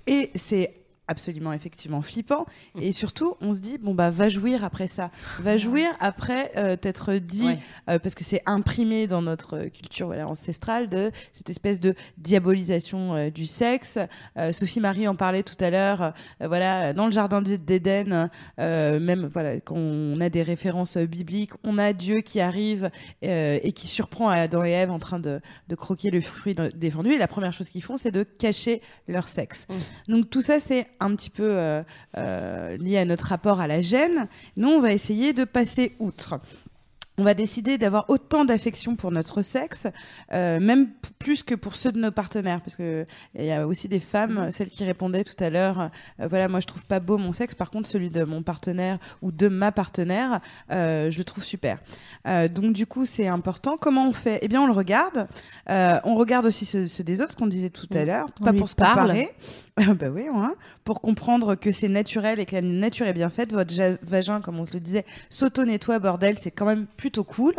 Et 0.07 0.31
c'est 0.35 0.73
absolument 1.07 1.53
effectivement 1.53 2.01
flippant. 2.01 2.45
Et 2.81 2.91
surtout 2.91 3.35
on 3.41 3.53
se 3.53 3.59
dit 3.61 3.77
bon 3.77 3.93
bah 3.93 4.09
va 4.09 4.29
jouir 4.29 4.63
après 4.63 4.87
ça. 4.87 5.11
Va 5.39 5.57
jouir 5.57 5.87
après 5.99 6.51
euh, 6.57 6.75
t'être 6.75 7.13
dit 7.15 7.45
Ouais. 7.45 7.59
euh, 7.89 7.99
parce 7.99 8.15
que 8.15 8.23
c'est 8.23 8.41
imprimé 8.45 9.07
dans 9.07 9.21
notre 9.21 9.57
euh, 9.57 9.69
culture 9.69 10.07
voilà, 10.07 10.27
ancestrale 10.27 10.89
de 10.89 11.11
cette 11.33 11.49
espèce 11.49 11.79
de 11.79 11.93
diabolisation 12.17 13.15
euh, 13.15 13.29
du 13.29 13.45
sexe. 13.45 13.97
Euh, 14.37 14.51
Sophie 14.51 14.79
Marie 14.79 15.07
en 15.07 15.15
parlait 15.15 15.43
tout 15.43 15.55
à 15.59 15.69
l'heure 15.69 16.13
voilà 16.41 16.93
dans 16.93 17.05
le 17.05 17.11
jardin 17.11 17.41
d'Éden 17.41 18.29
même 18.57 19.29
voilà 19.31 19.59
quand 19.59 19.75
on 19.77 20.19
a 20.21 20.29
des 20.29 20.43
références 20.43 20.97
bibliques 20.97 21.51
on 21.63 21.77
a 21.77 21.93
Dieu 21.93 22.21
qui 22.21 22.39
arrive 22.39 22.89
et 23.21 23.71
qui 23.73 23.87
surprend 23.87 24.29
Adam 24.29 24.63
et 24.63 24.71
Ève 24.71 24.91
en 24.91 24.99
train 24.99 25.19
de, 25.19 25.39
de 25.67 25.75
croquer 25.75 26.09
le 26.11 26.21
fruit 26.21 26.55
défendu. 26.75 27.11
Et 27.13 27.17
la 27.17 27.27
première 27.27 27.53
chose 27.53 27.69
qu'ils 27.69 27.83
font 27.83 27.97
c'est 27.97 28.11
de 28.11 28.23
cacher 28.23 28.81
leur 29.07 29.27
sexe. 29.27 29.67
Donc 30.07 30.29
tout 30.29 30.41
ça 30.41 30.59
c'est 30.59 30.87
un 30.99 31.15
petit 31.15 31.29
peu 31.29 31.43
euh, 31.43 31.83
euh, 32.17 32.77
lié 32.77 32.97
à 32.97 33.05
notre 33.05 33.25
rapport 33.25 33.59
à 33.59 33.67
la 33.67 33.81
gêne 33.81 34.27
nous 34.57 34.69
on 34.69 34.79
va 34.79 34.91
essayer 34.91 35.33
de 35.33 35.43
passer 35.43 35.93
outre 35.99 36.39
on 37.17 37.23
va 37.23 37.33
décider 37.33 37.77
d'avoir 37.77 38.09
autant 38.09 38.45
d'affection 38.45 38.95
pour 38.95 39.11
notre 39.11 39.41
sexe, 39.41 39.87
euh, 40.33 40.59
même 40.59 40.89
plus 41.19 41.43
que 41.43 41.55
pour 41.55 41.75
ceux 41.75 41.91
de 41.91 41.99
nos 41.99 42.11
partenaires, 42.11 42.61
parce 42.61 42.75
que 42.75 43.05
il 43.35 43.45
y 43.45 43.51
a 43.51 43.65
aussi 43.67 43.87
des 43.87 43.99
femmes, 43.99 44.51
celles 44.51 44.69
qui 44.69 44.83
répondaient 44.83 45.23
tout 45.23 45.41
à 45.43 45.49
l'heure, 45.49 45.89
euh, 46.19 46.27
voilà, 46.27 46.47
moi 46.47 46.59
je 46.59 46.67
trouve 46.67 46.85
pas 46.85 46.99
beau 46.99 47.17
mon 47.17 47.31
sexe, 47.31 47.55
par 47.55 47.71
contre 47.71 47.87
celui 47.87 48.09
de 48.09 48.23
mon 48.23 48.43
partenaire 48.43 48.99
ou 49.21 49.31
de 49.31 49.47
ma 49.47 49.71
partenaire, 49.71 50.41
euh, 50.71 51.09
je 51.11 51.17
le 51.17 51.23
trouve 51.23 51.43
super. 51.43 51.79
Euh, 52.27 52.47
donc 52.47 52.73
du 52.73 52.85
coup 52.85 53.05
c'est 53.05 53.27
important. 53.27 53.77
Comment 53.79 54.07
on 54.07 54.13
fait? 54.13 54.39
Eh 54.41 54.47
bien 54.47 54.61
on 54.61 54.67
le 54.67 54.73
regarde. 54.73 55.27
Euh, 55.69 55.99
on 56.03 56.15
regarde 56.15 56.45
aussi 56.45 56.65
ceux, 56.65 56.87
ceux 56.87 57.03
des 57.03 57.21
autres, 57.21 57.31
ce 57.31 57.37
qu'on 57.37 57.47
disait 57.47 57.69
tout 57.69 57.87
à 57.93 58.05
l'heure, 58.05 58.31
pas 58.33 58.53
pour 58.53 58.69
se 58.69 58.75
comparer. 58.75 59.31
Ah 59.77 59.93
bah 59.93 60.07
oui, 60.09 60.23
hein, 60.33 60.55
pour 60.85 61.01
comprendre 61.01 61.55
que 61.55 61.73
c'est 61.73 61.89
naturel 61.89 62.39
et 62.39 62.45
que 62.45 62.55
la 62.55 62.61
nature 62.61 63.07
est 63.07 63.13
bien 63.13 63.29
faite. 63.29 63.51
Votre 63.51 63.73
vagin, 64.03 64.39
comme 64.39 64.57
on 64.57 64.65
se 64.65 64.73
le 64.73 64.79
disait, 64.79 65.03
s'auto-nettoie, 65.29 65.99
bordel, 65.99 66.37
c'est 66.39 66.51
quand 66.51 66.65
même 66.65 66.85
plutôt 67.05 67.23
cool. 67.23 67.53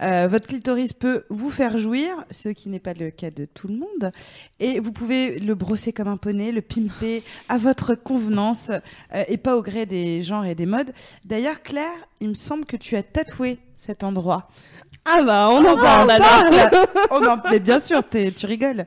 Euh, 0.00 0.28
votre 0.30 0.46
clitoris 0.46 0.94
peut 0.94 1.24
vous 1.28 1.50
faire 1.50 1.76
jouir, 1.76 2.24
ce 2.30 2.48
qui 2.48 2.70
n'est 2.70 2.78
pas 2.78 2.94
le 2.94 3.10
cas 3.10 3.30
de 3.30 3.44
tout 3.44 3.68
le 3.68 3.74
monde. 3.74 4.12
Et 4.60 4.80
vous 4.80 4.92
pouvez 4.92 5.38
le 5.38 5.54
brosser 5.54 5.92
comme 5.92 6.08
un 6.08 6.16
poney, 6.16 6.52
le 6.52 6.62
pimper 6.62 7.22
à 7.50 7.58
votre 7.58 7.94
convenance 7.94 8.70
euh, 9.14 9.24
et 9.28 9.36
pas 9.36 9.58
au 9.58 9.62
gré 9.62 9.84
des 9.84 10.22
genres 10.22 10.46
et 10.46 10.54
des 10.54 10.64
modes. 10.64 10.94
D'ailleurs, 11.26 11.60
Claire, 11.60 11.98
il 12.20 12.30
me 12.30 12.34
semble 12.34 12.64
que 12.64 12.78
tu 12.78 12.96
as 12.96 13.02
tatoué 13.02 13.58
cet 13.76 14.04
endroit. 14.04 14.48
Ah 15.04 15.22
bah 15.22 15.48
on 15.50 15.62
en 15.66 15.76
parle 15.76 16.10
alors. 16.10 16.44
Parle 17.10 17.24
non, 17.24 17.36
mais 17.50 17.60
bien 17.60 17.80
sûr, 17.80 18.00
tu 18.08 18.46
rigoles. 18.46 18.86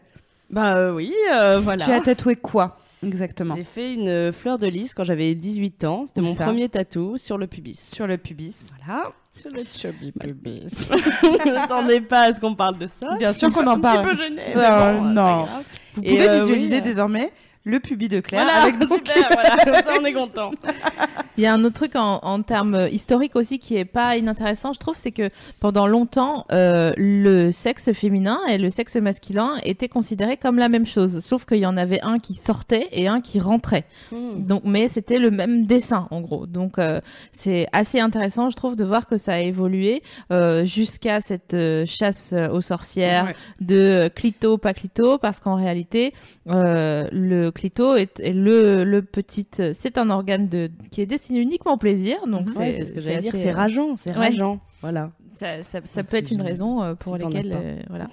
Bah 0.49 0.77
euh, 0.77 0.95
oui, 0.95 1.13
voilà. 1.61 1.85
Tu 1.85 1.91
as 1.91 2.01
tatoué 2.01 2.37
quoi? 2.37 2.80
Exactement 3.03 3.55
J'ai 3.55 3.63
fait 3.63 3.93
une 3.93 4.31
fleur 4.33 4.57
de 4.57 4.67
lys 4.67 4.93
quand 4.93 5.03
j'avais 5.03 5.33
18 5.35 5.83
ans. 5.85 6.05
C'était 6.07 6.21
mon 6.21 6.33
ça 6.35 6.45
premier 6.45 6.69
tatou 6.69 7.17
sur 7.17 7.37
le 7.37 7.47
pubis. 7.47 7.79
Sur 7.93 8.07
le 8.07 8.17
pubis. 8.17 8.71
Voilà. 8.85 9.11
Sur 9.33 9.49
le 9.51 9.61
chubby 9.71 10.11
pubis. 10.11 10.65
Je 10.89 11.51
m'attendais 11.53 12.01
pas 12.01 12.23
à 12.23 12.33
ce 12.33 12.39
qu'on 12.39 12.55
parle 12.55 12.77
de 12.77 12.87
ça. 12.87 13.15
Bien 13.17 13.31
sûr 13.33 13.51
qu'on 13.51 13.65
en 13.65 13.77
Un 13.77 13.79
parle. 13.79 14.07
petit 14.07 14.17
peu 14.17 14.23
gênée. 14.23 14.53
Euh, 14.55 14.93
bon, 14.97 15.03
non. 15.05 15.47
Vous 15.95 16.01
pouvez 16.01 16.27
euh, 16.27 16.39
visualiser 16.41 16.71
oui, 16.73 16.77
euh, 16.79 16.81
désormais 16.81 17.31
le 17.63 17.79
pubis 17.79 18.09
de 18.09 18.19
Claire 18.19 18.43
Voilà, 18.43 18.61
avec 18.63 18.77
donc 18.87 18.93
super, 19.07 19.27
voilà, 19.31 19.57
comme 19.63 19.73
ça 19.73 19.93
on 20.01 20.05
est 20.05 20.13
content. 20.13 20.51
Il 21.37 21.43
y 21.43 21.47
a 21.47 21.53
un 21.53 21.63
autre 21.63 21.75
truc 21.75 21.95
en, 21.95 22.19
en 22.23 22.41
termes 22.41 22.87
historiques 22.91 23.35
aussi 23.35 23.57
qui 23.57 23.77
est 23.77 23.85
pas 23.85 24.17
inintéressant, 24.17 24.73
je 24.73 24.79
trouve, 24.79 24.95
c'est 24.97 25.11
que 25.11 25.29
pendant 25.59 25.87
longtemps, 25.87 26.45
euh, 26.51 26.91
le 26.97 27.51
sexe 27.51 27.91
féminin 27.93 28.39
et 28.49 28.57
le 28.57 28.69
sexe 28.69 28.95
masculin 28.97 29.51
étaient 29.63 29.87
considérés 29.87 30.37
comme 30.37 30.57
la 30.59 30.69
même 30.69 30.85
chose, 30.85 31.19
sauf 31.19 31.45
qu'il 31.45 31.57
y 31.59 31.65
en 31.65 31.77
avait 31.77 32.01
un 32.01 32.19
qui 32.19 32.33
sortait 32.35 32.87
et 32.91 33.07
un 33.07 33.21
qui 33.21 33.39
rentrait. 33.39 33.85
Donc, 34.11 34.63
mais 34.65 34.87
c'était 34.87 35.19
le 35.19 35.31
même 35.31 35.65
dessin 35.65 36.07
en 36.11 36.21
gros. 36.21 36.45
Donc, 36.47 36.77
euh, 36.77 36.99
c'est 37.31 37.67
assez 37.71 37.99
intéressant, 37.99 38.49
je 38.49 38.55
trouve, 38.55 38.75
de 38.75 38.83
voir 38.83 39.07
que 39.07 39.17
ça 39.17 39.33
a 39.35 39.39
évolué 39.39 40.03
euh, 40.31 40.65
jusqu'à 40.65 41.21
cette 41.21 41.53
euh, 41.53 41.85
chasse 41.85 42.33
aux 42.51 42.61
sorcières 42.61 43.25
Ouais. 43.25 43.35
de 43.61 44.09
clito 44.13 44.57
pas 44.57 44.73
clito, 44.73 45.17
parce 45.17 45.39
qu'en 45.39 45.55
réalité, 45.55 46.13
euh, 46.49 47.07
le 47.51 47.53
clito 47.53 47.95
est, 47.95 48.19
est 48.21 48.31
le 48.33 48.83
le 48.85 49.01
petit, 49.01 49.45
c'est 49.73 49.97
un 49.97 50.09
organe 50.09 50.47
de 50.47 50.71
qui 50.89 51.01
est 51.01 51.05
destiné 51.05 51.39
uniquement 51.39 51.73
au 51.73 51.77
plaisir. 51.77 52.25
Donc, 52.27 52.47
Ouais, 52.57 52.73
c'est 52.73 52.85
ce 52.85 52.93
que 52.93 53.01
j'allais 53.01 53.19
dire, 53.19 53.33
c'est 53.35 53.49
euh, 53.51 53.53
rageant, 53.55 53.95
c'est 53.97 54.11
Ouais. 54.11 54.27
rageant. 54.27 54.59
Voilà. 54.81 55.11
Ça, 55.41 55.63
ça, 55.63 55.79
ça 55.85 56.01
Donc 56.01 56.11
peut 56.11 56.17
être 56.17 56.31
une 56.31 56.41
raison 56.41 56.83
euh, 56.83 56.93
pour 56.93 57.17
lesquelles 57.17 57.53
euh, 57.55 57.79
voilà 57.89 58.07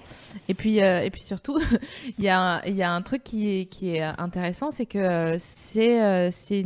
et 0.47 0.53
puis 0.55 0.81
euh, 0.81 1.01
et 1.01 1.09
puis 1.11 1.21
surtout 1.21 1.59
il 2.17 2.23
y 2.23 2.29
a 2.29 2.61
il 2.67 2.73
y 2.75 2.81
a 2.83 2.91
un 2.91 3.01
truc 3.03 3.23
qui 3.23 3.47
est 3.59 3.65
qui 3.65 3.95
est 3.95 4.01
intéressant 4.01 4.71
c'est 4.71 4.85
que 4.87 5.35
c'est 5.39 6.01
euh, 6.01 6.29
c'est 6.31 6.63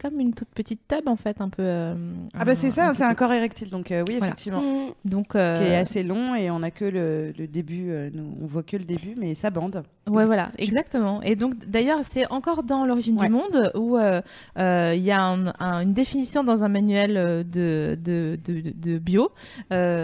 comme 0.00 0.20
une 0.20 0.32
toute 0.32 0.48
petite 0.50 0.86
table 0.86 1.08
en 1.08 1.16
fait 1.16 1.40
un 1.40 1.48
peu 1.48 1.62
euh, 1.62 1.94
Ah 2.38 2.44
bah 2.44 2.54
c'est 2.54 2.70
ça, 2.70 2.94
c'est 2.94 3.04
un 3.04 3.14
corps 3.14 3.32
érectile 3.32 3.70
donc 3.70 3.90
euh, 3.90 4.04
oui 4.08 4.14
Voilà. 4.18 4.26
effectivement. 4.28 4.60
peu- 4.60 5.10
donc 5.10 5.34
euh, 5.34 5.58
Qui 5.60 5.70
est 5.72 5.76
assez 5.76 6.02
long 6.02 6.34
et 6.34 6.50
on 6.50 6.62
a 6.62 6.70
que 6.70 6.84
le, 6.84 7.32
le 7.36 7.46
début, 7.46 7.90
euh, 7.90 8.10
nous, 8.12 8.36
on 8.42 8.46
voit 8.46 8.62
que 8.62 8.76
le 8.76 8.84
début 8.84 9.14
mais 9.16 9.34
ça 9.34 9.50
bande. 9.50 9.82
Ouais, 10.08 10.24
voilà, 10.24 10.52
exactement. 10.58 11.20
Et 11.22 11.34
donc, 11.34 11.54
d'ailleurs, 11.66 11.98
c'est 12.04 12.30
encore 12.30 12.62
dans 12.62 12.84
l'origine 12.86 13.18
Ouais. 13.18 13.26
du 13.26 13.32
monde 13.32 13.72
où 13.74 13.96
euh, 13.96 14.20
euh, 14.56 14.94
il 14.96 15.02
y 15.02 15.10
a 15.10 15.20
un- 15.20 15.52
un- 15.58 15.80
une 15.82 15.94
définition 15.94 16.44
dans 16.44 16.62
un 16.62 16.68
manuel 16.68 17.14
de, 17.50 17.98
de, 18.00 18.38
de, 18.44 18.60
de- 18.60 18.70
de 18.92 18.98
bio 18.98 19.32
euh, 19.72 19.95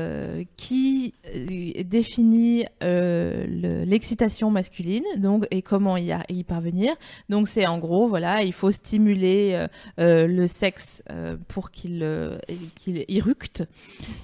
qui 0.57 1.15
euh, 1.35 1.83
définit 1.85 2.65
euh, 2.83 3.45
le- 3.47 3.85
l'excitation 3.85 4.51
masculine, 4.51 5.05
donc 5.17 5.47
et 5.51 5.63
comment 5.63 5.97
y, 5.97 6.13
parvenir. 6.45 6.95
Donc, 7.29 7.49
c'est 7.49 7.67
en 7.67 7.79
gros, 7.79 8.09
voilà, 8.09 8.43
il 8.43 8.53
faut 8.53 8.71
stimuler 8.71 9.53
euh, 9.55 9.69
euh, 10.01 10.27
le 10.27 10.47
sexe 10.47 11.03
euh, 11.11 11.37
pour 11.49 11.71
qu'il 11.71 12.03
euh, 12.03 12.39
qu'il. 12.77 13.05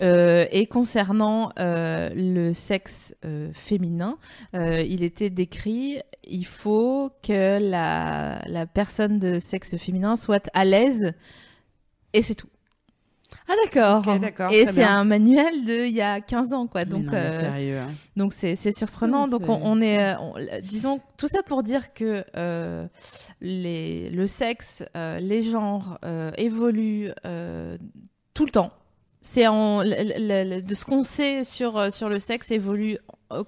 Euh, 0.02 0.46
et 0.50 0.66
concernant 0.66 1.50
euh, 1.58 2.10
le 2.14 2.52
sexe 2.54 3.14
euh, 3.24 3.50
féminin, 3.52 4.18
euh, 4.54 4.82
il 4.82 5.02
était 5.02 5.30
décrit, 5.30 5.98
il 6.24 6.44
faut 6.44 7.10
que 7.22 7.58
la 8.46 8.66
personne 8.66 9.18
de 9.18 9.38
sexe 9.38 9.76
féminin 9.76 10.16
soit 10.16 10.48
à 10.54 10.64
l'aise 10.64 11.12
et 12.12 12.22
c'est 12.22 12.34
tout. 12.34 12.48
Ah 13.48 13.54
d'accord. 13.64 14.04
Ok, 14.06 14.20
d'accord. 14.20 14.50
et 14.52 14.66
c'est 14.66 14.84
un 14.84 15.04
manuel 15.04 15.64
de 15.64 15.86
il 15.86 15.92
y 15.94 16.00
a 16.02 16.20
15 16.20 16.52
ans 16.52 16.66
quoi. 16.66 16.84
Donc 16.84 17.04
non, 17.04 17.12
euh, 17.14 17.38
sérieux. 17.40 17.78
hein. 17.78 17.86
donc 18.16 18.32
c'est 18.32 18.56
c'est 18.56 18.72
surprenant. 18.76 19.28
Donc 19.28 19.42
on, 19.48 19.60
on 19.62 19.80
est, 19.80 19.98
euh, 20.14 20.18
on- 20.20 20.34
disons 20.62 21.00
tout 21.16 21.28
ça 21.28 21.42
pour 21.42 21.62
dire 21.62 21.92
que 21.94 22.24
euh, 22.36 22.86
les, 23.40 24.10
le 24.10 24.26
sexe, 24.26 24.82
euh, 24.96 25.18
les 25.20 25.42
genres 25.42 25.98
évoluent 26.36 27.10
tout 28.34 28.44
le 28.46 28.50
temps. 28.50 28.72
C'est 29.20 29.44
de 29.44 30.74
ce 30.74 30.84
qu'on 30.84 31.02
sait 31.02 31.44
sur 31.44 31.92
sur 31.92 32.08
le 32.08 32.18
sexe 32.20 32.50
évolue 32.50 32.98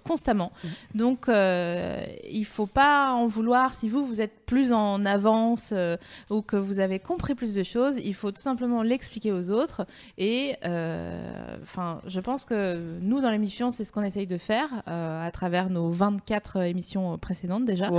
constamment. 0.05 0.53
Mhm. 0.63 0.71
Donc, 0.95 1.29
euh, 1.29 2.05
il 2.31 2.45
faut 2.45 2.67
pas 2.67 3.13
en 3.13 3.27
vouloir 3.27 3.75
si 3.75 3.89
vous, 3.89 4.05
vous 4.05 4.21
êtes 4.21 4.45
plus 4.47 4.73
en 4.73 5.05
avance 5.07 5.71
euh, 5.73 5.97
ou 6.29 6.43
que 6.43 6.57
vous 6.57 6.81
avez 6.81 6.99
compris 6.99 7.35
plus 7.35 7.55
de 7.55 7.63
choses. 7.63 7.95
Il 8.05 8.15
faut 8.15 8.31
tout 8.33 8.43
simplement 8.43 8.83
l'expliquer 8.83 9.33
aux 9.33 9.51
autres. 9.51 9.87
Et, 10.19 10.57
euh, 10.65 11.57
je 12.07 12.21
pense 12.21 12.45
que 12.45 12.79
nous, 13.01 13.21
dans 13.21 13.31
l'émission, 13.31 13.71
c'est 13.71 13.85
ce 13.85 13.93
qu'on 13.93 14.03
essaye 14.03 14.27
de 14.27 14.39
faire 14.39 14.69
euh, 14.89 15.27
à 15.27 15.31
travers 15.31 15.71
nos 15.71 15.91
24 15.91 16.63
émissions 16.63 17.17
précédentes 17.19 17.65
déjà. 17.65 17.91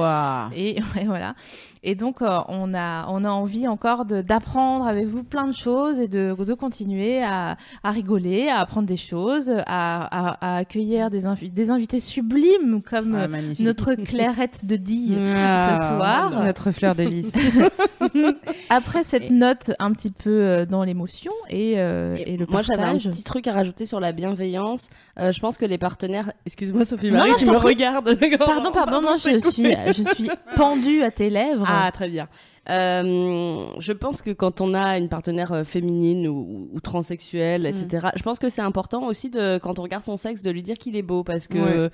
Et 0.55 0.75
ouais, 0.95 1.05
voilà. 1.05 1.35
Et 1.83 1.95
donc, 1.95 2.21
euh, 2.21 2.39
on, 2.47 2.73
a, 2.73 3.07
on 3.09 3.23
a 3.23 3.29
envie 3.29 3.67
encore 3.67 4.05
d'apprendre 4.05 4.85
avec 4.85 5.07
vous 5.07 5.23
plein 5.23 5.47
de 5.47 5.51
choses 5.53 5.99
et 5.99 6.07
de, 6.07 6.35
de 6.37 6.53
continuer 6.53 7.23
à, 7.23 7.57
à 7.83 7.91
rigoler, 7.91 8.49
à 8.49 8.59
apprendre 8.59 8.87
des 8.87 8.97
choses, 8.97 9.49
à, 9.49 9.63
à- 9.65 10.37
à 10.41 10.57
accueillir 10.57 11.09
des, 11.09 11.23
des 11.49 11.70
invités 11.71 11.99
sublimes 11.99 12.81
comme 12.81 13.15
Ah, 13.15 13.23
euh, 13.33 13.53
notre 13.59 13.95
Clairette 13.95 14.65
de 14.65 14.75
Die 14.75 15.15
Ah, 15.35 15.77
ce 15.81 15.87
soir. 15.95 16.43
Notre 16.43 16.71
fleur 16.71 16.95
de 16.95 17.03
lys. 17.03 17.31
Après 18.69 19.03
cette 19.03 19.29
note 19.31 19.71
un 19.79 19.91
petit 19.93 20.11
peu 20.11 20.29
euh, 20.29 20.65
dans 20.65 20.83
l'émotion 20.83 21.31
et, 21.49 21.73
euh, 21.77 22.15
et, 22.25 22.37
le 22.37 22.45
Moi, 22.47 22.61
j'avais 22.61 22.81
un 22.81 22.93
partage. 22.93 23.09
petit 23.09 23.23
truc 23.23 23.47
à 23.47 23.53
rajouter 23.53 23.85
sur 23.85 23.99
la 23.99 24.11
bienveillance. 24.11 24.89
Euh, 25.19 25.31
je 25.31 25.39
pense 25.39 25.57
que 25.57 25.65
les 25.65 25.77
partenaires. 25.77 26.31
Excuse-moi, 26.45 26.85
Sophie 26.85 27.09
Non, 27.11 27.17
Marie, 27.19 27.31
non, 27.31 27.37
tu 27.37 27.45
je 27.45 27.51
me 27.51 27.57
prie. 27.57 27.67
regardes. 27.67 28.09
d'accord 28.19 28.47
Pardon, 28.47 28.71
pardon, 28.71 29.01
non, 29.01 29.15
je 29.15 29.39
suis, 29.39 29.65
je 29.87 30.13
suis 30.15 30.29
pendue 30.55 31.01
à 31.03 31.11
tes 31.11 31.29
lèvres. 31.29 31.65
Ah, 31.67 31.89
très 31.91 32.07
bien. 32.09 32.27
Euh, 32.69 33.65
je 33.79 33.91
pense 33.91 34.21
que 34.21 34.29
quand 34.29 34.61
on 34.61 34.73
a 34.73 34.97
une 34.97 35.09
partenaire 35.09 35.51
euh, 35.51 35.63
féminine 35.63 36.27
ou, 36.27 36.69
ou 36.71 36.79
transsexuelle, 36.79 37.65
etc., 37.65 38.09
je 38.15 38.21
pense 38.21 38.37
que 38.37 38.49
c'est 38.49 38.61
important 38.61 39.07
aussi 39.07 39.29
de, 39.29 39.57
quand 39.57 39.79
on 39.79 39.83
regarde 39.83 40.03
son 40.03 40.17
sexe, 40.17 40.43
de 40.43 40.51
lui 40.51 40.61
dire 40.61 40.77
qu'il 40.77 40.95
est 40.95 41.01
beau 41.01 41.23
parce 41.23 41.47
que. 41.47 41.89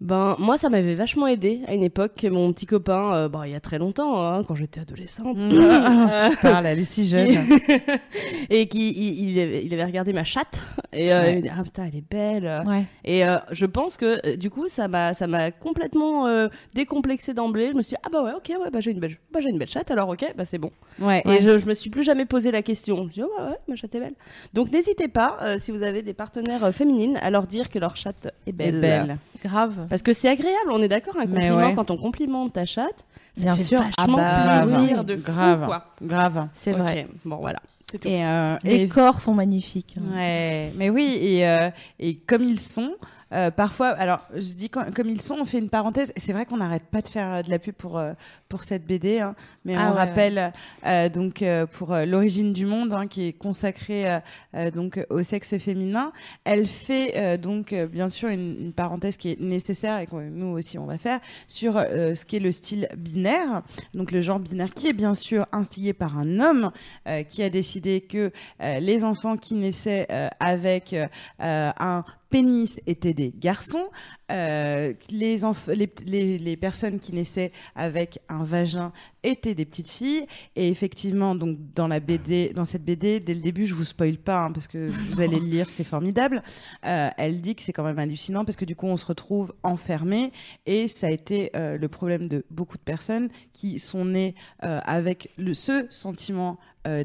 Ben, 0.00 0.36
moi, 0.38 0.58
ça 0.58 0.68
m'avait 0.68 0.94
vachement 0.94 1.26
aidé 1.26 1.60
à 1.66 1.74
une 1.74 1.82
époque. 1.82 2.24
Mon 2.30 2.52
petit 2.52 2.66
copain, 2.66 3.14
euh, 3.14 3.28
bon, 3.28 3.42
il 3.44 3.52
y 3.52 3.54
a 3.54 3.60
très 3.60 3.78
longtemps, 3.78 4.20
hein, 4.20 4.42
quand 4.44 4.54
j'étais 4.54 4.80
adolescente, 4.80 5.38
Ah, 5.40 6.28
tu 6.30 6.36
parles, 6.38 6.66
elle 6.66 6.78
est 6.80 6.84
si 6.84 7.06
jeune. 7.08 7.28
et 8.50 8.66
qui 8.68 8.90
il, 8.90 9.30
il 9.30 9.40
avait, 9.40 9.64
il 9.64 9.72
avait 9.72 9.84
regardé 9.84 10.12
ma 10.12 10.24
chatte 10.24 10.60
et 10.92 11.12
euh, 11.12 11.22
Ouais. 11.22 11.32
il 11.32 11.36
me 11.38 11.42
dit, 11.42 11.48
ah 11.56 11.62
putain, 11.62 11.84
elle 11.86 11.96
est 11.96 12.04
belle. 12.08 12.62
Ouais. 12.66 12.84
Et 13.04 13.24
euh, 13.24 13.38
je 13.52 13.66
pense 13.66 13.96
que 13.96 14.20
euh, 14.26 14.36
du 14.36 14.50
coup, 14.50 14.68
ça 14.68 14.88
m'a, 14.88 15.14
ça 15.14 15.26
m'a 15.26 15.50
complètement 15.50 16.26
euh, 16.26 16.48
décomplexé 16.74 17.32
d'emblée. 17.34 17.68
Je 17.70 17.74
me 17.76 17.82
suis 17.82 17.90
dit, 17.94 18.00
ah 18.04 18.08
bah 18.12 18.22
ouais, 18.22 18.32
ok, 18.36 18.48
ouais, 18.62 18.70
bah 18.70 18.80
j'ai 18.80 18.90
une 18.90 19.00
belle, 19.00 19.16
bah 19.32 19.40
j'ai 19.40 19.48
une 19.50 19.58
belle 19.58 19.68
chatte, 19.68 19.90
alors 19.90 20.08
ok, 20.08 20.34
bah 20.36 20.44
c'est 20.44 20.58
bon. 20.58 20.70
Ouais. 21.00 21.22
Et 21.26 21.40
je, 21.40 21.58
je 21.58 21.66
me 21.66 21.74
suis 21.74 21.90
plus 21.90 22.04
jamais 22.04 22.26
posé 22.26 22.50
la 22.50 22.62
question. 22.62 22.96
Je 22.96 23.02
me 23.02 23.08
suis 23.10 23.22
dit, 23.22 23.28
oh, 23.28 23.40
ouais, 23.42 23.48
ouais, 23.50 23.56
ma 23.68 23.76
chatte 23.76 23.94
est 23.94 24.00
belle. 24.00 24.14
Donc 24.52 24.70
n'hésitez 24.72 25.08
pas, 25.08 25.38
euh, 25.42 25.58
si 25.58 25.70
vous 25.70 25.82
avez 25.82 26.02
des 26.02 26.14
partenaires 26.14 26.64
euh, 26.64 26.72
féminines, 26.72 27.16
à 27.22 27.30
leur 27.30 27.46
dire 27.46 27.70
que 27.70 27.78
leur 27.78 27.96
chatte 27.96 28.26
est 28.46 28.50
Elle 28.50 28.54
belle. 28.54 28.74
est 28.76 28.80
belle. 28.80 29.16
Grave. 29.44 29.86
Parce 29.94 30.02
que 30.02 30.12
c'est 30.12 30.28
agréable, 30.28 30.72
on 30.72 30.82
est 30.82 30.88
d'accord, 30.88 31.14
un 31.18 31.24
compliment 31.24 31.56
ouais. 31.68 31.74
quand 31.76 31.88
on 31.92 31.96
complimente 31.96 32.52
ta 32.54 32.66
chatte, 32.66 33.04
ça 33.36 33.42
Bien 33.42 33.54
fait 33.56 33.62
sûr. 33.62 33.78
vachement 33.78 34.16
Ah 34.18 34.62
bah, 34.66 34.66
plaisir 34.66 34.94
grave. 34.94 35.06
de 35.06 35.16
fou, 35.16 35.22
Grave. 35.32 35.66
quoi. 35.66 35.84
Grave. 36.02 36.48
C'est 36.52 36.72
vrai. 36.72 37.06
Bon, 37.24 37.36
voilà. 37.36 37.60
Et, 38.04 38.24
euh, 38.26 38.56
Les 38.64 38.82
et- 38.82 38.88
corps 38.88 39.20
sont 39.20 39.34
magnifiques. 39.34 39.94
Ouais, 40.16 40.72
mais 40.74 40.90
oui, 40.90 41.16
et, 41.22 41.46
euh, 41.46 41.70
et 42.00 42.16
comme 42.16 42.42
ils 42.42 42.58
sont, 42.58 42.90
euh, 43.32 43.50
parfois, 43.50 43.88
alors 43.88 44.20
je 44.34 44.52
dis 44.54 44.68
quand- 44.70 44.92
comme 44.94 45.08
ils 45.08 45.20
sont, 45.20 45.36
on 45.40 45.44
fait 45.44 45.58
une 45.58 45.70
parenthèse. 45.70 46.12
C'est 46.16 46.32
vrai 46.32 46.46
qu'on 46.46 46.58
n'arrête 46.58 46.84
pas 46.86 47.00
de 47.02 47.08
faire 47.08 47.32
euh, 47.32 47.42
de 47.42 47.50
la 47.50 47.58
pub 47.58 47.74
pour 47.74 47.98
euh, 47.98 48.12
pour 48.48 48.62
cette 48.62 48.86
BD, 48.86 49.18
hein, 49.20 49.34
mais 49.64 49.74
Ah 49.76 49.88
on 49.90 49.92
ouais, 49.94 49.98
rappelle 49.98 50.52
donc 51.12 51.42
pour 51.72 51.92
l'origine 51.96 52.52
du 52.52 52.66
monde, 52.66 52.92
hein, 52.92 53.08
qui 53.08 53.26
est 53.26 53.32
consacrée 53.32 54.20
donc 54.72 55.04
au 55.10 55.24
sexe 55.24 55.56
féminin. 55.58 56.12
Elle 56.44 56.66
fait 56.66 57.36
donc 57.38 57.74
bien 57.74 58.08
sûr 58.10 58.28
une, 58.28 58.56
une 58.60 58.72
parenthèse 58.72 59.16
qui 59.16 59.32
est 59.32 59.40
nécessaire 59.40 59.98
et 59.98 60.06
que 60.06 60.14
nous 60.14 60.46
aussi 60.56 60.78
on 60.78 60.86
va 60.86 60.98
faire 60.98 61.18
sur 61.48 61.74
ce 61.80 62.24
qui 62.24 62.36
est 62.36 62.40
le 62.40 62.52
style 62.52 62.86
binaire, 62.96 63.62
donc 63.92 64.12
le 64.12 64.20
genre 64.20 64.38
binaire 64.38 64.72
qui 64.72 64.86
est 64.86 64.92
bien 64.92 65.14
sûr 65.14 65.46
instigé 65.50 65.92
par 65.92 66.16
un 66.16 66.38
homme 66.38 66.70
qui 67.26 67.42
a 67.42 67.50
décidé 67.50 68.02
que 68.02 68.30
les 68.60 69.02
enfants 69.02 69.36
qui 69.36 69.54
naissaient 69.54 70.06
avec 70.38 70.94
un 71.40 72.04
pénis 72.34 72.80
étaient 72.88 73.14
des 73.14 73.32
garçons, 73.32 73.90
euh, 74.32 74.92
les, 75.08 76.56
personnes 76.56 76.98
qui 76.98 77.12
naissaient 77.12 77.52
avec 77.76 78.18
un 78.28 78.42
vagin 78.42 78.92
étaient 79.24 79.54
des 79.54 79.64
petites 79.64 79.88
filles. 79.90 80.26
Et 80.54 80.68
effectivement, 80.68 81.34
donc 81.34 81.58
dans 81.74 81.88
la 81.88 81.98
BD, 82.00 82.52
dans 82.54 82.64
cette 82.64 82.84
BD, 82.84 83.18
dès 83.20 83.34
le 83.34 83.40
début, 83.40 83.66
je 83.66 83.74
vous 83.74 83.84
spoil 83.84 84.18
pas 84.18 84.44
hein, 84.44 84.52
parce 84.52 84.68
que 84.68 84.88
vous 85.10 85.20
allez 85.20 85.40
le 85.40 85.46
lire, 85.46 85.68
c'est 85.68 85.82
formidable. 85.84 86.42
Euh, 86.86 87.08
elle 87.18 87.40
dit 87.40 87.54
que 87.56 87.62
c'est 87.62 87.72
quand 87.72 87.84
même 87.84 87.98
hallucinant 87.98 88.44
parce 88.44 88.56
que 88.56 88.64
du 88.64 88.76
coup, 88.76 88.86
on 88.86 88.96
se 88.96 89.06
retrouve 89.06 89.52
enfermé 89.62 90.30
et 90.66 90.86
ça 90.88 91.08
a 91.08 91.10
été 91.10 91.50
euh, 91.56 91.76
le 91.78 91.88
problème 91.88 92.28
de 92.28 92.44
beaucoup 92.50 92.76
de 92.76 92.82
personnes 92.82 93.28
qui 93.52 93.78
sont 93.78 94.04
nées 94.04 94.34
euh, 94.62 94.80
avec 94.84 95.30
le, 95.38 95.54
ce 95.54 95.86
sentiment 95.90 96.58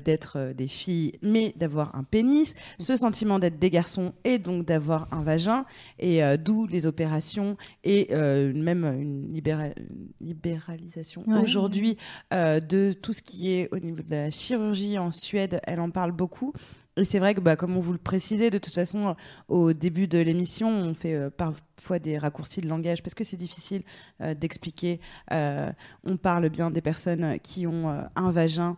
d'être 0.03 0.51
des 0.57 0.67
filles, 0.67 1.13
mais 1.21 1.53
d'avoir 1.55 1.95
un 1.95 2.03
pénis, 2.03 2.53
ce 2.79 2.97
sentiment 2.97 3.39
d'être 3.39 3.59
des 3.59 3.69
garçons 3.69 4.11
et 4.25 4.37
donc 4.37 4.65
d'avoir 4.65 5.07
un 5.13 5.21
vagin, 5.23 5.63
et 5.99 6.21
euh, 6.21 6.35
d'où 6.35 6.67
les 6.67 6.85
opérations 6.85 7.55
et 7.85 8.09
euh, 8.11 8.51
même 8.53 8.83
une, 8.83 9.31
libéra- 9.33 9.71
une 9.77 10.09
libéralisation 10.19 11.23
Ouais. 11.27 11.39
aujourd'hui 11.39 11.95
euh, 12.33 12.59
de 12.59 12.93
tout 12.93 13.13
ce 13.13 13.21
qui 13.21 13.53
est 13.53 13.69
au 13.71 13.79
niveau 13.79 14.01
de 14.01 14.11
la 14.11 14.31
chirurgie 14.31 14.97
en 14.97 15.11
Suède. 15.11 15.59
Elle 15.63 15.79
en 15.79 15.89
parle 15.89 16.11
beaucoup. 16.11 16.53
Et 16.97 17.05
c'est 17.05 17.19
vrai 17.19 17.33
que, 17.33 17.39
bah, 17.39 17.55
comme 17.55 17.77
on 17.77 17.79
vous 17.79 17.93
le 17.93 17.99
précisait, 17.99 18.49
de 18.49 18.57
toute 18.57 18.73
façon, 18.73 19.09
euh, 19.09 19.13
au 19.47 19.73
début 19.73 20.07
de 20.07 20.17
l'émission, 20.19 20.69
on 20.69 20.93
fait 20.93 21.13
euh, 21.13 21.29
parfois 21.29 21.99
des 21.99 22.17
raccourcis 22.17 22.61
de 22.61 22.67
langage 22.67 23.01
parce 23.01 23.13
que 23.13 23.23
c'est 23.23 23.37
difficile 23.37 23.83
d'expliquer. 24.19 24.99
On 25.31 26.17
parle 26.21 26.49
bien 26.49 26.71
des 26.71 26.81
personnes 26.81 27.39
qui 27.39 27.65
ont 27.67 27.87
un 27.87 28.31
vagin, 28.31 28.75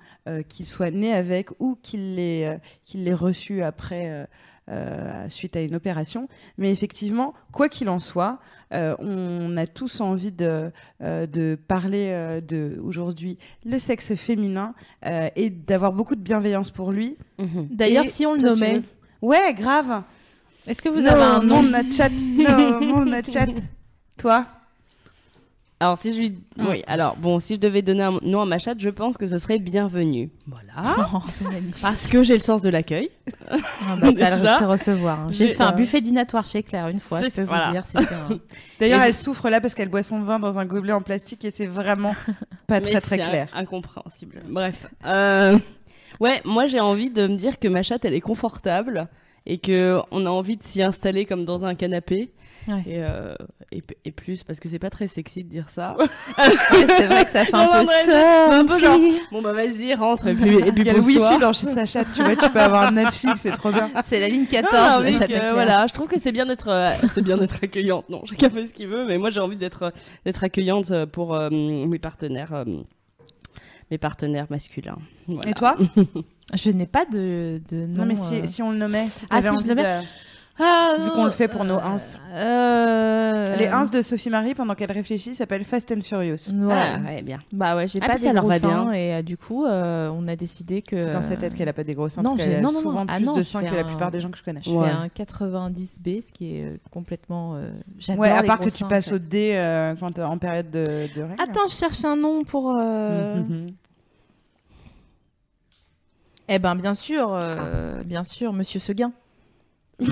qu'ils 0.47 0.67
soient 0.67 0.91
nés 0.91 1.11
avec 1.11 1.49
ou 1.59 1.75
qu'ils 1.81 2.13
l'aient 2.13 2.59
l'aient 2.93 3.13
reçu 3.15 3.63
après. 3.63 4.27
Euh, 4.69 5.27
suite 5.29 5.55
à 5.55 5.61
une 5.61 5.75
opération. 5.75 6.27
Mais 6.57 6.71
effectivement, 6.71 7.33
quoi 7.51 7.67
qu'il 7.69 7.89
en 7.89 7.99
soit, 7.99 8.39
euh, 8.73 8.95
on 8.99 9.57
a 9.57 9.65
tous 9.67 10.01
envie 10.01 10.31
de, 10.31 10.71
euh, 11.01 11.25
de 11.27 11.57
parler 11.67 12.07
euh, 12.11 12.41
de 12.41 12.79
aujourd'hui 12.83 13.37
le 13.65 13.79
sexe 13.79 14.15
féminin 14.15 14.73
euh, 15.05 15.29
et 15.35 15.49
d'avoir 15.49 15.91
beaucoup 15.93 16.15
de 16.15 16.21
bienveillance 16.21 16.71
pour 16.71 16.91
lui. 16.91 17.17
Mhm. 17.39 17.67
D'ailleurs, 17.71 18.05
si 18.07 18.25
on 18.25 18.35
le 18.35 18.41
nommait, 18.41 18.75
veux 18.75 18.83
Ouais, 19.21 19.53
grave. 19.53 20.03
est-ce 20.67 20.81
que 20.81 20.89
vous 20.89 21.01
No, 21.01 21.07
avez 21.09 21.21
un 21.23 21.41
nom 21.43 21.61
mon 21.63 21.69
notre 21.69 21.93
chat. 21.93 22.09
No, 22.09 22.79
mon 22.81 23.05
notre 23.05 23.31
chat. 23.31 23.47
Toi? 24.17 24.45
Alors 25.81 25.97
si 25.97 26.13
je 26.13 26.19
lui, 26.19 26.37
oui, 26.59 26.83
alors 26.85 27.15
bon, 27.17 27.39
si 27.39 27.55
je 27.55 27.59
devais 27.59 27.81
donner 27.81 28.03
un 28.03 28.19
nom 28.21 28.41
à 28.41 28.45
ma 28.45 28.59
chatte, 28.59 28.79
je 28.79 28.89
pense 28.89 29.17
que 29.17 29.27
ce 29.27 29.39
serait 29.39 29.57
bienvenue. 29.57 30.29
Voilà. 30.45 31.07
Oh. 31.13 31.19
Parce 31.81 32.05
que 32.05 32.21
j'ai 32.23 32.35
le 32.35 32.39
sens 32.39 32.61
de 32.61 32.69
l'accueil. 32.69 33.09
Ah 33.49 33.95
bah, 33.99 34.11
ça, 34.15 34.59
c'est 34.59 34.65
recevoir. 34.65 35.21
hein. 35.21 35.27
J'ai 35.31 35.47
fait 35.55 35.63
un 35.63 35.69
euh, 35.69 35.71
buffet 35.71 35.99
dînatoire 36.01 36.45
chez 36.45 36.61
Claire 36.61 36.87
une 36.89 36.99
fois, 36.99 37.21
je 37.23 37.29
peux 37.29 37.41
voilà. 37.41 37.67
vous 37.67 37.71
dire. 37.71 37.83
Un- 38.29 38.37
D'ailleurs, 38.79 39.01
elle 39.01 39.15
souffre 39.15 39.49
là 39.49 39.59
parce 39.59 39.73
qu'elle 39.73 39.89
boit 39.89 40.03
son 40.03 40.19
vin 40.19 40.37
dans 40.37 40.59
un 40.59 40.65
gobelet 40.65 40.93
en 40.93 41.01
plastique 41.01 41.43
et 41.45 41.51
c'est 41.51 41.65
vraiment 41.65 42.13
pas 42.67 42.79
Mais 42.79 42.91
très 42.91 43.01
très 43.01 43.17
clair. 43.17 43.47
in- 43.55 43.61
incompréhensible. 43.61 44.43
Bref. 44.47 44.85
Euh, 45.05 45.57
Ouais, 46.19 46.39
moi 46.45 46.67
j'ai 46.67 46.79
envie 46.79 47.09
de 47.09 47.25
me 47.25 47.35
dire 47.35 47.57
que 47.57 47.67
ma 47.67 47.81
chatte 47.81 48.05
elle 48.05 48.13
est 48.13 48.21
confortable 48.21 49.07
et 49.45 49.57
que 49.57 49.99
on 50.11 50.25
a 50.25 50.29
envie 50.29 50.57
de 50.57 50.63
s'y 50.63 50.81
installer 50.81 51.25
comme 51.25 51.45
dans 51.45 51.65
un 51.65 51.75
canapé. 51.75 52.31
Ouais. 52.67 52.83
Et, 52.85 53.03
euh, 53.03 53.33
et, 54.05 54.11
plus 54.11 54.43
parce 54.43 54.59
que 54.59 54.69
c'est 54.69 54.77
pas 54.77 54.91
très 54.91 55.07
sexy 55.07 55.43
de 55.43 55.49
dire 55.49 55.69
ça. 55.69 55.95
c'est 56.37 57.07
vrai 57.07 57.25
que 57.25 57.31
ça 57.31 57.43
fait 57.43 57.55
un 57.55 57.63
Non, 57.65 57.71
peu 57.71 57.85
bref, 57.85 58.05
seul. 58.05 58.51
un 58.53 58.65
peu 58.65 58.79
genre, 58.79 58.99
bon 59.31 59.41
bah 59.41 59.51
vas-y 59.53 59.95
rentre 59.95 60.27
et 60.27 60.35
puis 60.35 60.57
et 60.59 60.71
puis 60.71 60.81
Il 60.81 60.85
y 60.85 60.89
a 60.91 60.93
le 60.93 60.99
wifi 60.99 61.39
dans 61.39 61.53
chez 61.53 61.65
sa 61.65 61.87
chatte, 61.87 62.09
tu 62.13 62.21
vois, 62.21 62.35
tu 62.35 62.47
peux 62.51 62.59
avoir 62.59 62.91
Netflix, 62.91 63.41
c'est 63.41 63.51
trop 63.51 63.71
bien. 63.71 63.89
C'est 64.03 64.19
la 64.19 64.27
ligne 64.29 64.45
14 64.45 64.73
Non, 64.73 64.79
non, 64.79 64.97
de 64.99 65.03
la 65.05 65.09
mais 65.09 65.17
chatte 65.17 65.27
que, 65.29 65.33
à 65.33 65.39
Claire. 65.39 65.53
voilà, 65.55 65.87
je 65.87 65.93
trouve 65.93 66.07
que 66.07 66.19
c'est 66.19 66.31
bien 66.31 66.45
d'être, 66.45 66.67
euh, 66.69 66.91
c'est 67.11 67.23
bien 67.23 67.37
d'être 67.37 67.63
accueillante. 67.63 68.07
Non, 68.09 68.23
chacun 68.25 68.51
fait 68.51 68.67
ce 68.67 68.73
qu'il 68.73 68.87
veut, 68.89 69.05
mais 69.07 69.17
moi 69.17 69.31
j'ai 69.31 69.39
envie 69.39 69.57
d'être, 69.57 69.91
d'être 70.25 70.43
accueillante 70.43 70.93
pour 71.05 71.33
euh, 71.33 71.49
mes 71.49 71.97
partenaires, 71.99 72.63
mes 73.91 73.97
partenaires 73.97 74.47
masculins. 74.49 74.97
Voilà. 75.27 75.49
Et 75.49 75.53
toi 75.53 75.75
Je 76.53 76.71
n'ai 76.71 76.87
pas 76.87 77.05
de, 77.05 77.61
de 77.69 77.85
nom. 77.85 77.99
Non, 78.01 78.05
mais 78.05 78.15
si, 78.15 78.41
euh. 78.41 78.47
si 78.47 78.61
on 78.63 78.71
le 78.71 78.77
nommait, 78.77 79.07
si 79.07 79.25
Ah, 79.29 79.41
si 79.41 79.47
je 79.63 79.67
le 79.67 79.75
mets 79.75 79.83
de- 79.83 80.05
Ah, 80.59 80.95
Vu 80.99 81.09
qu'on 81.11 81.25
le 81.25 81.31
fait 81.31 81.47
pour 81.47 81.63
nos 81.63 81.77
ins. 81.77 81.95
Euh... 82.33 83.55
Les 83.55 83.67
ins 83.67 83.85
de 83.85 84.01
Sophie 84.01 84.29
Marie, 84.29 84.53
pendant 84.53 84.75
qu'elle 84.75 84.91
réfléchit, 84.91 85.33
s'appellent 85.33 85.63
Fast 85.63 85.91
and 85.91 86.01
Furious. 86.01 86.51
Ouais. 86.53 86.73
Ah, 86.73 86.99
ouais, 87.05 87.21
bien. 87.21 87.39
Bah 87.53 87.75
ouais, 87.77 87.87
j'ai 87.87 87.99
Ah, 88.01 88.07
pas 88.07 88.15
des 88.15 88.23
ça 88.23 88.33
leur 88.33 88.43
gros 88.43 88.51
va 88.51 88.59
bien. 88.59 88.69
seins 88.69 88.91
et 88.91 89.13
euh, 89.15 89.21
du 89.21 89.37
coup, 89.37 89.65
euh, 89.65 90.11
on 90.13 90.27
a 90.27 90.35
décidé 90.35 90.81
que. 90.81 90.99
C'est 90.99 91.13
dans 91.13 91.21
sa 91.23 91.37
tête 91.37 91.55
qu'elle 91.55 91.69
a 91.69 91.73
pas 91.73 91.85
des 91.85 91.93
gros 91.95 92.09
seins, 92.09 92.21
non, 92.21 92.31
parce 92.31 92.43
j'ai- 92.43 92.49
qu'elle 92.49 92.59
a 92.59 92.61
non, 92.61 92.73
non, 92.73 92.81
souvent 92.81 92.99
non. 93.01 93.05
Ah 93.09 93.15
plus 93.15 93.25
non, 93.25 93.35
de 93.37 93.43
seins 93.43 93.63
que 93.63 93.73
la 93.73 93.85
plupart 93.85 94.11
des 94.11 94.19
gens 94.19 94.29
que 94.29 94.37
je 94.37 94.43
connais. 94.43 94.61
Je 94.61 94.71
Ouais. 94.71 94.87
fais 94.89 94.93
un 94.93 95.07
90B, 95.07 96.21
ce 96.21 96.31
qui 96.33 96.57
est 96.57 96.63
euh, 96.65 96.77
complètement. 96.91 97.55
euh, 97.55 97.69
J'adore 97.97 98.21
Ouais, 98.21 98.29
à 98.31 98.41
les 98.41 98.47
part 98.47 98.57
gros 98.57 98.65
que 98.65 98.71
tu 98.71 98.77
seins, 98.79 98.85
en 98.87 98.89
passes 98.89 99.09
fait. 99.09 99.15
au 99.15 99.35
euh, 99.55 99.95
quand 99.99 100.19
en 100.19 100.37
période 100.37 100.69
de, 100.69 100.83
de 100.83 101.21
règles. 101.21 101.41
Attends, 101.41 101.67
je 101.69 101.75
cherche 101.75 102.03
un 102.03 102.17
nom 102.17 102.43
pour. 102.43 102.75
euh, 102.77 103.35
Mhm. 103.41 103.67
Eh 106.53 106.59
ben, 106.59 106.75
bien 106.75 106.93
sûr, 106.93 107.29
euh, 107.33 108.03
bien 108.03 108.25
sûr, 108.25 108.51
Monsieur 108.51 108.81
Seguin. 108.81 109.13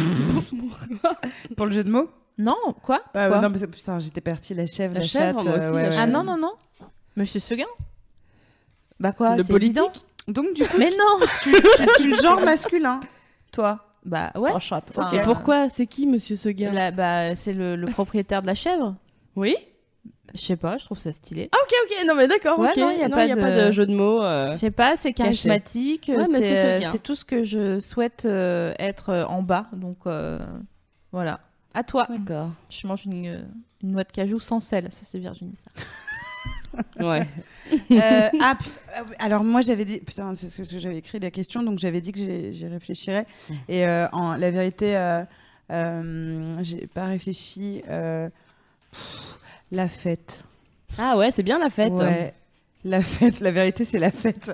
Pour 1.57 1.65
le 1.65 1.71
jeu 1.73 1.83
de 1.83 1.89
mots? 1.89 2.09
Non, 2.37 2.55
quoi, 2.81 3.01
Ah, 3.13 3.27
Quoi? 3.27 3.41
non, 3.41 3.49
mais 3.49 3.57
c'est- 3.57 3.67
putain, 3.67 3.99
j'étais 3.99 4.21
partie 4.21 4.53
la 4.53 4.65
chèvre, 4.65 4.93
La 4.93 5.01
la, 5.01 5.05
chèvre, 5.07 5.41
chatte. 5.43 5.47
aussi, 5.57 5.65
euh, 5.67 5.73
ouais, 5.73 5.81
la 5.83 5.89
ouais. 5.89 5.95
Ah 5.99 6.07
non, 6.07 6.23
non, 6.23 6.37
non. 6.37 6.53
Monsieur 7.17 7.41
Seguin? 7.41 7.65
Bah 9.01 9.11
quoi 9.11 9.35
Le 9.35 9.43
c'est 9.43 9.51
politique? 9.51 9.77
évident. 9.77 9.91
Donc 10.29 10.53
du 10.53 10.63
coup, 10.65 10.77
Mais 10.77 10.91
non 10.91 11.25
tu, 11.41 11.51
tu, 11.51 11.85
tu 11.97 12.07
le 12.11 12.15
genre 12.15 12.39
masculin, 12.39 13.01
toi? 13.51 13.85
Bah 14.05 14.31
ouais. 14.35 14.51
Oh, 14.53 14.59
chatte. 14.59 14.91
Enfin. 14.95 15.11
Et 15.11 15.21
pourquoi? 15.23 15.67
C'est 15.69 15.87
qui, 15.87 16.07
monsieur 16.07 16.37
Seguin? 16.37 16.71
La- 16.71 16.91
bah, 16.91 17.35
c'est 17.35 17.53
le, 17.53 17.75
le 17.75 17.87
propriétaire 17.87 18.41
de 18.41 18.47
la 18.47 18.55
chèvre. 18.55 18.95
Oui 19.35 19.57
Je 20.33 20.39
sais 20.39 20.55
pas, 20.55 20.77
je 20.77 20.85
trouve 20.85 20.97
ça 20.97 21.11
stylé. 21.11 21.49
Ah, 21.51 21.57
ok, 21.63 21.73
ok. 21.83 22.07
Non, 22.07 22.15
mais 22.15 22.27
d'accord, 22.27 22.59
Ouais, 22.59 22.69
ok. 22.71 22.77
non, 22.77 22.89
y 22.91 23.01
a 23.03 23.09
pas 23.09 23.25
y 23.25 23.31
a 23.31 23.35
de- 23.35 23.41
pas 23.41 23.51
de 23.67 23.71
jeu 23.71 23.85
de 23.85 23.93
mots. 23.95 24.21
euh. 24.23 24.51
Je 24.51 24.57
sais 24.57 24.71
pas, 24.71 24.95
c'est 24.97 25.13
charismatique. 25.13 26.11
Ouais, 26.15 26.25
c'est 26.25 27.01
tout 27.03 27.15
ce 27.15 27.25
que 27.25 27.43
je 27.43 27.79
souhaite 27.79 28.25
euh, 28.25 28.73
être 28.79 29.09
euh, 29.09 29.25
en 29.25 29.41
bas. 29.41 29.67
Donc 29.73 29.97
euh, 30.07 30.39
voilà. 31.11 31.39
À 31.73 31.83
toi. 31.83 32.07
D'accord. 32.09 32.51
Je 32.69 32.87
mange 32.87 33.05
une, 33.05 33.27
euh, 33.27 33.41
une 33.83 33.91
noix 33.91 34.03
de 34.03 34.11
cajou 34.11 34.39
sans 34.39 34.59
sel. 34.59 34.87
Ça, 34.91 35.01
c'est 35.03 35.19
Virginie. 35.19 35.55
Ça. 35.75 35.83
Ouais. 36.99 37.27
Euh, 37.91 38.29
ah, 38.41 38.57
alors 39.19 39.43
moi 39.43 39.61
j'avais 39.61 39.85
dit, 39.85 39.99
putain, 39.99 40.33
c'est 40.35 40.49
ce 40.49 40.63
que 40.71 40.79
j'avais 40.79 40.97
écrit 40.97 41.19
la 41.19 41.29
question, 41.29 41.61
donc 41.61 41.77
j'avais 41.77 42.01
dit 42.01 42.11
que 42.11 42.51
j'y 42.51 42.67
réfléchirais. 42.67 43.27
Et 43.67 43.85
euh, 43.85 44.07
en, 44.11 44.33
la 44.35 44.49
vérité, 44.49 44.97
euh, 44.97 45.23
euh, 45.71 46.57
j'ai 46.63 46.87
pas 46.87 47.05
réfléchi. 47.05 47.83
euh, 47.87 48.27
pff, 48.91 49.37
la 49.71 49.87
fête. 49.87 50.43
Ah 50.97 51.17
ouais, 51.17 51.31
c'est 51.31 51.43
bien 51.43 51.59
la 51.59 51.69
fête. 51.69 51.93
Ouais, 51.93 52.33
la 52.83 53.01
fête, 53.01 53.39
la 53.39 53.51
vérité 53.51 53.85
c'est 53.85 53.99
la 53.99 54.11
fête. 54.11 54.51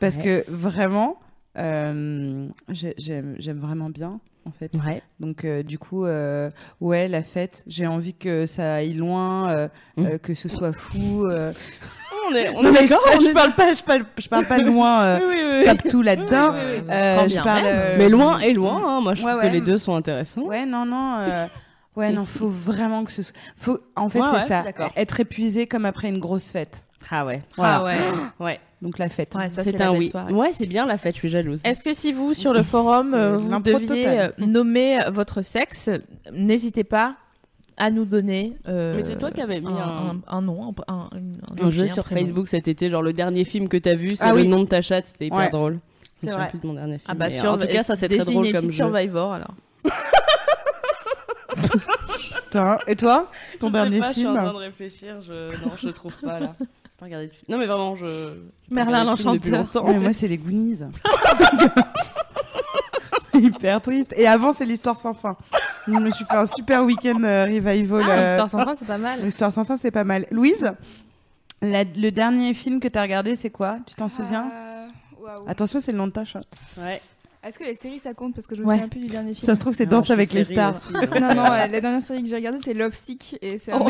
Parce 0.00 0.16
Ouais. 0.16 0.22
que 0.22 0.44
vraiment, 0.50 1.16
euh, 1.58 2.48
j'ai- 2.68 2.94
j'aime 2.98 3.58
vraiment 3.60 3.88
bien 3.88 4.20
en 4.46 4.50
fait. 4.52 4.70
Ouais. 4.84 5.02
Donc 5.20 5.44
euh, 5.44 5.62
du 5.62 5.78
coup, 5.78 6.04
euh, 6.04 6.50
ouais, 6.80 7.08
la 7.08 7.22
fête, 7.22 7.64
j'ai 7.66 7.86
envie 7.86 8.14
que 8.14 8.46
ça 8.46 8.74
aille 8.76 8.94
loin, 8.94 9.50
euh, 9.50 9.68
Mm. 9.96 10.06
euh, 10.06 10.18
que 10.18 10.34
ce 10.34 10.48
soit 10.48 10.72
fou. 10.72 11.26
On 12.28 12.34
est, 12.34 12.48
on 12.56 12.62
Non, 12.62 12.70
est 12.74 12.88
d'accord. 12.88 13.00
je, 13.20 13.28
je 13.28 13.32
parle 13.32 13.54
pas, 13.54 13.72
je 13.72 13.82
parle, 13.84 14.04
je 14.18 14.28
parle 14.28 14.46
pas 14.46 14.58
loin, 14.58 15.16
Oui, 15.18 15.24
oui, 15.28 15.40
oui. 15.60 15.64
tape 15.64 15.88
tout 15.88 16.02
là-dedans. 16.02 16.52
Je 17.28 17.42
parle. 17.42 17.62
Mais 17.98 18.08
loin 18.08 18.38
et 18.40 18.52
loin, 18.52 18.82
hein. 18.84 19.00
moi 19.00 19.14
je 19.14 19.22
Ouais, 19.22 19.30
trouve 19.30 19.42
que 19.42 19.52
les 19.52 19.60
deux 19.60 19.78
sont 19.78 19.94
intéressants. 19.94 20.42
Ouais, 20.42 20.66
non, 20.66 20.84
non. 20.84 21.18
Ouais, 21.96 22.12
non, 22.12 22.24
faut 22.26 22.48
vraiment 22.48 23.04
que 23.04 23.10
ce 23.12 23.22
soit. 23.22 23.36
Faut... 23.56 23.78
En 23.96 24.08
fait, 24.08 24.20
Ouais, 24.20 24.26
c'est 24.46 24.54
ouais, 24.54 24.72
ça. 24.76 24.90
Être 24.96 25.20
épuisé 25.20 25.66
comme 25.66 25.84
après 25.86 26.08
une 26.08 26.18
grosse 26.18 26.50
fête. 26.50 26.84
Ah 27.10 27.24
ouais. 27.24 27.42
Voilà. 27.56 27.76
Ah 27.78 27.84
ouais. 27.84 27.98
Ouais. 28.40 28.60
Donc 28.82 28.98
la 28.98 29.08
fête. 29.08 29.34
Ouais, 29.34 29.48
c'est 29.48 29.80
un 29.80 29.92
oui. 29.94 30.08
soirée. 30.08 30.32
Ouais, 30.34 30.52
c'est 30.58 30.66
bien 30.66 30.84
la 30.84 30.98
fête, 30.98 31.14
je 31.14 31.20
suis 31.20 31.28
jalouse. 31.30 31.62
Est-ce 31.64 31.82
que 31.82 31.94
si 31.94 32.12
vous, 32.12 32.34
sur 32.34 32.52
le 32.52 32.62
forum, 32.64 33.14
euh, 33.14 33.38
vous 33.38 33.58
deviez 33.60 34.06
euh, 34.20 34.28
nommer 34.38 34.98
votre 35.10 35.40
sexe, 35.40 35.88
n'hésitez 36.30 36.84
pas 36.84 37.16
à 37.78 37.90
nous 37.90 38.04
donner 38.04 38.56
euh, 38.68 38.94
Mais 38.96 39.02
c'est 39.02 39.16
toi 39.16 39.30
qui 39.30 39.40
avais 39.40 39.60
mis 39.60 39.68
un, 39.68 39.72
un- 39.72 40.20
un 40.28 40.42
nom, 40.42 40.74
un, 40.88 40.92
un, 40.92 40.96
un- 40.96 41.08
un 41.62 41.66
objet, 41.66 41.86
jeu 41.88 41.92
sur. 41.94 42.06
Facebook 42.06 42.48
cet 42.48 42.68
été, 42.68 42.90
genre 42.90 43.02
le 43.02 43.12
dernier 43.14 43.44
film 43.44 43.68
que 43.68 43.76
t'as 43.78 43.94
vu, 43.94 44.10
c'est 44.16 44.24
Ah 44.24 44.32
le 44.32 44.40
oui. 44.42 44.48
nom 44.48 44.60
de 44.60 44.68
ta 44.68 44.82
chatte, 44.82 45.06
c'était 45.06 45.26
hyper 45.26 45.38
Ouais. 45.38 45.50
drôle. 45.50 45.78
C'est 46.18 46.30
vrai. 46.30 46.48
plus 46.50 46.58
de 46.60 46.66
mon 46.66 46.72
dernier 46.74 46.98
film. 46.98 47.04
Ah 47.08 47.14
bah 47.14 47.30
sur 47.30 47.52
en 47.52 47.58
tout 47.58 47.66
cas, 47.66 47.82
ça 47.82 47.96
c'est 47.96 48.08
très 48.08 48.24
drôle 48.24 48.50
comme 48.52 48.60
jeu. 48.66 48.72
Survivor 48.72 49.32
alors. 49.32 49.54
Putain. 52.64 52.78
Et 52.86 52.96
toi 52.96 53.30
Ton 53.60 53.68
Je 53.68 53.72
sais 53.72 53.78
dernier 53.78 54.00
pas, 54.00 54.08
Je 54.08 54.12
suis 54.12 54.20
film 54.22 54.32
en 54.36 54.42
train 54.42 54.52
de 54.52 54.58
réfléchir, 54.58 55.20
je... 55.22 55.50
non, 55.64 55.72
je 55.76 55.88
trouve 55.90 56.16
pas 56.18 56.40
là. 56.40 56.54
Pas 56.98 57.04
regardé 57.06 57.26
de 57.26 57.32
film. 57.32 57.44
Non 57.48 57.58
mais 57.58 57.66
vraiment, 57.66 57.94
je. 57.96 58.06
Merlin 58.70 59.16
film 59.16 59.34
l'Enchanteur. 59.34 59.84
Ouais, 59.84 59.98
Moi, 59.98 60.12
c'est 60.14 60.28
les 60.28 60.38
Goonies. 60.38 60.78
c'est 63.32 63.40
hyper 63.40 63.80
triste. 63.80 64.14
Et 64.16 64.26
avant, 64.26 64.52
c'est 64.52 64.64
l'histoire 64.64 64.96
sans 64.96 65.14
fin. 65.14 65.36
Je 65.86 65.92
me 65.92 66.10
suis 66.10 66.24
fait 66.24 66.34
un 66.36 66.46
super 66.46 66.84
week-end 66.84 67.22
euh, 67.22 67.44
revival. 67.44 68.02
Ah, 68.04 68.10
euh, 68.10 68.26
l'histoire 68.28 68.48
sans 68.50 68.64
fin, 68.64 68.76
c'est 68.76 68.86
pas 68.86 68.98
mal. 68.98 69.20
L'histoire 69.22 69.52
sans 69.52 69.64
fin, 69.64 69.76
c'est 69.76 69.90
pas 69.90 70.04
mal. 70.04 70.26
Louise, 70.30 70.72
la- 71.62 71.84
le 71.84 72.10
dernier 72.10 72.54
film 72.54 72.80
que 72.80 72.88
t'as 72.88 73.02
regardé, 73.02 73.34
c'est 73.34 73.50
quoi? 73.50 73.78
Tu 73.86 73.94
t'en 73.94 74.08
souviens? 74.08 74.50
Euh, 74.52 74.86
waouh. 75.20 75.48
Attention, 75.48 75.80
c'est 75.80 75.92
le 75.92 75.98
nom 75.98 76.06
de 76.06 76.12
ta 76.12 76.24
chatte. 76.24 76.48
Ouais. 76.78 77.00
Est-ce 77.46 77.58
que 77.58 77.64
les 77.64 77.74
séries 77.76 77.98
ça 78.00 78.12
compte 78.12 78.34
parce 78.34 78.46
que 78.46 78.54
je 78.56 78.62
me 78.62 78.66
Ouais. 78.66 78.74
souviens 78.74 78.88
plus 78.88 79.00
du 79.00 79.06
dernier 79.06 79.32
film 79.34 79.46
Ça 79.46 79.54
se 79.54 79.60
trouve, 79.60 79.74
c'est 79.74 79.86
Danse 79.86 80.10
avec 80.10 80.32
les 80.32 80.44
stars. 80.44 80.74
aussi, 80.76 80.92
donc, 80.92 81.20
Non 81.20 81.34
non, 81.34 81.44
euh, 81.44 81.50
ouais, 81.50 81.68
la 81.68 81.80
dernière 81.80 82.02
série 82.02 82.22
que 82.22 82.28
j'ai 82.28 82.36
regardée 82.36 82.58
c'est 82.64 82.74
Love 82.74 82.94
Sick 83.00 83.38
et 83.40 83.58
c'est 83.58 83.72
Oh, 83.72 83.88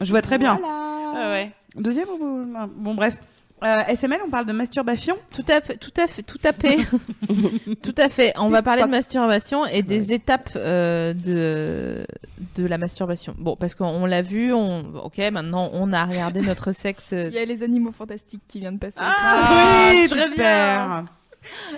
Je 0.00 0.10
vois 0.10 0.22
très 0.22 0.38
bien. 0.38 0.58
Ah 0.64 1.30
ouais. 1.32 1.50
Deuxième 1.76 2.08
ou... 2.08 2.46
Bon, 2.76 2.94
bref. 2.94 3.16
Euh, 3.64 3.74
SML, 3.88 4.20
on 4.26 4.30
parle 4.30 4.44
de 4.44 4.52
masturbation. 4.52 5.16
Tout 5.32 5.44
à 5.48 5.62
fait, 5.62 5.76
tout 5.78 5.92
à 5.96 6.06
fait, 6.06 6.22
tout 6.22 6.38
à 6.44 6.52
fait, 6.52 6.76
tout 7.82 7.94
à 7.96 8.08
fait. 8.10 8.34
On 8.36 8.48
va 8.48 8.60
parler 8.62 8.82
de 8.82 8.88
masturbation 8.88 9.64
et 9.64 9.82
des 9.82 10.12
étapes 10.12 10.50
euh, 10.56 11.14
de 11.14 12.06
de 12.54 12.66
la 12.66 12.76
masturbation. 12.76 13.34
Bon, 13.38 13.56
parce 13.56 13.74
qu'on 13.74 14.04
l'a 14.04 14.20
vu, 14.20 14.52
on, 14.52 14.96
ok, 15.04 15.18
maintenant 15.32 15.70
on 15.72 15.92
a 15.94 16.04
regardé 16.04 16.42
notre 16.42 16.72
sexe. 16.72 17.12
Il 17.12 17.32
y 17.32 17.38
a 17.38 17.46
les 17.46 17.62
animaux 17.62 17.92
fantastiques 17.92 18.42
qui 18.46 18.60
vient 18.60 18.72
de 18.72 18.78
passer. 18.78 18.96
Ah, 18.98 19.90
oui, 19.90 20.06
très 20.08 20.28
super. 20.30 21.04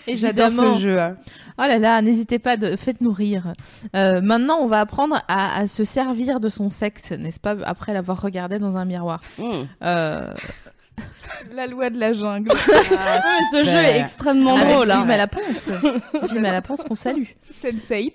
J'adore 0.08 0.46
évidemment. 0.46 0.74
ce 0.74 0.80
jeu. 0.80 0.98
Oh 1.58 1.62
là 1.62 1.78
là, 1.78 2.00
n'hésitez 2.02 2.38
pas, 2.38 2.56
de... 2.56 2.76
faites-nous 2.76 3.12
rire. 3.12 3.52
Euh, 3.94 4.20
maintenant, 4.20 4.58
on 4.60 4.66
va 4.66 4.80
apprendre 4.80 5.22
à, 5.28 5.58
à 5.58 5.66
se 5.66 5.84
servir 5.84 6.40
de 6.40 6.48
son 6.48 6.70
sexe, 6.70 7.10
n'est-ce 7.12 7.40
pas, 7.40 7.56
après 7.64 7.92
l'avoir 7.92 8.20
regardé 8.20 8.58
dans 8.58 8.76
un 8.76 8.84
miroir. 8.84 9.20
Mmh. 9.38 9.44
Euh, 9.82 10.32
La 11.52 11.66
loi 11.66 11.90
de 11.90 11.98
la 11.98 12.12
jungle. 12.12 12.50
Ah, 12.98 13.20
ce 13.52 13.64
jeu 13.64 13.70
est 13.70 14.00
extrêmement 14.00 14.56
avec 14.56 14.68
drôle. 14.74 14.90
hein. 14.90 14.98
Film 14.98 15.10
à 15.10 15.16
la 15.16 15.26
ponce. 15.26 15.70
Film 16.28 16.44
à 16.44 16.52
la 16.52 16.62
ponce 16.62 16.82
qu'on 16.82 16.94
salue. 16.94 17.24
Sense8. 17.62 18.14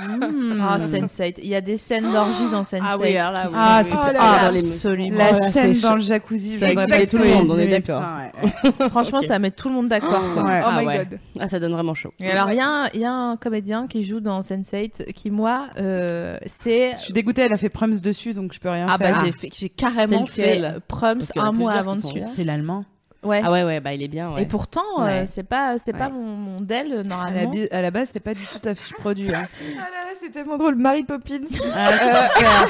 Hmm. 0.00 0.60
Ah, 0.62 0.78
Sense8. 0.78 1.34
Il 1.42 1.48
y 1.48 1.54
a 1.54 1.60
des 1.60 1.76
scènes 1.76 2.10
d'orgie 2.12 2.48
dans 2.50 2.62
Sense8. 2.62 2.82
Ah 2.84 2.96
oui, 2.98 3.16
alors 3.16 3.32
là, 3.32 3.44
oui, 3.46 3.52
Ah, 3.56 3.80
c'est- 3.82 3.96
ah, 4.18 4.46
absolument. 4.46 5.18
La 5.18 5.30
Oh 5.34 5.38
là, 5.40 5.48
scène 5.50 5.72
dans 5.80 5.94
le 5.96 6.00
jacuzzi, 6.00 6.58
Ça 6.58 6.72
pas 6.74 6.86
tout 7.06 7.18
le 7.18 7.28
monde, 7.28 7.46
on 7.50 7.58
est 7.58 7.66
d'accord. 7.66 8.02
ouais. 8.02 8.70
Franchement, 8.90 9.18
Ok. 9.18 9.24
ça 9.26 9.38
met 9.38 9.50
tout 9.50 9.68
le 9.68 9.74
monde 9.74 9.88
d'accord. 9.88 10.22
Ouais. 10.36 10.60
Oh 10.64 10.68
Ah 10.68 10.80
my 10.80 10.86
ouais. 10.86 11.06
god. 11.10 11.18
Ah, 11.38 11.48
ça 11.48 11.58
donne 11.60 11.72
vraiment 11.72 11.94
chaud. 11.94 12.12
Et 12.20 12.30
alors, 12.30 12.50
il 12.50 12.56
y, 12.56 12.60
a 12.60 12.68
un- 12.68 12.88
il 12.94 13.00
y 13.00 13.04
a 13.04 13.12
un 13.12 13.36
comédien 13.36 13.86
qui 13.86 14.02
joue 14.02 14.20
dans 14.20 14.40
Sense8 14.40 15.12
qui, 15.12 15.30
moi, 15.30 15.68
euh, 15.78 16.38
c'est. 16.46 16.92
Je 16.92 16.96
suis 16.98 17.12
dégoûtée, 17.12 17.42
elle 17.42 17.52
a 17.52 17.58
fait 17.58 17.68
Prums 17.68 17.98
dessus, 18.00 18.34
donc 18.34 18.52
je 18.52 18.60
peux 18.60 18.70
rien 18.70 18.86
Ah 18.88 18.98
bah 18.98 19.06
faire. 19.14 19.24
j'ai 19.24 19.32
fait, 19.32 19.50
j'ai 19.54 19.68
carrément 19.68 20.26
fait 20.26 20.62
Prums 20.86 21.20
un 21.36 21.52
mois 21.52 21.72
avant 21.72 21.92
qui 21.92 21.98
de 21.98 22.02
sont 22.02 22.10
suite. 22.10 22.22
bien. 22.24 22.32
C'est 22.32 22.44
l'allemand. 22.44 22.84
Ouais. 23.24 23.40
Ah 23.44 23.50
ouais, 23.50 23.64
ouais, 23.64 23.80
bah 23.80 23.92
il 23.94 24.02
est 24.02 24.08
bien. 24.08 24.30
Ouais. 24.32 24.42
Et 24.42 24.46
pourtant, 24.46 24.84
euh, 25.00 25.24
c'est 25.26 25.42
pas, 25.42 25.76
c'est 25.78 25.92
pas 25.92 26.08
mon, 26.08 26.22
mon 26.24 26.60
del 26.60 26.92
euh, 26.92 27.00
À 27.00 27.02
la, 27.02 27.04
normalement. 27.04 27.54
à 27.72 27.82
la 27.82 27.90
base, 27.90 28.10
c'est 28.12 28.20
pas 28.20 28.32
du 28.34 28.44
tout 28.46 28.58
ta 28.60 28.74
fiche 28.76 28.94
produit. 28.94 29.34
hein. 29.34 29.42
Ah 29.60 29.80
là 29.90 30.04
là, 30.06 30.16
c'est 30.20 30.30
tellement 30.30 30.56
drôle. 30.56 30.76
Mary 30.76 31.02
Poppins, 31.02 31.40
Ah, 31.74 31.90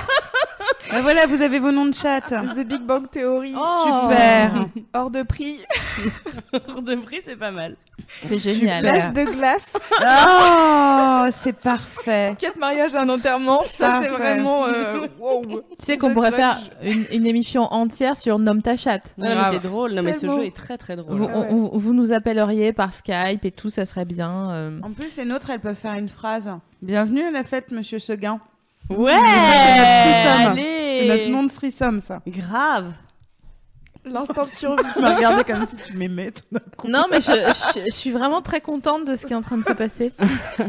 voilà, 1.02 1.26
vous 1.26 1.42
avez 1.42 1.58
vos 1.58 1.70
noms 1.72 1.86
de 1.86 1.94
chat. 1.94 2.20
The 2.22 2.66
Big 2.66 2.82
Bang 2.82 3.10
Theory, 3.10 3.54
Oh. 3.56 3.84
Super. 4.10 4.66
hors 4.94 5.10
de 5.10 5.22
prix, 5.22 5.60
Pour 6.68 6.82
de 6.82 6.94
prix, 6.96 7.18
c'est 7.22 7.36
pas 7.36 7.50
mal. 7.50 7.76
C'est 8.26 8.38
génial. 8.38 8.84
l'âge 8.84 9.12
de 9.12 9.24
glace, 9.24 9.72
Oh, 10.00 11.26
c'est 11.32 11.52
parfait. 11.52 12.34
quatre 12.38 12.56
mariages 12.58 12.94
et 12.94 12.98
un 12.98 13.08
enterrement. 13.08 13.62
Ça, 13.66 14.00
c'est 14.02 14.08
vraiment. 14.08 14.64
euh, 14.66 15.06
wow. 15.18 15.42
Tu 15.44 15.60
sais 15.80 15.96
qu'on 15.98 16.14
pourrait 16.14 16.32
faire 16.32 16.56
une, 16.82 17.04
une 17.12 17.26
émission 17.26 17.62
entière 17.72 18.16
sur 18.16 18.38
Nomme 18.38 18.62
ta 18.62 18.76
chatte. 18.76 19.14
Non, 19.18 19.28
non, 19.28 19.34
mais 19.36 19.42
c'est 19.58 19.62
drôle. 19.68 19.92
Non, 19.92 20.02
mais 20.02 20.14
ce 20.14 20.26
jeu 20.26 20.44
est 20.44 20.54
très 20.56 20.78
très 20.78 20.96
drôle. 20.96 21.16
Vous, 21.16 21.28
Ah 21.32 21.40
ouais. 21.40 21.46
on- 21.50 21.74
on- 21.74 21.78
vous 21.78 21.92
nous 21.92 22.12
appelleriez 22.12 22.72
par 22.72 22.94
Skype 22.94 23.44
et 23.44 23.50
tout, 23.50 23.68
ça 23.70 23.84
serait 23.84 24.04
bien. 24.04 24.50
euh. 24.52 24.80
En 24.82 24.92
plus, 24.92 25.16
les 25.16 25.24
nôtres, 25.24 25.50
elles 25.50 25.60
peuvent 25.60 25.74
faire 25.76 25.94
une 25.94 26.08
phrase. 26.08 26.50
Bienvenue 26.82 27.24
à 27.24 27.30
la 27.30 27.44
fête, 27.44 27.70
monsieur 27.72 27.98
Seguin. 27.98 28.40
Ouais 28.90 29.12
C'est 30.56 31.06
notre 31.06 31.08
notre 31.08 31.28
nom 31.28 31.44
de 31.44 31.50
threesome, 31.50 32.00
ça. 32.00 32.20
Grave 32.26 32.92
L'instant 34.10 34.42
de 34.44 34.48
survie. 34.50 34.82
Tu 34.94 35.00
m'as 35.00 35.14
regardé 35.16 35.44
comme 35.44 35.66
si 35.66 35.76
tu 35.76 35.96
m'aimais. 35.96 36.30
tout 36.32 36.42
d'un 36.52 36.60
coup. 36.76 36.88
Non, 36.88 37.04
mais 37.10 37.20
je, 37.20 37.32
je- 37.32 37.80
je 37.86 37.90
suis 37.94 38.10
vraiment 38.10 38.40
très 38.42 38.60
contente 38.60 39.04
de 39.06 39.16
ce 39.16 39.26
qui 39.26 39.32
est 39.32 39.36
en 39.36 39.42
train 39.42 39.58
de 39.58 39.64
se 39.64 39.72
passer. 39.72 40.12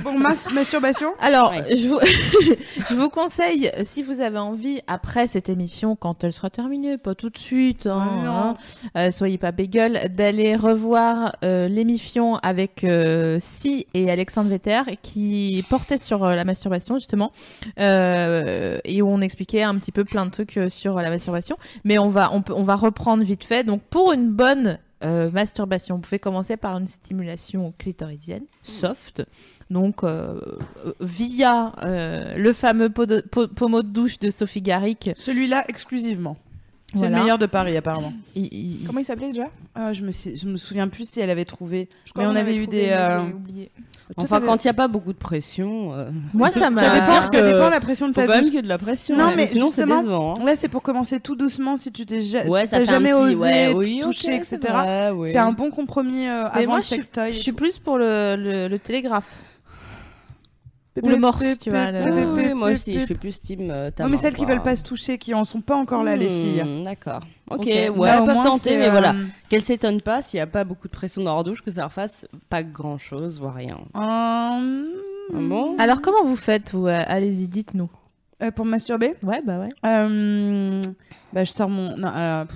Bon, 0.03 0.17
mas- 0.17 0.51
masturbation? 0.53 1.11
Alors, 1.19 1.51
Ouais. 1.51 1.75
je, 1.77 1.87
vous, 1.87 1.99
je 2.89 2.93
vous 2.95 3.09
conseille, 3.09 3.71
si 3.83 4.03
vous 4.03 4.21
avez 4.21 4.37
envie, 4.39 4.81
après 4.87 5.27
cette 5.27 5.49
émission, 5.49 5.95
quand 5.95 6.23
elle 6.23 6.33
sera 6.33 6.49
terminée, 6.49 6.97
pas 6.97 7.15
tout 7.15 7.29
de 7.29 7.37
suite, 7.37 7.87
hein, 7.87 8.07
Ouais, 8.21 8.27
hein, 8.27 8.53
euh, 8.97 9.11
soyez 9.11 9.37
pas 9.37 9.51
bégueule, 9.51 9.99
d'aller 10.15 10.55
revoir 10.55 11.33
euh, 11.43 11.67
l'émission 11.67 12.35
avec 12.37 12.83
euh, 12.83 13.37
Si 13.39 13.87
et 13.93 14.09
Alexandre 14.11 14.49
Vetter 14.49 14.81
qui 15.01 15.63
portait 15.69 15.97
sur 15.97 16.23
euh, 16.25 16.35
la 16.35 16.43
masturbation, 16.45 16.97
justement, 16.97 17.31
euh, 17.79 18.77
et 18.83 19.01
où 19.01 19.07
on 19.09 19.21
expliquait 19.21 19.63
un 19.63 19.75
petit 19.77 19.91
peu 19.91 20.03
plein 20.05 20.25
de 20.25 20.31
trucs 20.31 20.57
euh, 20.57 20.69
sur 20.69 20.95
la 20.95 21.09
masturbation. 21.09 21.57
Mais 21.83 21.97
on 21.99 22.09
va, 22.09 22.29
on, 22.33 22.41
peut- 22.41 22.53
on 22.55 22.63
va 22.63 22.75
reprendre 22.75 23.23
vite 23.29 23.43
fait. 23.43 23.63
Donc, 23.63 23.81
pour 23.83 24.11
une 24.13 24.29
bonne 24.29 24.79
euh, 25.03 25.31
masturbation, 25.31 25.95
vous 25.95 26.01
pouvez 26.01 26.19
commencer 26.19 26.57
par 26.57 26.77
une 26.77 26.87
stimulation 26.87 27.73
clitoridienne, 27.77 28.43
soft. 28.63 29.23
Donc, 29.69 30.03
euh, 30.03 30.39
via 30.99 31.73
euh, 31.83 32.35
le 32.37 32.53
fameux 32.53 32.89
pot 32.89 33.05
de- 33.05 33.21
po- 33.21 33.47
pommeau 33.47 33.81
de 33.83 33.87
douche 33.89 34.19
de 34.19 34.29
Sophie 34.29 34.61
Garrick. 34.61 35.11
Celui-là, 35.15 35.63
exclusivement. 35.69 36.37
C'est 36.91 36.97
Voilà. 36.99 37.17
le 37.17 37.21
meilleur 37.21 37.37
de 37.37 37.45
Paris, 37.45 37.77
apparemment. 37.77 38.11
Il- 38.35 38.51
il- 38.51 38.87
Comment 38.87 38.99
il 38.99 39.05
s'appelait 39.05 39.27
déjà? 39.29 39.45
Ah, 39.75 39.93
je, 39.93 40.01
me 40.03 40.11
sais- 40.11 40.35
je 40.35 40.47
me 40.47 40.57
souviens 40.57 40.87
plus 40.87 41.07
si 41.07 41.19
elle 41.19 41.29
avait 41.29 41.45
trouvé. 41.45 41.87
Je 42.05 42.11
crois 42.11 42.23
Mais 42.23 42.29
on 42.29 42.33
qu'on 42.33 42.39
avait 42.39 42.55
eu 42.55 42.63
trouvé, 42.63 42.81
des, 42.81 42.89
euh, 42.89 43.21
Enfin, 44.17 44.41
quand 44.41 44.63
il 44.63 44.67
n'y 44.67 44.71
a 44.71 44.73
pas 44.73 44.87
beaucoup 44.87 45.13
de 45.13 45.17
pression. 45.17 45.93
euh, 45.93 46.09
Moi, 46.33 46.51
ça 46.51 46.69
m'a. 46.71 46.81
ça 46.81 46.93
dépend, 46.99 47.21
ça 47.21 47.43
dépend 47.43 47.69
la 47.69 47.79
pression 47.79 48.07
de 48.07 48.13
Faut 48.13 48.21
ta 48.21 48.27
quand 48.27 48.33
même 48.33 48.45
qu'il 48.45 48.55
y 48.55 48.57
ait 48.57 48.61
de 48.63 48.67
la 48.67 48.77
pression. 48.79 49.15
Non, 49.15 49.27
ouais, 49.27 49.35
mais 49.35 49.47
sinon 49.47 49.67
c'est 49.67 49.83
justement, 49.83 49.97
décevant. 50.01 50.33
hein. 50.39 50.43
Ouais, 50.43 50.55
c'est 50.55 50.67
pour 50.67 50.81
commencer 50.81 51.19
tout 51.19 51.35
doucement 51.35 51.77
si 51.77 51.91
tu 51.91 52.05
t'es 52.05 52.21
ja- 52.21 52.45
Ouais, 52.47 52.65
si 52.65 52.85
jamais 52.85 53.11
petit- 53.11 53.13
osé 53.13 53.35
ouais, 53.35 53.73
oui, 53.75 53.99
toucher, 54.01 54.29
ok, 54.33 54.39
etc. 54.39 54.59
c'est 54.63 55.11
oui. 55.11 55.37
Un 55.37 55.51
bon 55.51 55.69
compromis 55.69 56.27
euh, 56.27 56.47
avant 56.49 56.65
moi, 56.67 56.75
le 56.77 56.81
je 56.81 56.87
suis, 56.87 56.95
sextoy. 56.95 57.33
je 57.33 57.37
suis 57.39 57.51
plus 57.51 57.77
pour 57.77 57.97
le, 57.99 58.35
le, 58.35 58.67
le 58.67 58.79
télégraphe. 58.79 59.31
Ou 61.03 61.09
le 61.09 61.17
morse, 61.17 61.57
tu 61.59 61.69
vois, 61.69 61.91
le- 61.91 62.03
Oui, 62.35 62.43
oui, 62.47 62.53
moi 62.53 62.71
aussi, 62.71 62.99
je 62.99 63.05
suis 63.05 63.15
plus 63.15 63.39
team 63.41 63.69
euh, 63.71 63.89
ta 63.91 64.03
Non, 64.03 64.09
mais 64.09 64.17
celles 64.17 64.35
qui 64.35 64.45
quoi. 64.45 64.53
veulent 64.55 64.63
pas 64.63 64.75
se 64.75 64.83
toucher, 64.83 65.17
qui 65.17 65.33
en 65.33 65.43
sont 65.45 65.61
pas 65.61 65.75
encore 65.75 66.03
là, 66.03 66.15
les 66.15 66.27
Hmm, 66.27 66.31
filles. 66.41 66.83
D'accord. 66.83 67.21
Ok, 67.51 67.65
ouais, 67.65 67.89
Là, 67.91 68.21
au 68.21 68.25
peuvent 68.25 68.35
moins, 68.35 68.43
tenter, 68.43 68.77
mais 68.77 68.87
euh, 68.87 68.91
voilà. 68.91 69.15
Qu'elles 69.49 69.63
s'étonnent 69.63 70.01
pas 70.01 70.21
s'il 70.21 70.37
n'y 70.37 70.41
a 70.41 70.47
pas 70.47 70.63
beaucoup 70.63 70.87
de 70.87 70.93
pression 70.93 71.23
dans 71.23 71.33
leur 71.33 71.43
douche, 71.43 71.61
que 71.61 71.71
ça 71.71 71.81
leur 71.81 71.91
fasse 71.91 72.25
pas 72.49 72.61
grand 72.63 72.97
chose, 72.97 73.39
voire 73.39 73.55
rien. 73.55 73.77
euh, 73.95 74.85
Ah 75.33 75.37
bon 75.39 75.75
Alors, 75.77 76.01
comment 76.01 76.23
vous 76.23 76.35
faites 76.35 76.73
vous 76.73 76.87
Euh, 76.87 77.03
Allez-y, 77.07 77.47
dites-nous. 77.47 77.89
euh, 78.43 78.51
Pour 78.51 78.65
masturber? 78.65 79.15
Ouais, 79.23 79.41
bah 79.45 79.59
ouais. 79.59 79.69
euh, 79.85 80.81
bah, 81.33 81.43
Je 81.43 81.51
sors 81.51 81.69
mon, 81.69 81.97
non, 81.97 82.11
euh, 82.13 82.45
pff, 82.45 82.55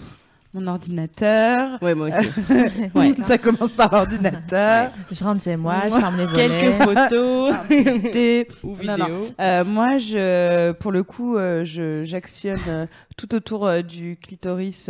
mon 0.53 0.67
ordinateur. 0.67 1.80
Ouais, 1.81 1.95
moi 1.95 2.09
aussi. 2.09 2.27
Ouais. 2.95 3.13
Ça 3.25 3.38
commence 3.38 3.73
par 3.73 3.91
l'ordinateur. 3.93 4.91
Je 5.11 5.23
rentre 5.23 5.43
chez 5.43 5.55
moi, 5.55 5.75
je 5.85 5.89
ferme 5.99 6.17
les 6.17 6.25
volets. 6.25 6.47
Quelques 6.47 6.84
photos 6.84 7.55
Des- 7.69 8.47
ou 8.63 8.75
Non, 8.84 8.97
non. 8.97 9.05
vidéos. 9.05 9.27
Euh, 9.39 9.63
moi, 9.65 9.97
je, 9.97 10.71
pour 10.73 10.91
le 10.91 11.03
coup, 11.03 11.38
euh, 11.38 11.63
je, 11.65 12.03
j'actionne 12.03 12.59
euh, 12.67 12.85
tout 13.17 13.34
autour 13.34 13.65
euh, 13.65 13.81
du 13.81 14.17
clitoris. 14.21 14.89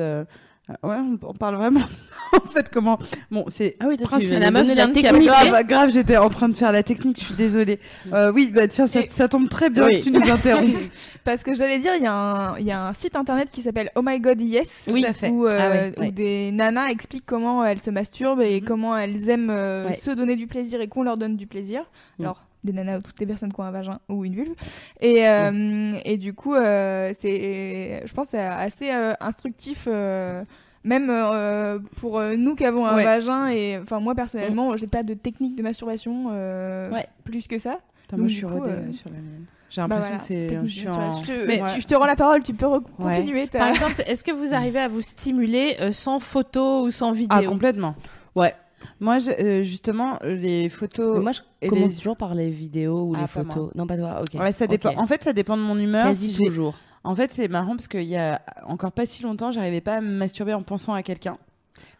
Euh, 0.70 0.74
euh, 0.84 0.88
ouais, 0.90 0.96
on, 0.96 1.28
on 1.28 1.34
parle 1.34 1.56
vraiment 1.56 1.82
en 2.34 2.50
fait. 2.50 2.70
Comment 2.70 2.98
Bon, 3.30 3.46
c'est 3.50 3.76
Ah 3.80 3.86
oui, 3.90 3.98
veux 3.98 4.40
La 4.40 4.52
meuf 4.52 4.66
la 4.76 4.88
technique. 4.88 5.28
grave, 5.28 5.64
grave. 5.68 5.92
J'étais 5.92 6.18
en 6.18 6.30
train 6.30 6.48
de 6.50 6.54
faire 6.54 6.72
la 6.72 6.84
technique. 6.84 7.20
Je 7.20 7.26
suis 7.26 7.34
désolée. 7.36 7.80
Euh, 8.14 8.32
oui, 8.32 8.52
bah 8.54 8.68
tiens, 8.68 8.88
ça, 8.88 9.02
Et- 9.02 9.10
ça 9.10 9.28
tombe 9.28 9.50
très 9.50 9.70
bien 9.70 9.86
Oui. 9.88 10.00
que 10.00 10.04
tu 10.04 10.12
nous 10.12 10.22
interromps. 10.32 10.72
Parce 11.26 11.44
que 11.44 11.54
j'allais 11.54 11.80
dire, 11.80 11.94
il 11.96 12.04
y, 12.04 12.08
a 12.08 12.14
un- 12.14 12.58
il 12.58 12.66
y 12.66 12.72
a 12.72 12.88
un 12.88 12.94
site 12.94 13.16
internet 13.16 13.50
qui 13.52 13.62
s'appelle 13.62 13.90
Oh 13.96 14.02
My 14.04 14.20
God 14.20 14.42
Yes. 14.42 14.88
Oui. 14.92 15.06
Où, 15.32 15.46
euh, 15.46 15.50
Ah 15.54 15.70
ouais, 15.70 15.94
où 15.98 16.02
ouais. 16.02 16.12
des 16.12 16.52
nanas 16.52 16.88
expliquent 16.90 17.26
comment 17.26 17.64
elles 17.66 17.80
se 17.82 17.90
masturbent 17.92 18.42
et 18.42 18.62
Mhm. 18.62 18.68
comment 18.68 18.98
elles 18.98 19.30
aiment 19.30 19.50
euh, 19.50 19.88
Ouais. 19.88 19.94
se 19.96 20.12
donner 20.12 20.36
du 20.36 20.48
plaisir 20.48 20.80
et 20.82 20.88
qu'on 20.88 21.04
leur 21.04 21.18
donne 21.18 21.36
du 21.38 21.48
plaisir. 21.48 21.82
Mhm. 22.20 22.26
Alors, 22.26 22.44
des 22.64 22.74
nanas 22.74 22.98
ou 23.00 23.02
toutes 23.02 23.20
les 23.20 23.26
personnes 23.26 23.52
qui 23.52 23.60
ont 23.60 23.64
un 23.64 23.72
vagin 23.72 24.00
ou 24.10 24.26
une 24.26 24.36
vulve. 24.36 24.54
Et, 25.02 25.28
euh, 25.28 25.94
et 26.06 26.18
du 26.18 26.34
coup, 26.34 26.56
euh, 26.56 27.14
c'est, 27.20 28.04
je 28.06 28.14
pense 28.14 28.28
que 28.28 28.32
c'est 28.32 28.40
assez 28.40 28.92
euh, 28.92 29.14
instructif. 29.20 29.88
euh, 29.88 30.44
même 30.86 31.10
euh, 31.10 31.80
pour 31.96 32.20
euh, 32.20 32.36
nous 32.36 32.56
qui 32.56 32.66
avons 32.66 32.86
un 32.86 32.96
Ouais. 32.98 33.06
vagin 33.06 33.48
et 33.48 33.80
enfin 33.82 34.02
moi 34.02 34.16
personnellement 34.16 34.76
j'ai 34.76 34.88
pas 34.88 35.02
de 35.02 35.14
technique 35.14 35.56
de 35.56 35.64
masturbation 35.64 36.26
euh, 36.34 36.92
Ouais. 36.92 37.08
plus 37.24 37.48
que 37.48 37.58
ça 37.58 37.80
Donc, 38.12 38.20
moi, 38.20 38.28
je 38.28 38.34
du 38.34 38.36
suis 38.40 38.46
rodée 38.46 38.70
euh, 38.70 38.92
sur 38.92 39.10
la 39.10 39.16
mienne. 39.16 39.46
J'ai 39.70 39.80
Bah 39.82 39.88
l'impression 39.96 40.18
voilà, 40.18 40.64
que 40.66 40.70
c'est. 40.70 40.90
en... 40.90 40.98
masturbation. 40.98 41.24
Je, 41.26 41.48
Mais- 41.48 41.64
tu- 41.74 41.80
je 41.82 41.88
te 41.88 41.96
rends 41.96 42.06
la 42.06 42.18
parole 42.18 42.44
tu 42.44 42.54
peux 42.54 42.68
continuer 43.02 43.48
Par 43.48 43.70
exemple, 43.70 44.04
est-ce 44.08 44.26
que 44.26 44.32
vous 44.34 44.54
arrivez 44.54 44.80
à 44.80 44.90
vous 44.90 45.00
stimuler 45.00 45.78
euh, 45.80 45.94
sans 45.94 46.20
photo 46.20 46.84
ou 46.84 46.92
sans 46.92 47.14
vidéo? 47.14 47.40
Ah, 47.42 47.44
complètement. 47.48 47.96
Ouais. 48.36 48.54
Moi, 49.00 49.20
je- 49.20 49.32
euh, 49.32 49.64
justement, 49.64 50.20
les 50.24 50.70
photos. 50.70 51.18
Mais 51.18 51.24
moi, 51.24 51.32
je 51.32 51.42
et 51.62 51.68
commence 51.68 51.92
les- 51.92 51.98
toujours 51.98 52.18
par 52.18 52.36
les 52.36 52.50
vidéos 52.50 53.04
ou 53.04 53.14
Ah, 53.16 53.18
les 53.18 53.44
moi. 53.44 53.54
photos. 53.54 53.76
Non, 53.76 53.88
pas 53.88 53.98
toi, 53.98 54.22
ok. 54.22 54.40
Ouais, 54.40 54.52
ça 54.52 54.68
dépend. 54.68 54.92
Ok. 54.92 54.98
En 55.00 55.08
fait, 55.08 55.24
ça 55.24 55.34
dépend 55.34 55.58
de 55.58 55.62
mon 55.62 55.78
humeur. 55.78 56.06
Quasi 56.06 56.32
Si 56.34 56.44
toujours. 56.44 56.76
En 57.04 57.16
fait, 57.16 57.32
c'est 57.34 57.48
marrant 57.50 57.72
parce 57.76 57.88
qu'il 57.90 58.04
y 58.04 58.16
a 58.16 58.42
encore 58.66 58.92
pas 58.94 59.06
si 59.06 59.24
longtemps, 59.24 59.52
j'arrivais 59.52 59.82
pas 59.82 59.96
à 59.96 60.02
me 60.02 60.12
masturber 60.12 60.54
en 60.54 60.64
pensant 60.64 60.94
à 60.94 61.04
quelqu'un. 61.04 61.36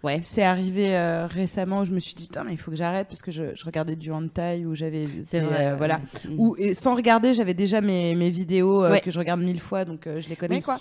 Ouais. 0.04 0.20
C'est 0.22 0.44
arrivé 0.44 0.96
euh, 0.96 1.28
récemment 1.28 1.80
où 1.82 1.86
je 1.86 1.92
me 1.94 2.00
suis 2.00 2.14
dit 2.14 2.28
putain 2.28 2.44
mais 2.44 2.52
il 2.54 2.58
faut 2.58 2.70
que 2.72 2.78
j'arrête 2.78 3.08
parce 3.08 3.22
que 3.22 3.32
je, 3.32 3.56
je 3.56 3.66
regardais 3.66 3.96
du 3.96 4.12
hentai 4.12 4.66
où 4.66 4.76
j'avais 4.76 5.08
C'est 5.28 5.40
des, 5.40 5.46
vrai. 5.46 5.68
euh, 5.68 5.76
voilà 5.78 6.00
Mm. 6.28 6.36
où 6.38 6.56
et 6.58 6.74
sans 6.74 6.94
regarder 6.94 7.34
j'avais 7.34 7.54
déjà 7.54 7.80
mes, 7.82 8.14
mes 8.14 8.30
vidéos 8.30 8.84
euh, 8.84 8.92
Ouais. 8.92 9.02
que 9.02 9.12
je 9.12 9.18
regarde 9.18 9.40
mille 9.42 9.62
fois 9.62 9.86
donc 9.86 10.06
euh, 10.06 10.20
je 10.20 10.28
les 10.30 10.36
connais 10.36 10.58
Oui. 10.58 10.62
quoi 10.62 10.76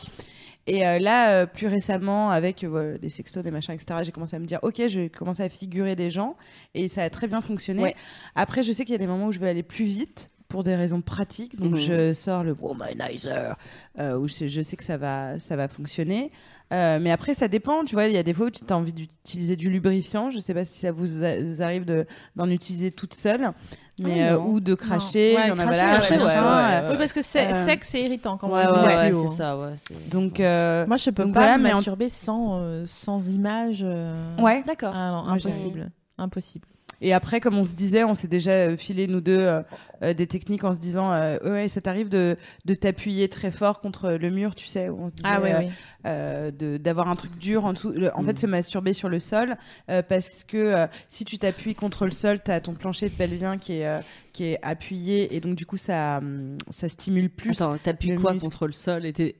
et 0.66 0.86
euh, 0.86 0.98
là 0.98 1.30
euh, 1.32 1.47
plus 1.47 1.66
récemment 1.66 2.30
avec 2.30 2.62
euh, 2.64 2.97
des 2.98 3.09
sextos 3.09 3.43
des 3.43 3.51
machins 3.51 3.74
etc 3.74 4.01
j'ai 4.02 4.12
commencé 4.12 4.36
à 4.36 4.39
me 4.39 4.47
dire 4.47 4.60
ok 4.62 4.86
je 4.89 5.01
vais 5.01 5.09
commencer 5.09 5.43
à 5.43 5.48
figurer 5.48 5.97
des 5.97 6.10
gens 6.10 6.36
et 6.74 6.86
ça 6.89 7.02
a 7.02 7.10
très 7.10 7.26
bien 7.26 7.40
fonctionné 7.40 7.82
Ouais. 7.82 7.97
après 8.36 8.62
je 8.62 8.70
sais 8.72 8.84
qu'il 8.84 8.93
y 8.93 8.97
a 8.97 8.98
des 8.98 9.06
moments 9.06 9.26
où 9.26 9.32
je 9.32 9.39
vais 9.40 9.48
aller 9.48 9.62
plus 9.64 9.84
vite 9.84 10.30
pour 10.48 10.62
des 10.62 10.76
raisons 10.76 11.01
pratiques 11.01 11.56
donc 11.56 11.72
Mhm. 11.72 11.78
je 11.78 12.12
sors 12.12 12.44
le 12.44 12.52
womanizer 12.52 13.56
euh, 13.98 14.18
où 14.18 14.28
je, 14.28 14.47
je 14.48 14.60
sais 14.60 14.76
que 14.76 14.84
ça 14.84 14.97
va 14.98 15.39
ça 15.39 15.56
va 15.56 15.66
fonctionner 15.68 16.30
euh, 16.73 16.99
mais 17.01 17.11
après, 17.11 17.35
ça 17.35 17.49
dépend. 17.49 17.85
Tu 17.85 17.94
vois, 17.94 18.07
il 18.07 18.15
y 18.15 18.19
a 18.19 18.23
des 18.23 18.32
fois 18.32 18.47
où 18.47 18.51
tu 18.51 18.62
as 18.69 18.77
envie 18.77 18.93
d'utiliser 18.93 19.57
du 19.57 19.69
lubrifiant. 19.70 20.31
Je 20.31 20.39
sais 20.39 20.55
pas 20.55 20.65
si 20.65 20.78
ça 20.78 20.90
vous, 20.90 21.23
a- 21.23 21.40
vous 21.40 21.62
arrive 21.62 21.85
de- 21.85 22.07
d'en 22.35 22.49
utiliser 22.49 22.90
toute 22.90 23.15
seule, 23.15 23.53
mais 24.01 24.23
Ah, 24.23 24.35
euh, 24.35 24.39
ou 24.39 24.61
de 24.61 24.74
cracher. 24.74 25.35
Ouais, 25.36 25.51
ouais, 25.51 25.66
ouais, 25.66 26.89
Oui, 26.90 26.97
parce 26.99 27.12
que 27.12 27.23
c'est 27.23 27.51
Euh, 27.53 27.66
sec, 27.66 27.85
c'est 27.85 28.03
irritant 28.03 28.36
quand 28.39 28.49
Ouais, 28.49 28.65
on 28.66 29.28
c'est 29.28 29.36
ça, 29.36 29.59
ouais. 29.59 29.74
c'est- 29.86 30.09
Donc, 30.11 30.40
euh, 30.40 30.86
Moi, 30.86 30.97
je 30.97 31.11
peux 31.11 31.24
Donc 31.24 31.35
pas 31.35 31.40
voilà, 31.40 31.59
me 31.59 31.65
mais 31.65 31.73
en- 31.73 31.77
masturber 31.77 32.09
sans, 32.09 32.59
euh, 32.61 32.85
sans 32.86 33.28
image. 33.31 33.82
euh. 33.85 34.36
ouais. 34.39 34.62
D'accord. 34.66 34.93
Ah 34.94 35.23
impossible. 35.28 35.90
Impossible. 36.19 36.66
Et 37.05 37.12
après, 37.12 37.40
comme 37.40 37.59
on 37.59 37.65
se 37.65 37.74
disait, 37.74 38.05
on 38.05 38.15
s'est 38.15 38.28
déjà 38.28 38.77
filé 38.77 39.09
nous 39.09 39.20
deux 39.20 39.36
euh, 39.40 39.61
euh, 40.05 40.15
des 40.15 40.28
techniques 40.28 40.62
en 40.62 40.73
se 40.73 40.78
disant, 40.78 41.11
euh, 41.12 41.36
ouais, 41.44 41.66
ça 41.66 41.81
t'arrive 41.81 42.09
de, 42.09 42.36
de 42.65 42.74
t'appuyer 42.74 43.28
très 43.28 43.51
fort 43.51 43.81
contre 43.81 44.12
le 44.12 44.31
mur, 44.31 44.55
tu 44.55 44.69
sais, 44.69 44.89
on 44.89 45.09
se 45.09 45.15
disait, 45.15 45.28
Ah 45.28 45.40
oui, 45.43 45.51
euh, 45.51 45.59
oui. 45.61 45.70
Euh, 46.06 46.50
d'avoir 46.78 47.08
un 47.08 47.14
truc 47.16 47.36
dur 47.38 47.64
en 47.64 47.72
dessous. 47.72 47.90
Le- 47.92 48.14
en 48.16 48.22
Mm. 48.22 48.26
fait, 48.26 48.38
se 48.38 48.46
masturber 48.46 48.92
sur 48.92 49.08
le 49.08 49.20
sol, 49.20 49.56
euh, 49.90 50.02
parce 50.02 50.44
que 50.44 50.56
euh, 50.56 50.86
si 51.08 51.24
tu 51.24 51.38
t'appuies 51.38 51.74
contre 51.74 52.04
le 52.06 52.12
sol, 52.12 52.38
tu 52.44 52.50
as 52.50 52.60
ton 52.60 52.74
plancher 52.74 53.08
pelvien 53.08 53.58
qui 53.58 53.74
est, 53.80 54.00
qui 54.32 54.44
est 54.44 54.58
appuyé, 54.62 55.34
et 55.36 55.40
donc 55.40 55.54
du 55.56 55.66
coup, 55.66 55.76
ça, 55.76 56.18
hum, 56.18 56.56
ça 56.70 56.88
stimule 56.88 57.28
plus. 57.30 57.60
Attends, 57.60 57.76
t'appuies 57.78 58.14
quoi 58.16 58.32
muscle. 58.32 58.44
contre 58.46 58.66
le 58.66 58.72
sol 58.72 59.04
et 59.06 59.12
t'es 59.12 59.34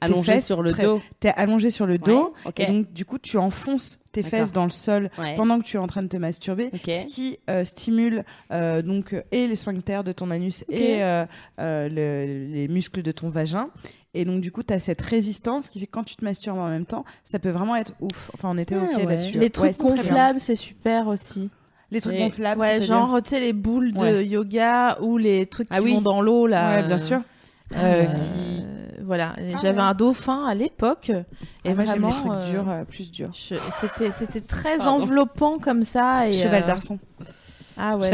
allongé 0.00 0.32
fesses 0.34 0.46
sur 0.46 0.62
le 0.62 0.72
dos 0.72 1.00
T'es 1.20 1.30
allongé 1.30 1.70
sur 1.70 1.86
le 1.86 1.98
dos, 1.98 2.32
Ouais, 2.44 2.52
et 2.58 2.66
donc 2.66 2.92
du 2.92 3.04
coup, 3.04 3.18
tu 3.18 3.36
enfonces 3.38 3.98
tes 4.12 4.22
fesses 4.22 4.52
dans 4.52 4.64
le 4.64 4.70
sol 4.70 5.10
Ouais. 5.18 5.34
pendant 5.36 5.58
que 5.58 5.64
tu 5.64 5.76
es 5.76 5.80
en 5.80 5.86
train 5.86 6.02
de 6.02 6.08
te 6.08 6.16
masturber, 6.16 6.70
ce 6.72 7.04
qui 7.06 7.38
euh, 7.50 7.64
stimule 7.64 8.24
euh, 8.52 8.80
donc 8.82 9.14
et 9.32 9.46
les 9.46 9.56
sphincters 9.56 10.04
de 10.04 10.12
ton 10.12 10.30
anus 10.30 10.64
et 10.70 11.02
euh, 11.02 11.26
le- 11.58 12.52
les 12.52 12.68
muscles 12.68 13.02
de 13.02 13.12
ton 13.12 13.28
vagin. 13.28 13.68
Et 14.18 14.24
donc 14.24 14.40
du 14.40 14.50
coup, 14.50 14.62
tu 14.62 14.72
as 14.72 14.78
cette 14.78 15.02
résistance 15.02 15.68
qui 15.68 15.78
fait 15.80 15.86
que 15.86 15.90
quand 15.92 16.04
tu 16.04 16.16
te 16.16 16.24
masturbes 16.24 16.58
en 16.58 16.68
même 16.68 16.86
temps, 16.86 17.04
ça 17.24 17.38
peut 17.38 17.50
vraiment 17.50 17.76
être 17.76 17.92
ouf. 18.00 18.30
Enfin, 18.34 18.48
on 18.52 18.58
était 18.58 18.74
Ah 18.74 18.84
ok 18.84 18.96
ouais. 18.98 19.04
là-dessus. 19.06 19.32
Les 19.34 19.38
Ouais, 19.40 19.50
trucs 19.50 19.76
bien. 19.78 19.86
gonflables, 19.96 20.40
c'est 20.40 20.56
super 20.56 21.08
aussi. 21.08 21.50
Les 21.90 22.00
trucs 22.00 22.14
Et- 22.16 22.18
gonflables, 22.18 22.60
ouais, 22.60 22.80
genre, 22.82 23.22
tu 23.22 23.30
sais, 23.30 23.40
les 23.40 23.52
boules 23.52 23.92
de 23.92 23.98
Ouais. 24.00 24.26
yoga 24.26 24.98
ou 25.02 25.18
les 25.18 25.46
trucs 25.46 25.68
Ah 25.70 25.76
qui 25.78 25.84
oui. 25.84 25.94
vont 25.94 26.00
dans 26.00 26.20
l'eau, 26.20 26.46
là. 26.46 26.76
Ouais, 26.76 26.82
bien 26.86 26.98
sûr. 26.98 27.18
Euh, 27.72 27.76
Euh, 27.76 28.02
euh, 28.04 28.14
qui- 28.14 28.64
Voilà, 29.04 29.34
Ah 29.36 29.58
j'avais 29.62 29.76
ouais. 29.78 29.84
un 29.84 29.94
dauphin 29.94 30.46
à 30.46 30.54
l'époque. 30.56 31.10
Et 31.10 31.70
Ah, 31.70 31.74
moi, 31.74 31.84
j'aime 31.84 32.00
vraiment. 32.02 32.08
les 32.08 32.14
trucs 32.14 32.32
euh, 32.32 32.50
durs, 32.50 32.86
plus 32.88 33.10
durs. 33.12 33.30
je- 33.34 33.54
C'était, 33.80 34.10
c'était 34.10 34.40
très 34.40 34.78
Pardon. 34.78 35.02
enveloppant 35.04 35.58
comme 35.60 35.84
ça. 35.84 36.28
Et, 36.28 36.32
Cheval 36.32 36.64
euh, 36.64 36.66
d'arçon. 36.66 36.98
Ah 37.78 37.96
ouais, 37.96 38.08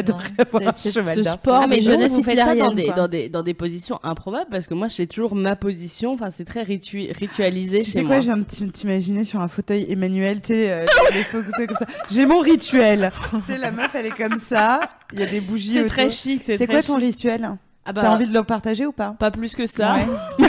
C'est, 0.74 0.90
ce 0.90 1.22
sport 1.22 1.60
Ah, 1.62 1.66
mais 1.68 1.76
donc, 1.80 1.84
jeunesses 1.92 2.12
vous 2.12 2.22
faites 2.22 2.38
ça 2.38 2.54
dans 2.54 2.72
des, 2.72 2.90
dans, 2.90 3.06
des, 3.08 3.28
dans 3.28 3.42
des 3.42 3.54
positions 3.54 4.00
improbables 4.02 4.50
parce 4.50 4.66
que 4.66 4.74
moi 4.74 4.88
j'ai 4.88 5.06
toujours 5.06 5.34
ma 5.36 5.54
position, 5.56 6.14
enfin 6.14 6.30
c'est 6.32 6.44
très 6.44 6.64
ritu- 6.64 7.12
ritualisé 7.16 7.78
Tu 7.80 7.84
chez 7.86 7.90
sais 7.92 8.02
moi. 8.02 8.16
quoi, 8.16 8.20
je 8.20 8.32
viens 8.32 8.42
t'imaginer 8.72 9.24
sur 9.24 9.40
un 9.40 9.48
fauteuil 9.48 9.86
Emmanuel, 9.88 10.42
tu 10.42 10.54
sais, 10.54 10.72
euh, 10.72 10.86
les 11.12 11.22
photos 11.24 11.52
comme 11.66 11.76
ça. 11.76 11.86
J'ai 12.10 12.26
mon 12.26 12.40
rituel. 12.40 13.10
tu 13.32 13.42
sais, 13.42 13.58
la 13.58 13.70
meuf, 13.70 13.94
elle 13.94 14.06
est 14.06 14.10
comme 14.16 14.38
ça. 14.38 14.80
Il 15.12 15.20
y 15.20 15.22
a 15.22 15.26
des 15.26 15.40
bougies 15.40 15.74
C'est 15.74 15.86
très 15.86 16.10
chic, 16.10 16.42
c'est 16.44 16.66
quoi 16.66 16.82
ton 16.82 16.96
chic. 16.98 17.04
rituel 17.06 17.50
Ah 17.84 17.92
bah, 17.92 18.00
T'as 18.02 18.10
envie 18.10 18.26
de 18.26 18.32
le 18.34 18.42
partager 18.42 18.86
ou 18.86 18.92
pas 18.92 19.14
Pas 19.18 19.30
plus 19.30 19.54
que 19.54 19.66
ça. 19.66 19.94
Ouais. 19.94 20.48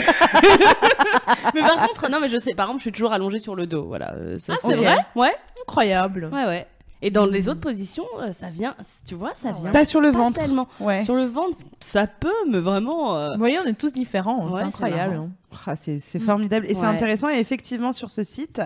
mais 1.54 1.60
par 1.60 1.86
contre, 1.88 2.10
non 2.10 2.18
mais 2.20 2.28
je 2.28 2.38
sais, 2.38 2.54
par 2.54 2.66
exemple 2.66 2.80
je 2.80 2.84
suis 2.84 2.92
toujours 2.92 3.12
allongée 3.12 3.38
sur 3.38 3.54
le 3.54 3.66
dos, 3.66 3.84
voilà. 3.86 4.12
euh, 4.14 4.38
ça, 4.38 4.54
Ah, 4.56 4.58
c'est 4.68 4.74
vrai 4.76 4.96
Ouais, 5.14 5.32
Incroyable. 5.66 6.30
ouais, 6.32 6.44
ouais. 6.46 6.66
Et 7.06 7.10
dans 7.10 7.26
les 7.26 7.48
autres 7.50 7.60
positions, 7.60 8.06
euh, 8.18 8.32
ça 8.32 8.48
vient, 8.48 8.74
tu 9.06 9.14
vois, 9.14 9.32
ça 9.36 9.52
vient 9.52 9.70
Pas 9.72 9.84
sur 9.84 10.00
le 10.00 10.10
pas 10.10 10.16
ventre. 10.18 10.40
tellement. 10.40 10.66
Ouais. 10.80 11.04
Sur 11.04 11.14
le 11.14 11.24
ventre, 11.24 11.58
ça 11.78 12.06
peut, 12.06 12.32
mais 12.50 12.58
vraiment. 12.60 13.14
euh, 13.14 13.32
Vous 13.32 13.38
voyez, 13.38 13.58
on 13.58 13.64
est 13.66 13.74
tous 13.78 13.92
différents. 13.92 14.46
Ouais, 14.48 14.60
c'est 14.60 14.66
incroyable. 14.68 15.14
hein. 15.16 15.28
Ah, 15.66 15.76
c'est 15.76 16.00
formidable 16.18 16.64
et 16.66 16.74
c'est 16.74 16.84
intéressant. 16.86 17.28
Et 17.28 17.38
effectivement, 17.38 17.92
sur 17.92 18.08
ce 18.10 18.24
site, 18.24 18.62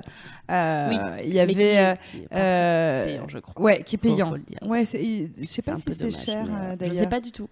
euh, 0.53 0.89
Oui, 0.89 0.97
il 1.27 1.35
y 1.35 1.41
avait. 1.41 1.53
qui 1.53 1.61
est- 1.63 1.79
euh, 1.79 1.95
qui 2.13 2.17
est 2.19 2.29
euh, 2.33 3.05
payant, 3.07 3.25
je 3.29 3.39
crois. 3.41 3.61
Ouais, 3.63 3.83
qui 3.83 3.97
est 3.97 3.99
payant. 3.99 4.35
Ouais, 4.63 4.85
je 4.87 5.47
sais 5.47 5.61
pas 5.63 5.73
un 5.73 5.77
si 5.77 5.83
peu 5.87 5.93
c'est 5.93 6.05
dommage, 6.07 6.25
cher 6.25 6.45
euh, 6.49 6.71
Je 6.73 6.77
d'ailleurs. 6.77 6.95
sais 6.95 7.07
pas 7.09 7.21
du 7.21 7.33
tout. 7.33 7.49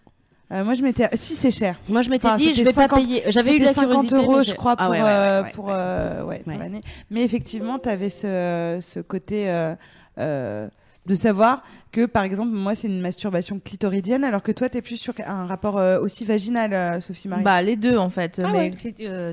Euh, 0.53 0.63
moi, 0.63 0.75
je 0.75 0.83
m'étais. 0.85 1.09
Si, 1.17 1.35
c'est 1.35 1.51
cher. 1.51 1.81
Moi, 1.89 2.03
je 2.03 2.11
m'étais 2.11 2.29
Enfin, 2.29 2.37
dit, 2.37 2.55
je 2.55 2.63
vais 2.63 2.73
pas 2.73 2.83
50 2.83 3.01
payer. 3.05 3.25
J'avais 3.27 3.57
eu 3.57 3.59
de 3.59 3.65
la 3.65 3.75
50 3.75 4.07
curiosité. 4.07 4.17
euros, 4.17 4.41
je 4.47 4.55
crois, 4.55 4.77
Ah 4.79 4.85
pour, 4.85 4.91
ouais, 4.93 5.03
ouais, 5.03 5.05
ouais, 5.05 5.43
ouais, 5.43 5.51
pour, 5.53 5.65
ouais. 5.65 5.73
euh, 5.75 6.23
ouais, 6.25 6.39
pour 6.39 6.53
Ouais. 6.53 6.59
l'année. 6.61 6.81
Mais 7.11 7.25
effectivement, 7.25 7.81
tu 7.81 7.89
avais 7.89 8.11
ce, 8.11 8.79
ce 8.81 9.01
côté. 9.01 9.49
Euh, 10.19 10.69
de 11.07 11.15
savoir 11.15 11.63
que, 11.93 12.05
par 12.05 12.25
exemple, 12.25 12.51
moi, 12.51 12.75
c'est 12.75 12.89
une 12.89 13.01
masturbation 13.01 13.61
clitoridienne, 13.61 14.25
alors 14.25 14.43
que 14.43 14.51
toi, 14.51 14.69
t'es 14.69 14.83
plus 14.83 14.97
sur 14.97 15.15
un 15.25 15.47
rapport 15.47 15.79
euh, 15.79 16.01
aussi 16.01 16.25
vaginal, 16.25 16.73
euh, 16.73 17.01
Sophie 17.01 17.29
Marie. 17.29 17.45
Bah 17.45 17.63
les 17.63 17.77
deux 17.77 17.97
en 17.97 18.11
fait. 18.11 18.41
Ah 18.45 18.51
mais 18.53 18.75
euh, 19.03 19.33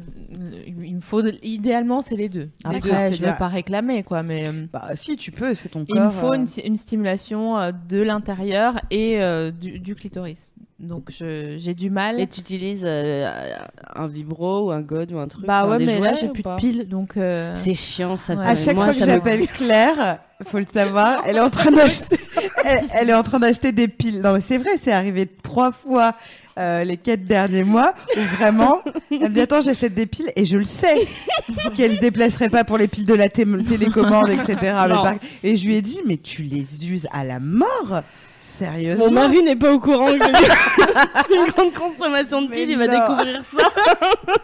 il 0.77 0.95
me 0.95 1.01
faut 1.01 1.23
idéalement 1.41 2.01
c'est 2.03 2.15
les 2.15 2.29
deux. 2.29 2.49
Les 2.69 2.77
Après 2.77 2.79
deux, 2.81 2.89
je 2.89 2.95
c'est-à-dire- 2.95 3.27
vais 3.31 3.37
pas 3.39 3.47
réclamer 3.47 4.03
quoi, 4.03 4.21
mais 4.21 4.51
Bah, 4.71 4.89
si, 4.95 5.15
tu 5.17 5.31
peux, 5.31 5.55
c'est 5.55 5.69
ton 5.69 5.83
il 5.89 5.95
corps. 5.95 6.05
me 6.05 6.09
faut 6.11 6.33
euh. 6.33 6.35
une, 6.35 6.47
une 6.63 6.75
stimulation 6.77 7.57
euh, 7.57 7.71
de 7.89 8.01
l'intérieur 8.01 8.79
et 8.91 9.21
euh, 9.21 9.49
du, 9.51 9.79
du 9.79 9.95
clitoris. 9.95 10.53
Donc 10.79 11.09
je- 11.09 11.55
j'ai 11.57 11.73
du 11.73 11.89
mal. 11.89 12.19
Et 12.19 12.27
tu 12.27 12.41
utilises 12.41 12.83
euh, 12.83 13.29
un 13.95 14.07
vibro 14.07 14.67
ou 14.67 14.71
un 14.71 14.81
god 14.81 15.11
ou 15.13 15.19
un 15.19 15.27
truc 15.27 15.45
bah 15.45 15.65
ouais 15.67 15.77
mais 15.79 15.99
là 15.99 16.13
j'ai 16.13 16.27
plus 16.27 16.43
de 16.43 16.55
piles 16.57 16.87
donc. 16.89 17.15
euh, 17.15 17.53
C'est 17.57 17.75
chiant 17.75 18.17
ça. 18.17 18.33
Ouais. 18.33 18.45
À 18.45 18.55
chaque 18.55 18.75
Moi, 18.75 18.85
fois 18.85 18.93
que 18.93 18.99
ça 18.99 19.05
me- 19.05 19.11
j'appelle 19.11 19.47
Claire, 19.47 20.19
faut 20.45 20.59
le 20.59 20.65
savoir, 20.69 21.23
elle 21.25 21.37
est 21.37 21.41
en 21.41 21.49
train 21.51 21.71
d'acheter, 21.71 22.17
elle, 22.65 22.81
elle 22.93 23.09
est 23.09 23.13
en 23.13 23.23
train 23.23 23.39
d'acheter 23.39 23.71
des 23.71 23.87
piles. 23.87 24.21
Non, 24.21 24.33
mais 24.33 24.41
c'est 24.41 24.57
vrai, 24.57 24.71
c'est 24.77 24.91
arrivé 24.91 25.25
trois 25.27 25.71
fois 25.71 26.15
euh, 26.57 26.83
les 26.83 26.97
quatre 26.97 27.23
derniers 27.25 27.63
mois 27.63 27.93
où 28.17 28.19
vraiment, 28.37 28.81
elle 29.09 29.19
me 29.21 29.29
dit 29.29 29.41
attends, 29.41 29.61
j'achète 29.61 29.93
des 29.95 30.05
piles 30.05 30.31
et 30.35 30.45
je 30.45 30.57
le 30.57 30.65
sais 30.65 31.07
qu'elle 31.77 31.95
se 31.95 32.01
déplacerait 32.01 32.49
pas 32.49 32.63
pour 32.63 32.77
les 32.77 32.87
piles 32.87 33.05
de 33.05 33.13
la 33.13 33.29
té- 33.29 33.45
télécommande, 33.69 34.29
etc. 34.29 34.75
Et 35.43 35.55
je 35.55 35.65
lui 35.67 35.75
ai 35.75 35.81
dit 35.81 36.01
mais 36.05 36.17
tu 36.17 36.41
les 36.43 36.91
uses 36.91 37.07
à 37.11 37.23
la 37.23 37.39
mort, 37.39 38.01
sérieusement. 38.57 39.05
Mon 39.05 39.11
mari 39.11 39.41
n'est 39.43 39.55
pas 39.55 39.73
au 39.73 39.79
courant 39.79 40.07
que 40.07 40.19
j'ai 40.19 41.35
une 41.35 41.45
grande 41.51 41.73
consommation 41.73 42.41
de 42.41 42.47
piles, 42.47 42.69
il 42.69 42.77
va 42.77 42.87
découvrir 42.87 43.41
ça. 43.55 43.69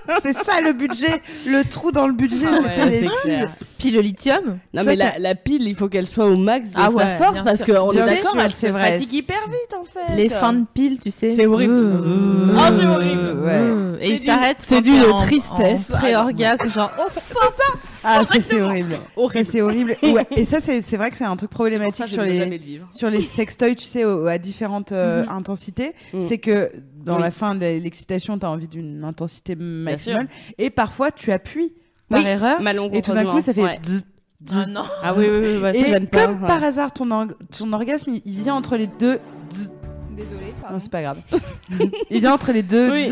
C'est 0.23 0.33
ça 0.35 0.61
le 0.61 0.73
budget, 0.73 1.21
le 1.45 1.63
trou 1.63 1.91
dans 1.91 2.07
le 2.07 2.13
budget, 2.13 2.47
Ah 2.47 2.59
ouais, 2.61 2.89
les 2.89 3.09
clair. 3.23 3.49
Puis 3.77 3.91
le 3.91 4.01
lithium. 4.01 4.59
Non 4.73 4.81
Toi, 4.83 4.95
mais 4.95 5.19
la, 5.19 5.35
pile, 5.35 5.67
il 5.67 5.75
faut 5.75 5.87
qu'elle 5.87 6.07
soit 6.07 6.25
au 6.25 6.35
max 6.35 6.71
de 6.71 6.75
Ah 6.77 6.89
sa 6.89 6.95
ouais, 6.95 7.17
force 7.17 7.41
parce 7.43 7.63
qu'on 7.63 7.91
est 7.91 7.97
d'accord, 7.97 8.35
elle 8.39 8.51
c'est 8.51 8.67
se 8.67 8.71
vrai. 8.71 8.91
fatigue 8.93 9.13
hyper 9.13 9.47
vite 9.47 9.73
en 9.79 9.83
fait. 9.85 10.15
Les 10.15 10.29
fins 10.29 10.53
de 10.53 10.65
piles, 10.73 10.99
tu 10.99 11.11
sais. 11.11 11.35
C'est 11.35 11.45
horrible. 11.45 12.03
Ah, 12.57 12.71
c'est 12.77 12.85
horrible. 12.85 13.37
Ouais. 13.43 13.97
Et 14.01 14.11
il 14.11 14.19
s'arrête. 14.19 14.57
c'est 14.59 14.75
quand 14.75 14.81
d'une 14.81 15.17
tristesse. 15.23 15.91
En 15.91 15.97
pré-orgasme, 15.97 16.71
genre. 16.71 16.91
Oh, 16.99 17.03
Ah, 18.03 18.21
ça 18.25 18.39
c'est 18.41 18.61
horrible. 18.61 18.99
C'est 19.43 19.61
horrible. 19.61 19.95
Et 20.35 20.45
ça, 20.45 20.59
c'est 20.61 20.97
vrai 20.97 21.11
que 21.11 21.17
c'est 21.17 21.23
un 21.25 21.35
truc 21.35 21.49
problématique 21.49 22.05
les 22.17 22.81
sur 22.89 23.09
les 23.09 23.21
sextoys, 23.21 23.75
tu 23.75 23.85
sais, 23.85 23.98
au- 24.05 24.27
à 24.27 24.37
différentes 24.37 24.91
euh, 24.91 25.23
Mhm. 25.23 25.29
intensités. 25.31 25.93
Mhm. 26.13 26.21
C'est 26.21 26.37
que 26.37 26.71
dans 27.03 27.15
Oui. 27.17 27.21
la 27.21 27.31
fin 27.31 27.55
de 27.55 27.61
l'excitation, 27.61 28.37
tu 28.39 28.45
as 28.45 28.49
envie 28.49 28.67
d'une 28.67 29.03
intensité 29.03 29.55
maximale. 29.55 30.27
Et 30.57 30.69
parfois, 30.69 31.11
tu 31.11 31.31
appuies 31.31 31.73
par 32.09 32.19
Oui, 32.21 32.27
erreur. 32.27 32.61
Malencontreusement. 32.61 32.99
Et 32.99 33.01
tout 33.01 33.13
d'un 33.27 33.31
coup, 33.37 33.41
ça 33.41 33.53
fait. 33.53 33.63
Ouais. 33.63 33.79
zzz, 33.85 34.03
zzz. 34.47 34.57
Ah 34.57 34.65
non. 34.67 34.83
Ah 35.03 35.13
oui, 35.15 35.25
oui, 35.29 35.57
oui, 35.61 35.61
ça 35.61 35.97
Et 35.97 35.99
pas. 36.07 36.25
comme 36.27 36.41
ouais. 36.41 36.47
par 36.47 36.63
hasard, 36.63 36.91
ton, 36.93 37.09
org- 37.11 37.33
ton 37.57 37.71
orgasme, 37.73 38.11
il, 38.15 38.21
il 38.25 38.35
vient 38.37 38.55
entre 38.55 38.77
les 38.77 38.87
deux. 38.87 39.19
zzz. 39.51 39.71
Désolée, 40.15 40.53
pardon. 40.61 40.73
Non, 40.75 40.79
c'est 40.81 40.91
pas 40.91 41.01
grave. 41.01 41.19
il 42.09 42.19
vient 42.19 42.33
entre 42.33 42.51
les 42.51 42.63
deux. 42.63 42.91
Oui. 42.91 43.09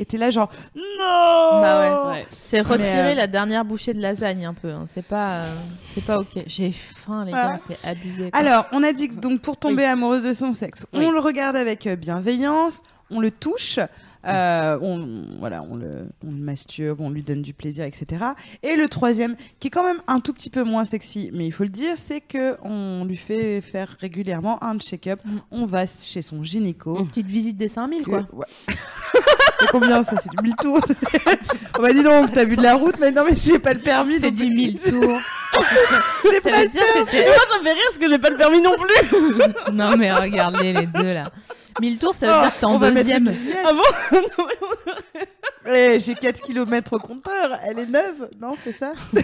Et 0.00 0.06
t'es 0.06 0.16
là, 0.16 0.30
genre. 0.30 0.50
Non 0.74 1.60
Bah 1.60 2.06
ouais. 2.08 2.10
Ouais. 2.12 2.26
C'est 2.42 2.62
retirer 2.62 3.12
euh, 3.12 3.14
la 3.14 3.26
dernière 3.26 3.66
bouchée 3.66 3.92
de 3.92 4.00
lasagne 4.00 4.46
un 4.46 4.54
peu. 4.54 4.70
hein. 4.70 4.84
C'est 4.86 5.04
pas, 5.04 5.32
euh, 5.40 5.54
c'est 5.88 6.02
pas 6.02 6.18
ok. 6.18 6.42
J'ai 6.46 6.72
faim 6.72 7.24
les 7.26 7.32
Ouais. 7.32 7.38
gars, 7.38 7.58
c'est 7.58 7.76
abusé. 7.86 8.30
quoi. 8.30 8.40
Alors, 8.40 8.64
on 8.72 8.82
a 8.82 8.92
dit 8.92 9.10
que 9.10 9.16
donc 9.16 9.42
pour 9.42 9.58
tomber 9.58 9.84
amoureuse 9.84 10.22
de 10.24 10.32
son 10.32 10.54
sexe, 10.54 10.86
Oui. 10.94 11.04
on 11.04 11.10
le 11.12 11.20
regarde 11.20 11.54
avec 11.54 11.86
euh, 11.86 11.96
bienveillance, 11.96 12.82
on 13.10 13.20
le 13.20 13.30
touche, 13.30 13.78
euh, 14.26 14.78
on 14.82 15.24
voilà, 15.38 15.62
on 15.70 15.76
le, 15.76 16.06
on 16.26 16.30
le 16.30 16.36
masturbe, 16.38 17.00
on 17.00 17.10
lui 17.10 17.22
donne 17.22 17.42
du 17.42 17.54
plaisir, 17.54 17.84
etc. 17.84 18.24
Et 18.62 18.76
le 18.76 18.88
troisième, 18.88 19.36
qui 19.58 19.68
est 19.68 19.70
quand 19.70 19.84
même 19.84 20.00
un 20.06 20.20
tout 20.20 20.32
petit 20.32 20.50
peu 20.50 20.62
moins 20.62 20.84
sexy, 20.84 21.30
mais 21.32 21.46
il 21.46 21.52
faut 21.52 21.62
le 21.62 21.68
dire, 21.70 21.94
c'est 21.96 22.20
que 22.20 22.56
on 22.62 23.04
lui 23.04 23.16
fait 23.16 23.60
faire 23.60 23.96
régulièrement 24.00 24.62
un 24.62 24.78
check-up. 24.78 25.20
Mm. 25.24 25.36
On 25.50 25.66
va 25.66 25.86
chez 25.86 26.22
son 26.22 26.42
gynéco. 26.44 26.98
Mm. 27.00 27.08
Petite 27.08 27.26
visite 27.26 27.56
des 27.56 27.68
5000 27.68 28.02
quoi. 28.04 28.22
Que- 28.24 28.36
ouais. 28.36 28.46
c'est 29.60 29.66
combien 29.70 30.02
ça 30.02 30.16
C'est 30.22 30.30
du 30.30 30.42
1000 30.42 30.54
tours 30.56 30.80
On 31.78 31.82
m'a 31.82 31.92
dit 31.92 32.02
donc, 32.02 32.32
t'as 32.32 32.44
vu 32.44 32.56
de 32.56 32.62
la 32.62 32.74
route, 32.76 32.96
mais 33.00 33.10
non, 33.12 33.22
mais 33.28 33.36
j'ai 33.36 33.58
pas 33.58 33.72
le 33.74 33.80
permis. 33.80 34.18
C'est 34.20 34.30
du 34.30 34.46
1000 34.50 34.78
tours. 34.80 35.18
J'ai 36.24 36.40
Ça 36.40 36.50
pas 36.50 36.56
veut 36.58 36.64
le 36.64 36.68
dire 36.70 36.82
que 36.94 37.10
t'es. 37.10 37.24
Moi, 37.26 37.34
ça 37.50 37.58
me 37.58 37.64
fait 37.64 37.72
rire 37.72 37.82
parce 37.86 37.98
que 37.98 38.08
j'ai 38.08 38.18
pas 38.18 38.30
le 38.30 38.36
permis 38.36 38.60
non 38.60 38.74
plus. 38.76 39.72
Non 39.72 39.96
mais 39.96 40.12
regardez 40.12 40.72
les 40.72 40.86
deux 40.86 41.12
là. 41.14 41.30
1000 41.80 41.98
tours, 41.98 42.14
ça 42.14 42.26
veut 42.26 42.32
Oh, 42.36 42.40
dire 42.42 42.54
que 42.54 42.60
t'es 42.60 42.64
en 42.66 42.78
deuxième. 42.78 43.34
Ah 43.64 43.72
bon 43.72 44.18
Eh, 45.72 46.00
j'ai 46.00 46.14
4 46.14 46.40
km 46.40 46.94
au 46.94 46.98
compteur, 46.98 47.58
elle 47.64 47.78
est 47.78 47.86
neuve, 47.86 48.28
non, 48.40 48.54
c'est 48.64 48.72
ça 48.72 48.92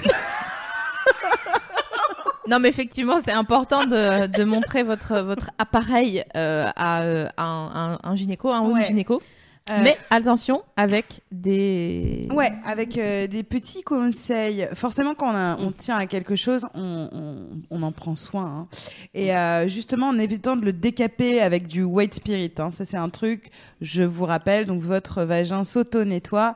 Non 2.49 2.61
mais 2.61 2.69
effectivement, 2.69 3.19
c'est 3.25 3.33
important 3.33 3.85
de, 3.87 4.27
de 4.29 4.45
montrer 4.45 4.85
votre 4.85 5.19
votre 5.21 5.51
appareil 5.59 6.25
euh, 6.37 6.69
à, 6.77 7.03
euh, 7.03 7.27
à 7.37 7.43
un, 7.45 7.95
un- 7.95 7.99
un 8.05 8.15
gynéco, 8.17 8.53
un 8.53 8.61
ou 8.61 8.77
une 8.77 8.83
gynéco. 8.85 9.21
Euh, 9.69 9.81
Mais 9.83 9.97
attention 10.11 10.63
avec 10.77 11.23
des. 11.33 12.29
Ouais, 12.33 12.53
avec 12.65 12.97
euh, 12.99 13.27
des 13.27 13.43
petits 13.43 13.83
conseils. 13.83 14.69
Forcément, 14.75 15.15
quand 15.17 15.33
on, 15.33 15.35
a- 15.37 15.57
on 15.59 15.73
tient 15.73 15.97
à 15.97 16.07
quelque 16.07 16.37
chose, 16.37 16.67
on, 16.75 17.09
on- 17.13 17.49
on 17.71 17.83
en 17.83 17.91
prend 17.91 18.15
soin. 18.15 18.45
hein. 18.45 18.69
Et 19.13 19.35
euh, 19.35 19.67
justement, 19.67 20.09
en 20.11 20.19
évitant 20.19 20.55
de 20.55 20.65
le 20.65 20.73
décaper 20.73 21.41
avec 21.41 21.67
du 21.67 21.83
white 21.83 22.15
spirit. 22.15 22.53
hein. 22.59 22.71
Ça, 22.71 22.85
c'est 22.85 22.97
un 22.97 23.09
truc, 23.09 23.51
je 23.81 24.05
vous 24.05 24.25
rappelle. 24.25 24.67
Donc, 24.67 24.83
votre 24.83 25.25
vagin 25.25 25.65
s'auto-nettoie. 25.65 26.55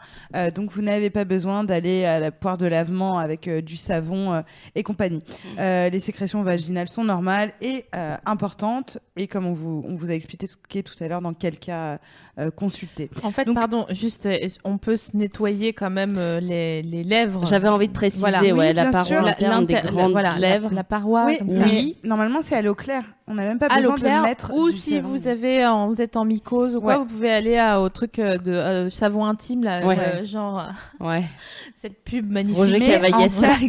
Donc, 0.54 0.70
vous 0.70 0.82
n'avez 0.82 1.10
pas 1.10 1.24
besoin 1.24 1.64
d'aller 1.64 2.04
à 2.04 2.20
la 2.20 2.30
poire 2.30 2.58
de 2.58 2.66
lavement 2.66 3.18
avec 3.18 3.48
du 3.48 3.76
savon 3.76 4.44
et 4.76 4.82
compagnie. 4.84 5.22
Euh, 5.58 5.88
les 5.90 5.98
sécrétions 5.98 6.42
vaginales 6.42 6.88
sont 6.88 7.02
normales 7.04 7.52
et 7.60 7.84
importantes. 8.24 8.98
Et 9.16 9.26
comme 9.26 9.46
on 9.46 9.52
vous, 9.52 9.84
on 9.86 9.94
vous 9.96 10.10
a 10.10 10.14
expliqué 10.14 10.46
tout, 10.46 10.56
tout 10.94 11.04
à 11.04 11.08
l'heure, 11.08 11.20
dans 11.22 11.34
quel 11.34 11.58
cas 11.58 11.98
euh, 12.40 12.50
consulter. 12.50 13.10
En 13.22 13.30
fait, 13.30 13.44
Donc- 13.44 13.54
pardon, 13.56 13.86
juste, 13.90 14.28
on 14.64 14.78
peut 14.78 14.96
se 14.96 15.16
nettoyer 15.16 15.72
quand 15.72 15.90
même 15.90 16.14
euh, 16.16 16.40
les, 16.40 16.82
les 16.82 17.04
lèvres? 17.04 17.46
J'avais 17.46 17.68
envie 17.68 17.88
de 17.88 17.92
préciser, 17.92 18.20
Voilà. 18.20 18.40
ouais, 18.42 18.52
Oui, 18.52 18.72
la 18.72 18.90
paroi 18.90 19.18
interne 19.28 19.66
des 19.66 19.74
la- 19.74 19.80
grandes 19.82 20.12
voilà, 20.12 20.32
la- 20.38 20.38
lèvres. 20.54 20.70
La, 20.72 20.84
paroi, 20.84 21.26
oui, 21.26 21.38
comme 21.38 21.50
ça. 21.50 21.58
mais 21.66 21.94
normalement, 22.04 22.40
c'est 22.42 22.56
à 22.56 22.62
l'eau 22.62 22.74
claire. 22.74 23.04
On 23.30 23.34
n'a 23.34 23.44
même 23.44 23.58
pas 23.58 23.66
à 23.66 23.76
besoin 23.76 23.94
l'eau 23.94 24.00
claire 24.00 24.22
de 24.22 24.28
mettre 24.28 24.52
ou 24.52 24.70
du 24.70 24.76
si 24.76 24.96
savon. 24.96 25.08
vous 25.08 25.28
avez 25.28 25.64
en- 25.66 25.86
vous 25.88 26.02
êtes 26.02 26.16
en 26.16 26.24
mycose 26.24 26.76
ou 26.76 26.80
quoi 26.80 26.94
Ouais. 26.94 26.98
vous 26.98 27.04
pouvez 27.06 27.30
aller 27.30 27.56
à- 27.58 27.80
au 27.80 27.88
truc 27.88 28.18
euh, 28.18 28.38
de 28.38 28.50
euh, 28.52 28.90
savon 28.90 29.24
intime 29.24 29.62
là 29.64 29.86
Ouais. 29.86 29.96
euh, 29.98 30.24
genre 30.24 30.66
Ouais. 30.98 31.24
cette 31.80 32.02
pub 32.04 32.30
magnifique 32.30 32.58
Roger 32.58 32.80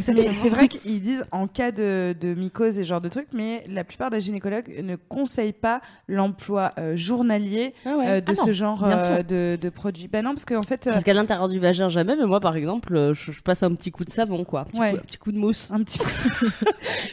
c'est 0.02 0.50
vrai 0.50 0.68
qu'ils 0.68 1.00
disent 1.00 1.26
en 1.32 1.48
cas 1.48 1.72
de, 1.72 2.16
de 2.20 2.34
mycose 2.34 2.78
et 2.78 2.84
ce 2.84 2.88
genre 2.90 3.02
de 3.02 3.08
trucs, 3.10 3.28
mais 3.34 3.64
la 3.70 3.84
plupart 3.84 4.10
des 4.10 4.20
gynécologues 4.20 4.82
ne 4.84 4.96
conseillent 4.96 5.54
pas 5.54 5.80
l'emploi 6.08 6.74
euh, 6.80 6.98
journalier 6.98 7.74
Ah 7.86 7.96
ouais. 7.96 8.08
euh, 8.08 8.22
de 8.22 8.26
Ah 8.32 8.34
non, 8.38 8.46
ce 8.46 8.52
genre 8.52 8.84
euh, 8.84 9.24
de, 9.24 9.58
de 9.62 9.70
produits. 9.70 10.08
Ben 10.08 10.24
non, 10.26 10.32
parce 10.32 10.46
qu'en 10.46 10.64
fait, 10.64 10.88
euh, 10.88 10.92
Parce 10.92 11.04
qu'à 11.04 11.14
l'intérieur 11.14 11.48
du 11.50 11.60
vagin, 11.60 11.88
jamais, 11.90 12.16
mais 12.16 12.26
moi, 12.26 12.40
par 12.40 12.56
exemple, 12.56 13.12
je, 13.14 13.32
je 13.32 13.42
passe 13.42 13.64
un 13.64 13.74
petit 13.76 13.92
coup 13.92 14.04
de 14.06 14.10
savon, 14.10 14.44
quoi. 14.44 14.62
Un 14.62 14.64
petit, 14.66 14.80
Ouais. 14.80 14.92
coup, 14.92 14.98
un 14.98 15.02
petit 15.02 15.18
coup 15.18 15.32
de 15.32 15.38
mousse. 15.38 15.70
un 15.72 15.80
petit 15.84 16.00
peu. 16.00 16.06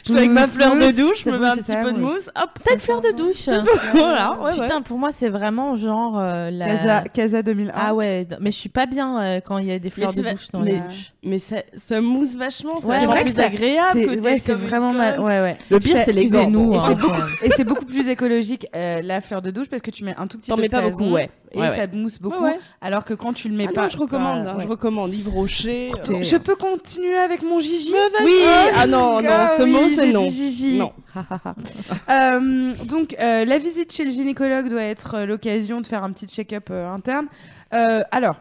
Je 0.05 0.13
fais 0.13 0.17
avec 0.19 0.31
ma 0.31 0.41
Mousse, 0.47 0.55
fleur 0.55 0.75
de 0.75 0.91
douche, 0.95 1.23
je 1.23 1.29
me 1.29 1.37
mets 1.37 1.47
un 1.47 1.55
petit 1.57 1.71
peu 1.83 1.91
de 1.91 1.99
mousse. 1.99 2.29
Hop. 2.43 2.49
peut-être 2.63 2.81
fleur 2.81 3.01
de 3.01 3.11
douche 3.11 3.47
Voilà, 3.93 4.37
ouais, 4.39 4.45
ouais. 4.55 4.61
putain 4.63 4.81
pour 4.81 4.97
moi 4.97 5.11
c'est 5.11 5.29
vraiment 5.29 5.75
genre 5.77 6.19
euh, 6.19 6.49
la 6.51 6.67
Casa, 6.67 7.03
Casa 7.13 7.41
2001. 7.43 7.71
ah 7.75 7.93
ouais 7.95 8.27
mais 8.39 8.51
je 8.51 8.57
suis 8.57 8.69
pas 8.69 8.85
bien 8.85 9.21
euh, 9.21 9.39
quand 9.41 9.57
il 9.57 9.67
y 9.67 9.71
a 9.71 9.79
des 9.79 9.89
fleurs 9.89 10.13
de 10.13 10.21
va- 10.21 10.31
douche 10.33 10.49
dans 10.51 10.59
mais- 10.59 10.79
douche 10.79 11.13
Mais 11.23 11.39
ça, 11.39 11.57
ça 11.77 11.99
mousse 12.01 12.35
vachement, 12.37 12.75
Ouais, 12.83 12.97
c'est 12.99 13.05
vrai 13.05 13.23
que 13.25 13.41
agréable 13.41 13.89
C'est 13.93 14.01
que 14.03 14.09
ouais, 14.21 14.33
des 14.33 14.37
c'est 14.37 14.53
comme 14.53 14.61
une 14.61 14.67
vraiment 14.67 14.93
mal. 14.93 15.19
Ouais, 15.19 15.41
ouais. 15.41 15.57
Le 15.69 15.79
pire, 15.79 15.97
c'est 16.05 16.13
les 16.13 16.25
gants. 16.25 16.49
Et 16.71 16.75
hein. 16.77 16.83
c'est 16.87 16.95
beaucoup, 16.95 17.21
et 17.43 17.49
c'est 17.51 17.63
beaucoup 17.65 17.85
plus 17.95 18.07
écologique 18.07 18.67
euh, 18.75 19.01
la 19.01 19.19
fleur 19.19 19.41
de 19.41 19.51
douche 19.51 19.67
parce 19.69 19.81
que 19.81 19.91
tu 19.91 20.05
mets 20.05 20.15
un 20.17 20.27
tout 20.27 20.37
petit 20.37 20.49
T'en 20.49 20.55
peu 20.55 20.61
mets 20.61 20.67
de 20.69 20.71
pas 20.71 20.81
savon 20.83 20.91
beaucoup, 20.97 21.11
ouais. 21.11 21.29
Et 21.51 21.59
Ouais, 21.59 21.69
ça 21.69 21.75
ouais. 21.77 21.89
mousse 21.93 22.19
beaucoup. 22.19 22.43
Ouais, 22.43 22.51
ouais. 22.51 22.59
Alors 22.81 23.03
que 23.05 23.13
quand 23.13 23.33
tu 23.33 23.49
le 23.49 23.55
mets 23.55 23.65
Ah 23.69 23.73
pas, 23.73 23.81
non, 23.83 23.89
je 23.89 23.97
recommande, 23.97 24.45
pas- 24.45 24.51
hein, 24.51 24.55
ouais. 24.57 24.63
je 24.63 24.67
recommande 24.67 25.13
Yves 25.13 25.29
Rocher. 25.29 25.91
euh, 26.09 26.21
Je 26.21 26.37
peux 26.37 26.55
continuer 26.55 27.17
avec 27.17 27.41
mon 27.41 27.59
Gigi 27.59 27.93
Oui, 28.23 28.31
ah 28.75 28.85
non, 28.87 29.21
non, 29.21 29.29
Ah 29.31 29.51
ce 29.57 29.63
oui, 29.63 29.71
mot 29.71 29.79
c'est 29.95 30.11
non. 30.11 30.27
Gigi. 30.27 30.77
Non. 30.77 30.93
Euh, 32.09 32.73
donc, 32.85 33.15
euh, 33.19 33.45
la 33.45 33.57
visite 33.59 33.91
chez 33.93 34.03
le 34.05 34.11
gynécologue 34.11 34.69
doit 34.69 34.83
être 34.83 35.19
l'occasion 35.25 35.81
de 35.81 35.87
faire 35.87 36.03
un 36.03 36.11
petit 36.11 36.27
check-up 36.27 36.67
euh, 36.71 36.89
interne. 36.91 37.25
Euh, 37.73 38.01
alors, 38.11 38.35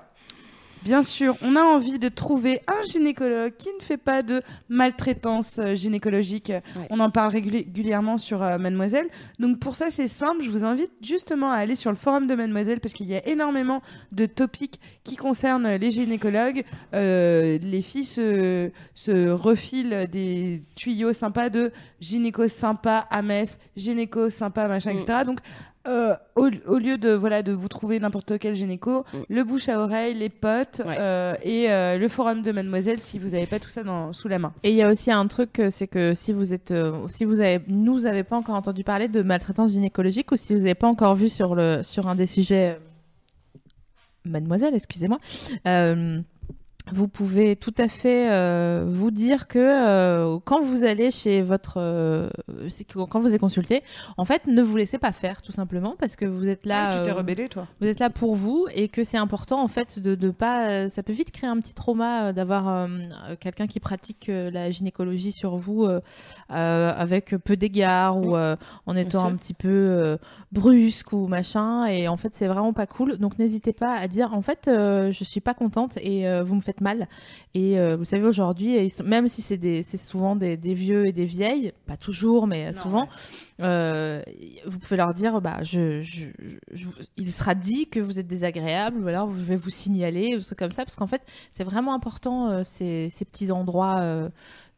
bien 0.89 1.03
sûr, 1.03 1.37
on 1.43 1.55
a 1.55 1.61
envie 1.61 1.99
de 1.99 2.09
trouver 2.09 2.63
un 2.67 2.83
gynécologue 2.87 3.53
qui 3.59 3.69
ne 3.79 3.83
fait 3.83 3.99
pas 3.99 4.23
de 4.23 4.41
maltraitance 4.71 5.59
euh, 5.59 5.75
gynécologique. 5.75 6.51
On 6.89 6.99
en 7.01 7.11
parle 7.11 7.31
réguli- 7.35 7.67
régulièrement 7.67 8.17
sur 8.17 8.43
euh, 8.43 8.57
Mademoiselle. 8.57 9.07
Donc, 9.39 9.59
pour 9.59 9.77
ça, 9.77 9.91
c'est 9.91 10.07
simple. 10.07 10.41
Je 10.43 10.49
vous 10.51 10.65
invite 10.65 10.91
justement 11.03 11.51
à 11.51 11.57
aller 11.57 11.77
sur 11.77 11.91
le 11.91 11.97
forum 11.99 12.27
de 12.27 12.35
Mademoiselle 12.35 12.81
parce 12.81 12.95
qu'il 12.95 13.07
y 13.07 13.15
a 13.15 13.29
énormément 13.29 13.83
de 14.13 14.25
topics 14.25 14.81
qui 15.05 15.17
concernent 15.17 15.69
les 15.75 15.91
gynécologues. 15.91 16.65
Euh, 16.95 17.59
les 17.61 17.83
filles 17.83 18.07
se, 18.07 18.71
se 18.95 19.29
refilent 19.29 20.07
des 20.11 20.63
tuyaux 20.75 21.13
sympas 21.13 21.51
de 21.51 21.71
gynéco 22.01 22.49
sympa 22.49 23.07
à 23.11 23.21
Metz, 23.21 23.59
gynéco 23.77 24.31
sympa, 24.31 24.69
machin, 24.69 24.95
Mm. 24.95 24.99
etc. 25.01 25.19
Donc, 25.27 25.41
euh, 25.87 26.15
au, 26.37 26.49
au 26.67 26.79
lieu 26.79 26.99
de 26.99 27.11
voilà 27.13 27.43
de 27.43 27.53
vous 27.53 27.69
trouver 27.69 27.99
n'importe 28.01 28.39
quel 28.39 28.57
gynéco, 28.57 29.05
Mm. 29.15 29.17
le 29.29 29.45
bouche 29.45 29.69
à 29.69 29.81
oreille, 29.81 30.15
les 30.15 30.29
potes 30.29 30.83
Ouais. 30.85 30.97
euh, 30.99 31.35
et 31.43 31.71
euh, 31.71 31.97
le 31.99 32.09
forum 32.09 32.43
de 32.43 32.53
Mademoiselle 32.53 33.01
si 33.01 33.19
vous 33.19 33.29
n'avez 33.31 33.47
pas 33.47 33.59
tout 33.59 33.69
ça 33.71 33.85
dans, 33.85 34.13
sous 34.13 34.29
la 34.29 34.39
main. 34.39 34.53
Et 34.65 34.71
il 34.71 34.77
y 34.77 34.83
a 34.83 34.91
aussi 34.91 35.11
un 35.11 35.27
truc, 35.29 35.63
c'est 35.71 35.87
que 35.87 36.13
si 36.15 36.33
vous 36.33 36.53
êtes, 36.53 36.75
si 37.09 37.25
vous 37.25 37.41
avez, 37.41 37.61
nous 37.69 38.05
avez 38.07 38.25
pas 38.25 38.37
encore 38.37 38.55
entendu 38.57 38.85
parler 38.85 39.09
de 39.09 39.23
maltraitance 39.23 39.71
gynécologique 39.73 40.31
ou 40.33 40.37
si 40.37 40.53
vous 40.55 40.61
n'avez 40.61 40.75
pas 40.75 40.89
encore 40.89 41.15
vu 41.15 41.29
sur 41.29 41.55
le, 41.55 41.81
sur 41.85 42.07
un 42.09 42.15
des 42.15 42.27
sujets, 42.27 42.79
Mademoiselle, 44.25 44.75
excusez-moi, 44.75 45.19
vous 46.93 47.09
pouvez 47.09 47.57
tout 47.57 47.75
à 47.79 47.89
fait 47.89 48.31
euh, 48.31 48.85
vous 48.89 49.11
dire 49.11 49.49
que 49.49 49.59
euh, 49.59 50.39
quand 50.45 50.61
vous 50.61 50.85
allez 50.85 51.11
chez 51.11 51.43
votre, 51.43 51.75
euh, 51.79 52.29
quand 53.11 53.21
vous 53.21 53.35
êtes 53.35 53.41
consulté, 53.41 53.83
en 54.17 54.25
fait, 54.25 54.47
ne 54.47 54.63
vous 54.63 54.77
laissez 54.77 54.99
pas 54.99 55.13
faire 55.13 55.43
tout 55.43 55.53
simplement 55.53 55.97
parce 55.99 56.17
que 56.17 56.25
vous 56.25 56.49
êtes 56.49 56.67
là. 56.67 56.97
tu 56.97 57.03
t'es 57.03 57.13
rebellé 57.13 57.49
toi. 57.49 57.67
vous 57.81 57.87
êtes 57.87 58.01
là 58.01 58.11
pour 58.11 58.35
vous 58.35 58.67
et 58.75 58.89
que 58.89 59.05
c'est 59.05 59.17
important 59.17 59.63
en 59.63 59.69
fait 59.69 59.99
de 59.99 60.15
ne 60.15 60.31
pas 60.31 60.89
ça 60.89 61.03
peut 61.03 61.13
vite 61.13 61.31
créer 61.31 61.49
un 61.49 61.61
petit 61.61 61.75
trauma 61.75 62.33
d'avoir 62.33 62.89
quelqu'un 63.41 63.67
qui 63.67 63.81
pratique 63.81 64.29
la 64.29 64.71
gynécologie 64.71 65.33
sur 65.33 65.57
vous 65.57 65.89
avec 66.49 67.37
peu 67.45 67.57
d'égards 67.57 68.19
ou 68.19 68.37
en 68.37 68.97
étant 68.97 69.27
un 69.27 69.37
petit 69.37 69.55
peu 69.55 70.19
brusque 70.53 71.13
ou 71.13 71.27
machin 71.27 71.87
et 71.87 72.09
en 72.09 72.17
fait 72.17 72.35
c'est 72.35 72.47
vraiment 72.47 72.73
pas 72.73 72.87
cool 72.87 73.19
donc 73.19 73.39
n'hésitez 73.39 73.73
pas 73.73 73.95
à 73.95 74.09
dire 74.09 74.35
en 74.35 74.43
fait 74.43 74.63
je 74.67 75.25
suis 75.25 75.41
pas 75.41 75.55
contente 75.55 75.97
et 75.99 76.27
vous 76.43 76.55
me 76.55 76.61
faites 76.61 76.78
mal. 76.81 77.09
Et 77.55 77.79
euh, 77.79 77.97
vous 77.97 78.05
savez 78.05 78.25
aujourd'hui 78.25 78.77
même 79.05 79.29
si 79.29 79.43
c'est 79.43 79.83
souvent 79.97 80.37
des, 80.37 80.57
des 80.57 80.75
vieux 80.75 81.07
et 81.07 81.13
des 81.13 81.25
vieilles 81.25 81.73
pas 81.87 81.97
toujours 81.97 82.47
mais 82.47 82.73
souvent 82.73 83.09
euh, 83.61 84.23
vous 84.67 84.79
pouvez 84.79 84.97
leur 84.97 85.15
dire 85.15 85.41
bah 85.41 85.59
je, 85.63 86.01
je, 86.03 86.27
je- 86.73 86.89
il 87.17 87.33
sera 87.33 87.55
dit 87.55 87.87
que 87.89 87.99
vous 88.01 88.21
êtes 88.21 88.27
désagréable 88.29 89.03
ou 89.03 89.09
alors 89.09 89.31
je 89.33 89.43
vais 89.43 89.57
vous 89.57 89.71
signaler 89.71 90.37
ou 90.37 90.55
comme 90.57 90.71
ça 90.71 90.85
parce 90.85 90.97
qu'en 90.97 91.07
fait 91.09 91.23
c'est 91.51 91.65
vraiment 91.65 91.95
important 91.95 92.51
euh, 92.51 92.63
ces, 92.65 93.09
ces 93.11 93.25
petits 93.25 93.51
endroits 93.51 94.01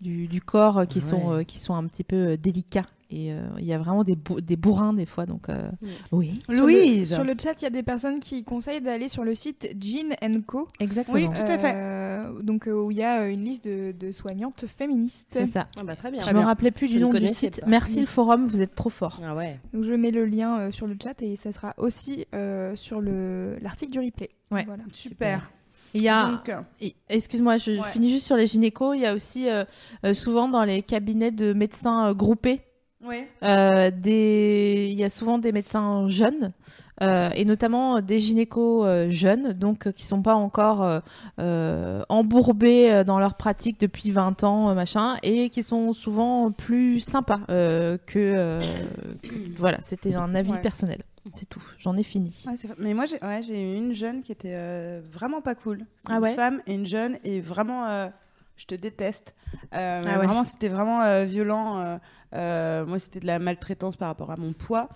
du, 0.01 0.27
du 0.29 0.41
corps 0.41 0.79
euh, 0.79 0.85
qui 0.87 1.01
sont 1.01 1.33
euh, 1.33 1.43
qui 1.43 1.59
sont 1.59 1.75
un 1.75 1.87
petit 1.87 2.05
peu 2.05 2.17
euh, 2.33 2.37
délicats 2.37 2.87
et 3.13 3.33
euh, 3.33 3.41
il 3.59 3.65
y 3.65 3.73
a 3.73 3.79
vraiment 3.79 4.05
des, 4.05 4.15
bou- 4.15 4.41
des 4.41 4.55
bourrins 4.57 4.93
des 4.93 5.05
fois 5.05 5.27
donc 5.27 5.49
euh, 5.49 5.69
oui 6.13 6.41
Sur 6.49 6.65
Louise. 6.65 7.11
le, 7.11 7.15
sur 7.17 7.25
le 7.25 7.35
chat, 7.43 7.55
il 7.61 7.65
y 7.65 7.67
a 7.67 7.71
des 7.71 7.83
personnes 7.83 8.21
qui 8.21 8.45
conseillent 8.45 8.81
d'aller 8.81 9.09
sur 9.09 9.25
le 9.25 9.35
site 9.35 9.69
Jean 9.81 10.15
Co. 10.47 10.69
exactement 10.79 11.17
Oui, 11.19 11.27
tout 11.35 11.43
à 11.43 11.59
fait. 11.59 11.73
Euh, 11.75 12.41
donc 12.43 12.69
euh, 12.69 12.73
où 12.73 12.93
il 12.93 12.99
y 12.99 13.03
a 13.03 13.27
une 13.27 13.45
liste 13.45 13.65
de, 13.65 13.91
de 13.99 14.13
soignantes 14.13 14.65
féministes. 14.67 15.27
c'est 15.33 15.47
ça 15.47 15.67
Ah 15.77 15.83
bah 15.83 15.97
très 15.97 16.13
bien. 16.13 16.23
je 16.23 16.33
me 16.33 16.39
rappelais 16.41 16.71
plus 16.71 16.87
Je 16.87 16.93
du 16.93 16.99
ne 17.01 17.05
nom 17.07 17.11
du 17.11 17.27
site 17.29 17.61
pas. 17.61 17.67
merci 17.67 17.99
le 18.01 18.07
forum 18.07 18.47
vous 18.47 18.63
êtes 18.63 18.77
trop 18.77 18.91
fort 18.91 19.21
Ah 19.25 19.35
ouais. 19.35 19.59
Donc 19.75 19.83
je 19.83 19.93
mets 19.93 20.13
le 20.13 20.25
lien 20.25 20.59
euh, 20.61 20.71
sur 20.71 20.87
le 20.87 20.97
chat 21.03 21.21
et 21.21 21.35
ça 21.35 21.51
sera 21.51 21.75
aussi 21.79 22.27
euh, 22.33 22.77
sur 22.77 23.01
le 23.01 23.57
l'article 23.61 23.91
du 23.93 23.99
replay. 23.99 24.31
Ouais. 24.53 24.65
Voilà. 24.67 24.85
Super. 24.93 25.51
Il 25.95 26.03
y 26.03 26.09
a 26.09 26.43
euh, 26.49 26.89
Excuse-moi, 27.09 27.57
je 27.59 27.73
Ouais. 27.73 27.89
finis 27.93 28.11
juste 28.11 28.27
sur 28.27 28.37
les 28.37 28.47
gynécos. 28.47 28.95
Il 28.97 29.03
y 29.03 29.07
a 29.07 29.15
aussi 29.15 29.49
euh, 29.49 29.65
euh, 30.05 30.15
souvent 30.15 30.49
dans 30.49 30.65
les 30.65 30.83
cabinets 30.83 31.31
de 31.33 31.53
médecins 31.53 32.13
groupés, 32.13 32.61
ouais. 33.05 33.29
des... 33.93 34.89
il 34.93 34.99
y 34.99 35.05
a 35.05 35.11
souvent 35.11 35.39
des 35.39 35.53
médecins 35.53 36.09
jeunes. 36.09 36.53
euh, 37.03 37.31
et 37.35 37.47
notamment 37.47 38.03
des 38.03 38.21
gynécos 38.21 38.85
euh, 38.85 39.09
jeunes, 39.11 39.55
donc 39.55 39.87
euh, 39.87 39.91
qui 39.93 40.05
sont 40.05 40.21
pas 40.21 40.35
encore 40.35 41.01
embourbés 42.09 43.05
dans 43.07 43.19
leur 43.19 43.35
pratique 43.35 43.81
depuis 43.81 44.11
20 44.11 44.45
ans, 44.45 44.75
machin, 44.75 45.17
et 45.23 45.49
qui 45.51 45.63
sont 45.63 45.93
souvent 45.93 46.51
plus 46.53 47.01
sympas 47.01 47.41
que, 47.49 47.99
que- 48.07 48.61
Voilà, 49.57 49.79
c'était 49.81 50.15
un 50.15 50.35
avis 50.35 50.53
Ouais. 50.53 50.61
personnel. 50.61 51.01
C'est 51.35 51.49
tout. 51.49 51.63
J'en 51.79 51.97
ai 51.97 52.03
fini. 52.03 52.45
Ouais, 52.47 52.55
mais 52.79 52.95
moi, 52.95 53.07
j'ai 53.07 53.19
ouais, 53.23 53.43
eu 53.49 53.77
une 53.77 53.93
jeune 53.93 54.23
qui 54.23 54.33
était 54.33 54.55
euh, 54.57 55.01
vraiment 55.11 55.41
pas 55.41 55.55
cool. 55.55 55.85
Ah 56.09 56.19
ouais 56.21 56.31
Une 56.31 56.37
femme 56.37 56.63
et 56.67 56.75
une 56.75 56.87
jeune 56.87 57.19
et 57.25 57.41
vraiment, 57.41 57.87
euh, 57.87 58.09
je 58.57 58.67
te 58.67 58.75
déteste. 58.75 59.35
Euh, 59.75 60.03
Ah. 60.07 60.17
Vraiment, 60.19 60.45
c'était 60.45 60.69
vraiment 60.69 61.25
violent. 61.25 61.99
moi, 62.33 62.99
c'était 62.99 63.21
de 63.21 63.27
la 63.27 63.39
maltraitance 63.39 63.97
par 63.97 64.09
rapport 64.09 64.31
à 64.31 64.37
mon 64.37 64.53
poids. 64.53 64.89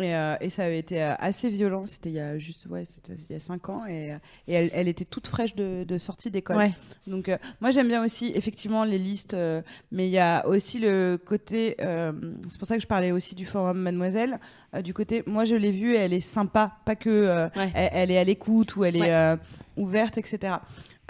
Et, 0.00 0.14
euh, 0.14 0.36
et 0.40 0.50
ça 0.50 0.64
avait 0.64 0.78
été 0.78 1.02
euh, 1.02 1.14
assez 1.18 1.48
violent. 1.48 1.86
C'était 1.86 2.08
il 2.10 2.14
y 2.14 2.20
a 2.20 2.38
juste, 2.38 2.66
ouais, 2.66 2.84
c'était 2.84 3.14
il 3.28 3.32
y 3.32 3.36
a 3.36 3.40
5 3.40 3.68
ans. 3.68 3.84
Et, 3.86 4.12
euh, 4.12 4.16
et 4.46 4.54
elle, 4.54 4.70
elle 4.72 4.88
était 4.88 5.04
toute 5.04 5.26
fraîche 5.26 5.54
de, 5.54 5.84
de 5.84 5.98
sortie 5.98 6.30
d'école. 6.30 6.56
Ouais. 6.56 6.72
Donc, 7.06 7.28
euh, 7.28 7.38
moi, 7.60 7.70
j'aime 7.70 7.88
bien 7.88 8.04
aussi, 8.04 8.32
effectivement, 8.34 8.84
les 8.84 8.98
listes. 8.98 9.34
euh, 9.34 9.62
mais 9.92 10.06
il 10.06 10.10
y 10.12 10.18
a 10.18 10.46
aussi 10.46 10.78
le 10.78 11.18
côté. 11.24 11.76
c'est 11.78 12.58
pour 12.58 12.66
ça 12.68 12.76
que 12.76 12.82
je 12.82 12.86
parlais 12.86 13.12
aussi 13.12 13.34
du 13.34 13.46
forum 13.46 13.78
Mademoiselle. 13.78 14.38
du 14.84 14.94
côté, 14.94 15.22
moi, 15.26 15.44
je 15.44 15.54
l'ai 15.56 15.70
vue 15.72 15.94
elle 15.96 16.12
est 16.12 16.20
sympa. 16.20 16.72
Pas 16.84 16.96
que. 16.96 17.48
Ouais. 17.56 17.70
elle, 17.74 17.90
elle 17.92 18.10
est 18.10 18.18
à 18.18 18.24
l'écoute 18.24 18.76
ou 18.76 18.84
elle 18.84 18.96
est 18.96 19.00
Ouais. 19.00 19.36
ouverte, 19.76 20.18
etc. 20.18 20.54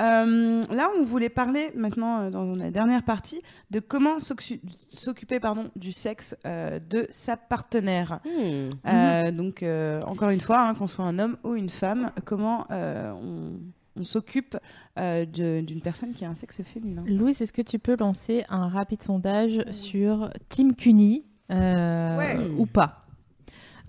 Euh, 0.00 0.62
là, 0.70 0.88
on 0.98 1.02
voulait 1.02 1.28
parler 1.28 1.72
maintenant, 1.74 2.20
euh, 2.20 2.30
dans 2.30 2.54
la 2.54 2.70
dernière 2.70 3.02
partie, 3.02 3.42
de 3.70 3.80
comment 3.80 4.18
s'occu- 4.18 4.60
s'occuper 4.88 5.40
pardon, 5.40 5.70
du 5.76 5.92
sexe 5.92 6.36
euh, 6.46 6.78
de 6.78 7.06
sa 7.10 7.36
partenaire. 7.36 8.20
Hmm. 8.24 8.68
Euh, 8.86 9.30
donc, 9.32 9.62
euh, 9.62 10.00
encore 10.06 10.30
une 10.30 10.40
fois, 10.40 10.60
hein, 10.60 10.74
qu'on 10.74 10.86
soit 10.86 11.04
un 11.04 11.18
homme 11.18 11.36
ou 11.44 11.54
une 11.54 11.68
femme, 11.68 12.12
comment 12.24 12.66
euh, 12.70 13.12
on, 13.12 13.54
on 14.00 14.04
s'occupe 14.04 14.56
euh, 14.98 15.24
de- 15.26 15.60
d'une 15.62 15.80
personne 15.80 16.12
qui 16.12 16.24
a 16.24 16.28
un 16.30 16.34
sexe 16.36 16.62
féminin. 16.62 17.02
Louise, 17.06 17.42
est-ce 17.42 17.52
que 17.52 17.62
tu 17.62 17.78
peux 17.80 17.96
lancer 17.98 18.44
un 18.48 18.68
rapide 18.68 19.02
sondage 19.02 19.64
sur 19.72 20.30
Team 20.48 20.74
Cuny 20.76 21.24
euh, 21.50 22.18
Ouais. 22.18 22.38
ou 22.56 22.66
pas? 22.66 23.04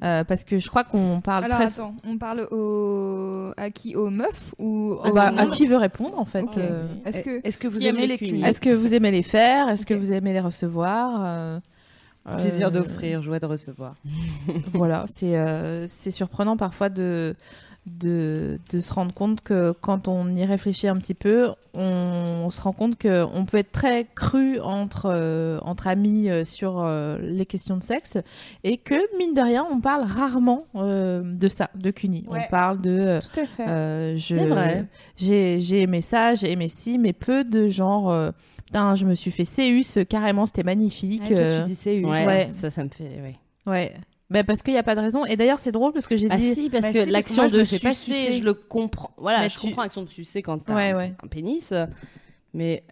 Euh, 0.04 0.24
Parce 0.24 0.44
que 0.44 0.60
je 0.60 0.68
crois 0.70 0.84
qu'on 0.84 1.22
parle 1.22 1.46
Alors 1.46 1.58
très. 1.58 1.66
attends, 1.68 1.94
on 2.08 2.18
parle 2.18 2.48
au... 2.52 3.52
à 3.58 3.70
qui 3.70 3.96
Aux 3.96 4.10
meufs 4.10 4.54
ou 4.58 4.98
Ah 5.04 5.10
aux 5.10 5.14
bah, 5.14 5.34
à 5.36 5.46
qui 5.48 5.68
veut 5.68 5.78
répondre 5.78 6.18
en 6.18 6.26
fait 6.26 6.46
euh, 6.58 6.88
Est-ce 7.06 7.22
que 7.22 7.42
Est-ce 7.44 7.58
que 7.58 7.68
vous 7.68 7.86
aimez 7.86 8.08
les 8.08 8.18
cunis 8.18 8.44
Est-ce 8.44 8.62
que 8.62 8.70
vous 8.70 8.94
aimez 8.94 9.12
les 9.12 9.24
faire 9.24 9.68
Est-ce 9.70 9.86
que 9.86 9.94
vous 9.94 10.12
aimez 10.14 10.34
les 10.34 10.40
recevoir 10.40 11.60
Euh, 12.28 12.38
Plaisir 12.38 12.72
d'offrir, 12.72 13.22
joie 13.22 13.40
de 13.40 13.46
recevoir. 13.46 13.96
voilà, 14.74 15.06
c'est 15.08 15.36
euh, 15.38 15.88
c'est 15.88 16.12
surprenant 16.12 16.58
parfois 16.58 16.90
de, 16.90 17.36
de, 17.99 18.60
de 18.72 18.80
se 18.80 18.94
rendre 18.94 19.14
compte 19.14 19.41
que 19.41 19.72
quand 19.82 20.07
on 20.07 20.36
y 20.36 20.45
réfléchit 20.45 20.88
un 20.88 20.98
petit 20.98 21.14
peu, 21.14 21.49
on, 21.74 22.44
on 22.45 22.49
se 22.49 22.60
rend 22.61 22.72
compte 22.74 23.02
qu'on 23.02 23.45
peut 23.45 23.57
être 23.57 23.72
très 23.72 24.06
cru 24.16 24.60
entre, 24.60 25.07
euh, 25.11 25.60
entre 25.61 25.88
amis 25.88 26.30
euh, 26.30 26.44
sur 26.44 26.80
euh, 26.80 27.18
les 27.22 27.45
questions 27.45 27.78
de 27.78 27.84
sexe 27.84 28.18
et 28.64 28.78
que, 28.78 28.95
mine 29.18 29.34
de 29.34 29.41
rien, 29.41 29.66
on 29.70 29.80
parle 29.80 30.03
rarement 30.03 30.66
euh, 30.76 31.22
de 31.24 31.48
ça, 31.48 31.70
de 31.76 31.91
CUNY. 31.91 32.26
Ouais. 32.28 32.45
On 32.48 32.49
parle 32.52 32.82
de... 32.82 32.90
euh, 32.99 33.20
tout 33.22 33.40
à 33.40 33.45
fait 33.45 33.68
euh, 33.68 34.18
C'est 34.18 34.45
vrai. 34.45 34.86
J'ai 35.18 35.61
j'ai 35.61 35.82
aimé 35.82 36.02
ça, 36.02 36.36
j'ai 36.36 36.52
aimé 36.52 36.70
ci, 36.70 36.98
mais 36.99 37.14
peu 37.14 37.44
de 37.44 37.70
genre... 37.70 38.11
euh, 38.11 38.32
Putain, 38.66 38.95
je 38.95 39.03
me 39.06 39.16
suis 39.16 39.32
fait 39.32 39.45
Céus, 39.45 39.98
carrément, 40.07 40.45
c'était 40.45 40.61
magnifique. 40.61 41.24
Ah, 41.26 41.30
toi, 41.30 41.38
euh, 41.40 41.64
tu 41.66 41.74
dis 41.74 42.06
Ouais, 42.06 42.24
Ouais. 42.28 42.52
Ça, 42.53 42.70
ça 42.70 42.84
me 42.84 42.90
fait. 42.90 43.20
Ouais. 43.20 43.36
Ouais. 43.66 43.94
Bah 44.30 44.43
parce 44.43 44.61
qu'il 44.61 44.73
n'y 44.73 44.80
a 44.80 44.84
pas 44.84 44.95
de 44.95 45.01
raison. 45.01 45.26
Et 45.26 45.35
d'ailleurs, 45.38 45.57
c'est 45.60 45.72
drôle 45.72 45.91
parce 45.91 46.06
que 46.07 46.15
j'ai 46.15 46.27
Ah 46.30 46.38
dit. 46.38 46.53
si, 46.53 46.69
parce 46.69 46.84
bah 46.84 46.91
que 46.93 47.03
si, 47.03 47.10
l'action 47.10 47.47
de 47.47 47.64
sucer, 47.64 48.34
je 48.34 48.43
le 48.43 48.53
comprends. 48.53 49.11
Voilà, 49.18 49.39
Mais 49.39 49.49
je 49.49 49.56
tu- 49.56 49.61
comprends 49.61 49.81
l'action 49.81 50.03
de 50.03 50.10
sucer 50.10 50.41
quand 50.43 50.60
t'as 50.60 50.76
Ouais, 50.76 50.91
un, 50.91 50.97
ouais. 50.97 51.14
un 51.23 51.27
pénis. 51.27 51.73
Mais. 52.53 52.84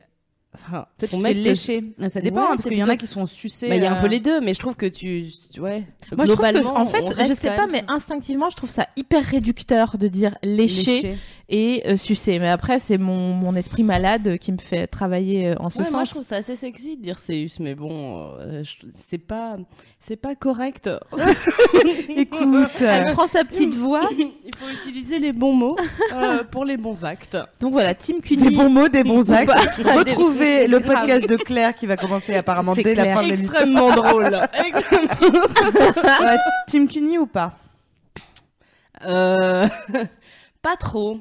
Enfin, 0.56 0.88
Toi, 0.98 1.08
tu 1.08 1.18
te 1.20 1.28
lécher. 1.28 1.84
Ça 2.08 2.20
dépend, 2.20 2.38
Ouais, 2.38 2.44
hein, 2.46 2.50
parce 2.56 2.64
qu'il 2.64 2.78
y 2.80 2.84
en 2.84 2.90
a 2.90 2.98
qui 2.98 3.06
sont 3.06 3.28
sucés. 3.28 3.70
Bah, 3.70 3.76
il 3.76 3.84
y 3.84 3.86
a 3.86 3.94
un 3.94 3.98
euh, 3.98 4.02
peu 4.02 4.08
les 4.08 4.20
deux, 4.20 4.42
mais 4.42 4.56
je 4.56 4.60
trouve 4.60 4.76
que 4.76 4.88
tu. 4.88 5.28
Ouais. 5.60 5.84
Moi, 6.16 6.26
je 6.26 6.32
trouve 6.32 6.46
que, 6.52 6.68
en 6.68 6.88
fait, 6.88 7.06
je 7.30 7.34
sais 7.36 7.50
pas, 7.56 7.68
mais 7.68 7.84
instinctivement, 7.88 8.50
je 8.50 8.56
trouve 8.56 8.70
ça 8.72 8.88
hyper 8.96 9.24
réducteur 9.24 10.00
de 10.00 10.08
dire 10.08 10.36
lécher, 10.42 11.02
lécher. 11.04 11.18
Et 11.50 11.84
euh, 11.88 11.96
sucer. 11.96 12.40
Mais 12.40 12.50
après, 12.50 12.78
c'est 12.80 12.98
mon, 12.98 13.34
mon 13.34 13.56
esprit 13.56 13.84
malade 13.84 14.38
qui 14.38 14.52
me 14.52 14.58
fait 14.58 14.86
travailler 14.88 15.50
euh, 15.50 15.56
en 15.60 15.70
ce 15.70 15.82
Ouais, 15.82 15.90
moi, 15.92 16.02
je 16.04 16.10
sens. 16.10 16.10
trouve 16.16 16.24
ça 16.24 16.36
assez 16.38 16.56
sexy 16.58 16.98
de 16.98 17.02
dire 17.04 17.20
Céus, 17.20 17.60
mais 17.62 17.74
bon, 17.74 18.32
euh, 18.42 18.64
c'est 18.96 19.18
pas, 19.18 19.56
c'est 20.00 20.18
pas 20.18 20.36
correct. 20.36 20.90
Écoute, 22.10 22.82
Elle 22.82 23.14
prend 23.14 23.28
sa 23.28 23.46
petite 23.46 23.76
voix. 23.76 24.10
Il 24.18 24.32
faut 24.58 24.70
utiliser 24.70 25.20
les 25.20 25.32
bons 25.32 25.54
mots 25.54 25.78
euh, 26.14 26.44
pour 26.44 26.66
les 26.66 26.76
bons 26.78 27.06
actes. 27.06 27.38
Donc 27.62 27.72
voilà, 27.72 27.94
Team 27.96 28.18
des 28.18 28.22
Cuny. 28.36 28.56
bons 28.56 28.70
mots, 28.70 28.90
des 28.90 29.04
bons 29.04 29.32
actes. 29.32 29.52
Retrouvez 29.78 30.62
Des- 30.64 30.68
le 30.68 30.80
grave. 30.80 30.96
podcast 31.02 31.30
de 31.30 31.36
Claire 31.38 31.74
qui 31.76 31.86
va 31.86 31.96
commencer 31.96 32.36
apparemment 32.36 32.74
C'est 32.76 32.84
dès 32.84 32.96
la 32.96 33.14
fin 33.14 33.24
de 33.24 33.28
l'émission. 33.30 33.46
Extrêmement 33.46 33.90
drôle. 33.96 34.38
Team 36.68 36.88
Cuny 36.88 37.18
ou 37.18 37.26
pas? 37.26 37.54
Euh, 39.06 39.68
pas 40.62 40.76
trop. 40.76 41.20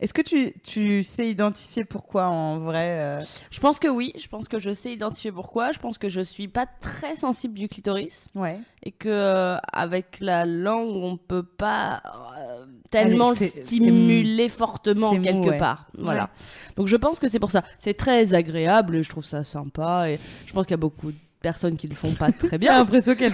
Est-ce 0.00 0.14
que 0.14 0.22
tu, 0.22 0.54
tu 0.62 1.02
sais 1.02 1.28
identifier 1.28 1.84
pourquoi 1.84 2.26
en 2.28 2.58
vrai 2.58 3.00
euh, 3.00 3.20
Je 3.50 3.60
pense 3.60 3.78
que 3.78 3.86
oui. 3.88 4.12
Je 4.18 4.28
pense 4.28 4.48
que 4.48 4.58
je 4.58 4.72
sais 4.72 4.92
identifier 4.92 5.30
pourquoi. 5.30 5.72
Je 5.72 5.78
pense 5.78 5.98
que 5.98 6.08
je 6.08 6.22
suis 6.22 6.48
pas 6.48 6.66
très 6.66 7.16
sensible 7.16 7.54
du 7.58 7.68
clitoris 7.68 8.28
Ouais. 8.34 8.58
et 8.82 8.92
que 8.92 9.08
euh, 9.10 9.56
avec 9.72 10.18
la 10.20 10.46
langue 10.46 10.96
on 10.96 11.16
peut 11.18 11.42
pas 11.42 12.02
euh, 12.38 12.56
tellement 12.90 13.30
Allez, 13.32 13.52
le 13.56 13.64
stimuler 13.66 14.48
fortement 14.48 15.14
mou, 15.14 15.20
quelque 15.20 15.50
ouais. 15.50 15.58
part. 15.58 15.86
Voilà. 15.98 16.30
Donc 16.76 16.86
je 16.86 16.96
pense 16.96 17.18
que 17.18 17.28
c'est 17.28 17.38
pour 17.40 17.50
ça. 17.50 17.62
C'est 17.78 17.94
très 17.94 18.32
agréable 18.32 18.96
et 18.96 19.02
je 19.02 19.08
trouve 19.10 19.24
ça 19.24 19.44
sympa 19.44 20.08
et 20.10 20.18
je 20.46 20.52
pense 20.52 20.64
qu'il 20.66 20.72
y 20.72 20.74
a 20.74 20.78
beaucoup 20.78 21.12
personnes 21.42 21.76
qui 21.76 21.88
le 21.88 21.94
font 21.94 22.12
pas 22.12 22.30
très 22.38 22.50
J'ai 22.50 22.58
bien. 22.58 22.76
l'impression 22.76 23.14
qu'elle 23.14 23.32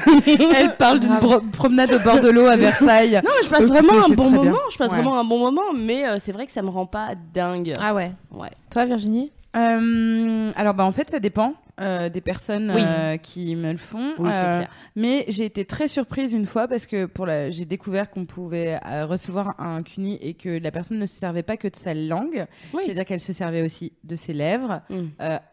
elle 0.54 0.76
parle 0.76 1.00
d'une 1.00 1.18
promenade 1.52 1.92
au 1.92 1.98
bord 1.98 2.20
de 2.20 2.28
l'eau 2.28 2.46
à 2.46 2.56
Versailles. 2.56 3.20
Non, 3.24 3.30
je 3.44 3.48
passe 3.48 3.62
Euh, 3.62 3.66
vraiment 3.66 4.04
un 4.04 4.08
bon 4.14 4.30
bien. 4.30 4.42
moment. 4.44 4.58
Je 4.72 4.78
passe 4.78 4.90
Ouais. 4.92 4.96
vraiment 4.96 5.18
un 5.18 5.24
bon 5.24 5.38
moment, 5.38 5.72
mais 5.76 6.06
euh, 6.08 6.18
c'est 6.24 6.32
vrai 6.32 6.46
que 6.46 6.52
ça 6.52 6.62
me 6.62 6.68
rend 6.70 6.86
pas 6.86 7.08
dingue. 7.34 7.72
Ah 7.80 7.94
ouais. 7.94 8.12
Ouais. 8.30 8.50
Toi, 8.70 8.84
Virginie? 8.86 9.32
Euh, 9.56 10.52
alors, 10.56 10.74
bah, 10.74 10.84
en 10.84 10.92
fait, 10.92 11.08
ça 11.10 11.18
dépend 11.18 11.54
euh, 11.80 12.08
des 12.08 12.20
personnes 12.20 12.72
Oui. 12.74 12.80
euh, 12.84 13.16
qui 13.18 13.54
me 13.54 13.70
le 13.72 13.76
font. 13.78 14.14
Oui, 14.18 14.28
Euh, 14.32 14.58
clair. 14.58 14.70
Mais 14.94 15.24
j'ai 15.28 15.44
été 15.44 15.64
très 15.64 15.88
surprise 15.88 16.32
une 16.32 16.46
fois 16.46 16.68
parce 16.68 16.86
que 16.86 17.04
pour 17.06 17.26
la... 17.26 17.50
j'ai 17.50 17.64
découvert 17.66 18.08
qu'on 18.10 18.24
pouvait 18.24 18.78
recevoir 19.04 19.54
un 19.60 19.82
CUNY 19.82 20.18
et 20.22 20.34
que 20.34 20.48
la 20.58 20.70
personne 20.70 20.98
ne 20.98 21.06
se 21.06 21.14
servait 21.14 21.42
pas 21.42 21.56
que 21.56 21.68
de 21.68 21.76
sa 21.76 21.92
langue. 21.94 22.46
Oui. 22.72 22.82
C'est-à-dire 22.84 23.04
qu'elle 23.04 23.20
se 23.20 23.32
servait 23.32 23.62
aussi 23.62 23.92
de 24.04 24.16
ses 24.16 24.32
lèvres, 24.32 24.80
Mm. 24.90 25.04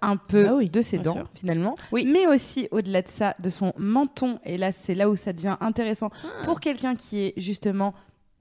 un 0.02 0.18
peu 0.18 0.48
Ah 0.62 0.64
de 0.66 0.82
ses 0.82 0.98
dents 0.98 1.14
sûr. 1.14 1.30
finalement, 1.36 1.76
mais 1.91 2.26
aussi 2.28 2.68
au-delà 2.72 3.02
de 3.02 3.08
ça, 3.08 3.34
de 3.41 3.50
son 3.50 3.74
menton. 3.78 4.40
Et 4.45 4.58
là, 4.58 4.72
c'est 4.72 4.95
là 4.95 5.10
où 5.10 5.16
ça 5.16 5.34
devient 5.34 5.58
intéressant 5.60 6.10
Ah. 6.24 6.44
pour 6.45 6.60
quelqu'un 6.60 6.95
qui 6.95 7.20
est 7.20 7.34
justement 7.38 7.94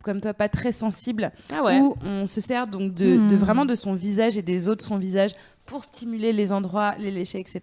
comme 0.04 0.20
toi 0.20 0.34
pas 0.34 0.48
très 0.48 0.72
sensible 0.72 1.30
Ah 1.52 1.62
ouais. 1.62 1.78
où 1.78 1.94
on 2.04 2.26
se 2.26 2.40
sert 2.40 2.66
donc 2.66 2.92
de, 2.92 3.16
Hmm. 3.18 3.28
de 3.28 3.36
vraiment 3.36 3.64
de 3.64 3.76
son 3.76 3.94
visage 3.94 4.36
et 4.36 4.42
des 4.42 4.68
os 4.68 4.76
de 4.76 4.82
son 4.82 4.96
visage 4.98 5.30
pour 5.72 5.84
stimuler 5.84 6.32
les 6.32 6.52
endroits, 6.52 6.94
les 6.98 7.10
lécher, 7.10 7.40
etc. 7.40 7.60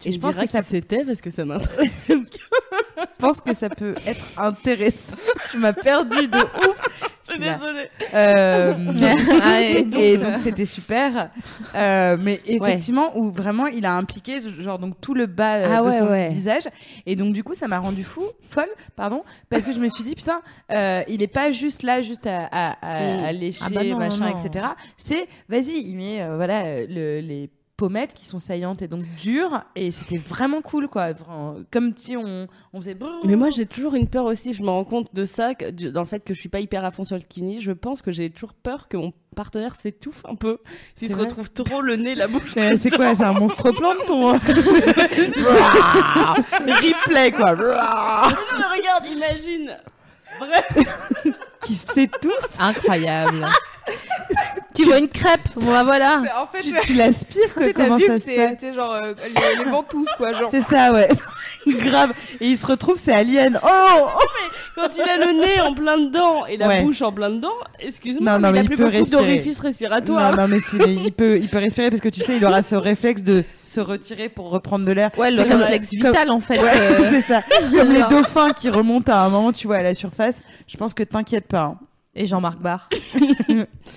Tu 0.00 0.08
et 0.08 0.12
je 0.12 0.18
pense 0.20 0.34
que 0.36 0.46
ça 0.46 0.62
c'était 0.62 1.04
parce 1.04 1.20
que 1.22 1.30
ça 1.30 1.44
m'intéresse. 1.44 1.90
pense 3.18 3.40
que 3.40 3.54
ça 3.54 3.68
peut 3.70 3.94
être 4.06 4.24
intéressant. 4.36 5.16
tu 5.50 5.58
m'as 5.58 5.72
perdu 5.72 6.28
de 6.28 6.36
ouf. 6.38 6.82
Je 7.28 7.32
suis 7.32 7.40
désolée. 7.40 7.88
Euh, 8.14 8.74
Ah, 9.42 9.60
et 9.60 9.82
donc, 9.82 10.00
et 10.00 10.16
euh, 10.16 10.36
c'était 10.38 10.64
super. 10.64 11.30
Euh, 11.74 12.16
mais 12.20 12.40
effectivement, 12.46 13.16
où 13.18 13.32
vraiment 13.32 13.66
il 13.66 13.84
a 13.84 13.94
impliqué 13.96 14.40
genre 14.60 14.78
donc 14.78 15.00
tout 15.00 15.14
le 15.14 15.26
bas 15.26 15.56
euh, 15.56 15.74
Ah 15.78 15.82
de 15.82 15.88
ouais, 15.88 15.98
son 15.98 16.06
ouais. 16.08 16.28
visage. 16.28 16.64
Et 17.04 17.16
donc 17.16 17.32
du 17.34 17.42
coup, 17.42 17.54
ça 17.54 17.66
m'a 17.68 17.78
rendu 17.80 18.04
fou, 18.04 18.22
folle, 18.48 18.68
pardon, 18.94 19.24
parce 19.50 19.64
que 19.64 19.72
je 19.72 19.80
me 19.80 19.88
suis 19.88 20.04
dit 20.04 20.14
putain, 20.14 20.40
euh, 20.70 21.02
il 21.08 21.20
est 21.22 21.26
pas 21.26 21.50
juste 21.50 21.82
là, 21.82 22.00
juste 22.02 22.26
à, 22.26 22.44
à, 22.50 22.76
à- 22.82 22.96
Mm. 23.16 23.24
à 23.24 23.32
lécher, 23.32 23.64
Ah 23.66 23.70
bah 23.74 23.84
non, 23.84 23.96
machin, 23.98 24.30
non. 24.30 24.36
etc. 24.36 24.66
C'est 24.96 25.26
vas-y, 25.48 25.78
il 25.84 25.96
met 25.96 26.22
euh, 26.22 26.36
voilà 26.36 26.86
le- 26.86 27.20
les 27.20 27.45
pommettes 27.76 28.14
qui 28.14 28.24
sont 28.24 28.38
saillantes 28.38 28.80
et 28.80 28.88
donc 28.88 29.02
dures 29.18 29.62
et 29.74 29.90
c'était 29.90 30.16
vraiment 30.16 30.62
cool 30.62 30.88
quoi 30.88 31.12
Vraiment, 31.12 31.56
comme 31.70 31.92
si 31.94 32.16
on, 32.16 32.48
on 32.72 32.80
faisait. 32.80 32.96
Mais 33.24 33.36
moi, 33.36 33.50
j'ai 33.50 33.66
toujours 33.66 33.94
une 33.94 34.06
peur 34.08 34.24
aussi. 34.24 34.54
Je 34.54 34.62
me 34.62 34.70
rends 34.70 34.84
compte 34.84 35.14
de 35.14 35.24
ça, 35.26 35.54
que- 35.54 35.70
du- 35.70 35.92
dans 35.92 36.00
le 36.00 36.06
fait 36.06 36.20
que 36.20 36.32
je 36.32 36.40
suis 36.40 36.48
pas 36.48 36.60
hyper 36.60 36.84
à 36.84 36.90
fond 36.90 37.04
sur 37.04 37.16
le 37.16 37.22
kini. 37.22 37.60
Je 37.60 37.72
pense 37.72 38.00
que 38.00 38.12
j'ai 38.12 38.30
toujours 38.30 38.54
peur 38.54 38.88
que 38.88 38.96
mon 38.96 39.12
partenaire 39.34 39.76
s'étouffe 39.76 40.22
un 40.26 40.34
peu. 40.36 40.58
S'il 40.94 41.10
se 41.10 41.16
retrouve 41.16 41.50
trop 41.50 41.82
le 41.82 41.96
nez, 41.96 42.14
la 42.14 42.28
bouche. 42.28 42.54
C'est 42.78 42.90
quoi 42.90 43.14
C'est 43.14 43.24
un 43.24 43.34
monstre 43.34 43.70
plancton 43.72 44.30
hein 44.34 44.38
Replay 46.66 47.32
quoi 47.32 47.54
non, 47.56 48.36
mais 48.58 48.78
regarde, 48.78 49.06
imagine. 49.06 49.76
qui 51.62 51.74
s'étouffe. 51.74 52.48
Incroyable. 52.58 53.44
Tu 54.74 54.84
vois 54.84 54.98
une 54.98 55.08
crêpe 55.08 55.40
Bon, 55.54 55.66
bah, 55.70 55.84
voilà. 55.84 56.22
En 56.40 56.46
fait, 56.46 56.62
Tu, 56.62 56.72
tu 56.72 56.80
tu 56.88 56.92
l'aspires 56.94 57.54
quoi 57.54 57.72
Comment 57.74 57.98
ça 57.98 58.16
se 58.18 58.22
c'est 58.24 58.36
passe 58.36 58.52
c'est 58.60 58.72
genre 58.72 58.92
euh, 58.92 59.14
les, 59.24 59.64
les 59.64 59.70
ventouses, 59.70 60.08
quoi. 60.16 60.32
Genre. 60.34 60.50
C'est 60.50 60.60
ça 60.62 60.92
ouais. 60.92 61.08
Grave. 61.66 62.12
Et 62.40 62.48
il 62.48 62.56
se 62.56 62.66
retrouve 62.66 62.98
c'est 62.98 63.12
Alien. 63.12 63.58
Oh, 63.62 63.68
oh 63.68 64.20
Quand 64.74 64.88
il 64.96 65.02
a 65.08 65.16
le 65.16 65.32
nez 65.40 65.60
en 65.60 65.74
plein 65.74 65.98
dedans 65.98 66.46
et 66.46 66.56
la 66.56 66.68
Ouais. 66.68 66.82
bouche 66.82 67.00
en 67.02 67.12
plein 67.12 67.30
dedans, 67.30 67.54
excuse-moi, 67.80 68.32
Non, 68.32 68.38
non, 68.38 68.40
mais 68.40 68.48
il 68.48 68.52
mais 68.52 68.58
a 68.58 68.62
il 68.62 68.66
plus 68.68 68.76
peut 68.76 68.84
beaucoup 68.84 68.96
respirer. 68.98 69.22
d'orifices 69.22 69.60
respiratoires. 69.60 70.30
Non, 70.36 70.42
non, 70.42 70.48
mais, 70.48 70.60
si, 70.60 70.76
mais 70.76 70.94
il, 70.94 71.12
peut, 71.12 71.38
il 71.38 71.48
peut 71.48 71.58
respirer 71.58 71.88
parce 71.90 72.02
que 72.02 72.08
tu 72.08 72.20
sais, 72.20 72.36
il 72.36 72.44
aura 72.44 72.62
ce 72.62 72.74
réflexe 72.74 73.22
de 73.22 73.44
se 73.62 73.80
retirer 73.80 74.28
pour 74.28 74.50
reprendre 74.50 74.84
de 74.84 74.92
l'air. 74.92 75.10
Ouais, 75.16 75.30
le 75.30 75.42
réflexe 75.42 75.90
comme- 76.00 76.10
vital 76.12 76.30
en 76.30 76.40
fait. 76.40 76.58
Ouais, 76.62 76.70
euh, 76.76 77.10
c'est 77.10 77.22
ça. 77.22 77.42
Comme 77.74 77.92
les 77.92 78.02
dauphins 78.04 78.50
qui 78.50 78.68
remontent 78.68 79.12
à 79.12 79.20
un 79.20 79.28
moment, 79.30 79.52
tu 79.52 79.66
vois, 79.66 79.76
à 79.76 79.82
la 79.82 79.94
surface. 79.94 80.42
Je 80.68 80.76
pense 80.76 80.92
que 80.94 81.02
t'inquiète 81.02 81.46
pas. 81.48 81.60
hein. 81.62 81.78
Et 82.18 82.26
Jean-Marc 82.26 82.58
Barr. 82.60 82.88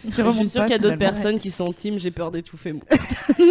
Je 0.06 0.32
suis 0.34 0.50
sûre 0.50 0.64
qu'il 0.64 0.72
y 0.72 0.76
a 0.76 0.78
d'autres 0.78 0.98
personnes 0.98 1.40
qui 1.40 1.52
sont 1.52 1.72
team, 1.74 1.98
j'ai 1.98 2.12
peur 2.12 2.32
d'étouffer. 2.32 2.74
moi. 2.74 2.82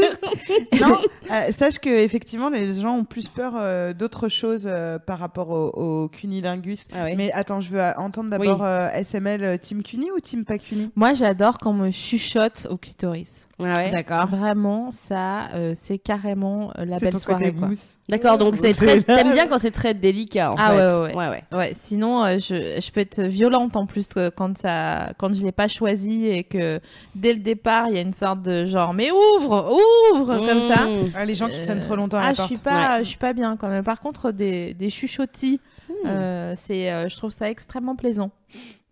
Non, 0.80 0.98
euh, 1.30 1.50
sache 1.52 1.78
que 1.78 1.88
effectivement, 1.88 2.48
les 2.50 2.72
gens 2.72 2.96
ont 2.96 3.04
plus 3.04 3.28
peur 3.28 3.54
euh, 3.56 3.92
d'autres 3.92 4.28
choses 4.28 4.64
euh, 4.66 4.98
par 4.98 5.18
rapport 5.18 5.50
au, 5.50 5.68
au 6.04 6.08
cunilingus. 6.08 6.88
Ah 6.94 7.04
ouais. 7.04 7.14
Mais 7.16 7.32
attends, 7.32 7.60
je 7.60 7.70
veux 7.70 7.80
euh, 7.80 7.92
entendre 7.96 8.30
d'abord 8.30 8.60
Oui. 8.60 8.66
euh, 8.66 8.88
SML 9.02 9.58
Team 9.58 9.82
Cuni 9.82 10.10
ou 10.10 10.20
Team 10.20 10.44
pas 10.44 10.58
Cuni? 10.58 10.90
Moi, 10.94 11.14
j'adore 11.14 11.58
quand 11.58 11.70
on 11.70 11.74
me 11.74 11.90
chuchote 11.90 12.66
au 12.70 12.76
clitoris. 12.76 13.46
Ah 13.60 13.72
ouais. 13.76 13.90
D'accord. 13.90 14.26
Vraiment, 14.28 14.92
ça, 14.92 15.48
euh, 15.54 15.72
c'est 15.74 15.98
carrément 15.98 16.70
euh, 16.78 16.84
la 16.84 16.98
belle 16.98 17.12
ton 17.12 17.18
soirée. 17.18 17.52
quoi. 17.52 17.68
D'accord, 18.08 18.38
donc 18.38 18.54
c'est 18.56 18.72
très. 18.74 19.02
T'aimes 19.02 19.32
bien 19.32 19.46
quand 19.48 19.58
c'est 19.58 19.72
très 19.72 19.94
délicat 19.94 20.52
en 20.52 20.56
Ah 20.58 20.70
fait. 20.70 20.76
ouais, 20.76 20.86
ouais, 20.86 21.00
ouais. 21.00 21.14
ouais, 21.16 21.28
ouais. 21.28 21.44
Ouais, 21.58 21.72
sinon 21.74 22.24
euh, 22.24 22.38
je, 22.38 22.80
je 22.80 22.92
peux 22.92 23.00
être 23.00 23.20
violente 23.22 23.74
en 23.76 23.86
plus 23.86 24.08
quand 24.36 24.56
ça 24.56 25.12
quand 25.18 25.34
je 25.34 25.42
l'ai 25.44 25.50
pas 25.52 25.66
choisi 25.68 26.26
et 26.28 26.44
que 26.44 26.80
dès 27.16 27.32
le 27.32 27.40
départ 27.40 27.86
il 27.88 27.94
y 27.94 27.98
a 27.98 28.02
une 28.02 28.14
sorte 28.14 28.42
de 28.42 28.66
genre 28.66 28.94
mais 28.94 29.10
ouvre 29.10 29.72
ouvre 30.14 30.36
comme 30.46 30.60
ça. 30.60 30.84
Mmh. 30.86 31.04
Ah, 31.16 31.24
les 31.24 31.34
gens 31.34 31.48
qui 31.48 31.56
Euh, 31.56 31.62
sonnent 31.66 31.80
trop 31.80 31.96
longtemps 31.96 32.18
à 32.18 32.22
ah 32.22 32.26
la 32.28 32.32
je 32.34 32.36
porte. 32.38 32.48
suis 32.50 32.58
pas 32.62 32.98
je 33.02 33.08
suis 33.08 33.18
pas 33.18 33.32
bien 33.32 33.56
quand 33.56 33.68
même. 33.68 33.82
Par 33.84 34.00
contre 34.00 34.30
des 34.30 34.74
des 34.74 34.90
chuchotis 34.90 35.60
euh, 36.06 36.52
c'est 36.56 36.92
euh, 36.92 37.08
je 37.08 37.16
trouve 37.16 37.30
ça 37.32 37.50
extrêmement 37.50 37.96
plaisant. 37.96 38.30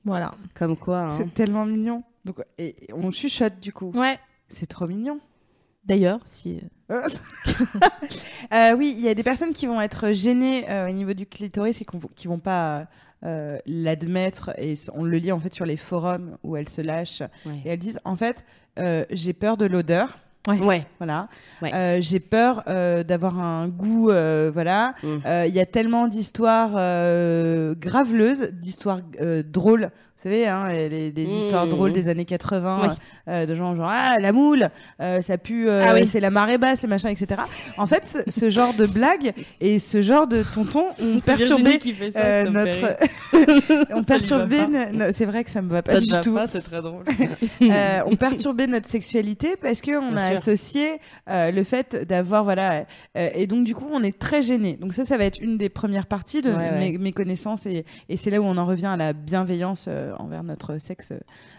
Voilà. 0.05 0.32
Comme 0.55 0.76
quoi. 0.76 0.98
hein. 1.02 1.14
C'est 1.16 1.32
tellement 1.34 1.64
mignon. 1.66 2.02
Donc, 2.24 2.36
et, 2.59 2.68
et 2.88 2.93
on 2.93 3.10
chuchote 3.12 3.60
du 3.60 3.72
coup. 3.72 3.93
Ouais. 3.94 4.18
C'est 4.48 4.66
trop 4.66 4.86
mignon. 4.86 5.18
D'ailleurs 5.85 6.20
si 6.24 6.60
Euh, 8.55 8.74
oui, 8.77 8.94
il 8.97 9.02
y 9.05 9.09
a 9.09 9.14
des 9.14 9.23
personnes 9.23 9.52
qui 9.52 9.66
vont 9.66 9.81
être 9.81 10.12
gênées 10.12 10.68
euh, 10.70 10.89
au 10.89 10.93
niveau 10.93 11.12
du 11.14 11.27
clitoris 11.27 11.81
et 11.81 11.85
qu'on- 11.85 11.98
qui 12.14 12.28
vont 12.28 12.39
pas 12.39 12.86
euh, 13.24 13.59
l'admettre. 13.66 14.51
Et 14.59 14.74
on 14.94 15.02
le 15.05 15.16
lit 15.18 15.32
en 15.32 15.40
fait 15.40 15.52
sur 15.55 15.64
les 15.66 15.77
forums 15.77 16.36
où 16.44 16.56
elles 16.56 16.68
se 16.68 16.81
lâchent 16.81 17.23
Ouais. 17.44 17.60
et 17.64 17.70
elles 17.70 17.78
disent 17.78 18.01
en 18.05 18.14
fait 18.16 18.44
euh, 18.78 19.05
j'ai 19.10 19.32
peur 19.32 19.56
de 19.56 19.64
l'odeur. 19.64 20.18
Ouais. 20.48 20.86
Voilà. 20.98 21.28
Ouais. 21.60 21.74
Euh, 21.74 21.98
j'ai 22.01 22.20
peur 22.20 22.62
euh, 22.68 23.02
d'avoir 23.02 23.36
un 23.40 23.66
goût. 23.66 24.10
euh, 24.10 24.48
voilà. 24.55 24.94
Mm. 25.02 25.16
Euh, 25.27 25.47
Il 25.48 25.55
y 25.55 25.59
a 25.60 25.66
tellement 25.66 26.06
d'histoires 26.06 26.74
euh, 26.77 27.74
graveleuses, 27.74 28.51
d'histoires 28.52 29.01
euh, 29.20 29.43
drôles. 29.43 29.90
Vous 30.16 30.22
savez, 30.22 30.47
hein, 30.48 30.68
les, 30.68 31.10
les 31.10 31.24
Mm. 31.26 31.28
histoires 31.28 31.66
drôles 31.66 31.93
des 31.93 32.09
années 32.09 32.24
80, 32.24 32.78
Oui. 32.82 32.88
euh, 33.28 33.44
de 33.44 33.55
gens 33.55 33.74
genre 33.76 33.90
ah 33.90 34.16
la 34.18 34.32
moule, 34.32 34.70
euh, 35.02 35.20
ça 35.20 35.36
pue, 35.36 35.68
euh, 35.68 35.82
Ah 35.86 35.93
oui. 35.94 36.06
c'est 36.06 36.20
la 36.20 36.30
marée 36.30 36.56
basse, 36.56 36.80
les 36.80 36.88
machins, 36.88 37.10
etc. 37.10 37.43
En 37.76 37.86
fait, 37.86 38.06
ce, 38.06 38.18
ce 38.30 38.48
genre 38.48 38.72
de 38.72 38.86
blagues 38.86 39.32
et 39.60 39.78
ce 39.78 40.01
genre 40.01 40.26
de 40.26 40.43
tonton 40.43 40.86
ont 41.02 41.20
perturbé 41.20 41.78
qui 41.78 41.93
fait 41.93 42.12
ça, 42.12 42.44
notre, 42.44 42.97
ont 43.94 44.05
perturbé. 44.05 44.59
no- 44.93 45.12
c'est 45.12 45.26
vrai 45.26 45.44
que 45.44 45.51
ça 45.51 45.60
me 45.60 45.68
va 45.70 45.82
pas 45.82 45.94
Ça 45.94 46.01
du 46.01 46.10
va 46.10 46.20
tout. 46.22 46.34
pas, 46.34 46.47
c'est 46.47 46.62
très 46.62 46.80
drôle. 46.80 47.05
Ont 48.06 48.16
perturbé 48.16 48.66
notre 48.66 48.88
sexualité 48.88 49.56
parce 49.60 49.80
que 49.80 49.98
on 49.98 50.12
Bien 50.12 50.16
a 50.18 50.28
sûr. 50.30 50.38
associé 50.38 51.01
le 51.28 51.62
fait 51.62 51.94
d'avoir 52.09 52.44
voilà 52.44 52.84
et 53.14 53.47
donc 53.47 53.64
du 53.64 53.74
coup 53.74 53.86
on 53.93 54.02
est 54.02 54.16
très 54.18 54.43
gêné 54.43 54.74
donc 54.80 54.94
ça 54.94 55.05
ça 55.05 55.16
va 55.16 55.24
être 55.24 55.40
une 55.40 55.59
des 55.59 55.68
premières 55.68 56.06
parties 56.06 56.40
de 56.43 56.51
Ouais, 56.51 56.70
ouais. 56.70 56.97
Mes, 56.98 57.12
connaissances 57.12 57.66
et, 57.66 57.84
et 58.09 58.16
c'est 58.16 58.30
là 58.30 58.40
où 58.40 58.44
on 58.44 58.56
en 58.56 58.64
revient 58.64 58.86
à 58.86 58.97
la 58.97 59.12
bienveillance 59.12 59.88
envers 60.19 60.43
notre 60.43 60.78
sexe 60.78 61.12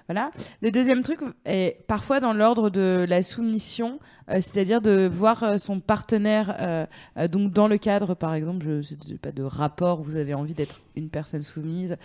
voilà. 0.07 0.31
Le 0.61 0.71
deuxième 0.71 1.01
truc 1.03 1.19
est 1.45 1.85
parfois 1.87 2.19
dans 2.19 2.33
l'ordre 2.33 2.69
de 2.69 3.05
la 3.07 3.21
soumission 3.21 3.99
euh, 4.29 4.35
c'est-à-dire 4.41 4.81
de 4.81 5.07
voir 5.07 5.43
euh, 5.43 5.57
son 5.57 5.79
partenaire 5.79 6.55
euh, 6.59 7.27
donc 7.29 7.51
dans 7.53 7.67
le 7.69 7.77
cadre 7.77 8.13
par 8.13 8.33
exemple 8.33 8.65
je 8.81 8.95
sais 8.95 9.17
pas 9.21 9.31
de 9.31 9.43
rapport 9.43 10.01
vous 10.01 10.15
avez 10.17 10.33
envie 10.33 10.53
d'être 10.53 10.81
une 10.97 11.09
personne 11.09 11.43
soumise 11.43 11.95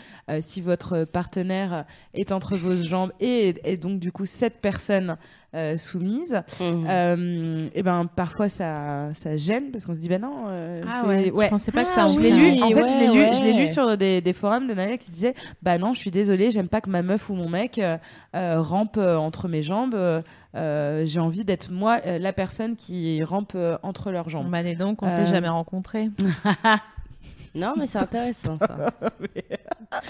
si 0.40 0.60
votre 0.60 1.04
partenaire 1.04 1.84
est 2.14 2.30
entre 2.30 2.56
vos 2.56 2.76
jambes 2.76 3.10
et, 3.20 3.54
et 3.64 3.76
donc 3.76 3.98
du 4.00 4.12
coup 4.12 4.26
cette 4.26 4.60
personne 4.60 5.16
euh, 5.54 5.76
soumise 5.78 6.42
euh, 6.88 7.58
et 7.74 7.82
ben 7.82 8.06
parfois 8.06 8.48
ça 8.48 9.08
ça 9.14 9.36
gêne 9.36 9.70
parce 9.70 9.84
qu'on 9.86 9.94
se 9.94 10.00
dit 10.00 10.08
ben 10.08 10.20
non 10.20 10.44
euh, 10.48 10.80
ah 10.86 11.02
c'est- 11.06 11.30
ouais, 11.30 11.44
je 11.46 11.50
pensais 11.50 11.72
pas 11.72 11.84
que 11.84 11.90
ça 11.90 12.04
Ah 12.04 12.08
je 12.08 12.20
l'ai 12.20 12.32
oui, 12.32 12.56
lu. 12.56 12.62
En 12.62 12.70
fait 12.70 12.88
je 12.88 12.98
l'ai 12.98 13.08
ouais, 13.10 13.30
lu 13.30 13.36
je 13.36 13.42
l'ai 13.44 13.52
ouais. 13.52 13.58
lu 13.60 13.66
sur 13.66 13.96
des, 13.96 14.20
des 14.20 14.32
forums 14.32 14.66
de 14.66 14.74
Nadia 14.74 14.96
qui 14.98 15.10
disait 15.10 15.34
bah 15.62 15.78
non 15.78 15.94
je 15.94 15.98
suis 16.00 16.10
désolée 16.10 16.50
j'aime 16.50 16.68
pas 16.68 16.80
que 16.80 16.90
ma 16.90 17.02
meuf 17.02 17.28
ou 17.30 17.34
mon 17.34 17.48
mec 17.48 17.80
rampe 18.34 18.96
euh, 18.96 19.16
entre 19.16 19.48
mes 19.48 19.62
jambes 19.62 19.94
euh, 19.94 20.20
euh, 20.54 21.04
j'ai 21.06 21.20
envie 21.20 21.44
d'être 21.44 21.70
moi 21.70 22.00
euh, 22.06 22.18
la 22.18 22.32
personne 22.32 22.76
qui 22.76 23.22
rampe 23.22 23.52
euh, 23.54 23.78
entre 23.82 24.10
leurs 24.10 24.28
jambes 24.30 24.50
Bah, 24.50 24.62
dis 24.62 24.76
donc, 24.76 25.02
on 25.02 25.06
Euh, 25.06 25.10
s'est 25.10 25.26
jamais 25.26 25.48
rencontrés. 25.48 26.10
Non, 27.54 27.74
mais 27.76 27.86
c'est 27.86 27.98
intéressant 27.98 28.56
ça. 28.56 28.90
Ah, 29.94 30.00